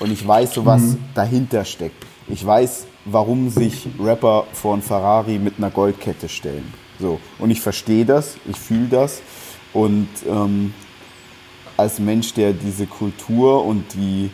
und 0.00 0.12
ich 0.12 0.26
weiß 0.26 0.54
so, 0.54 0.66
was 0.66 0.82
mhm. 0.82 0.98
dahinter 1.14 1.64
steckt. 1.64 2.04
Ich 2.28 2.44
weiß, 2.44 2.86
warum 3.06 3.48
sich 3.48 3.88
Rapper 3.98 4.44
vor 4.52 4.74
ein 4.74 4.82
Ferrari 4.82 5.38
mit 5.38 5.54
einer 5.58 5.70
Goldkette 5.70 6.28
stellen. 6.28 6.72
So. 7.00 7.20
Und 7.38 7.50
ich 7.50 7.60
verstehe 7.60 8.04
das, 8.04 8.36
ich 8.48 8.58
fühle 8.58 8.88
das. 8.88 9.22
Und 9.72 10.08
ähm, 10.26 10.74
als 11.76 11.98
Mensch, 11.98 12.34
der 12.34 12.52
diese 12.52 12.86
Kultur 12.86 13.64
und 13.64 13.94
die 13.94 14.30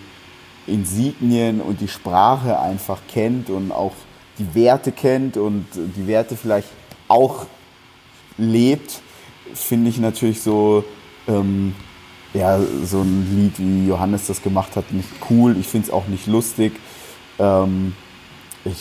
Insignien 0.67 1.61
und 1.61 1.81
die 1.81 1.89
Sprache 1.89 2.59
einfach 2.59 3.01
kennt 3.07 3.51
und 3.51 3.71
auch 3.71 3.93
die 4.39 4.55
Werte 4.55 4.93
kennt 4.93 5.37
und 5.37 5.67
die 5.75 6.07
Werte 6.07 6.37
vielleicht 6.37 6.69
auch 7.07 7.47
lebt, 8.37 9.01
finde 9.55 9.91
ich 9.91 9.99
natürlich 9.99 10.41
so, 10.43 10.85
ähm, 11.29 11.75
ja, 12.33 12.59
so 12.85 13.01
ein 13.01 13.29
Lied, 13.31 13.59
wie 13.59 13.89
Johannes 13.89 14.27
das 14.27 14.43
gemacht 14.43 14.77
hat, 14.77 14.93
nicht 14.93 15.09
cool. 15.31 15.57
Ich 15.59 15.69
finde 15.69 15.89
es 15.89 15.93
auch 15.93 16.07
nicht 16.07 16.27
lustig. 16.27 16.73
Ähm, 17.39 17.95
ich, 18.65 18.77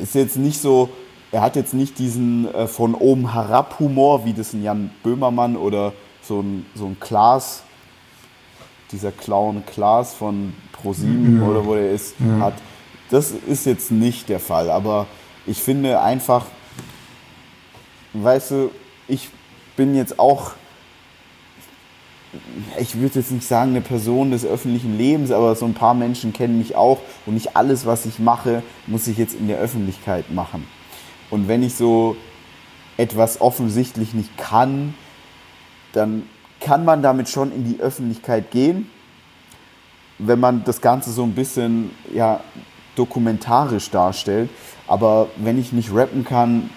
ist 0.00 0.14
jetzt 0.14 0.36
nicht 0.36 0.60
so, 0.60 0.88
er 1.30 1.42
hat 1.42 1.56
jetzt 1.56 1.74
nicht 1.74 1.98
diesen 1.98 2.52
äh, 2.52 2.66
von 2.66 2.94
oben 2.94 3.32
herab 3.32 3.78
Humor, 3.78 4.24
wie 4.24 4.32
das 4.32 4.52
ein 4.52 4.62
Jan 4.62 4.90
Böhmermann 5.02 5.56
oder 5.56 5.92
so 6.22 6.40
ein, 6.40 6.66
so 6.74 6.86
ein 6.86 6.98
Klaas, 6.98 7.62
dieser 8.90 9.12
Clown 9.12 9.64
Klaas 9.66 10.14
von 10.14 10.54
ProSieben 10.72 11.40
ja. 11.40 11.46
oder 11.46 11.64
wo 11.64 11.74
er 11.74 11.92
ist, 11.92 12.14
ja. 12.18 12.44
hat. 12.44 12.54
Das 13.10 13.30
ist 13.30 13.66
jetzt 13.66 13.90
nicht 13.90 14.28
der 14.28 14.40
Fall, 14.40 14.70
aber 14.70 15.06
ich 15.46 15.60
finde 15.60 16.00
einfach, 16.00 16.46
weißt 18.12 18.50
du, 18.52 18.70
ich 19.08 19.28
bin 19.76 19.94
jetzt 19.94 20.18
auch, 20.18 20.52
ich 22.78 22.94
würde 22.94 23.18
jetzt 23.18 23.30
nicht 23.30 23.46
sagen 23.46 23.70
eine 23.70 23.80
Person 23.80 24.30
des 24.30 24.44
öffentlichen 24.44 24.96
Lebens, 24.96 25.30
aber 25.30 25.54
so 25.54 25.66
ein 25.66 25.74
paar 25.74 25.94
Menschen 25.94 26.32
kennen 26.32 26.58
mich 26.58 26.76
auch 26.76 26.98
und 27.26 27.34
nicht 27.34 27.56
alles, 27.56 27.86
was 27.86 28.06
ich 28.06 28.18
mache, 28.18 28.62
muss 28.86 29.06
ich 29.06 29.18
jetzt 29.18 29.34
in 29.34 29.48
der 29.48 29.58
Öffentlichkeit 29.58 30.30
machen. 30.30 30.66
Und 31.30 31.48
wenn 31.48 31.62
ich 31.62 31.74
so 31.74 32.16
etwas 32.96 33.40
offensichtlich 33.40 34.14
nicht 34.14 34.36
kann, 34.36 34.94
dann 35.92 36.24
kann 36.60 36.84
man 36.84 37.02
damit 37.02 37.28
schon 37.28 37.52
in 37.52 37.64
die 37.64 37.80
Öffentlichkeit 37.80 38.50
gehen, 38.50 38.88
wenn 40.18 40.38
man 40.38 40.64
das 40.64 40.80
Ganze 40.80 41.10
so 41.10 41.24
ein 41.24 41.34
bisschen 41.34 41.90
ja, 42.14 42.40
dokumentarisch 42.96 43.90
darstellt. 43.90 44.50
Aber 44.86 45.28
wenn 45.36 45.58
ich 45.58 45.72
nicht 45.72 45.92
rappen 45.92 46.24
kann, 46.24 46.70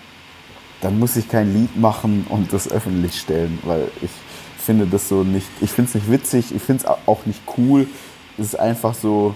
dann 0.85 0.99
muss 0.99 1.15
ich 1.15 1.27
kein 1.27 1.51
Lied 1.51 1.75
machen 1.77 2.27
und 2.29 2.53
das 2.53 2.69
öffentlich 2.69 3.19
stellen, 3.19 3.57
weil 3.63 3.87
ich 4.03 4.11
finde 4.59 4.85
das 4.85 5.09
so 5.09 5.23
nicht, 5.23 5.47
ich 5.59 5.71
finde 5.71 5.89
es 5.89 5.95
nicht 5.95 6.11
witzig, 6.11 6.53
ich 6.53 6.61
finde 6.61 6.83
es 6.83 7.07
auch 7.07 7.25
nicht 7.25 7.41
cool. 7.57 7.87
Es 8.37 8.49
ist 8.49 8.59
einfach 8.59 8.93
so 8.93 9.35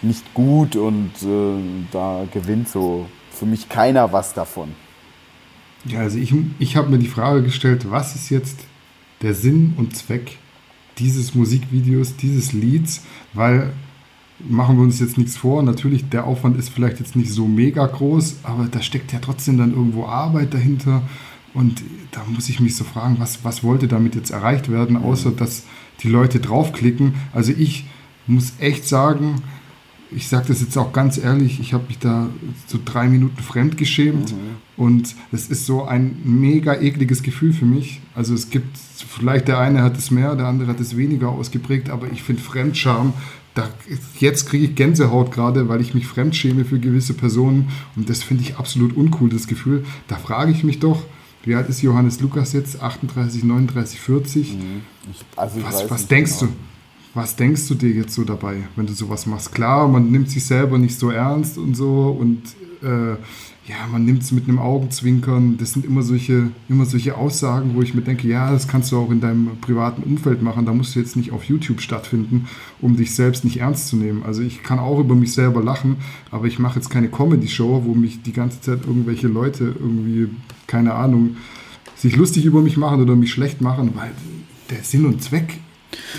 nicht 0.00 0.32
gut 0.32 0.74
und 0.74 1.10
äh, 1.22 1.62
da 1.92 2.24
gewinnt 2.32 2.70
so 2.70 3.06
für 3.30 3.44
mich 3.44 3.68
keiner 3.68 4.14
was 4.14 4.32
davon. 4.32 4.70
Ja, 5.84 6.00
also 6.00 6.16
ich, 6.16 6.32
ich 6.58 6.74
habe 6.74 6.88
mir 6.88 6.98
die 6.98 7.06
Frage 7.06 7.42
gestellt, 7.42 7.90
was 7.90 8.14
ist 8.14 8.30
jetzt 8.30 8.60
der 9.20 9.34
Sinn 9.34 9.74
und 9.76 9.94
Zweck 9.94 10.38
dieses 10.96 11.34
Musikvideos, 11.34 12.16
dieses 12.16 12.54
Lieds, 12.54 13.02
weil 13.34 13.74
machen 14.48 14.76
wir 14.76 14.82
uns 14.82 15.00
jetzt 15.00 15.18
nichts 15.18 15.36
vor. 15.36 15.62
Natürlich, 15.62 16.08
der 16.08 16.24
Aufwand 16.24 16.58
ist 16.58 16.68
vielleicht 16.70 16.98
jetzt 17.00 17.16
nicht 17.16 17.30
so 17.30 17.46
mega 17.46 17.86
groß, 17.86 18.36
aber 18.42 18.66
da 18.70 18.82
steckt 18.82 19.12
ja 19.12 19.18
trotzdem 19.20 19.58
dann 19.58 19.72
irgendwo 19.72 20.06
Arbeit 20.06 20.54
dahinter. 20.54 21.02
Und 21.54 21.82
da 22.12 22.22
muss 22.28 22.48
ich 22.48 22.60
mich 22.60 22.76
so 22.76 22.84
fragen, 22.84 23.16
was, 23.18 23.44
was 23.44 23.62
wollte 23.62 23.88
damit 23.88 24.14
jetzt 24.14 24.30
erreicht 24.30 24.70
werden, 24.70 24.96
außer 24.96 25.30
dass 25.30 25.64
die 26.02 26.08
Leute 26.08 26.40
draufklicken. 26.40 27.14
Also 27.32 27.52
ich 27.56 27.84
muss 28.26 28.54
echt 28.58 28.88
sagen, 28.88 29.42
ich 30.14 30.28
sage 30.28 30.48
das 30.48 30.60
jetzt 30.60 30.76
auch 30.76 30.92
ganz 30.92 31.18
ehrlich, 31.18 31.60
ich 31.60 31.72
habe 31.72 31.84
mich 31.88 31.98
da 31.98 32.28
so 32.66 32.78
drei 32.84 33.08
Minuten 33.08 33.42
fremdgeschämt 33.42 34.32
mhm. 34.32 34.36
und 34.76 35.14
es 35.32 35.48
ist 35.48 35.66
so 35.66 35.84
ein 35.84 36.16
mega 36.24 36.74
ekliges 36.74 37.22
Gefühl 37.22 37.52
für 37.52 37.64
mich. 37.64 38.00
Also 38.14 38.34
es 38.34 38.50
gibt, 38.50 38.76
vielleicht 38.76 39.48
der 39.48 39.58
eine 39.58 39.82
hat 39.82 39.96
es 39.96 40.10
mehr, 40.10 40.34
der 40.36 40.46
andere 40.46 40.68
hat 40.68 40.80
es 40.80 40.96
weniger 40.96 41.30
ausgeprägt, 41.30 41.88
aber 41.90 42.10
ich 42.12 42.22
finde 42.22 42.42
Fremdscham 42.42 43.14
da, 43.54 43.68
jetzt 44.18 44.48
kriege 44.48 44.64
ich 44.64 44.74
Gänsehaut 44.74 45.30
gerade, 45.30 45.68
weil 45.68 45.80
ich 45.80 45.94
mich 45.94 46.06
fremdschäme 46.06 46.64
für 46.64 46.78
gewisse 46.78 47.14
Personen 47.14 47.70
und 47.96 48.08
das 48.08 48.22
finde 48.22 48.42
ich 48.44 48.56
absolut 48.56 48.96
uncool, 48.96 49.28
das 49.28 49.46
Gefühl. 49.46 49.84
Da 50.08 50.16
frage 50.16 50.52
ich 50.52 50.64
mich 50.64 50.78
doch, 50.78 51.02
wie 51.44 51.54
alt 51.54 51.68
ist 51.68 51.82
Johannes 51.82 52.20
Lukas 52.20 52.52
jetzt? 52.52 52.80
38, 52.80 53.44
39, 53.44 54.00
40? 54.00 54.56
Ich, 55.10 55.24
also 55.36 55.58
ich 55.58 55.64
was, 55.64 55.90
was 55.90 56.06
denkst 56.06 56.38
genau. 56.38 56.52
du? 56.52 56.56
Was 57.14 57.36
denkst 57.36 57.68
du 57.68 57.74
dir 57.74 57.90
jetzt 57.90 58.14
so 58.14 58.24
dabei, 58.24 58.62
wenn 58.74 58.86
du 58.86 58.94
sowas 58.94 59.26
machst? 59.26 59.52
Klar, 59.52 59.86
man 59.86 60.10
nimmt 60.10 60.30
sich 60.30 60.46
selber 60.46 60.78
nicht 60.78 60.98
so 60.98 61.10
ernst 61.10 61.58
und 61.58 61.74
so 61.74 62.16
und 62.18 62.42
äh, 62.82 63.16
ja, 63.66 63.86
man 63.86 64.04
nimmt 64.04 64.22
es 64.22 64.32
mit 64.32 64.48
einem 64.48 64.58
Augenzwinkern. 64.58 65.56
Das 65.56 65.72
sind 65.72 65.84
immer 65.84 66.02
solche, 66.02 66.50
immer 66.68 66.84
solche 66.84 67.16
Aussagen, 67.16 67.74
wo 67.74 67.82
ich 67.82 67.94
mir 67.94 68.02
denke, 68.02 68.26
ja, 68.26 68.50
das 68.50 68.66
kannst 68.66 68.90
du 68.90 68.98
auch 68.98 69.10
in 69.10 69.20
deinem 69.20 69.56
privaten 69.60 70.02
Umfeld 70.02 70.42
machen. 70.42 70.66
Da 70.66 70.72
musst 70.72 70.96
du 70.96 70.98
jetzt 70.98 71.14
nicht 71.14 71.30
auf 71.30 71.44
YouTube 71.44 71.80
stattfinden, 71.80 72.48
um 72.80 72.96
dich 72.96 73.14
selbst 73.14 73.44
nicht 73.44 73.58
ernst 73.58 73.86
zu 73.86 73.96
nehmen. 73.96 74.24
Also 74.24 74.42
ich 74.42 74.64
kann 74.64 74.80
auch 74.80 74.98
über 74.98 75.14
mich 75.14 75.32
selber 75.32 75.62
lachen, 75.62 75.96
aber 76.32 76.46
ich 76.46 76.58
mache 76.58 76.76
jetzt 76.76 76.90
keine 76.90 77.08
Comedy-Show, 77.08 77.84
wo 77.84 77.94
mich 77.94 78.22
die 78.22 78.32
ganze 78.32 78.60
Zeit 78.60 78.80
irgendwelche 78.84 79.28
Leute 79.28 79.76
irgendwie, 79.78 80.28
keine 80.66 80.94
Ahnung, 80.94 81.36
sich 81.94 82.16
lustig 82.16 82.44
über 82.44 82.62
mich 82.62 82.76
machen 82.76 83.00
oder 83.00 83.14
mich 83.14 83.30
schlecht 83.30 83.60
machen, 83.60 83.92
weil 83.94 84.10
der 84.70 84.82
Sinn 84.82 85.06
und 85.06 85.22
Zweck, 85.22 85.58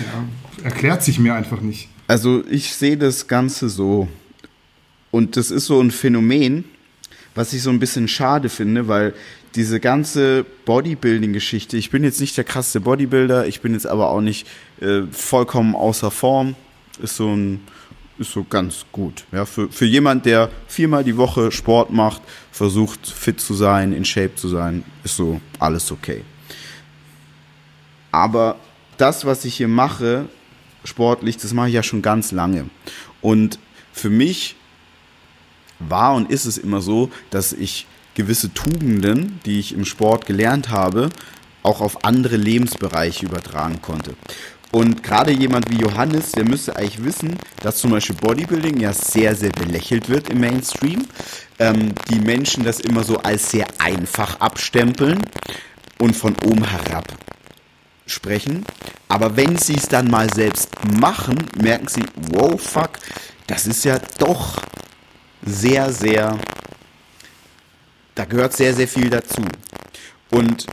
der 0.00 0.64
erklärt 0.64 1.02
sich 1.02 1.18
mir 1.18 1.34
einfach 1.34 1.60
nicht. 1.60 1.90
Also 2.06 2.42
ich 2.50 2.72
sehe 2.72 2.96
das 2.96 3.26
Ganze 3.26 3.68
so. 3.68 4.08
Und 5.10 5.36
das 5.36 5.50
ist 5.50 5.66
so 5.66 5.80
ein 5.80 5.90
Phänomen, 5.90 6.64
was 7.34 7.52
ich 7.52 7.62
so 7.62 7.70
ein 7.70 7.78
bisschen 7.78 8.08
schade 8.08 8.48
finde, 8.48 8.88
weil 8.88 9.14
diese 9.54 9.80
ganze 9.80 10.44
Bodybuilding-Geschichte, 10.64 11.76
ich 11.76 11.90
bin 11.90 12.04
jetzt 12.04 12.20
nicht 12.20 12.36
der 12.36 12.44
krasse 12.44 12.80
Bodybuilder, 12.80 13.46
ich 13.46 13.60
bin 13.60 13.72
jetzt 13.74 13.86
aber 13.86 14.10
auch 14.10 14.20
nicht 14.20 14.46
äh, 14.80 15.02
vollkommen 15.10 15.74
außer 15.74 16.10
Form, 16.10 16.56
ist 17.00 17.16
so 17.16 17.34
ein 17.34 17.60
ist 18.18 18.30
so 18.30 18.44
ganz 18.44 18.86
gut. 18.92 19.24
Ja, 19.32 19.44
für, 19.44 19.68
für 19.68 19.86
jemand, 19.86 20.24
der 20.26 20.50
viermal 20.68 21.02
die 21.02 21.16
Woche 21.16 21.50
Sport 21.50 21.90
macht, 21.92 22.22
versucht 22.52 23.06
fit 23.06 23.40
zu 23.40 23.54
sein, 23.54 23.92
in 23.92 24.04
Shape 24.04 24.36
zu 24.36 24.48
sein, 24.48 24.84
ist 25.02 25.16
so 25.16 25.40
alles 25.58 25.90
okay. 25.90 26.22
Aber 28.12 28.56
das, 28.98 29.24
was 29.24 29.44
ich 29.44 29.56
hier 29.56 29.68
mache, 29.68 30.28
sportlich, 30.84 31.36
das 31.38 31.52
mache 31.52 31.68
ich 31.68 31.74
ja 31.74 31.82
schon 31.82 32.02
ganz 32.02 32.30
lange. 32.30 32.70
Und 33.20 33.58
für 33.92 34.10
mich 34.10 34.54
war 35.88 36.14
und 36.14 36.30
ist 36.30 36.44
es 36.44 36.58
immer 36.58 36.80
so, 36.80 37.10
dass 37.30 37.52
ich 37.52 37.86
gewisse 38.14 38.52
Tugenden, 38.52 39.40
die 39.44 39.58
ich 39.58 39.74
im 39.74 39.84
Sport 39.84 40.26
gelernt 40.26 40.70
habe, 40.70 41.10
auch 41.62 41.80
auf 41.80 42.04
andere 42.04 42.36
Lebensbereiche 42.36 43.26
übertragen 43.26 43.80
konnte. 43.82 44.14
Und 44.70 45.04
gerade 45.04 45.30
jemand 45.30 45.70
wie 45.70 45.80
Johannes, 45.80 46.32
der 46.32 46.44
müsste 46.44 46.74
eigentlich 46.74 47.04
wissen, 47.04 47.38
dass 47.62 47.78
zum 47.78 47.92
Beispiel 47.92 48.16
Bodybuilding 48.16 48.80
ja 48.80 48.92
sehr, 48.92 49.36
sehr 49.36 49.52
belächelt 49.52 50.08
wird 50.08 50.30
im 50.30 50.40
Mainstream. 50.40 51.06
Ähm, 51.60 51.94
die 52.10 52.18
Menschen 52.18 52.64
das 52.64 52.80
immer 52.80 53.04
so 53.04 53.18
als 53.18 53.52
sehr 53.52 53.68
einfach 53.78 54.40
abstempeln 54.40 55.22
und 56.00 56.16
von 56.16 56.34
oben 56.44 56.64
herab 56.64 57.06
sprechen. 58.06 58.64
Aber 59.08 59.36
wenn 59.36 59.56
sie 59.56 59.76
es 59.76 59.88
dann 59.88 60.10
mal 60.10 60.28
selbst 60.32 60.70
machen, 61.00 61.38
merken 61.56 61.86
sie, 61.86 62.02
wow, 62.32 62.60
fuck, 62.60 62.98
das 63.46 63.68
ist 63.68 63.84
ja 63.84 64.00
doch 64.18 64.60
sehr, 65.44 65.92
sehr, 65.92 66.38
da 68.14 68.24
gehört 68.24 68.54
sehr, 68.54 68.74
sehr 68.74 68.88
viel 68.88 69.10
dazu. 69.10 69.42
Und 70.30 70.66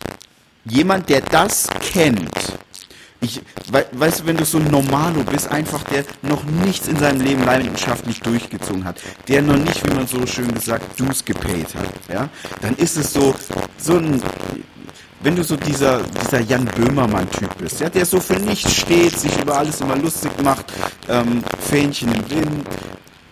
jemand, 0.65 1.09
der 1.09 1.21
das 1.21 1.67
kennt, 1.91 2.29
ich, 3.23 3.39
we, 3.71 3.85
weißt 3.91 4.21
du, 4.21 4.25
wenn 4.25 4.37
du 4.37 4.45
so 4.45 4.57
ein 4.57 4.69
Normalo 4.71 5.23
bist, 5.23 5.47
einfach 5.47 5.83
der 5.83 6.03
noch 6.23 6.43
nichts 6.43 6.87
in 6.87 6.97
seinem 6.97 7.21
Leben 7.21 7.43
leidenschaftlich 7.45 8.19
durchgezogen 8.21 8.83
hat, 8.83 8.99
der 9.27 9.43
noch 9.43 9.57
nicht, 9.57 9.85
wie 9.85 9.93
man 9.93 10.07
so 10.07 10.25
schön 10.25 10.51
gesagt, 10.51 10.99
Dues 10.99 11.23
gepaid 11.23 11.75
hat, 11.75 11.93
ja, 12.11 12.29
dann 12.61 12.75
ist 12.77 12.97
es 12.97 13.13
so, 13.13 13.35
so 13.77 13.97
ein, 13.97 14.21
wenn 15.21 15.35
du 15.35 15.43
so 15.43 15.55
dieser, 15.55 16.01
dieser 16.01 16.41
Jan 16.41 16.65
Böhmermann-Typ 16.65 17.55
bist, 17.59 17.79
ja, 17.79 17.89
der 17.89 18.07
so 18.07 18.19
für 18.19 18.39
nichts 18.39 18.73
steht, 18.73 19.19
sich 19.19 19.39
über 19.39 19.55
alles 19.59 19.81
immer 19.81 19.97
lustig 19.97 20.31
macht, 20.43 20.65
ähm, 21.07 21.43
Fähnchen 21.69 22.11
im 22.11 22.29
Wind, 22.29 22.67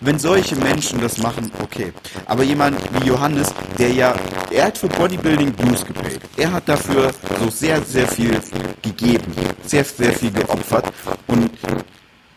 wenn 0.01 0.17
solche 0.19 0.55
Menschen 0.55 1.01
das 1.01 1.17
machen, 1.17 1.51
okay. 1.61 1.93
Aber 2.25 2.43
jemand 2.43 2.77
wie 2.93 3.07
Johannes, 3.07 3.53
der 3.77 3.91
ja, 3.91 4.15
er 4.51 4.65
hat 4.65 4.77
für 4.77 4.87
Bodybuilding 4.87 5.51
Blues 5.53 5.85
gepaid. 5.85 6.19
Er 6.37 6.51
hat 6.51 6.67
dafür 6.67 7.11
so 7.39 7.49
sehr, 7.49 7.81
sehr 7.81 8.07
viel 8.07 8.39
gegeben, 8.81 9.33
sehr, 9.65 9.83
sehr 9.83 10.13
viel 10.13 10.31
geopfert. 10.31 10.91
Und 11.27 11.49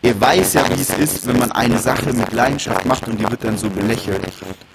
er 0.03 0.19
weiß 0.19 0.53
ja, 0.55 0.69
wie 0.69 0.81
es 0.81 0.89
ist, 0.89 1.25
wenn 1.27 1.39
man 1.39 1.51
eine 1.53 1.79
Sache 1.79 2.11
mit 2.11 2.33
Leidenschaft 2.33 2.85
macht 2.85 3.07
und 3.07 3.17
die 3.17 3.29
wird 3.29 3.41
dann 3.43 3.57
so 3.57 3.69
belächelt. 3.69 4.21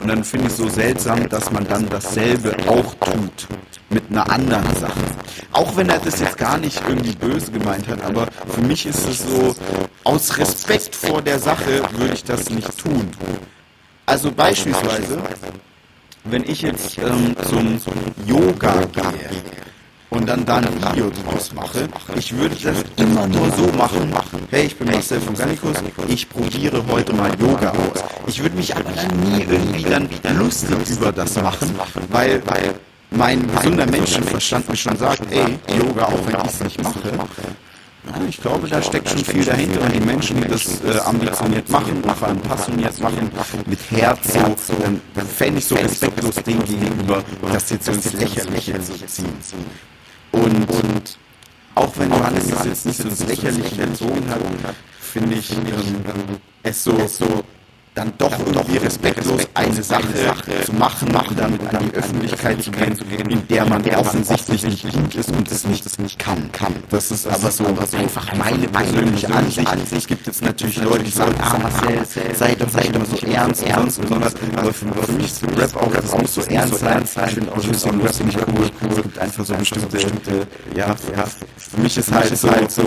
Und 0.01 0.09
dann 0.09 0.25
finde 0.25 0.47
ich 0.47 0.53
es 0.53 0.57
so 0.57 0.69
seltsam, 0.69 1.29
dass 1.29 1.51
man 1.51 1.67
dann 1.69 1.87
dasselbe 1.91 2.57
auch 2.67 2.95
tut 2.95 3.47
mit 3.91 4.05
einer 4.11 4.31
anderen 4.31 4.75
Sache. 4.77 5.01
Auch 5.53 5.77
wenn 5.77 5.91
er 5.91 5.99
das 5.99 6.21
jetzt 6.21 6.39
gar 6.39 6.57
nicht 6.57 6.81
irgendwie 6.89 7.15
böse 7.15 7.53
gemeint 7.53 7.87
hat, 7.89 8.03
aber 8.03 8.27
für 8.49 8.63
mich 8.63 8.87
ist 8.87 9.07
es 9.07 9.19
so, 9.19 9.55
aus 10.05 10.39
Respekt 10.39 10.97
vor 10.97 11.21
der 11.21 11.39
Sache 11.39 11.83
würde 11.93 12.15
ich 12.15 12.25
das 12.25 12.49
nicht 12.49 12.79
tun. 12.79 13.11
Also 14.07 14.33
beispielsweise, 14.33 15.19
wenn 16.25 16.45
ich 16.45 16.63
jetzt 16.63 16.97
ähm, 16.97 17.37
zum 17.47 17.79
Yoga 18.27 18.87
gehe, 18.87 19.31
und 20.11 20.29
dann 20.29 20.45
da 20.45 20.57
ein 20.57 20.69
Video 20.75 21.11
draus 21.11 21.53
mache. 21.53 21.89
Ich 22.17 22.35
würde 22.37 22.57
das 22.57 22.77
immer 22.97 23.27
nur 23.27 23.51
so 23.53 23.67
machen. 23.77 24.13
Hey, 24.51 24.67
ich 24.67 24.77
bin 24.77 24.91
Marcel 24.91 25.21
von 25.21 25.35
Gallicus, 25.35 25.77
ich 26.09 26.29
probiere 26.29 26.83
heute 26.89 27.13
mal 27.13 27.31
Yoga 27.39 27.71
aus. 27.71 28.05
Ich 28.27 28.43
würde 28.43 28.57
mich 28.57 28.69
dann 28.69 28.85
nie 29.21 29.43
irgendwie 29.43 29.85
dann 29.85 30.39
lustig 30.39 30.71
über 30.91 31.13
das 31.13 31.37
machen, 31.41 31.75
weil, 32.11 32.43
weil 32.47 32.75
mein 33.11 33.47
gesunder 33.55 33.87
Menschenverstand 33.87 34.69
mir 34.69 34.77
schon 34.77 34.97
sagt, 34.97 35.23
ey, 35.31 35.59
Yoga, 35.79 36.07
auch 36.07 36.27
wenn 36.27 36.37
ich 36.45 36.53
es 36.53 36.61
nicht 36.61 36.83
mache, 36.83 37.13
ich 38.29 38.41
glaube, 38.41 38.69
da 38.69 38.81
steckt 38.81 39.09
schon 39.09 39.25
viel 39.25 39.45
dahinter. 39.45 39.83
und 39.83 39.95
die 39.95 40.01
Menschen, 40.01 40.41
die 40.41 40.49
das 40.49 40.81
äh, 40.83 40.99
ambitioniert 41.01 41.69
machen, 41.69 42.03
vor 42.03 42.29
allem 42.29 42.41
passioniert 42.41 42.99
machen, 43.01 43.31
mit 43.67 43.79
Herz, 43.91 44.33
so, 44.33 44.75
dann, 44.83 45.01
dann 45.15 45.27
fände 45.27 45.59
ich 45.59 45.67
so 45.67 45.75
respektlos 45.75 46.37
dem 46.37 46.65
gegenüber, 46.65 47.23
das 47.53 47.69
jetzt 47.71 47.85
so 47.85 47.93
ins 47.93 48.13
Lächerliche 48.15 48.81
zu 48.81 49.07
ziehen. 49.07 49.33
Und, 50.33 50.71
und 50.71 51.19
auch 51.75 51.93
wenn 51.97 52.11
Johannes 52.11 52.51
es 52.51 52.65
jetzt 52.65 52.87
nicht 52.87 53.01
so 53.01 53.09
ins 53.09 53.27
Lächerliche 53.27 53.87
gezogen 53.87 54.29
hat, 54.29 54.75
finde 55.01 55.37
ich 55.37 55.53
ähm, 55.53 56.39
es 56.63 56.85
so, 56.85 57.07
so 57.07 57.45
dann 57.99 58.13
doch 58.17 58.39
irgendwie 58.39 58.77
respektlos 58.77 59.49
eine 59.55 59.83
Sache 59.83 60.07
zu 60.65 60.73
machen, 60.73 61.11
machen 61.13 61.37
damit 61.37 61.61
an 61.75 61.91
die 61.91 61.97
Öffentlichkeit 61.97 62.63
zu 62.63 62.71
gehen, 62.71 63.29
in 63.29 63.49
der 63.49 63.67
man 63.67 63.85
offensichtlich 63.99 64.63
nicht 64.63 64.93
gut 64.93 65.15
ist 65.17 65.31
und 65.31 65.51
es 65.51 65.65
nicht, 65.65 65.85
kann. 66.53 66.77
Das 66.91 67.11
ist 67.11 67.27
aber 67.27 67.51
so 67.51 67.67
einfach 67.67 68.33
meine 68.37 68.69
persönliche 68.69 69.35
Ansicht. 69.35 69.69
Es 69.97 70.07
gibt 70.07 70.27
jetzt 70.29 70.43
natürlich 70.43 70.81
Leute, 70.81 71.03
die 71.03 71.11
sagen, 71.11 71.35
ah 71.41 71.59
Marcel, 71.59 72.35
sei 72.35 72.55
doch 72.55 72.73
nicht 72.73 72.95
immer 72.95 73.05
so 73.05 73.27
ernst, 73.27 73.67
ernst 73.67 73.97
sowas. 73.97 74.35
Aber 74.55 74.73
für, 74.73 75.13
mich 75.13 75.27
ist 75.27 75.43
Rap 75.59 75.77
auch, 75.77 75.93
das 75.93 76.17
muss 76.17 76.35
so 76.35 76.43
ernst 76.43 76.79
sein. 76.79 77.03
Ich 77.27 77.35
finde 77.35 77.53
auch 77.53 77.75
Song 77.75 78.01
Rap 78.01 78.25
nicht 78.25 78.39
cool. 78.39 78.71
Es 78.91 78.97
gibt 78.97 79.19
einfach 79.19 79.45
so 79.45 79.55
bestimmte, 79.55 80.47
ja, 80.77 80.95
für 81.57 81.81
mich 81.81 81.99
ist 81.99 82.13
halt 82.13 82.37
so, 82.71 82.85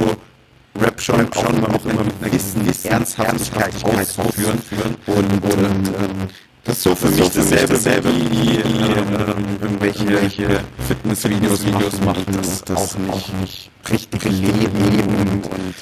Rap 0.79 1.01
schon, 1.01 1.15
Rap 1.15 1.35
schon 1.35 1.65
auch 1.65 1.85
immer 1.85 2.03
mit 2.03 2.13
einer 2.21 2.29
gewissen 2.29 2.67
Ernsthaftigkeit 2.85 3.73
aufführen. 3.83 4.59
Und, 5.05 5.17
und 5.17 5.87
ähm, 5.87 6.29
das 6.63 6.77
ist 6.77 6.83
so 6.83 6.95
für 6.95 7.09
mich 7.09 7.29
dasselbe, 7.29 7.73
dasselbe 7.73 8.09
wie 8.15 8.29
die, 8.29 8.57
ähm, 8.57 9.57
irgendwelche, 9.61 10.03
irgendwelche 10.03 10.63
Fitnessvideos 10.87 11.65
Videos 11.65 12.01
machen, 12.01 12.25
das, 12.33 12.63
das 12.63 12.95
auch 12.95 13.15
nicht, 13.15 13.41
nicht 13.41 13.71
richtig 13.89 14.23
leben 14.25 15.41
und 15.43 15.75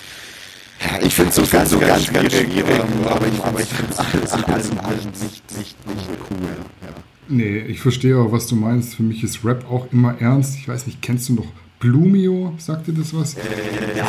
ja, 0.81 1.05
ich 1.05 1.13
finde 1.13 1.29
es 1.31 1.35
so 1.35 1.45
ganz, 1.45 1.71
so 1.71 1.79
ganz, 1.79 2.11
ganz 2.13 2.33
schwierig, 2.33 2.65
aber 3.05 3.27
ich, 3.27 3.43
aber 3.43 3.59
ich 3.59 3.67
finde 3.67 3.91
es 3.91 3.99
alles 3.99 4.69
in 4.71 4.79
allem 4.79 5.07
nicht, 5.21 5.57
nicht, 5.57 5.87
nicht 5.87 6.09
cool. 6.31 6.47
Ja. 6.81 6.93
Nee, 7.27 7.59
ich 7.59 7.81
verstehe 7.81 8.17
auch, 8.17 8.31
was 8.31 8.47
du 8.47 8.55
meinst. 8.55 8.95
Für 8.95 9.03
mich 9.03 9.21
ist 9.21 9.43
Rap 9.43 9.69
auch 9.69 9.91
immer 9.91 10.15
ernst. 10.19 10.55
Ich 10.55 10.67
weiß 10.69 10.87
nicht, 10.87 11.01
kennst 11.01 11.27
du 11.27 11.33
noch 11.33 11.47
Blumio, 11.79 12.53
sagt 12.57 12.87
dir 12.87 12.93
das 12.93 13.13
was? 13.13 13.35
Ja, 13.35 13.41
ja, 13.43 13.95
ja, 13.95 14.05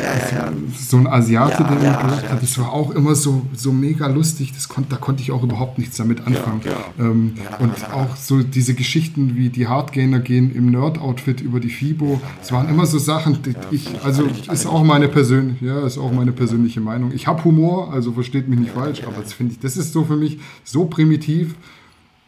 ja, 0.00 0.46
ja. 0.46 0.52
So 0.78 0.96
ein 0.96 1.08
Asiate, 1.08 1.64
der 1.64 1.82
ja, 1.82 2.00
gesagt 2.00 2.30
hat, 2.30 2.40
das 2.40 2.56
war 2.56 2.72
auch 2.72 2.92
immer 2.92 3.16
so, 3.16 3.44
so 3.52 3.72
mega 3.72 4.06
lustig, 4.06 4.52
das 4.54 4.68
kon 4.68 4.86
da 4.88 4.96
konnte 4.96 5.20
ich 5.20 5.32
auch 5.32 5.42
überhaupt 5.42 5.78
nichts 5.78 5.96
damit 5.96 6.24
anfangen. 6.24 6.60
Ähm, 7.00 7.34
und 7.58 7.92
auch 7.92 8.14
so 8.14 8.44
diese 8.44 8.74
Geschichten 8.74 9.34
wie 9.34 9.48
die 9.48 9.66
Hardgainer 9.66 10.20
gehen 10.20 10.54
im 10.54 10.70
Nerd-Outfit 10.70 11.40
über 11.40 11.58
die 11.58 11.70
FIBO, 11.70 12.20
es 12.40 12.52
waren 12.52 12.68
immer 12.68 12.86
so 12.86 12.98
Sachen, 12.98 13.42
die 13.42 13.54
ich, 13.72 13.88
also 14.04 14.28
ist 14.52 14.66
auch 14.66 14.84
meine 14.84 15.08
persönliche, 15.08 15.66
ja, 15.66 15.84
ist 15.84 15.98
auch 15.98 16.12
meine 16.12 16.30
persönliche 16.30 16.80
Meinung. 16.80 17.10
Ich 17.12 17.26
habe 17.26 17.42
Humor, 17.42 17.92
also 17.92 18.12
versteht 18.12 18.48
mich 18.48 18.60
nicht 18.60 18.72
falsch, 18.72 19.02
aber 19.04 19.20
das 19.20 19.32
finde 19.32 19.54
ich, 19.54 19.58
das 19.58 19.76
ist 19.76 19.92
so 19.92 20.04
für 20.04 20.16
mich 20.16 20.38
so 20.62 20.84
primitiv 20.84 21.56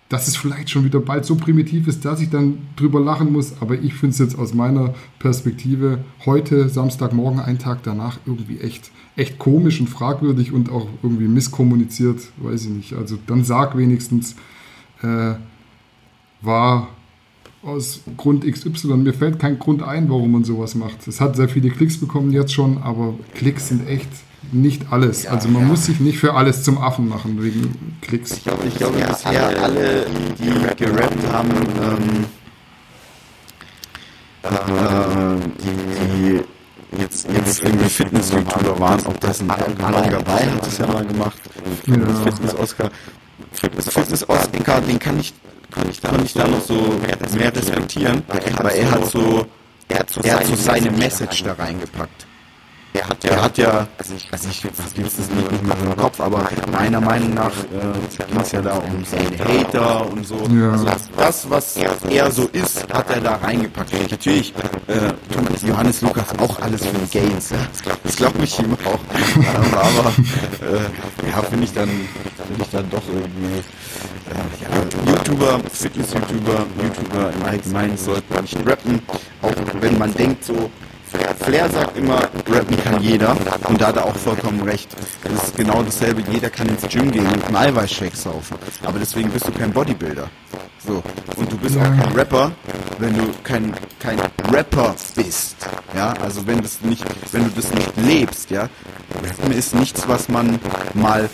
dass 0.08 0.28
es 0.28 0.36
vielleicht 0.36 0.70
schon 0.70 0.84
wieder 0.84 1.00
bald 1.00 1.24
so 1.24 1.34
primitiv 1.34 1.88
ist, 1.88 2.04
dass 2.04 2.20
ich 2.20 2.30
dann 2.30 2.58
drüber 2.76 3.00
lachen 3.00 3.32
muss. 3.32 3.60
Aber 3.60 3.74
ich 3.74 3.94
finde 3.94 4.12
es 4.12 4.18
jetzt 4.18 4.38
aus 4.38 4.54
meiner 4.54 4.94
Perspektive 5.18 6.04
heute, 6.24 6.68
Samstagmorgen, 6.68 7.40
einen 7.40 7.58
Tag 7.58 7.82
danach, 7.82 8.18
irgendwie 8.24 8.60
echt, 8.60 8.90
echt 9.16 9.38
komisch 9.38 9.80
und 9.80 9.88
fragwürdig 9.88 10.52
und 10.52 10.70
auch 10.70 10.86
irgendwie 11.02 11.26
misskommuniziert, 11.26 12.20
weiß 12.38 12.66
ich 12.66 12.70
nicht. 12.70 12.92
Also 12.92 13.18
dann 13.26 13.42
sag 13.42 13.76
wenigstens, 13.76 14.36
äh, 15.02 15.34
war 16.40 16.88
aus 17.62 18.02
Grund 18.16 18.44
XY. 18.44 18.96
Mir 18.98 19.12
fällt 19.12 19.40
kein 19.40 19.58
Grund 19.58 19.82
ein, 19.82 20.08
warum 20.08 20.30
man 20.32 20.44
sowas 20.44 20.76
macht. 20.76 21.08
Es 21.08 21.20
hat 21.20 21.34
sehr 21.34 21.48
viele 21.48 21.70
Klicks 21.70 21.98
bekommen 21.98 22.30
jetzt 22.30 22.52
schon, 22.52 22.78
aber 22.78 23.14
Klicks 23.34 23.68
sind 23.68 23.88
echt 23.88 24.08
nicht 24.52 24.82
alles. 24.90 25.24
Ja, 25.24 25.32
also 25.32 25.48
man 25.48 25.62
ja. 25.62 25.68
muss 25.68 25.86
sich 25.86 26.00
nicht 26.00 26.18
für 26.18 26.34
alles 26.34 26.62
zum 26.62 26.78
Affen 26.78 27.08
machen 27.08 27.42
wegen 27.42 27.98
Klicks. 28.00 28.32
Ich 28.32 28.44
glaube, 28.44 28.66
ich 28.66 28.74
glaube, 28.76 28.98
bisher 28.98 29.62
alle, 29.62 30.06
die 30.38 30.84
gerappt 30.84 31.32
haben, 31.32 31.50
ähm, 31.82 32.24
äh, 34.42 34.48
die, 35.62 36.38
die 36.38 37.00
jetzt, 37.00 37.28
jetzt 37.30 37.62
irgendwie 37.62 37.88
Fitness-YouTuber 37.88 38.78
waren, 38.78 39.04
ob 39.06 39.20
das 39.20 39.40
ein 39.40 39.50
Alain 39.50 40.24
Bay 40.24 40.44
hat 40.44 40.66
das 40.66 40.78
ja 40.78 40.86
mal 40.86 41.04
gemacht, 41.04 41.38
ja. 41.86 41.94
Fitness-Oscar. 42.24 42.90
Fitness-Oscar, 43.52 44.80
den 44.80 44.98
kann 44.98 45.18
ich, 45.20 45.34
kann 45.70 45.88
ich 45.90 46.00
da, 46.00 46.10
kann 46.10 46.24
ich 46.24 46.32
da 46.32 46.46
noch 46.46 46.62
so 46.62 46.74
mehr 47.36 47.54
respektieren, 47.54 48.22
aber 48.56 48.72
er 48.72 48.90
hat 48.90 49.10
so, 49.10 49.46
er 49.88 49.98
hat 50.00 50.10
so 50.10 50.22
seine 50.54 50.90
Message 50.90 51.42
da 51.42 51.54
reingepackt. 51.54 52.25
Er 52.96 53.08
hat 53.08 53.24
ja, 53.24 53.30
er 53.30 53.42
hat 53.42 53.58
ja 53.58 53.86
also 53.98 54.14
ich, 54.14 54.28
also 54.32 54.48
ich 54.48 54.64
was 54.64 54.94
gibt's 54.94 55.16
das 55.16 55.28
nicht, 55.28 55.52
nicht 55.52 55.66
mal 55.66 55.76
im 55.84 55.96
Kopf, 55.96 56.18
aber 56.18 56.48
meiner 56.72 57.00
Meinung 57.00 57.34
nach 57.34 57.50
äh, 57.50 58.24
ging 58.26 58.40
es 58.40 58.52
ja 58.52 58.62
da 58.62 58.76
um 58.76 59.04
seine 59.04 59.38
Hater 59.38 60.10
und 60.10 60.26
so. 60.26 60.36
Ja. 60.50 60.72
Also 60.72 60.86
das, 61.16 61.50
was 61.50 61.76
er 61.76 62.30
so 62.30 62.48
ist, 62.52 62.90
hat 62.92 63.10
er 63.10 63.20
da 63.20 63.36
reingepackt. 63.36 63.92
Natürlich, 64.10 64.54
äh, 64.86 65.12
Johannes 65.66 66.00
Lukas 66.00 66.26
auch 66.38 66.60
alles 66.62 66.86
für 66.86 66.96
die 66.96 67.18
Gains. 67.18 67.52
Das 68.02 68.16
glaube 68.16 68.38
ich 68.42 68.58
ihm 68.60 68.72
auch. 68.84 68.98
aber, 69.72 70.12
äh, 70.66 71.30
ja, 71.30 71.42
finde 71.42 71.64
ich 71.64 71.72
dann 71.74 71.88
finde 71.88 72.62
ich 72.62 72.70
dann 72.70 72.90
doch 72.90 73.02
irgendwie 73.08 73.58
äh, 74.30 74.42
ja, 74.62 75.12
YouTuber, 75.12 75.60
Fitness-YouTuber, 75.70 76.66
YouTuber 76.82 77.32
im 77.34 77.42
Allgemeinen 77.44 77.96
sollten 77.96 78.40
nicht 78.40 78.56
rappen, 78.66 79.02
auch 79.42 79.52
wenn 79.80 79.98
man 79.98 80.14
denkt 80.14 80.44
so, 80.44 80.70
Flair 81.40 81.68
sagt 81.70 81.96
immer, 81.96 82.20
rappen 82.48 82.82
kann 82.82 83.00
jeder 83.00 83.36
und 83.68 83.80
da 83.80 83.88
hat 83.88 83.96
er 83.96 84.04
auch 84.04 84.16
vollkommen 84.16 84.60
recht. 84.62 84.88
Das 85.22 85.44
ist 85.44 85.56
genau 85.56 85.82
dasselbe, 85.82 86.22
jeder 86.30 86.50
kann 86.50 86.68
ins 86.68 86.82
Gym 86.88 87.10
gehen 87.10 87.26
und 87.26 87.44
einen 87.44 87.56
Eiweißshake 87.56 88.16
saufen. 88.16 88.56
Aber 88.84 88.98
deswegen 88.98 89.30
bist 89.30 89.46
du 89.46 89.52
kein 89.52 89.72
Bodybuilder. 89.72 90.28
So. 90.86 91.02
Und 91.36 91.50
du 91.50 91.56
bist 91.56 91.76
auch 91.76 91.82
kein 91.82 92.12
Rapper, 92.12 92.52
wenn 92.98 93.16
du 93.16 93.32
kein, 93.42 93.74
kein 93.98 94.20
Rapper 94.52 94.94
bist. 95.16 95.56
Ja, 95.94 96.12
also 96.22 96.46
wenn 96.46 96.62
das 96.62 96.80
nicht, 96.82 97.04
wenn 97.32 97.44
du 97.44 97.50
das 97.50 97.72
nicht 97.74 97.96
lebst, 97.96 98.50
ja. 98.50 98.68
Rappen 99.24 99.52
ist 99.52 99.74
nichts, 99.74 100.06
was 100.06 100.28
man 100.28 100.60
mal, 100.94 101.28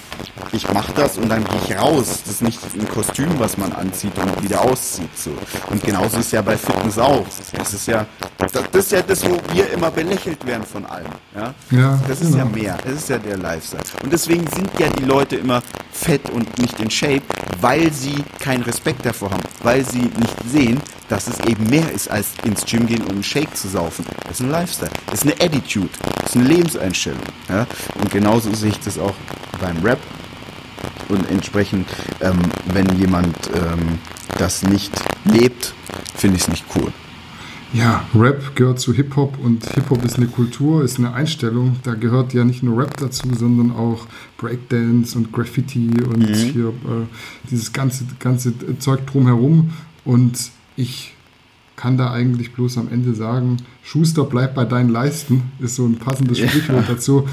ich 0.53 0.71
mach 0.73 0.91
das 0.93 1.19
und 1.19 1.29
dann 1.29 1.45
gehe 1.45 1.61
ich 1.67 1.79
raus. 1.79 2.23
Das 2.25 2.35
ist 2.35 2.43
nicht 2.43 2.61
ein 2.75 2.89
Kostüm, 2.89 3.39
was 3.39 3.59
man 3.59 3.73
anzieht 3.73 4.13
und 4.19 4.43
wieder 4.43 4.63
auszieht. 4.63 5.17
So. 5.17 5.33
Und 5.69 5.83
genauso 5.83 6.19
ist 6.19 6.33
ja 6.33 6.41
bei 6.41 6.57
Fitness 6.57 6.99
auch. 6.99 7.27
Das 7.57 7.75
ist 7.75 7.87
ja, 7.87 8.07
das, 8.39 8.53
das 8.53 8.85
ist 8.87 8.93
ja 8.93 9.03
das, 9.03 9.29
wo 9.29 9.37
wir 9.53 9.62
immer 9.67 9.91
belächelt 9.91 10.45
werden 10.47 10.65
von 10.65 10.85
allem. 10.87 11.13
Ja, 11.35 11.55
ja 11.71 12.01
das 12.09 12.21
ist 12.21 12.33
genau. 12.33 12.39
ja 12.39 12.45
mehr. 12.45 12.79
Das 12.85 12.95
ist 12.95 13.09
ja 13.09 13.19
der 13.19 13.37
Lifestyle. 13.37 13.83
Und 14.03 14.13
deswegen 14.13 14.47
sind 14.49 14.71
ja 14.79 14.89
die 14.89 15.05
Leute 15.05 15.37
immer 15.37 15.63
fett 15.93 16.31
und 16.31 16.59
nicht 16.59 16.81
in 16.81 16.91
Shape, 16.91 17.23
weil 17.61 17.93
sie 17.93 18.25
keinen 18.41 18.63
Respekt 18.63 19.05
davor 19.05 19.31
haben, 19.31 19.43
weil 19.63 19.85
sie 19.85 20.03
nicht 20.03 20.37
sehen, 20.51 20.81
dass 21.09 21.27
es 21.27 21.41
eben 21.41 21.69
mehr 21.69 21.91
ist, 21.93 22.11
als 22.11 22.29
ins 22.45 22.65
Gym 22.65 22.87
gehen 22.87 23.03
und 23.03 23.13
einen 23.13 23.23
Shake 23.23 23.55
zu 23.55 23.69
saufen. 23.69 24.05
Das 24.25 24.41
ist 24.41 24.41
ein 24.41 24.51
Lifestyle, 24.51 24.91
das 25.07 25.23
ist 25.23 25.25
eine 25.25 25.35
Attitude, 25.35 25.91
das 26.21 26.31
ist 26.31 26.37
eine 26.37 26.49
Lebenseinstellung. 26.49 27.21
Ja? 27.49 27.67
Und 28.01 28.11
genauso 28.11 28.53
sehe 28.55 28.71
ich 28.71 28.81
das 28.81 28.99
auch 28.99 29.15
beim 29.61 29.77
Rap. 29.83 29.99
Und 31.09 31.29
entsprechend, 31.31 31.87
ähm, 32.21 32.41
wenn 32.67 32.89
jemand 32.99 33.37
ähm, 33.55 33.99
das 34.39 34.63
nicht 34.63 34.93
lebt, 35.25 35.75
finde 36.17 36.37
ich 36.37 36.43
es 36.43 36.49
nicht 36.49 36.65
cool. 36.75 36.93
Ja, 37.73 38.05
Rap 38.15 38.55
gehört 38.55 38.81
zu 38.81 38.93
Hip-Hop 38.93 39.39
und 39.39 39.65
Hip-Hop 39.75 40.05
ist 40.05 40.17
eine 40.17 40.27
Kultur, 40.27 40.85
ist 40.85 40.99
eine 40.99 41.15
Einstellung. 41.15 41.77
Da 41.85 41.95
gehört 41.95 42.35
ja 42.35 42.45
nicht 42.45 42.63
nur 42.63 42.79
Rap 42.79 42.99
dazu, 42.99 43.33
sondern 43.35 43.73
auch 43.73 44.07
Breakdance 44.37 45.17
und 45.17 45.33
Graffiti 45.33 45.91
und 46.03 46.29
mhm. 46.29 46.35
hier 46.35 46.69
äh, 46.69 47.07
dieses 47.51 47.73
ganze, 47.73 48.05
ganze 48.19 48.53
Zeug 48.79 49.07
drumherum. 49.07 49.71
Und 50.05 50.51
ich 50.77 51.15
kann 51.77 51.97
da 51.97 52.13
eigentlich 52.13 52.53
bloß 52.53 52.77
am 52.77 52.89
Ende 52.91 53.15
sagen, 53.15 53.57
Schuster, 53.83 54.25
bleib 54.25 54.55
bei 54.55 54.67
deinen 54.67 54.91
Leisten, 54.91 55.43
ist 55.59 55.77
so 55.77 55.87
ein 55.87 55.97
passendes 55.97 56.39
Sprichwort 56.39 56.89
ja. 56.89 56.95
dazu. 56.95 57.27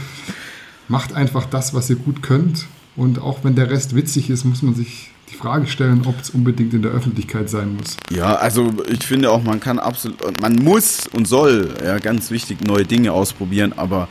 Macht 0.87 1.13
einfach 1.13 1.45
das, 1.45 1.73
was 1.73 1.89
ihr 1.89 1.97
gut 1.97 2.23
könnt. 2.23 2.65
Und 2.95 3.19
auch 3.19 3.43
wenn 3.43 3.55
der 3.55 3.69
Rest 3.69 3.93
witzig 3.95 4.29
ist, 4.29 4.45
muss 4.45 4.61
man 4.61 4.73
sich 4.73 5.11
die 5.31 5.35
Frage 5.35 5.67
stellen, 5.67 6.03
ob 6.05 6.19
es 6.19 6.29
unbedingt 6.29 6.73
in 6.73 6.81
der 6.81 6.91
Öffentlichkeit 6.91 7.49
sein 7.49 7.75
muss. 7.75 7.97
Ja, 8.11 8.35
also 8.35 8.73
ich 8.89 9.05
finde 9.05 9.31
auch, 9.31 9.43
man 9.43 9.59
kann 9.59 9.79
absolut, 9.79 10.41
man 10.41 10.55
muss 10.55 11.07
und 11.07 11.27
soll, 11.27 11.73
ja, 11.83 11.99
ganz 11.99 12.31
wichtig, 12.31 12.61
neue 12.61 12.85
Dinge 12.85 13.13
ausprobieren, 13.13 13.73
aber 13.75 14.07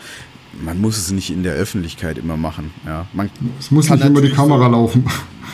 man 0.62 0.80
muss 0.80 0.96
es 0.96 1.10
nicht 1.10 1.30
in 1.30 1.42
der 1.42 1.54
Öffentlichkeit 1.54 2.18
immer 2.18 2.36
machen. 2.36 2.72
Ja, 2.86 3.06
man 3.12 3.30
es 3.58 3.70
muss 3.70 3.88
nicht 3.88 4.04
immer 4.04 4.20
die 4.20 4.30
Kamera 4.30 4.66
so, 4.66 4.70
laufen. 4.70 5.04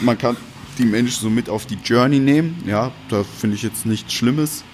Man 0.01 0.19
kann 0.19 0.37
die 0.79 0.85
Menschen 0.85 1.23
so 1.23 1.31
mit 1.31 1.49
auf 1.49 1.67
die 1.67 1.79
Journey 1.85 2.19
nehmen, 2.19 2.63
ja, 2.67 2.91
da 3.09 3.23
finde 3.23 3.57
ich 3.57 3.63
jetzt 3.63 3.87
nichts 3.87 4.13
Schlimmes. 4.13 4.65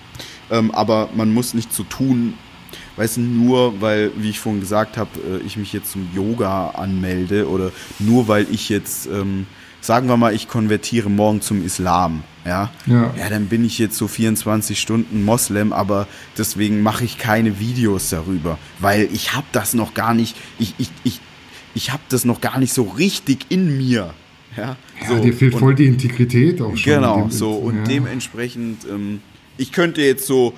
Ähm, 0.50 0.70
aber 0.72 1.10
man 1.14 1.32
muss 1.32 1.54
nicht 1.54 1.72
so 1.72 1.84
tun, 1.84 2.34
weißt 2.96 3.18
du, 3.18 3.20
nur 3.20 3.80
weil, 3.80 4.10
wie 4.16 4.30
ich 4.30 4.40
vorhin 4.40 4.60
gesagt 4.60 4.96
habe, 4.96 5.10
äh, 5.18 5.46
ich 5.46 5.56
mich 5.56 5.72
jetzt 5.72 5.92
zum 5.92 6.08
Yoga 6.14 6.70
anmelde 6.70 7.48
oder 7.48 7.70
nur 7.98 8.28
weil 8.28 8.46
ich 8.50 8.68
jetzt, 8.68 9.06
ähm, 9.06 9.46
sagen 9.80 10.08
wir 10.08 10.16
mal, 10.16 10.34
ich 10.34 10.48
konvertiere 10.48 11.08
morgen 11.10 11.40
zum 11.40 11.64
Islam. 11.64 12.22
Ja? 12.44 12.70
Ja. 12.86 13.12
ja, 13.18 13.28
dann 13.28 13.46
bin 13.46 13.64
ich 13.64 13.78
jetzt 13.78 13.96
so 13.96 14.08
24 14.08 14.80
Stunden 14.80 15.24
Moslem, 15.24 15.72
aber 15.72 16.06
deswegen 16.38 16.82
mache 16.82 17.04
ich 17.04 17.18
keine 17.18 17.58
Videos 17.60 18.08
darüber, 18.10 18.58
weil 18.78 19.08
ich 19.12 19.34
habe 19.34 19.46
das 19.52 19.74
noch 19.74 19.92
gar 19.94 20.14
nicht, 20.14 20.36
ich, 20.58 20.74
ich, 20.78 20.90
ich, 21.04 21.20
ich 21.74 21.92
habe 21.92 22.02
das 22.08 22.24
noch 22.24 22.40
gar 22.40 22.58
nicht 22.58 22.72
so 22.72 22.84
richtig 22.84 23.46
in 23.50 23.76
mir. 23.76 24.14
Ja, 24.56 24.76
Ja, 25.02 25.08
so, 25.08 25.18
dir 25.22 25.32
fehlt 25.34 25.54
und- 25.54 25.60
voll 25.60 25.74
die 25.74 25.86
Integrität 25.86 26.60
auch 26.60 26.76
schon. 26.76 26.94
Genau, 26.94 27.20
Dem- 27.22 27.30
so 27.30 27.52
und 27.52 27.76
ja. 27.76 27.82
dementsprechend, 27.84 28.84
ähm, 28.90 29.20
ich 29.58 29.70
könnte 29.70 30.00
jetzt 30.02 30.26
so 30.26 30.54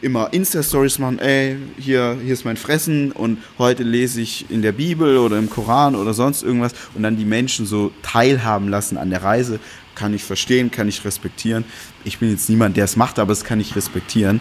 immer 0.00 0.32
Insta-Stories 0.32 0.98
machen, 0.98 1.18
ey, 1.18 1.56
hier, 1.76 2.16
hier 2.22 2.32
ist 2.32 2.44
mein 2.44 2.56
Fressen 2.56 3.12
und 3.12 3.38
heute 3.58 3.82
lese 3.82 4.20
ich 4.20 4.50
in 4.50 4.62
der 4.62 4.72
Bibel 4.72 5.18
oder 5.18 5.38
im 5.38 5.50
Koran 5.50 5.96
oder 5.96 6.14
sonst 6.14 6.42
irgendwas 6.42 6.72
und 6.94 7.02
dann 7.02 7.16
die 7.16 7.24
Menschen 7.24 7.66
so 7.66 7.90
teilhaben 8.02 8.68
lassen 8.68 8.96
an 8.96 9.10
der 9.10 9.22
Reise, 9.22 9.58
kann 9.94 10.14
ich 10.14 10.22
verstehen, 10.22 10.70
kann 10.70 10.88
ich 10.88 11.04
respektieren. 11.04 11.64
Ich 12.04 12.18
bin 12.18 12.30
jetzt 12.30 12.48
niemand, 12.48 12.76
der 12.76 12.84
es 12.84 12.96
macht, 12.96 13.18
aber 13.18 13.32
es 13.32 13.42
kann 13.42 13.58
ich 13.58 13.74
respektieren. 13.74 14.40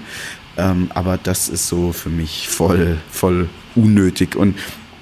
Ähm, 0.55 0.91
aber 0.93 1.17
das 1.17 1.49
ist 1.49 1.67
so 1.67 1.91
für 1.91 2.09
mich 2.09 2.47
voll, 2.47 2.97
voll 3.09 3.49
unnötig. 3.75 4.35
Und 4.35 4.57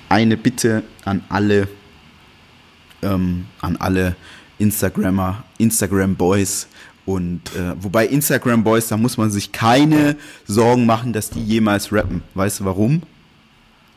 eine 0.08 0.38
Bitte 0.38 0.84
an 1.04 1.24
alle, 1.30 1.68
ähm, 3.02 3.46
an 3.60 3.76
alle 3.78 4.16
Instagrammer, 4.58 5.44
Instagram 5.58 6.16
Boys. 6.16 6.68
Und 7.06 7.56
äh, 7.56 7.74
wobei 7.80 8.08
Instagram 8.08 8.64
Boys, 8.64 8.88
da 8.88 8.98
muss 8.98 9.18
man 9.18 9.30
sich 9.30 9.52
keine 9.52 10.16
Sorgen 10.48 10.86
machen, 10.86 11.14
dass 11.14 11.30
die 11.30 11.44
jemals 11.44 11.92
rappen. 11.92 12.24
Weißt 12.34 12.62
du 12.62 12.66
warum? 12.66 13.04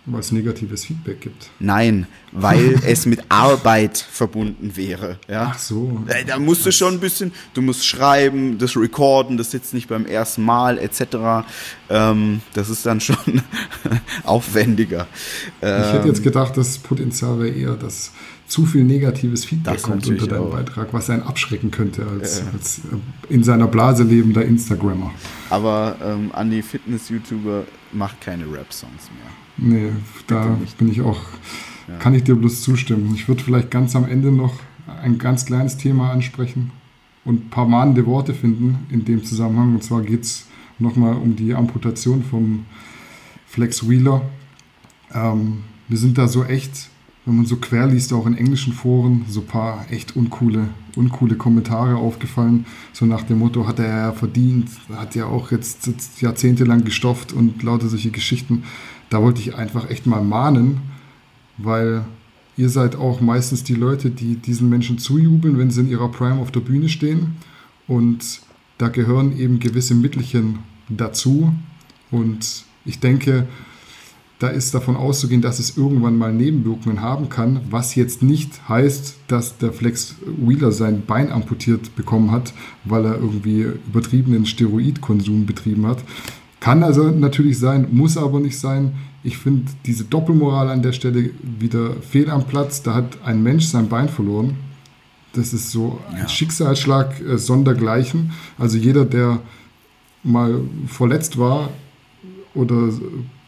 Weil 0.04 0.20
es 0.20 0.32
negatives 0.32 0.86
Feedback 0.86 1.20
gibt. 1.20 1.50
Nein, 1.58 2.06
weil 2.32 2.80
es 2.86 3.06
mit 3.06 3.20
Arbeit 3.28 3.96
verbunden 3.98 4.72
wäre. 4.76 5.18
Ja? 5.28 5.52
Ach 5.54 5.58
so. 5.58 6.02
Äh, 6.08 6.24
Da 6.24 6.38
musst 6.38 6.64
du 6.66 6.72
schon 6.72 6.94
ein 6.94 7.00
bisschen, 7.00 7.32
du 7.54 7.62
musst 7.62 7.86
schreiben, 7.86 8.58
das 8.58 8.76
recorden, 8.76 9.36
das 9.36 9.52
jetzt 9.52 9.72
nicht 9.74 9.88
beim 9.88 10.06
ersten 10.06 10.42
Mal 10.44 10.78
etc. 10.78 11.46
Ähm, 11.90 12.40
das 12.54 12.68
ist 12.70 12.84
dann 12.86 13.00
schon 13.00 13.16
aufwendiger. 14.24 15.06
Ich 15.60 15.68
Ähm, 15.68 15.92
hätte 15.92 16.08
jetzt 16.08 16.22
gedacht, 16.22 16.56
das 16.56 16.78
Potenzial 16.78 17.38
wäre 17.38 17.48
eher, 17.50 17.74
dass 17.74 18.12
zu 18.46 18.64
viel 18.64 18.82
negatives 18.84 19.44
Feedback 19.44 19.82
kommt 19.82 20.06
unter 20.06 20.26
deinem 20.26 20.44
auch. 20.44 20.50
Beitrag, 20.52 20.88
was 20.92 21.10
einen 21.10 21.22
abschrecken 21.22 21.70
könnte 21.70 22.06
als, 22.06 22.42
als 22.52 22.78
äh, 22.78 23.34
in 23.34 23.44
seiner 23.44 23.66
Blase 23.66 24.04
lebender 24.04 24.42
Instagrammer. 24.44 25.10
aber 25.50 25.96
ähm, 26.02 26.30
an 26.32 26.50
die 26.50 26.62
Fitness-YouTuber 26.62 27.64
macht 27.92 28.20
keine 28.22 28.44
Rap-Songs 28.44 29.10
mehr. 29.14 29.30
Nee, 29.80 29.92
da 30.28 30.56
bin 30.78 30.90
ich 30.90 31.02
auch, 31.02 31.20
kann 31.98 32.14
ich 32.14 32.24
dir 32.24 32.34
bloß 32.34 32.62
zustimmen. 32.62 33.12
Ich 33.14 33.28
würde 33.28 33.42
vielleicht 33.42 33.70
ganz 33.70 33.96
am 33.96 34.04
Ende 34.04 34.30
noch 34.30 34.54
ein 35.02 35.18
ganz 35.18 35.46
kleines 35.46 35.76
Thema 35.76 36.10
ansprechen 36.10 36.70
und 37.24 37.46
ein 37.46 37.50
paar 37.50 37.66
mahnende 37.66 38.06
Worte 38.06 38.34
finden 38.34 38.86
in 38.90 39.04
dem 39.04 39.24
Zusammenhang. 39.24 39.74
Und 39.74 39.82
zwar 39.82 40.02
geht 40.02 40.22
es 40.22 40.46
nochmal 40.78 41.14
um 41.14 41.36
die 41.36 41.54
Amputation 41.54 42.22
vom 42.22 42.66
Flex 43.46 43.88
Wheeler. 43.88 44.22
Ähm, 45.14 45.58
wir 45.88 45.98
sind 45.98 46.18
da 46.18 46.28
so 46.28 46.44
echt, 46.44 46.88
wenn 47.24 47.36
man 47.36 47.46
so 47.46 47.56
quer 47.56 47.86
liest, 47.86 48.12
auch 48.12 48.26
in 48.26 48.36
englischen 48.36 48.72
Foren, 48.72 49.24
so 49.28 49.40
ein 49.40 49.46
paar 49.46 49.86
echt 49.90 50.16
uncoole, 50.16 50.68
uncoole 50.96 51.36
Kommentare 51.36 51.96
aufgefallen. 51.96 52.66
So 52.92 53.06
nach 53.06 53.22
dem 53.22 53.38
Motto, 53.38 53.66
hat 53.66 53.78
er 53.78 53.88
ja 53.88 54.12
verdient, 54.12 54.70
hat 54.94 55.14
ja 55.14 55.26
auch 55.26 55.50
jetzt, 55.50 55.86
jetzt 55.86 56.20
jahrzehntelang 56.20 56.84
gestofft 56.84 57.32
und 57.32 57.62
lauter 57.62 57.88
solche 57.88 58.10
Geschichten. 58.10 58.64
Da 59.10 59.22
wollte 59.22 59.40
ich 59.40 59.54
einfach 59.54 59.88
echt 59.90 60.06
mal 60.06 60.22
mahnen, 60.22 60.80
weil 61.58 62.04
ihr 62.56 62.68
seid 62.68 62.96
auch 62.96 63.20
meistens 63.20 63.64
die 63.64 63.74
Leute, 63.74 64.10
die 64.10 64.36
diesen 64.36 64.68
Menschen 64.68 64.98
zujubeln, 64.98 65.58
wenn 65.58 65.70
sie 65.70 65.82
in 65.82 65.90
ihrer 65.90 66.10
Prime 66.10 66.40
auf 66.40 66.50
der 66.50 66.60
Bühne 66.60 66.88
stehen. 66.88 67.36
Und 67.86 68.40
da 68.78 68.88
gehören 68.88 69.36
eben 69.38 69.60
gewisse 69.60 69.94
Mittelchen 69.94 70.60
dazu. 70.88 71.52
Und 72.10 72.64
ich 72.84 73.00
denke, 73.00 73.46
da 74.38 74.48
ist 74.48 74.72
davon 74.72 74.96
auszugehen, 74.96 75.42
dass 75.42 75.58
es 75.58 75.76
irgendwann 75.76 76.16
mal 76.16 76.32
Nebenwirkungen 76.32 77.00
haben 77.00 77.28
kann, 77.28 77.60
was 77.70 77.96
jetzt 77.96 78.22
nicht 78.22 78.68
heißt, 78.68 79.16
dass 79.26 79.58
der 79.58 79.72
Flex 79.72 80.14
Wheeler 80.24 80.70
sein 80.70 81.04
Bein 81.06 81.32
amputiert 81.32 81.96
bekommen 81.96 82.30
hat, 82.30 82.54
weil 82.84 83.04
er 83.04 83.16
irgendwie 83.16 83.62
übertriebenen 83.62 84.46
Steroidkonsum 84.46 85.44
betrieben 85.44 85.86
hat. 85.86 86.04
Kann 86.68 86.82
also 86.82 87.04
natürlich 87.10 87.58
sein, 87.58 87.88
muss 87.92 88.18
aber 88.18 88.40
nicht 88.40 88.58
sein. 88.58 88.92
Ich 89.24 89.38
finde 89.38 89.72
diese 89.86 90.04
Doppelmoral 90.04 90.68
an 90.68 90.82
der 90.82 90.92
Stelle 90.92 91.30
wieder 91.42 91.94
fehl 92.02 92.28
am 92.28 92.44
Platz. 92.44 92.82
Da 92.82 92.92
hat 92.92 93.16
ein 93.24 93.42
Mensch 93.42 93.64
sein 93.64 93.88
Bein 93.88 94.10
verloren. 94.10 94.58
Das 95.32 95.54
ist 95.54 95.70
so 95.70 95.98
ein 96.12 96.28
Schicksalsschlag 96.28 97.22
äh, 97.22 97.38
sondergleichen. 97.38 98.32
Also 98.58 98.76
jeder, 98.76 99.06
der 99.06 99.40
mal 100.22 100.60
verletzt 100.86 101.38
war 101.38 101.70
oder 102.54 102.90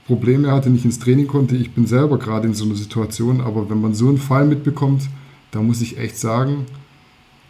Probleme 0.07 0.51
hatte, 0.51 0.71
nicht 0.71 0.87
ins 0.87 0.99
Training 0.99 1.27
konnte, 1.27 1.57
ich 1.57 1.73
bin 1.73 1.87
selber 1.87 2.19
gerade 2.19 2.49
in 2.49 2.55
so 2.55 2.65
einer 2.65 2.75
Situation, 2.75 3.43
aber 3.43 3.69
wenn 3.69 3.83
man 3.83 3.93
so 3.93 4.09
einen 4.09 4.17
Fall 4.17 4.47
mitbekommt, 4.47 5.11
da 5.51 5.61
muss 5.61 5.83
ich 5.83 5.99
echt 5.99 6.17
sagen, 6.17 6.65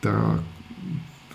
da 0.01 0.40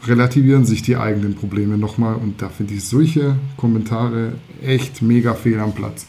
relativieren 0.07 0.65
sich 0.65 0.81
die 0.81 0.97
eigenen 0.97 1.35
Probleme 1.35 1.77
nochmal 1.77 2.15
und 2.15 2.41
da 2.41 2.49
finde 2.49 2.73
ich 2.73 2.85
solche 2.85 3.35
Kommentare 3.57 4.33
echt 4.63 5.01
mega 5.01 5.33
fehl 5.33 5.59
am 5.59 5.73
Platz. 5.73 6.07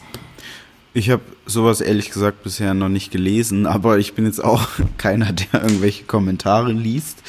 Ich 0.93 1.09
habe 1.09 1.21
sowas 1.45 1.81
ehrlich 1.81 2.09
gesagt 2.09 2.43
bisher 2.43 2.73
noch 2.73 2.89
nicht 2.89 3.11
gelesen, 3.11 3.65
aber 3.67 3.99
ich 3.99 4.13
bin 4.13 4.25
jetzt 4.25 4.43
auch 4.43 4.67
keiner, 4.97 5.33
der 5.33 5.63
irgendwelche 5.63 6.03
Kommentare 6.05 6.71
liest. 6.71 7.19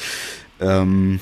Ähm, 0.59 1.19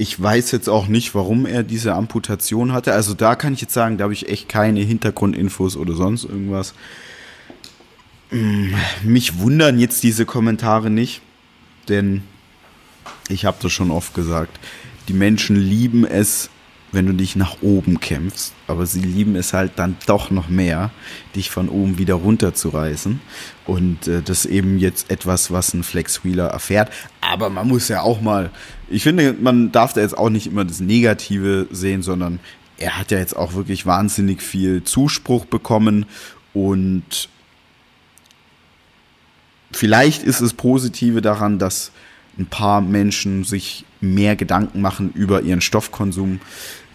ich 0.00 0.20
weiß 0.20 0.52
jetzt 0.52 0.68
auch 0.68 0.86
nicht, 0.86 1.14
warum 1.14 1.44
er 1.44 1.64
diese 1.64 1.94
Amputation 1.94 2.72
hatte. 2.72 2.92
Also 2.92 3.14
da 3.14 3.34
kann 3.34 3.54
ich 3.54 3.60
jetzt 3.60 3.74
sagen, 3.74 3.98
da 3.98 4.04
habe 4.04 4.12
ich 4.12 4.28
echt 4.28 4.48
keine 4.48 4.80
Hintergrundinfos 4.80 5.76
oder 5.76 5.94
sonst 5.94 6.24
irgendwas. 6.24 6.74
Mm, 8.30 8.74
Mich 9.02 9.38
wundern 9.40 9.78
jetzt 9.80 10.04
diese 10.04 10.24
Kommentare 10.24 10.88
nicht, 10.88 11.20
denn 11.88 12.22
ich 13.28 13.44
habe 13.44 13.58
das 13.60 13.72
schon 13.72 13.90
oft 13.90 14.14
gesagt. 14.14 14.58
Die 15.08 15.12
Menschen 15.12 15.56
lieben 15.56 16.04
es, 16.04 16.50
wenn 16.92 17.06
du 17.06 17.12
dich 17.12 17.36
nach 17.36 17.56
oben 17.60 18.00
kämpfst, 18.00 18.54
aber 18.66 18.86
sie 18.86 19.00
lieben 19.00 19.36
es 19.36 19.52
halt 19.52 19.72
dann 19.76 19.96
doch 20.06 20.30
noch 20.30 20.48
mehr, 20.48 20.90
dich 21.36 21.50
von 21.50 21.68
oben 21.68 21.98
wieder 21.98 22.14
runterzureißen. 22.14 23.20
Und 23.66 24.08
äh, 24.08 24.22
das 24.22 24.46
ist 24.46 24.50
eben 24.50 24.78
jetzt 24.78 25.10
etwas, 25.10 25.50
was 25.50 25.74
ein 25.74 25.82
Flex 25.82 26.24
Wheeler 26.24 26.48
erfährt. 26.48 26.90
Aber 27.20 27.50
man 27.50 27.68
muss 27.68 27.88
ja 27.88 28.02
auch 28.02 28.20
mal, 28.20 28.50
ich 28.88 29.02
finde, 29.02 29.34
man 29.38 29.70
darf 29.72 29.92
da 29.92 30.00
jetzt 30.00 30.16
auch 30.16 30.30
nicht 30.30 30.46
immer 30.46 30.64
das 30.64 30.80
Negative 30.80 31.66
sehen, 31.70 32.02
sondern 32.02 32.40
er 32.78 32.98
hat 32.98 33.10
ja 33.10 33.18
jetzt 33.18 33.36
auch 33.36 33.54
wirklich 33.54 33.86
wahnsinnig 33.86 34.40
viel 34.40 34.84
Zuspruch 34.84 35.44
bekommen 35.44 36.06
und 36.54 37.28
vielleicht 39.72 40.22
ist 40.22 40.40
es 40.40 40.54
Positive 40.54 41.20
daran, 41.20 41.58
dass 41.58 41.92
ein 42.38 42.46
paar 42.46 42.80
Menschen 42.80 43.44
sich 43.44 43.84
mehr 44.00 44.36
Gedanken 44.36 44.80
machen 44.80 45.10
über 45.14 45.42
ihren 45.42 45.60
Stoffkonsum. 45.60 46.40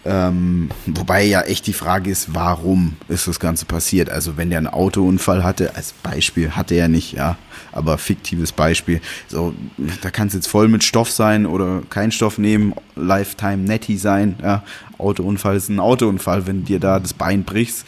Ähm, 0.06 0.70
wobei 0.86 1.24
ja 1.24 1.42
echt 1.42 1.66
die 1.66 1.74
Frage 1.74 2.12
ist, 2.12 2.36
warum 2.36 2.98
ist 3.08 3.28
das 3.28 3.40
Ganze 3.40 3.66
passiert? 3.66 4.10
Also 4.10 4.36
wenn 4.36 4.50
der 4.50 4.58
einen 4.58 4.68
Autounfall 4.68 5.46
hatte, 5.46 5.76
als 5.76 5.94
Beispiel 5.94 6.52
hatte 6.52 6.76
er 6.76 6.90
nicht, 6.90 7.14
ja, 7.14 7.38
aber 7.72 7.98
fiktives 7.98 8.52
Beispiel. 8.52 9.00
So, 9.30 9.54
da 10.02 10.12
kann 10.12 10.28
es 10.28 10.34
jetzt 10.34 10.48
voll 10.48 10.68
mit 10.68 10.84
Stoff 10.84 11.10
sein 11.10 11.46
oder 11.46 11.84
kein 11.90 12.12
Stoff 12.12 12.38
nehmen, 12.38 12.74
Lifetime 12.96 13.64
Netty 13.64 13.98
sein. 13.98 14.36
Ja, 14.44 14.64
Autounfall 14.98 15.56
ist 15.56 15.70
ein 15.70 15.80
Autounfall. 15.80 16.48
Wenn 16.48 16.66
dir 16.66 16.80
da 16.80 17.00
das 17.00 17.14
Bein 17.14 17.46
brichst, 17.46 17.86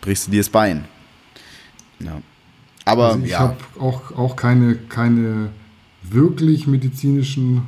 brichst 0.00 0.26
du 0.26 0.30
dir 0.30 0.40
das 0.40 0.48
Bein. 0.48 0.86
Ja. 2.00 2.22
Aber 2.86 3.08
Also 3.08 3.24
ich 3.24 3.32
ja. 3.32 3.40
habe 3.40 3.56
auch, 3.78 4.16
auch 4.16 4.36
keine, 4.36 4.76
keine 4.76 5.50
wirklich 6.02 6.66
medizinischen 6.66 7.62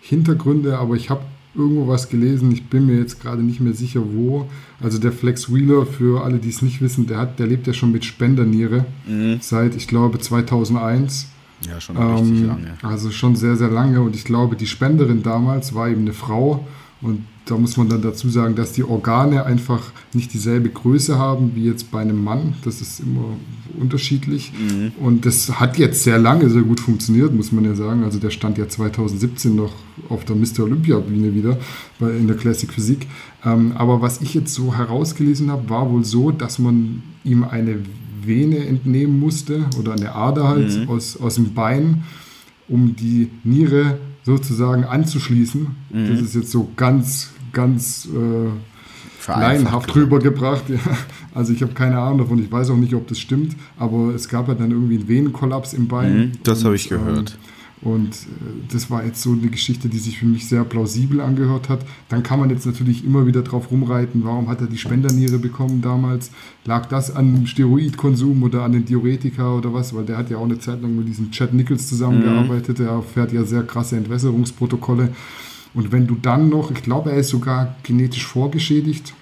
Hintergründe, 0.00 0.78
aber 0.78 0.94
ich 0.94 1.10
habe 1.10 1.22
irgendwo 1.54 1.86
was 1.86 2.08
gelesen, 2.08 2.50
ich 2.50 2.64
bin 2.64 2.86
mir 2.86 2.96
jetzt 2.98 3.20
gerade 3.20 3.42
nicht 3.42 3.60
mehr 3.60 3.74
sicher 3.74 4.02
wo. 4.14 4.48
Also 4.80 4.98
der 4.98 5.12
Flex 5.12 5.52
Wheeler, 5.52 5.84
für 5.84 6.24
alle, 6.24 6.38
die 6.38 6.48
es 6.48 6.62
nicht 6.62 6.80
wissen, 6.80 7.06
der, 7.06 7.18
hat, 7.18 7.38
der 7.38 7.46
lebt 7.46 7.66
ja 7.66 7.72
schon 7.74 7.92
mit 7.92 8.04
Spenderniere 8.04 8.86
Mhm. 9.06 9.38
seit, 9.40 9.76
ich 9.76 9.86
glaube, 9.86 10.18
2001. 10.18 11.28
Ja, 11.68 11.80
schon 11.80 11.96
richtig 11.96 12.40
Ähm, 12.40 12.46
lange. 12.48 12.74
Also 12.82 13.10
schon 13.10 13.36
sehr, 13.36 13.56
sehr 13.56 13.70
lange. 13.70 14.00
Und 14.00 14.16
ich 14.16 14.24
glaube, 14.24 14.56
die 14.56 14.66
Spenderin 14.66 15.22
damals 15.22 15.74
war 15.74 15.88
eben 15.88 16.00
eine 16.00 16.12
Frau. 16.12 16.66
Und 17.02 17.24
da 17.46 17.58
muss 17.58 17.76
man 17.76 17.88
dann 17.88 18.00
dazu 18.00 18.28
sagen, 18.28 18.54
dass 18.54 18.72
die 18.72 18.84
Organe 18.84 19.44
einfach 19.44 19.92
nicht 20.14 20.32
dieselbe 20.32 20.68
Größe 20.68 21.18
haben 21.18 21.52
wie 21.56 21.64
jetzt 21.64 21.90
bei 21.90 22.00
einem 22.00 22.22
Mann. 22.22 22.54
Das 22.64 22.80
ist 22.80 23.00
immer 23.00 23.36
unterschiedlich. 23.78 24.52
Mhm. 24.52 24.92
Und 25.04 25.26
das 25.26 25.58
hat 25.58 25.78
jetzt 25.78 26.04
sehr 26.04 26.18
lange 26.18 26.48
sehr 26.48 26.62
gut 26.62 26.78
funktioniert, 26.78 27.34
muss 27.34 27.50
man 27.50 27.64
ja 27.64 27.74
sagen. 27.74 28.04
Also 28.04 28.20
der 28.20 28.30
stand 28.30 28.58
ja 28.58 28.68
2017 28.68 29.56
noch 29.56 29.72
auf 30.08 30.24
der 30.24 30.36
Mr. 30.36 30.60
Olympia-Bühne 30.60 31.34
wieder 31.34 31.58
in 32.00 32.28
der 32.28 32.36
Classic 32.36 32.72
Physik. 32.72 33.08
Ähm, 33.44 33.72
aber 33.74 34.00
was 34.00 34.20
ich 34.20 34.34
jetzt 34.34 34.54
so 34.54 34.76
herausgelesen 34.76 35.50
habe, 35.50 35.68
war 35.68 35.90
wohl 35.90 36.04
so, 36.04 36.30
dass 36.30 36.60
man 36.60 37.02
ihm 37.24 37.42
eine 37.42 37.80
Vene 38.24 38.64
entnehmen 38.64 39.18
musste 39.18 39.66
oder 39.76 39.94
eine 39.94 40.14
Ader 40.14 40.48
halt 40.48 40.78
mhm. 40.78 40.88
aus, 40.88 41.16
aus 41.16 41.34
dem 41.34 41.54
Bein, 41.54 42.04
um 42.68 42.94
die 42.94 43.28
Niere 43.42 43.98
sozusagen 44.24 44.84
anzuschließen. 44.84 45.66
Mhm. 45.90 46.08
Das 46.08 46.20
ist 46.20 46.34
jetzt 46.34 46.50
so 46.50 46.70
ganz, 46.76 47.30
ganz 47.52 48.06
äh, 48.06 49.30
laienhaft 49.30 49.94
rübergebracht. 49.94 50.64
Ja. 50.72 50.78
Also 51.34 51.52
ich 51.52 51.62
habe 51.62 51.72
keine 51.72 51.98
Ahnung 51.98 52.18
davon, 52.18 52.38
ich 52.38 52.52
weiß 52.52 52.70
auch 52.70 52.76
nicht, 52.76 52.94
ob 52.94 53.08
das 53.08 53.18
stimmt, 53.18 53.56
aber 53.78 54.14
es 54.14 54.28
gab 54.28 54.48
ja 54.48 54.54
dann 54.54 54.70
irgendwie 54.70 54.96
einen 54.96 55.08
Venenkollaps 55.08 55.72
im 55.72 55.88
Bein. 55.88 56.16
Mhm, 56.16 56.32
das 56.42 56.64
habe 56.64 56.76
ich 56.76 56.88
gehört. 56.88 57.30
Ähm, 57.30 57.51
und 57.82 58.14
äh, 58.14 58.72
das 58.72 58.90
war 58.90 59.04
jetzt 59.04 59.22
so 59.22 59.32
eine 59.32 59.48
Geschichte, 59.48 59.88
die 59.88 59.98
sich 59.98 60.18
für 60.18 60.26
mich 60.26 60.48
sehr 60.48 60.64
plausibel 60.64 61.20
angehört 61.20 61.68
hat. 61.68 61.84
Dann 62.08 62.22
kann 62.22 62.38
man 62.38 62.48
jetzt 62.50 62.64
natürlich 62.64 63.04
immer 63.04 63.26
wieder 63.26 63.42
drauf 63.42 63.70
rumreiten, 63.70 64.24
warum 64.24 64.48
hat 64.48 64.60
er 64.60 64.68
die 64.68 64.78
Spenderniere 64.78 65.38
bekommen 65.38 65.82
damals? 65.82 66.30
Lag 66.64 66.86
das 66.86 67.14
an 67.14 67.46
Steroidkonsum 67.46 68.42
oder 68.42 68.62
an 68.62 68.72
den 68.72 68.84
Diuretika 68.84 69.56
oder 69.56 69.74
was? 69.74 69.94
Weil 69.94 70.04
der 70.04 70.16
hat 70.16 70.30
ja 70.30 70.36
auch 70.36 70.44
eine 70.44 70.60
Zeit 70.60 70.80
lang 70.80 70.96
mit 70.96 71.08
diesem 71.08 71.32
Chad 71.32 71.52
Nichols 71.52 71.88
zusammengearbeitet. 71.88 72.78
Mhm. 72.78 72.86
Er 72.86 73.02
fährt 73.02 73.32
ja 73.32 73.44
sehr 73.44 73.64
krasse 73.64 73.96
Entwässerungsprotokolle. 73.96 75.08
Und 75.74 75.90
wenn 75.90 76.06
du 76.06 76.14
dann 76.14 76.48
noch, 76.48 76.70
ich 76.70 76.82
glaube, 76.82 77.10
er 77.10 77.18
ist 77.18 77.30
sogar 77.30 77.76
genetisch 77.82 78.26
vorgeschädigt, 78.26 79.14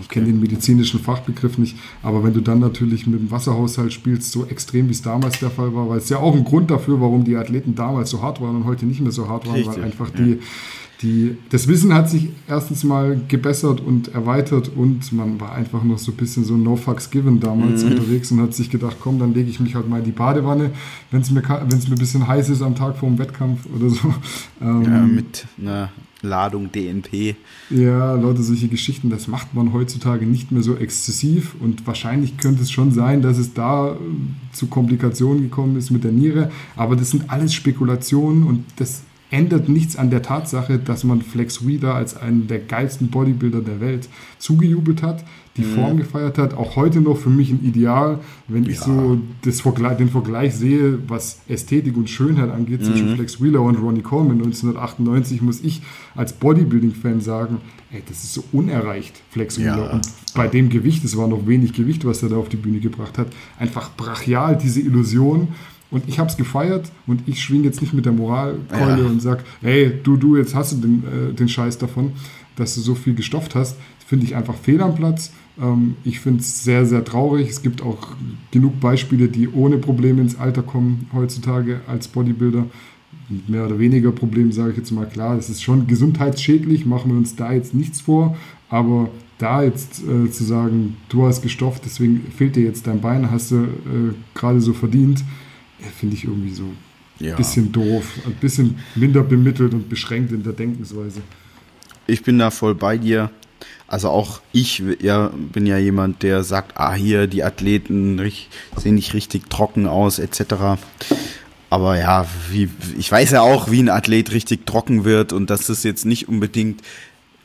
ich 0.00 0.08
kenne 0.08 0.26
den 0.26 0.40
medizinischen 0.40 1.00
Fachbegriff 1.00 1.58
nicht, 1.58 1.76
aber 2.02 2.24
wenn 2.24 2.34
du 2.34 2.40
dann 2.40 2.60
natürlich 2.60 3.06
mit 3.06 3.20
dem 3.20 3.30
Wasserhaushalt 3.30 3.92
spielst, 3.92 4.32
so 4.32 4.46
extrem 4.46 4.88
wie 4.88 4.92
es 4.92 5.02
damals 5.02 5.38
der 5.40 5.50
Fall 5.50 5.74
war, 5.74 5.88
weil 5.88 5.98
es 5.98 6.08
ja 6.08 6.18
auch 6.18 6.34
ein 6.34 6.44
Grund 6.44 6.70
dafür, 6.70 7.00
warum 7.00 7.24
die 7.24 7.36
Athleten 7.36 7.74
damals 7.74 8.10
so 8.10 8.22
hart 8.22 8.40
waren 8.40 8.56
und 8.56 8.64
heute 8.64 8.86
nicht 8.86 9.00
mehr 9.00 9.12
so 9.12 9.28
hart 9.28 9.46
waren, 9.46 9.56
Richtig, 9.56 9.76
weil 9.76 9.84
einfach 9.84 10.10
ja. 10.10 10.24
die, 10.24 10.38
die, 11.02 11.36
das 11.50 11.68
Wissen 11.68 11.92
hat 11.92 12.08
sich 12.08 12.30
erstens 12.48 12.84
mal 12.84 13.20
gebessert 13.28 13.80
und 13.80 14.14
erweitert 14.14 14.70
und 14.74 15.12
man 15.12 15.40
war 15.40 15.52
einfach 15.52 15.82
noch 15.82 15.98
so 15.98 16.12
ein 16.12 16.16
bisschen 16.16 16.44
so 16.44 16.56
no 16.56 16.76
fucks 16.76 17.10
given 17.10 17.40
damals 17.40 17.84
mhm. 17.84 17.92
unterwegs 17.92 18.30
und 18.30 18.40
hat 18.40 18.54
sich 18.54 18.70
gedacht, 18.70 18.96
komm, 19.00 19.18
dann 19.18 19.34
lege 19.34 19.50
ich 19.50 19.60
mich 19.60 19.74
halt 19.74 19.88
mal 19.88 19.98
in 19.98 20.04
die 20.04 20.12
Badewanne, 20.12 20.70
wenn 21.10 21.20
es 21.20 21.30
mir, 21.30 21.42
wenn's 21.42 21.88
mir 21.88 21.96
ein 21.96 21.98
bisschen 21.98 22.26
heiß 22.26 22.48
ist 22.48 22.62
am 22.62 22.74
Tag 22.74 22.96
vor 22.96 23.08
dem 23.08 23.18
Wettkampf 23.18 23.66
oder 23.74 23.90
so. 23.90 24.14
Ähm, 24.62 24.82
ja, 24.84 25.00
mit 25.02 25.46
einer 25.60 25.90
Ladung 26.24 26.72
DNP. 26.72 27.36
Ja, 27.70 28.14
Leute, 28.14 28.42
solche 28.42 28.68
Geschichten, 28.68 29.10
das 29.10 29.28
macht 29.28 29.54
man 29.54 29.72
heutzutage 29.72 30.26
nicht 30.26 30.52
mehr 30.52 30.62
so 30.62 30.76
exzessiv 30.76 31.54
und 31.60 31.86
wahrscheinlich 31.86 32.36
könnte 32.38 32.62
es 32.62 32.70
schon 32.70 32.92
sein, 32.92 33.22
dass 33.22 33.38
es 33.38 33.54
da 33.54 33.92
äh, 33.92 33.96
zu 34.52 34.66
Komplikationen 34.66 35.42
gekommen 35.42 35.76
ist 35.76 35.90
mit 35.90 36.04
der 36.04 36.12
Niere, 36.12 36.50
aber 36.76 36.96
das 36.96 37.10
sind 37.10 37.30
alles 37.30 37.54
Spekulationen 37.54 38.44
und 38.44 38.64
das 38.76 39.02
ändert 39.30 39.68
nichts 39.68 39.96
an 39.96 40.10
der 40.10 40.22
Tatsache, 40.22 40.78
dass 40.78 41.02
man 41.02 41.22
Flex 41.22 41.66
Wheeler 41.66 41.94
als 41.94 42.16
einen 42.16 42.46
der 42.46 42.60
geilsten 42.60 43.08
Bodybuilder 43.08 43.62
der 43.62 43.80
Welt 43.80 44.08
zugejubelt 44.38 45.02
hat, 45.02 45.24
die 45.56 45.62
mhm. 45.62 45.74
Form 45.74 45.96
gefeiert 45.96 46.38
hat. 46.38 46.54
Auch 46.54 46.76
heute 46.76 47.00
noch 47.00 47.16
für 47.16 47.30
mich 47.30 47.50
ein 47.50 47.64
Ideal, 47.64 48.20
wenn 48.48 48.64
ja. 48.64 48.70
ich 48.70 48.80
so 48.80 49.18
das 49.42 49.60
Vergleich, 49.60 49.96
den 49.96 50.08
Vergleich 50.08 50.54
sehe, 50.54 50.98
was 51.08 51.40
Ästhetik 51.48 51.96
und 51.96 52.10
Schönheit 52.10 52.50
angeht 52.50 52.80
mhm. 52.80 52.84
zwischen 52.84 53.14
Flex 53.14 53.42
Wheeler 53.42 53.62
und 53.62 53.76
Ronnie 53.76 54.02
Coleman 54.02 54.38
1998, 54.38 55.42
muss 55.42 55.60
ich 55.60 55.82
als 56.14 56.32
Bodybuilding-Fan 56.32 57.20
sagen, 57.20 57.58
ey, 57.92 58.02
das 58.08 58.24
ist 58.24 58.34
so 58.34 58.44
unerreicht, 58.52 59.20
Flex 59.30 59.58
Wheeler. 59.58 59.86
Ja. 59.86 59.92
Und 59.92 60.08
bei 60.34 60.48
dem 60.48 60.68
Gewicht, 60.68 61.04
es 61.04 61.16
war 61.16 61.28
noch 61.28 61.46
wenig 61.46 61.72
Gewicht, 61.72 62.04
was 62.04 62.22
er 62.22 62.30
da 62.30 62.36
auf 62.36 62.48
die 62.48 62.56
Bühne 62.56 62.80
gebracht 62.80 63.18
hat, 63.18 63.28
einfach 63.58 63.94
brachial 63.96 64.58
diese 64.58 64.80
Illusion 64.80 65.48
und 65.94 66.08
ich 66.08 66.18
habe 66.18 66.28
es 66.28 66.36
gefeiert 66.36 66.90
und 67.06 67.22
ich 67.28 67.40
schwinge 67.40 67.64
jetzt 67.64 67.80
nicht 67.80 67.94
mit 67.94 68.04
der 68.04 68.12
Moralkeule 68.12 69.02
ja. 69.02 69.08
und 69.08 69.22
sage, 69.22 69.44
hey, 69.60 69.92
du, 70.02 70.16
du, 70.16 70.36
jetzt 70.36 70.52
hast 70.52 70.72
du 70.72 70.76
den, 70.78 71.04
äh, 71.04 71.32
den 71.32 71.48
Scheiß 71.48 71.78
davon, 71.78 72.14
dass 72.56 72.74
du 72.74 72.80
so 72.80 72.96
viel 72.96 73.14
gestofft 73.14 73.54
hast. 73.54 73.76
Finde 74.04 74.26
ich 74.26 74.34
einfach 74.34 74.56
fehl 74.56 74.82
am 74.82 74.96
Platz. 74.96 75.32
Ähm, 75.60 75.96
ich 76.04 76.20
finde 76.20 76.40
es 76.40 76.64
sehr, 76.64 76.86
sehr 76.86 77.04
traurig. 77.04 77.48
Es 77.48 77.62
gibt 77.62 77.82
auch 77.82 78.08
genug 78.50 78.80
Beispiele, 78.80 79.28
die 79.28 79.48
ohne 79.48 79.78
Probleme 79.78 80.20
ins 80.20 80.38
Alter 80.38 80.62
kommen 80.62 81.08
heutzutage 81.12 81.80
als 81.86 82.08
Bodybuilder. 82.08 82.66
Mit 83.28 83.48
mehr 83.48 83.64
oder 83.66 83.78
weniger 83.78 84.12
Problemen 84.12 84.52
sage 84.52 84.72
ich 84.72 84.76
jetzt 84.76 84.90
mal 84.90 85.06
klar. 85.06 85.38
Es 85.38 85.48
ist 85.48 85.62
schon 85.62 85.86
gesundheitsschädlich, 85.86 86.84
machen 86.84 87.10
wir 87.10 87.18
uns 87.18 87.36
da 87.36 87.52
jetzt 87.52 87.74
nichts 87.74 88.00
vor. 88.00 88.36
Aber 88.68 89.08
da 89.38 89.62
jetzt 89.62 90.02
äh, 90.02 90.30
zu 90.30 90.44
sagen, 90.44 90.96
du 91.08 91.26
hast 91.26 91.42
gestofft, 91.42 91.82
deswegen 91.84 92.26
fehlt 92.36 92.56
dir 92.56 92.64
jetzt 92.64 92.86
dein 92.86 93.00
Bein, 93.00 93.30
hast 93.30 93.50
du 93.50 93.56
äh, 93.56 94.14
gerade 94.34 94.60
so 94.60 94.72
verdient, 94.72 95.24
finde 95.98 96.14
ich 96.14 96.24
irgendwie 96.24 96.52
so 96.52 96.64
ein 96.64 97.26
ja. 97.26 97.36
bisschen 97.36 97.72
doof, 97.72 98.18
ein 98.26 98.34
bisschen 98.34 98.76
minder 98.94 99.22
bemittelt 99.22 99.74
und 99.74 99.88
beschränkt 99.88 100.32
in 100.32 100.42
der 100.42 100.52
Denkensweise. 100.52 101.20
Ich 102.06 102.22
bin 102.22 102.38
da 102.38 102.50
voll 102.50 102.74
bei 102.74 102.98
dir. 102.98 103.30
Also 103.86 104.08
auch 104.08 104.40
ich 104.52 104.82
ja, 105.00 105.30
bin 105.34 105.66
ja 105.66 105.78
jemand, 105.78 106.22
der 106.22 106.42
sagt, 106.42 106.78
ah 106.78 106.94
hier, 106.94 107.26
die 107.26 107.44
Athleten 107.44 108.18
sehen 108.76 108.94
nicht 108.94 109.14
richtig 109.14 109.50
trocken 109.50 109.86
aus, 109.86 110.18
etc. 110.18 110.78
Aber 111.70 111.98
ja, 111.98 112.26
wie, 112.50 112.70
ich 112.98 113.10
weiß 113.10 113.32
ja 113.32 113.42
auch, 113.42 113.70
wie 113.70 113.82
ein 113.82 113.88
Athlet 113.88 114.32
richtig 114.32 114.66
trocken 114.66 115.04
wird 115.04 115.32
und 115.32 115.50
dass 115.50 115.66
das 115.66 115.82
jetzt 115.82 116.06
nicht 116.06 116.28
unbedingt 116.28 116.82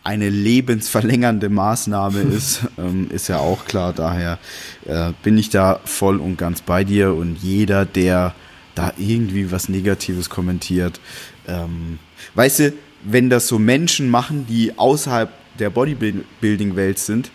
eine 0.03 0.29
lebensverlängernde 0.29 1.49
Maßnahme 1.49 2.21
ist, 2.35 2.61
ähm, 2.77 3.09
ist 3.11 3.27
ja 3.27 3.37
auch 3.37 3.65
klar. 3.65 3.93
Daher 3.93 4.39
äh, 4.85 5.11
bin 5.23 5.37
ich 5.37 5.49
da 5.49 5.79
voll 5.83 6.17
und 6.17 6.37
ganz 6.37 6.61
bei 6.61 6.83
dir 6.83 7.13
und 7.13 7.37
jeder, 7.41 7.85
der 7.85 8.33
da 8.75 8.93
irgendwie 8.97 9.51
was 9.51 9.67
Negatives 9.67 10.29
kommentiert, 10.29 10.99
ähm, 11.47 11.99
weißt 12.35 12.59
du, 12.59 12.73
wenn 13.03 13.29
das 13.29 13.47
so 13.47 13.59
Menschen 13.59 14.09
machen, 14.09 14.45
die 14.47 14.77
außerhalb 14.77 15.31
der 15.59 15.69
Bodybuilding-Welt 15.69 16.99
sind, 16.99 17.31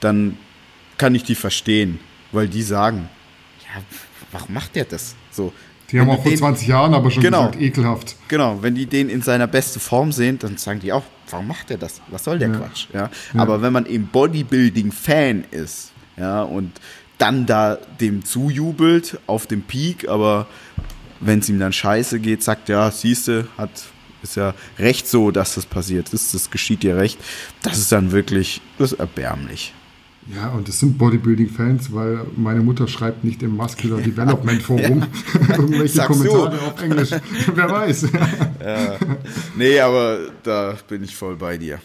dann 0.00 0.36
kann 0.98 1.14
ich 1.14 1.24
die 1.24 1.34
verstehen, 1.34 1.98
weil 2.32 2.48
die 2.48 2.62
sagen, 2.62 3.08
ja, 3.64 3.82
warum 4.32 4.54
macht 4.54 4.76
der 4.76 4.84
das? 4.84 5.14
So, 5.30 5.52
die 5.90 6.00
haben 6.00 6.10
auch 6.10 6.22
vor 6.22 6.34
20 6.34 6.66
Jahren 6.66 6.94
aber 6.94 7.10
schon 7.10 7.22
genau, 7.22 7.46
gesagt, 7.46 7.60
ekelhaft. 7.60 8.16
Genau, 8.28 8.62
wenn 8.62 8.74
die 8.74 8.86
den 8.86 9.08
in 9.08 9.22
seiner 9.22 9.46
besten 9.46 9.78
Form 9.78 10.10
sehen, 10.10 10.38
dann 10.38 10.56
sagen 10.56 10.80
die 10.80 10.92
auch, 10.92 11.04
warum 11.30 11.46
macht 11.46 11.70
der 11.70 11.78
das? 11.78 12.00
Was 12.10 12.24
soll 12.24 12.38
der 12.38 12.48
ja. 12.48 12.56
Quatsch? 12.56 12.86
Ja? 12.92 13.10
ja? 13.34 13.40
Aber 13.40 13.62
wenn 13.62 13.72
man 13.72 13.86
eben 13.86 14.06
Bodybuilding-Fan 14.08 15.44
ist, 15.50 15.92
ja, 16.16 16.42
und 16.42 16.72
dann 17.18 17.46
da 17.46 17.78
dem 18.00 18.24
zujubelt 18.24 19.18
auf 19.26 19.46
dem 19.46 19.62
Peak, 19.62 20.08
aber 20.08 20.46
wenn 21.20 21.38
es 21.38 21.48
ihm 21.48 21.58
dann 21.58 21.72
scheiße 21.72 22.20
geht, 22.20 22.42
sagt, 22.42 22.68
ja, 22.68 22.90
siehste, 22.90 23.48
hat 23.56 23.70
ist 24.22 24.36
ja 24.36 24.54
recht 24.78 25.06
so, 25.08 25.30
dass 25.30 25.54
das 25.54 25.66
passiert 25.66 26.12
ist, 26.12 26.34
das 26.34 26.50
geschieht 26.50 26.82
dir 26.82 26.96
recht. 26.96 27.18
Das 27.62 27.78
ist 27.78 27.92
dann 27.92 28.12
wirklich, 28.12 28.60
das 28.78 28.92
ist 28.92 28.98
erbärmlich. 28.98 29.72
Ja, 30.34 30.48
und 30.48 30.68
es 30.68 30.80
sind 30.80 30.98
Bodybuilding-Fans, 30.98 31.92
weil 31.94 32.26
meine 32.36 32.60
Mutter 32.60 32.88
schreibt 32.88 33.22
nicht 33.22 33.42
im 33.44 33.56
Muscular 33.56 34.00
Development 34.00 34.60
Forum 34.60 35.00
ja. 35.00 35.50
irgendwelche 35.56 35.94
Sagst 35.94 36.08
Kommentare 36.08 36.56
du. 36.58 36.66
auf 36.66 36.82
Englisch. 36.82 37.10
Wer 37.54 37.70
weiß. 37.70 38.06
ja. 38.60 38.96
Nee, 39.56 39.78
aber 39.78 40.18
da 40.42 40.74
bin 40.88 41.04
ich 41.04 41.14
voll 41.14 41.36
bei 41.36 41.56
dir. 41.56 41.78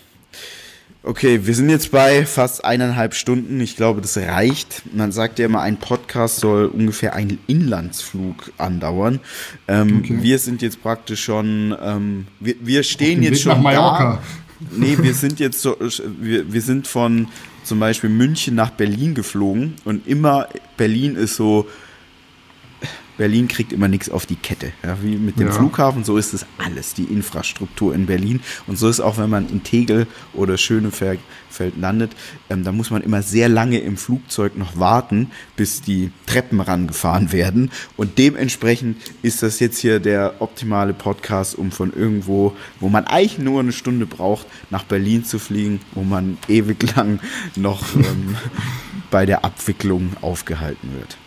Okay, 1.03 1.47
wir 1.47 1.55
sind 1.55 1.69
jetzt 1.71 1.89
bei 1.89 2.27
fast 2.27 2.63
eineinhalb 2.63 3.15
Stunden. 3.15 3.59
Ich 3.59 3.75
glaube, 3.75 4.01
das 4.01 4.17
reicht. 4.17 4.83
Man 4.93 5.11
sagt 5.11 5.39
ja 5.39 5.47
immer, 5.47 5.61
ein 5.61 5.77
Podcast 5.77 6.37
soll 6.37 6.65
ungefähr 6.67 7.15
einen 7.15 7.39
Inlandsflug 7.47 8.51
andauern. 8.59 9.19
Ähm, 9.67 10.01
okay. 10.03 10.19
Wir 10.21 10.37
sind 10.37 10.61
jetzt 10.61 10.83
praktisch 10.83 11.23
schon, 11.23 11.75
ähm, 11.83 12.27
wir, 12.39 12.55
wir 12.61 12.83
stehen 12.83 13.23
jetzt 13.23 13.33
Weg 13.33 13.41
schon 13.41 13.53
nach 13.53 13.61
Mallorca. 13.61 14.19
Da. 14.59 14.67
Nee, 14.77 14.95
wir 15.01 15.15
sind 15.15 15.39
jetzt 15.39 15.61
so, 15.61 15.75
wir, 16.19 16.53
wir 16.53 16.61
sind 16.61 16.87
von 16.87 17.29
zum 17.63 17.79
Beispiel 17.79 18.11
München 18.11 18.53
nach 18.53 18.69
Berlin 18.69 19.15
geflogen 19.15 19.73
und 19.85 20.07
immer 20.07 20.49
Berlin 20.77 21.15
ist 21.15 21.35
so 21.35 21.67
Berlin 23.17 23.47
kriegt 23.47 23.73
immer 23.73 23.87
nichts 23.87 24.09
auf 24.09 24.25
die 24.25 24.35
Kette. 24.35 24.71
Ja, 24.83 24.97
wie 25.01 25.15
mit 25.15 25.39
dem 25.39 25.47
ja. 25.47 25.53
Flughafen, 25.53 26.03
so 26.03 26.17
ist 26.17 26.33
es 26.33 26.45
alles, 26.57 26.93
die 26.93 27.03
Infrastruktur 27.03 27.93
in 27.93 28.05
Berlin. 28.05 28.41
Und 28.67 28.77
so 28.77 28.89
ist 28.89 28.99
auch, 28.99 29.17
wenn 29.17 29.29
man 29.29 29.49
in 29.49 29.63
Tegel 29.63 30.07
oder 30.33 30.57
Schönefeld 30.57 31.19
landet, 31.77 32.11
ähm, 32.49 32.63
da 32.63 32.71
muss 32.71 32.89
man 32.89 33.01
immer 33.01 33.21
sehr 33.21 33.49
lange 33.49 33.79
im 33.79 33.97
Flugzeug 33.97 34.57
noch 34.57 34.77
warten, 34.77 35.31
bis 35.55 35.81
die 35.81 36.11
Treppen 36.25 36.59
rangefahren 36.61 37.31
werden. 37.31 37.71
Und 37.97 38.17
dementsprechend 38.17 38.97
ist 39.21 39.43
das 39.43 39.59
jetzt 39.59 39.79
hier 39.79 39.99
der 39.99 40.41
optimale 40.41 40.93
Podcast, 40.93 41.55
um 41.55 41.71
von 41.71 41.93
irgendwo, 41.93 42.55
wo 42.79 42.89
man 42.89 43.05
eigentlich 43.05 43.37
nur 43.37 43.59
eine 43.59 43.73
Stunde 43.73 44.05
braucht, 44.05 44.47
nach 44.69 44.83
Berlin 44.83 45.23
zu 45.25 45.39
fliegen, 45.39 45.81
wo 45.93 46.03
man 46.03 46.37
ewig 46.47 46.95
lang 46.95 47.19
noch 47.55 47.93
ähm, 47.95 48.35
bei 49.11 49.25
der 49.25 49.45
Abwicklung 49.45 50.13
aufgehalten 50.21 50.93
wird. 50.97 51.17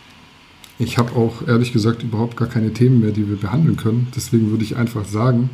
Ich 0.77 0.97
habe 0.97 1.15
auch 1.15 1.47
ehrlich 1.47 1.71
gesagt 1.71 2.03
überhaupt 2.03 2.35
gar 2.35 2.49
keine 2.49 2.73
Themen 2.73 2.99
mehr, 2.99 3.11
die 3.11 3.29
wir 3.29 3.37
behandeln 3.37 3.77
können. 3.77 4.07
Deswegen 4.15 4.51
würde 4.51 4.63
ich 4.63 4.75
einfach 4.75 5.05
sagen, 5.05 5.49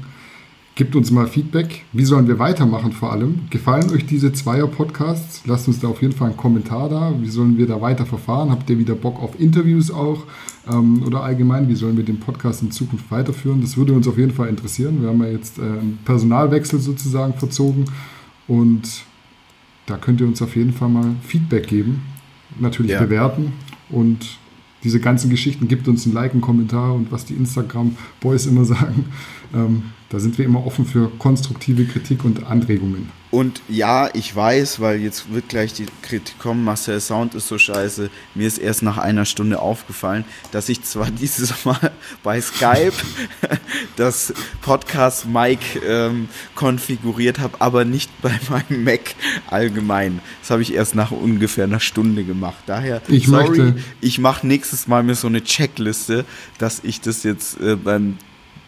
Gebt 0.75 0.95
uns 0.95 1.11
mal 1.11 1.27
Feedback. 1.27 1.83
Wie 1.91 2.05
sollen 2.05 2.29
wir 2.29 2.39
weitermachen 2.39 2.93
vor 2.93 3.11
allem? 3.11 3.41
Gefallen 3.49 3.91
euch 3.91 4.05
diese 4.05 4.31
Zweier-Podcasts? 4.31 5.43
Lasst 5.45 5.67
uns 5.67 5.81
da 5.81 5.89
auf 5.89 6.01
jeden 6.01 6.13
Fall 6.13 6.29
einen 6.29 6.37
Kommentar 6.37 6.87
da. 6.87 7.13
Wie 7.19 7.27
sollen 7.27 7.57
wir 7.57 7.67
da 7.67 7.81
weiter 7.81 8.05
verfahren? 8.05 8.49
Habt 8.49 8.69
ihr 8.69 8.79
wieder 8.79 8.95
Bock 8.95 9.21
auf 9.21 9.37
Interviews 9.37 9.91
auch? 9.91 10.23
Ähm, 10.71 11.03
oder 11.05 11.23
allgemein, 11.23 11.67
wie 11.67 11.75
sollen 11.75 11.97
wir 11.97 12.05
den 12.05 12.21
Podcast 12.21 12.61
in 12.61 12.71
Zukunft 12.71 13.11
weiterführen? 13.11 13.59
Das 13.59 13.75
würde 13.75 13.91
uns 13.91 14.07
auf 14.07 14.17
jeden 14.17 14.31
Fall 14.31 14.47
interessieren. 14.47 15.01
Wir 15.01 15.09
haben 15.09 15.21
ja 15.21 15.29
jetzt 15.29 15.59
äh, 15.59 15.61
einen 15.61 15.99
Personalwechsel 16.05 16.79
sozusagen 16.79 17.33
verzogen 17.33 17.85
und 18.47 19.03
da 19.87 19.97
könnt 19.97 20.21
ihr 20.21 20.27
uns 20.27 20.41
auf 20.41 20.55
jeden 20.55 20.71
Fall 20.71 20.87
mal 20.87 21.15
Feedback 21.21 21.67
geben. 21.67 22.01
Natürlich 22.59 22.93
ja. 22.93 23.01
bewerten 23.01 23.51
und 23.89 24.39
diese 24.83 24.99
ganzen 24.99 25.29
Geschichten, 25.29 25.67
gibt 25.67 25.87
uns 25.87 26.05
ein 26.05 26.13
Like, 26.13 26.31
einen 26.31 26.41
Kommentar 26.41 26.93
und 26.93 27.11
was 27.11 27.25
die 27.25 27.33
Instagram-Boys 27.33 28.47
immer 28.47 28.65
sagen. 28.65 29.05
Ähm, 29.53 29.83
da 30.11 30.19
sind 30.19 30.37
wir 30.37 30.43
immer 30.43 30.65
offen 30.65 30.85
für 30.85 31.09
konstruktive 31.17 31.85
Kritik 31.85 32.25
und 32.25 32.43
Anregungen. 32.43 33.09
Und 33.31 33.61
ja, 33.69 34.09
ich 34.13 34.35
weiß, 34.35 34.81
weil 34.81 34.99
jetzt 34.99 35.31
wird 35.33 35.47
gleich 35.47 35.71
die 35.71 35.85
Kritik 36.01 36.37
kommen, 36.37 36.65
Marcel 36.65 36.99
Sound 36.99 37.33
ist 37.33 37.47
so 37.47 37.57
scheiße. 37.57 38.09
Mir 38.35 38.45
ist 38.45 38.57
erst 38.57 38.83
nach 38.83 38.97
einer 38.97 39.23
Stunde 39.23 39.61
aufgefallen, 39.61 40.25
dass 40.51 40.67
ich 40.67 40.83
zwar 40.83 41.09
dieses 41.11 41.63
Mal 41.63 41.93
bei 42.23 42.41
Skype 42.41 42.91
das 43.95 44.33
Podcast 44.61 45.27
Mic 45.29 45.59
ähm, 45.87 46.27
konfiguriert 46.55 47.39
habe, 47.39 47.61
aber 47.61 47.85
nicht 47.85 48.11
bei 48.21 48.37
meinem 48.49 48.83
Mac 48.83 49.15
allgemein. 49.47 50.19
Das 50.41 50.51
habe 50.51 50.61
ich 50.61 50.73
erst 50.73 50.95
nach 50.95 51.11
ungefähr 51.11 51.63
einer 51.63 51.79
Stunde 51.79 52.25
gemacht. 52.25 52.63
Daher, 52.65 53.01
ich 53.07 53.27
sorry, 53.27 53.57
möchte. 53.59 53.75
ich 54.01 54.19
mache 54.19 54.45
nächstes 54.45 54.89
Mal 54.89 55.03
mir 55.03 55.15
so 55.15 55.27
eine 55.27 55.41
Checkliste, 55.41 56.25
dass 56.57 56.81
ich 56.83 56.99
das 56.99 57.23
jetzt 57.23 57.61
äh, 57.61 57.77
beim 57.77 58.17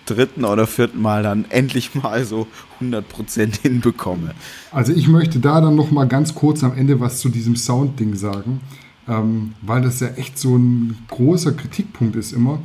dritten 0.05 0.45
oder 0.45 0.67
vierten 0.67 1.01
Mal 1.01 1.23
dann 1.23 1.45
endlich 1.49 1.95
mal 1.95 2.25
so 2.25 2.47
100% 2.81 3.61
hinbekomme. 3.61 4.31
Also 4.71 4.93
ich 4.93 5.07
möchte 5.07 5.39
da 5.39 5.61
dann 5.61 5.75
noch 5.75 5.91
mal 5.91 6.07
ganz 6.07 6.35
kurz 6.35 6.63
am 6.63 6.77
Ende 6.77 6.99
was 6.99 7.19
zu 7.19 7.29
diesem 7.29 7.55
Sound-Ding 7.55 8.15
sagen, 8.15 8.61
ähm, 9.07 9.53
weil 9.61 9.81
das 9.81 9.99
ja 9.99 10.09
echt 10.09 10.37
so 10.37 10.55
ein 10.57 10.97
großer 11.09 11.53
Kritikpunkt 11.53 12.15
ist 12.15 12.33
immer. 12.33 12.59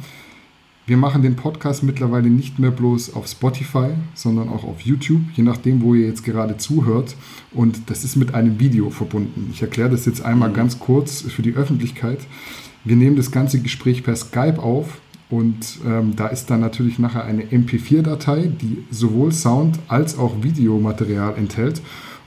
Wir 0.87 0.97
machen 0.97 1.21
den 1.21 1.37
Podcast 1.37 1.83
mittlerweile 1.83 2.31
nicht 2.31 2.59
mehr 2.59 2.71
bloß 2.71 3.13
auf 3.13 3.27
Spotify, 3.27 3.91
sondern 4.15 4.49
auch 4.49 4.65
auf 4.65 4.81
YouTube, 4.81 5.21
je 5.35 5.43
nachdem, 5.43 5.83
wo 5.83 5.95
ihr 5.95 6.07
jetzt 6.07 6.25
gerade 6.25 6.57
zuhört. 6.57 7.15
Und 7.53 7.91
das 7.91 8.05
ist 8.05 8.17
mit 8.17 8.35
einem 8.35 8.59
Video 8.59 8.89
verbunden. 8.89 9.51
Ich 9.53 9.61
erkläre 9.61 9.91
das 9.91 10.07
jetzt 10.07 10.23
einmal 10.23 10.49
mhm. 10.49 10.55
ganz 10.55 10.79
kurz 10.79 11.21
für 11.21 11.43
die 11.43 11.53
Öffentlichkeit. 11.53 12.21
Wir 12.85 12.97
nehmen 12.97 13.17
das 13.17 13.31
ganze 13.31 13.61
Gespräch 13.61 14.03
per 14.03 14.17
Skype 14.17 14.63
auf 14.63 14.99
und 15.31 15.81
ähm, 15.87 16.17
da 16.17 16.29
ist 16.29 16.47
dann 16.47 16.61
natürlich 16.61 16.99
nachher 16.99 17.25
eine 17.25 17.43
MP4-Datei, 17.43 18.51
die 18.61 18.85
sowohl 18.91 19.33
Sound 19.33 19.79
als 19.87 20.19
auch 20.19 20.43
Videomaterial 20.43 21.37
enthält. 21.37 21.83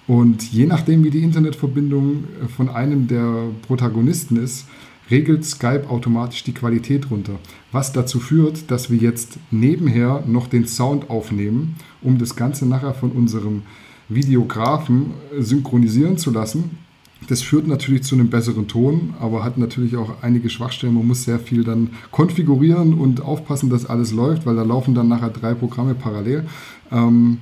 Und 0.08 0.52
je 0.52 0.68
nachdem, 0.68 1.04
wie 1.04 1.10
die 1.10 1.24
Internetverbindung 1.24 2.26
äh, 2.44 2.48
von 2.48 2.70
einem 2.70 3.08
der 3.08 3.50
Protagonisten 3.68 4.38
ist, 4.38 4.68
regelt 5.10 5.44
Skype 5.46 5.90
automatisch 5.90 6.44
die 6.44 6.54
Qualität 6.54 7.10
runter. 7.10 7.34
Was 7.72 7.92
dazu 7.92 8.20
führt, 8.20 8.70
dass 8.70 8.92
wir 8.92 8.98
jetzt 8.98 9.40
nebenher 9.50 10.24
noch 10.28 10.48
den 10.48 10.68
Sound 10.68 11.10
aufnehmen, 11.10 11.76
um 12.02 12.18
das 12.18 12.36
Ganze 12.36 12.68
nachher 12.68 12.94
von 12.94 13.12
unserem 13.12 13.64
Videografen 14.10 15.14
äh, 15.36 15.42
synchronisieren 15.42 16.18
zu 16.18 16.30
lassen 16.30 16.78
das 17.28 17.42
führt 17.42 17.68
natürlich 17.68 18.04
zu 18.04 18.16
einem 18.16 18.30
besseren 18.30 18.68
Ton, 18.68 19.14
aber 19.20 19.44
hat 19.44 19.58
natürlich 19.58 19.96
auch 19.96 20.22
einige 20.22 20.50
Schwachstellen. 20.50 20.96
Man 20.96 21.08
muss 21.08 21.24
sehr 21.24 21.40
viel 21.40 21.64
dann 21.64 21.92
konfigurieren 22.10 22.94
und 22.96 23.22
aufpassen, 23.22 23.70
dass 23.70 23.86
alles 23.86 24.12
läuft, 24.12 24.46
weil 24.46 24.56
da 24.56 24.64
laufen 24.64 24.96
dann 24.96 25.08
nachher 25.08 25.30
drei 25.30 25.54
Programme 25.54 25.94
parallel. 25.94 26.48
Ähm, 26.92 27.38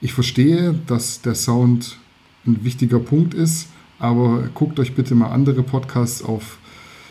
ich 0.00 0.12
verstehe, 0.12 0.74
dass 0.86 1.22
der 1.22 1.34
Sound 1.34 1.96
ein 2.46 2.64
wichtiger 2.64 2.98
Punkt 2.98 3.34
ist, 3.34 3.68
aber 3.98 4.48
guckt 4.54 4.78
euch 4.80 4.94
bitte 4.94 5.14
mal 5.14 5.30
andere 5.30 5.62
Podcasts 5.62 6.22
auf 6.22 6.58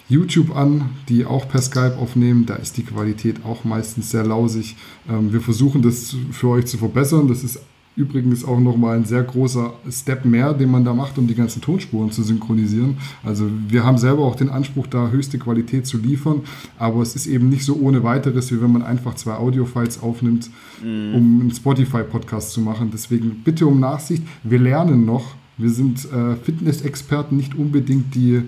YouTube 0.10 0.56
an, 0.56 0.90
die 1.10 1.26
auch 1.26 1.48
per 1.50 1.62
Skype 1.62 1.98
aufnehmen. 1.98 2.46
Da 2.46 2.56
ist 2.56 2.78
die 2.78 2.84
Qualität 2.84 3.44
auch 3.46 3.64
meistens 3.64 4.12
sehr 4.12 4.24
lausig. 4.26 4.76
Ähm, 5.10 5.34
wir 5.34 5.42
versuchen 5.42 5.82
das 5.82 6.16
für 6.32 6.50
euch 6.50 6.66
zu 6.66 6.78
verbessern. 6.78 7.28
Das 7.28 7.44
ist 7.44 7.60
übrigens 7.98 8.46
auch 8.46 8.60
nochmal 8.60 8.96
ein 8.96 9.06
sehr 9.06 9.24
großer 9.24 9.74
Step 9.92 10.24
mehr, 10.24 10.54
den 10.54 10.70
man 10.70 10.86
da 10.86 10.94
macht, 10.94 11.18
um 11.18 11.28
die 11.28 11.34
ganzen 11.34 11.62
Tonspuren 11.62 12.12
zu 12.12 12.22
synchronisieren. 12.22 12.98
Also 13.24 13.50
wir 13.68 13.84
haben 13.84 13.98
selber 13.98 14.24
auch 14.24 14.36
den 14.36 14.50
Anspruch, 14.50 14.86
da 14.86 15.10
höchste 15.10 15.40
Qualität 15.40 15.88
zu 15.88 15.98
liefern, 15.98 16.42
aber 16.78 17.02
es 17.02 17.16
ist 17.16 17.26
eben 17.26 17.50
nicht 17.50 17.66
so 17.66 17.76
ohne 17.76 18.04
weiteres, 18.04 18.52
wie 18.52 18.62
wenn 18.62 18.72
man 18.72 18.84
einfach 18.84 19.16
zwei 19.16 19.34
Audiofiles 19.34 20.02
aufnimmt, 20.02 20.52
mhm. 20.84 21.16
um 21.16 21.42
einen 21.42 21.52
Spotify-Podcast 21.52 22.52
zu 22.52 22.62
machen. 22.62 22.92
Deswegen 22.94 23.42
bitte 23.44 23.66
um 23.66 23.80
Nachsicht. 23.80 24.24
Wir 24.44 24.60
lernen 24.60 25.06
noch. 25.06 25.36
Wir 25.58 25.72
sind 25.72 26.06
äh, 26.06 26.36
Fitness-Experten, 26.36 27.36
nicht 27.36 27.56
unbedingt 27.56 28.14
die 28.14 28.44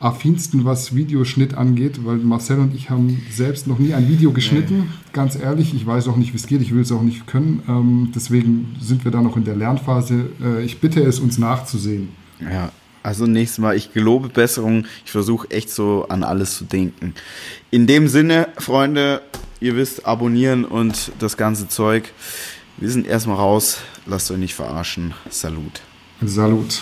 affinsten, 0.00 0.64
was 0.64 0.94
Videoschnitt 0.94 1.54
angeht, 1.54 2.04
weil 2.04 2.16
Marcel 2.18 2.60
und 2.60 2.74
ich 2.74 2.88
haben 2.88 3.20
selbst 3.30 3.66
noch 3.66 3.78
nie 3.78 3.94
ein 3.94 4.08
Video 4.08 4.32
geschnitten. 4.32 4.78
Nee. 4.78 5.12
Ganz 5.12 5.36
ehrlich, 5.36 5.74
ich 5.74 5.84
weiß 5.86 6.08
auch 6.08 6.16
nicht, 6.16 6.32
wie 6.32 6.36
es 6.36 6.46
geht, 6.46 6.62
ich 6.62 6.72
will 6.72 6.82
es 6.82 6.92
auch 6.92 7.02
nicht 7.02 7.26
können. 7.26 7.62
Ähm, 7.68 8.12
deswegen 8.14 8.76
sind 8.80 9.04
wir 9.04 9.10
da 9.10 9.22
noch 9.22 9.36
in 9.36 9.44
der 9.44 9.56
Lernphase. 9.56 10.30
Äh, 10.40 10.62
ich 10.62 10.80
bitte 10.80 11.02
es, 11.02 11.18
uns 11.18 11.38
nachzusehen. 11.38 12.10
Ja, 12.40 12.70
also 13.02 13.26
nächstes 13.26 13.58
Mal, 13.58 13.76
ich 13.76 13.92
gelobe 13.92 14.28
Besserung. 14.28 14.86
Ich 15.04 15.10
versuche 15.10 15.50
echt 15.50 15.70
so 15.70 16.06
an 16.08 16.22
alles 16.22 16.56
zu 16.56 16.64
denken. 16.64 17.14
In 17.70 17.86
dem 17.86 18.06
Sinne, 18.06 18.48
Freunde, 18.56 19.22
ihr 19.60 19.74
wisst, 19.74 20.06
abonnieren 20.06 20.64
und 20.64 21.10
das 21.18 21.36
ganze 21.36 21.68
Zeug. 21.68 22.12
Wir 22.76 22.90
sind 22.90 23.06
erstmal 23.06 23.36
raus. 23.36 23.78
Lasst 24.06 24.30
euch 24.30 24.38
nicht 24.38 24.54
verarschen. 24.54 25.14
Salut. 25.30 25.80
Salut. 26.24 26.80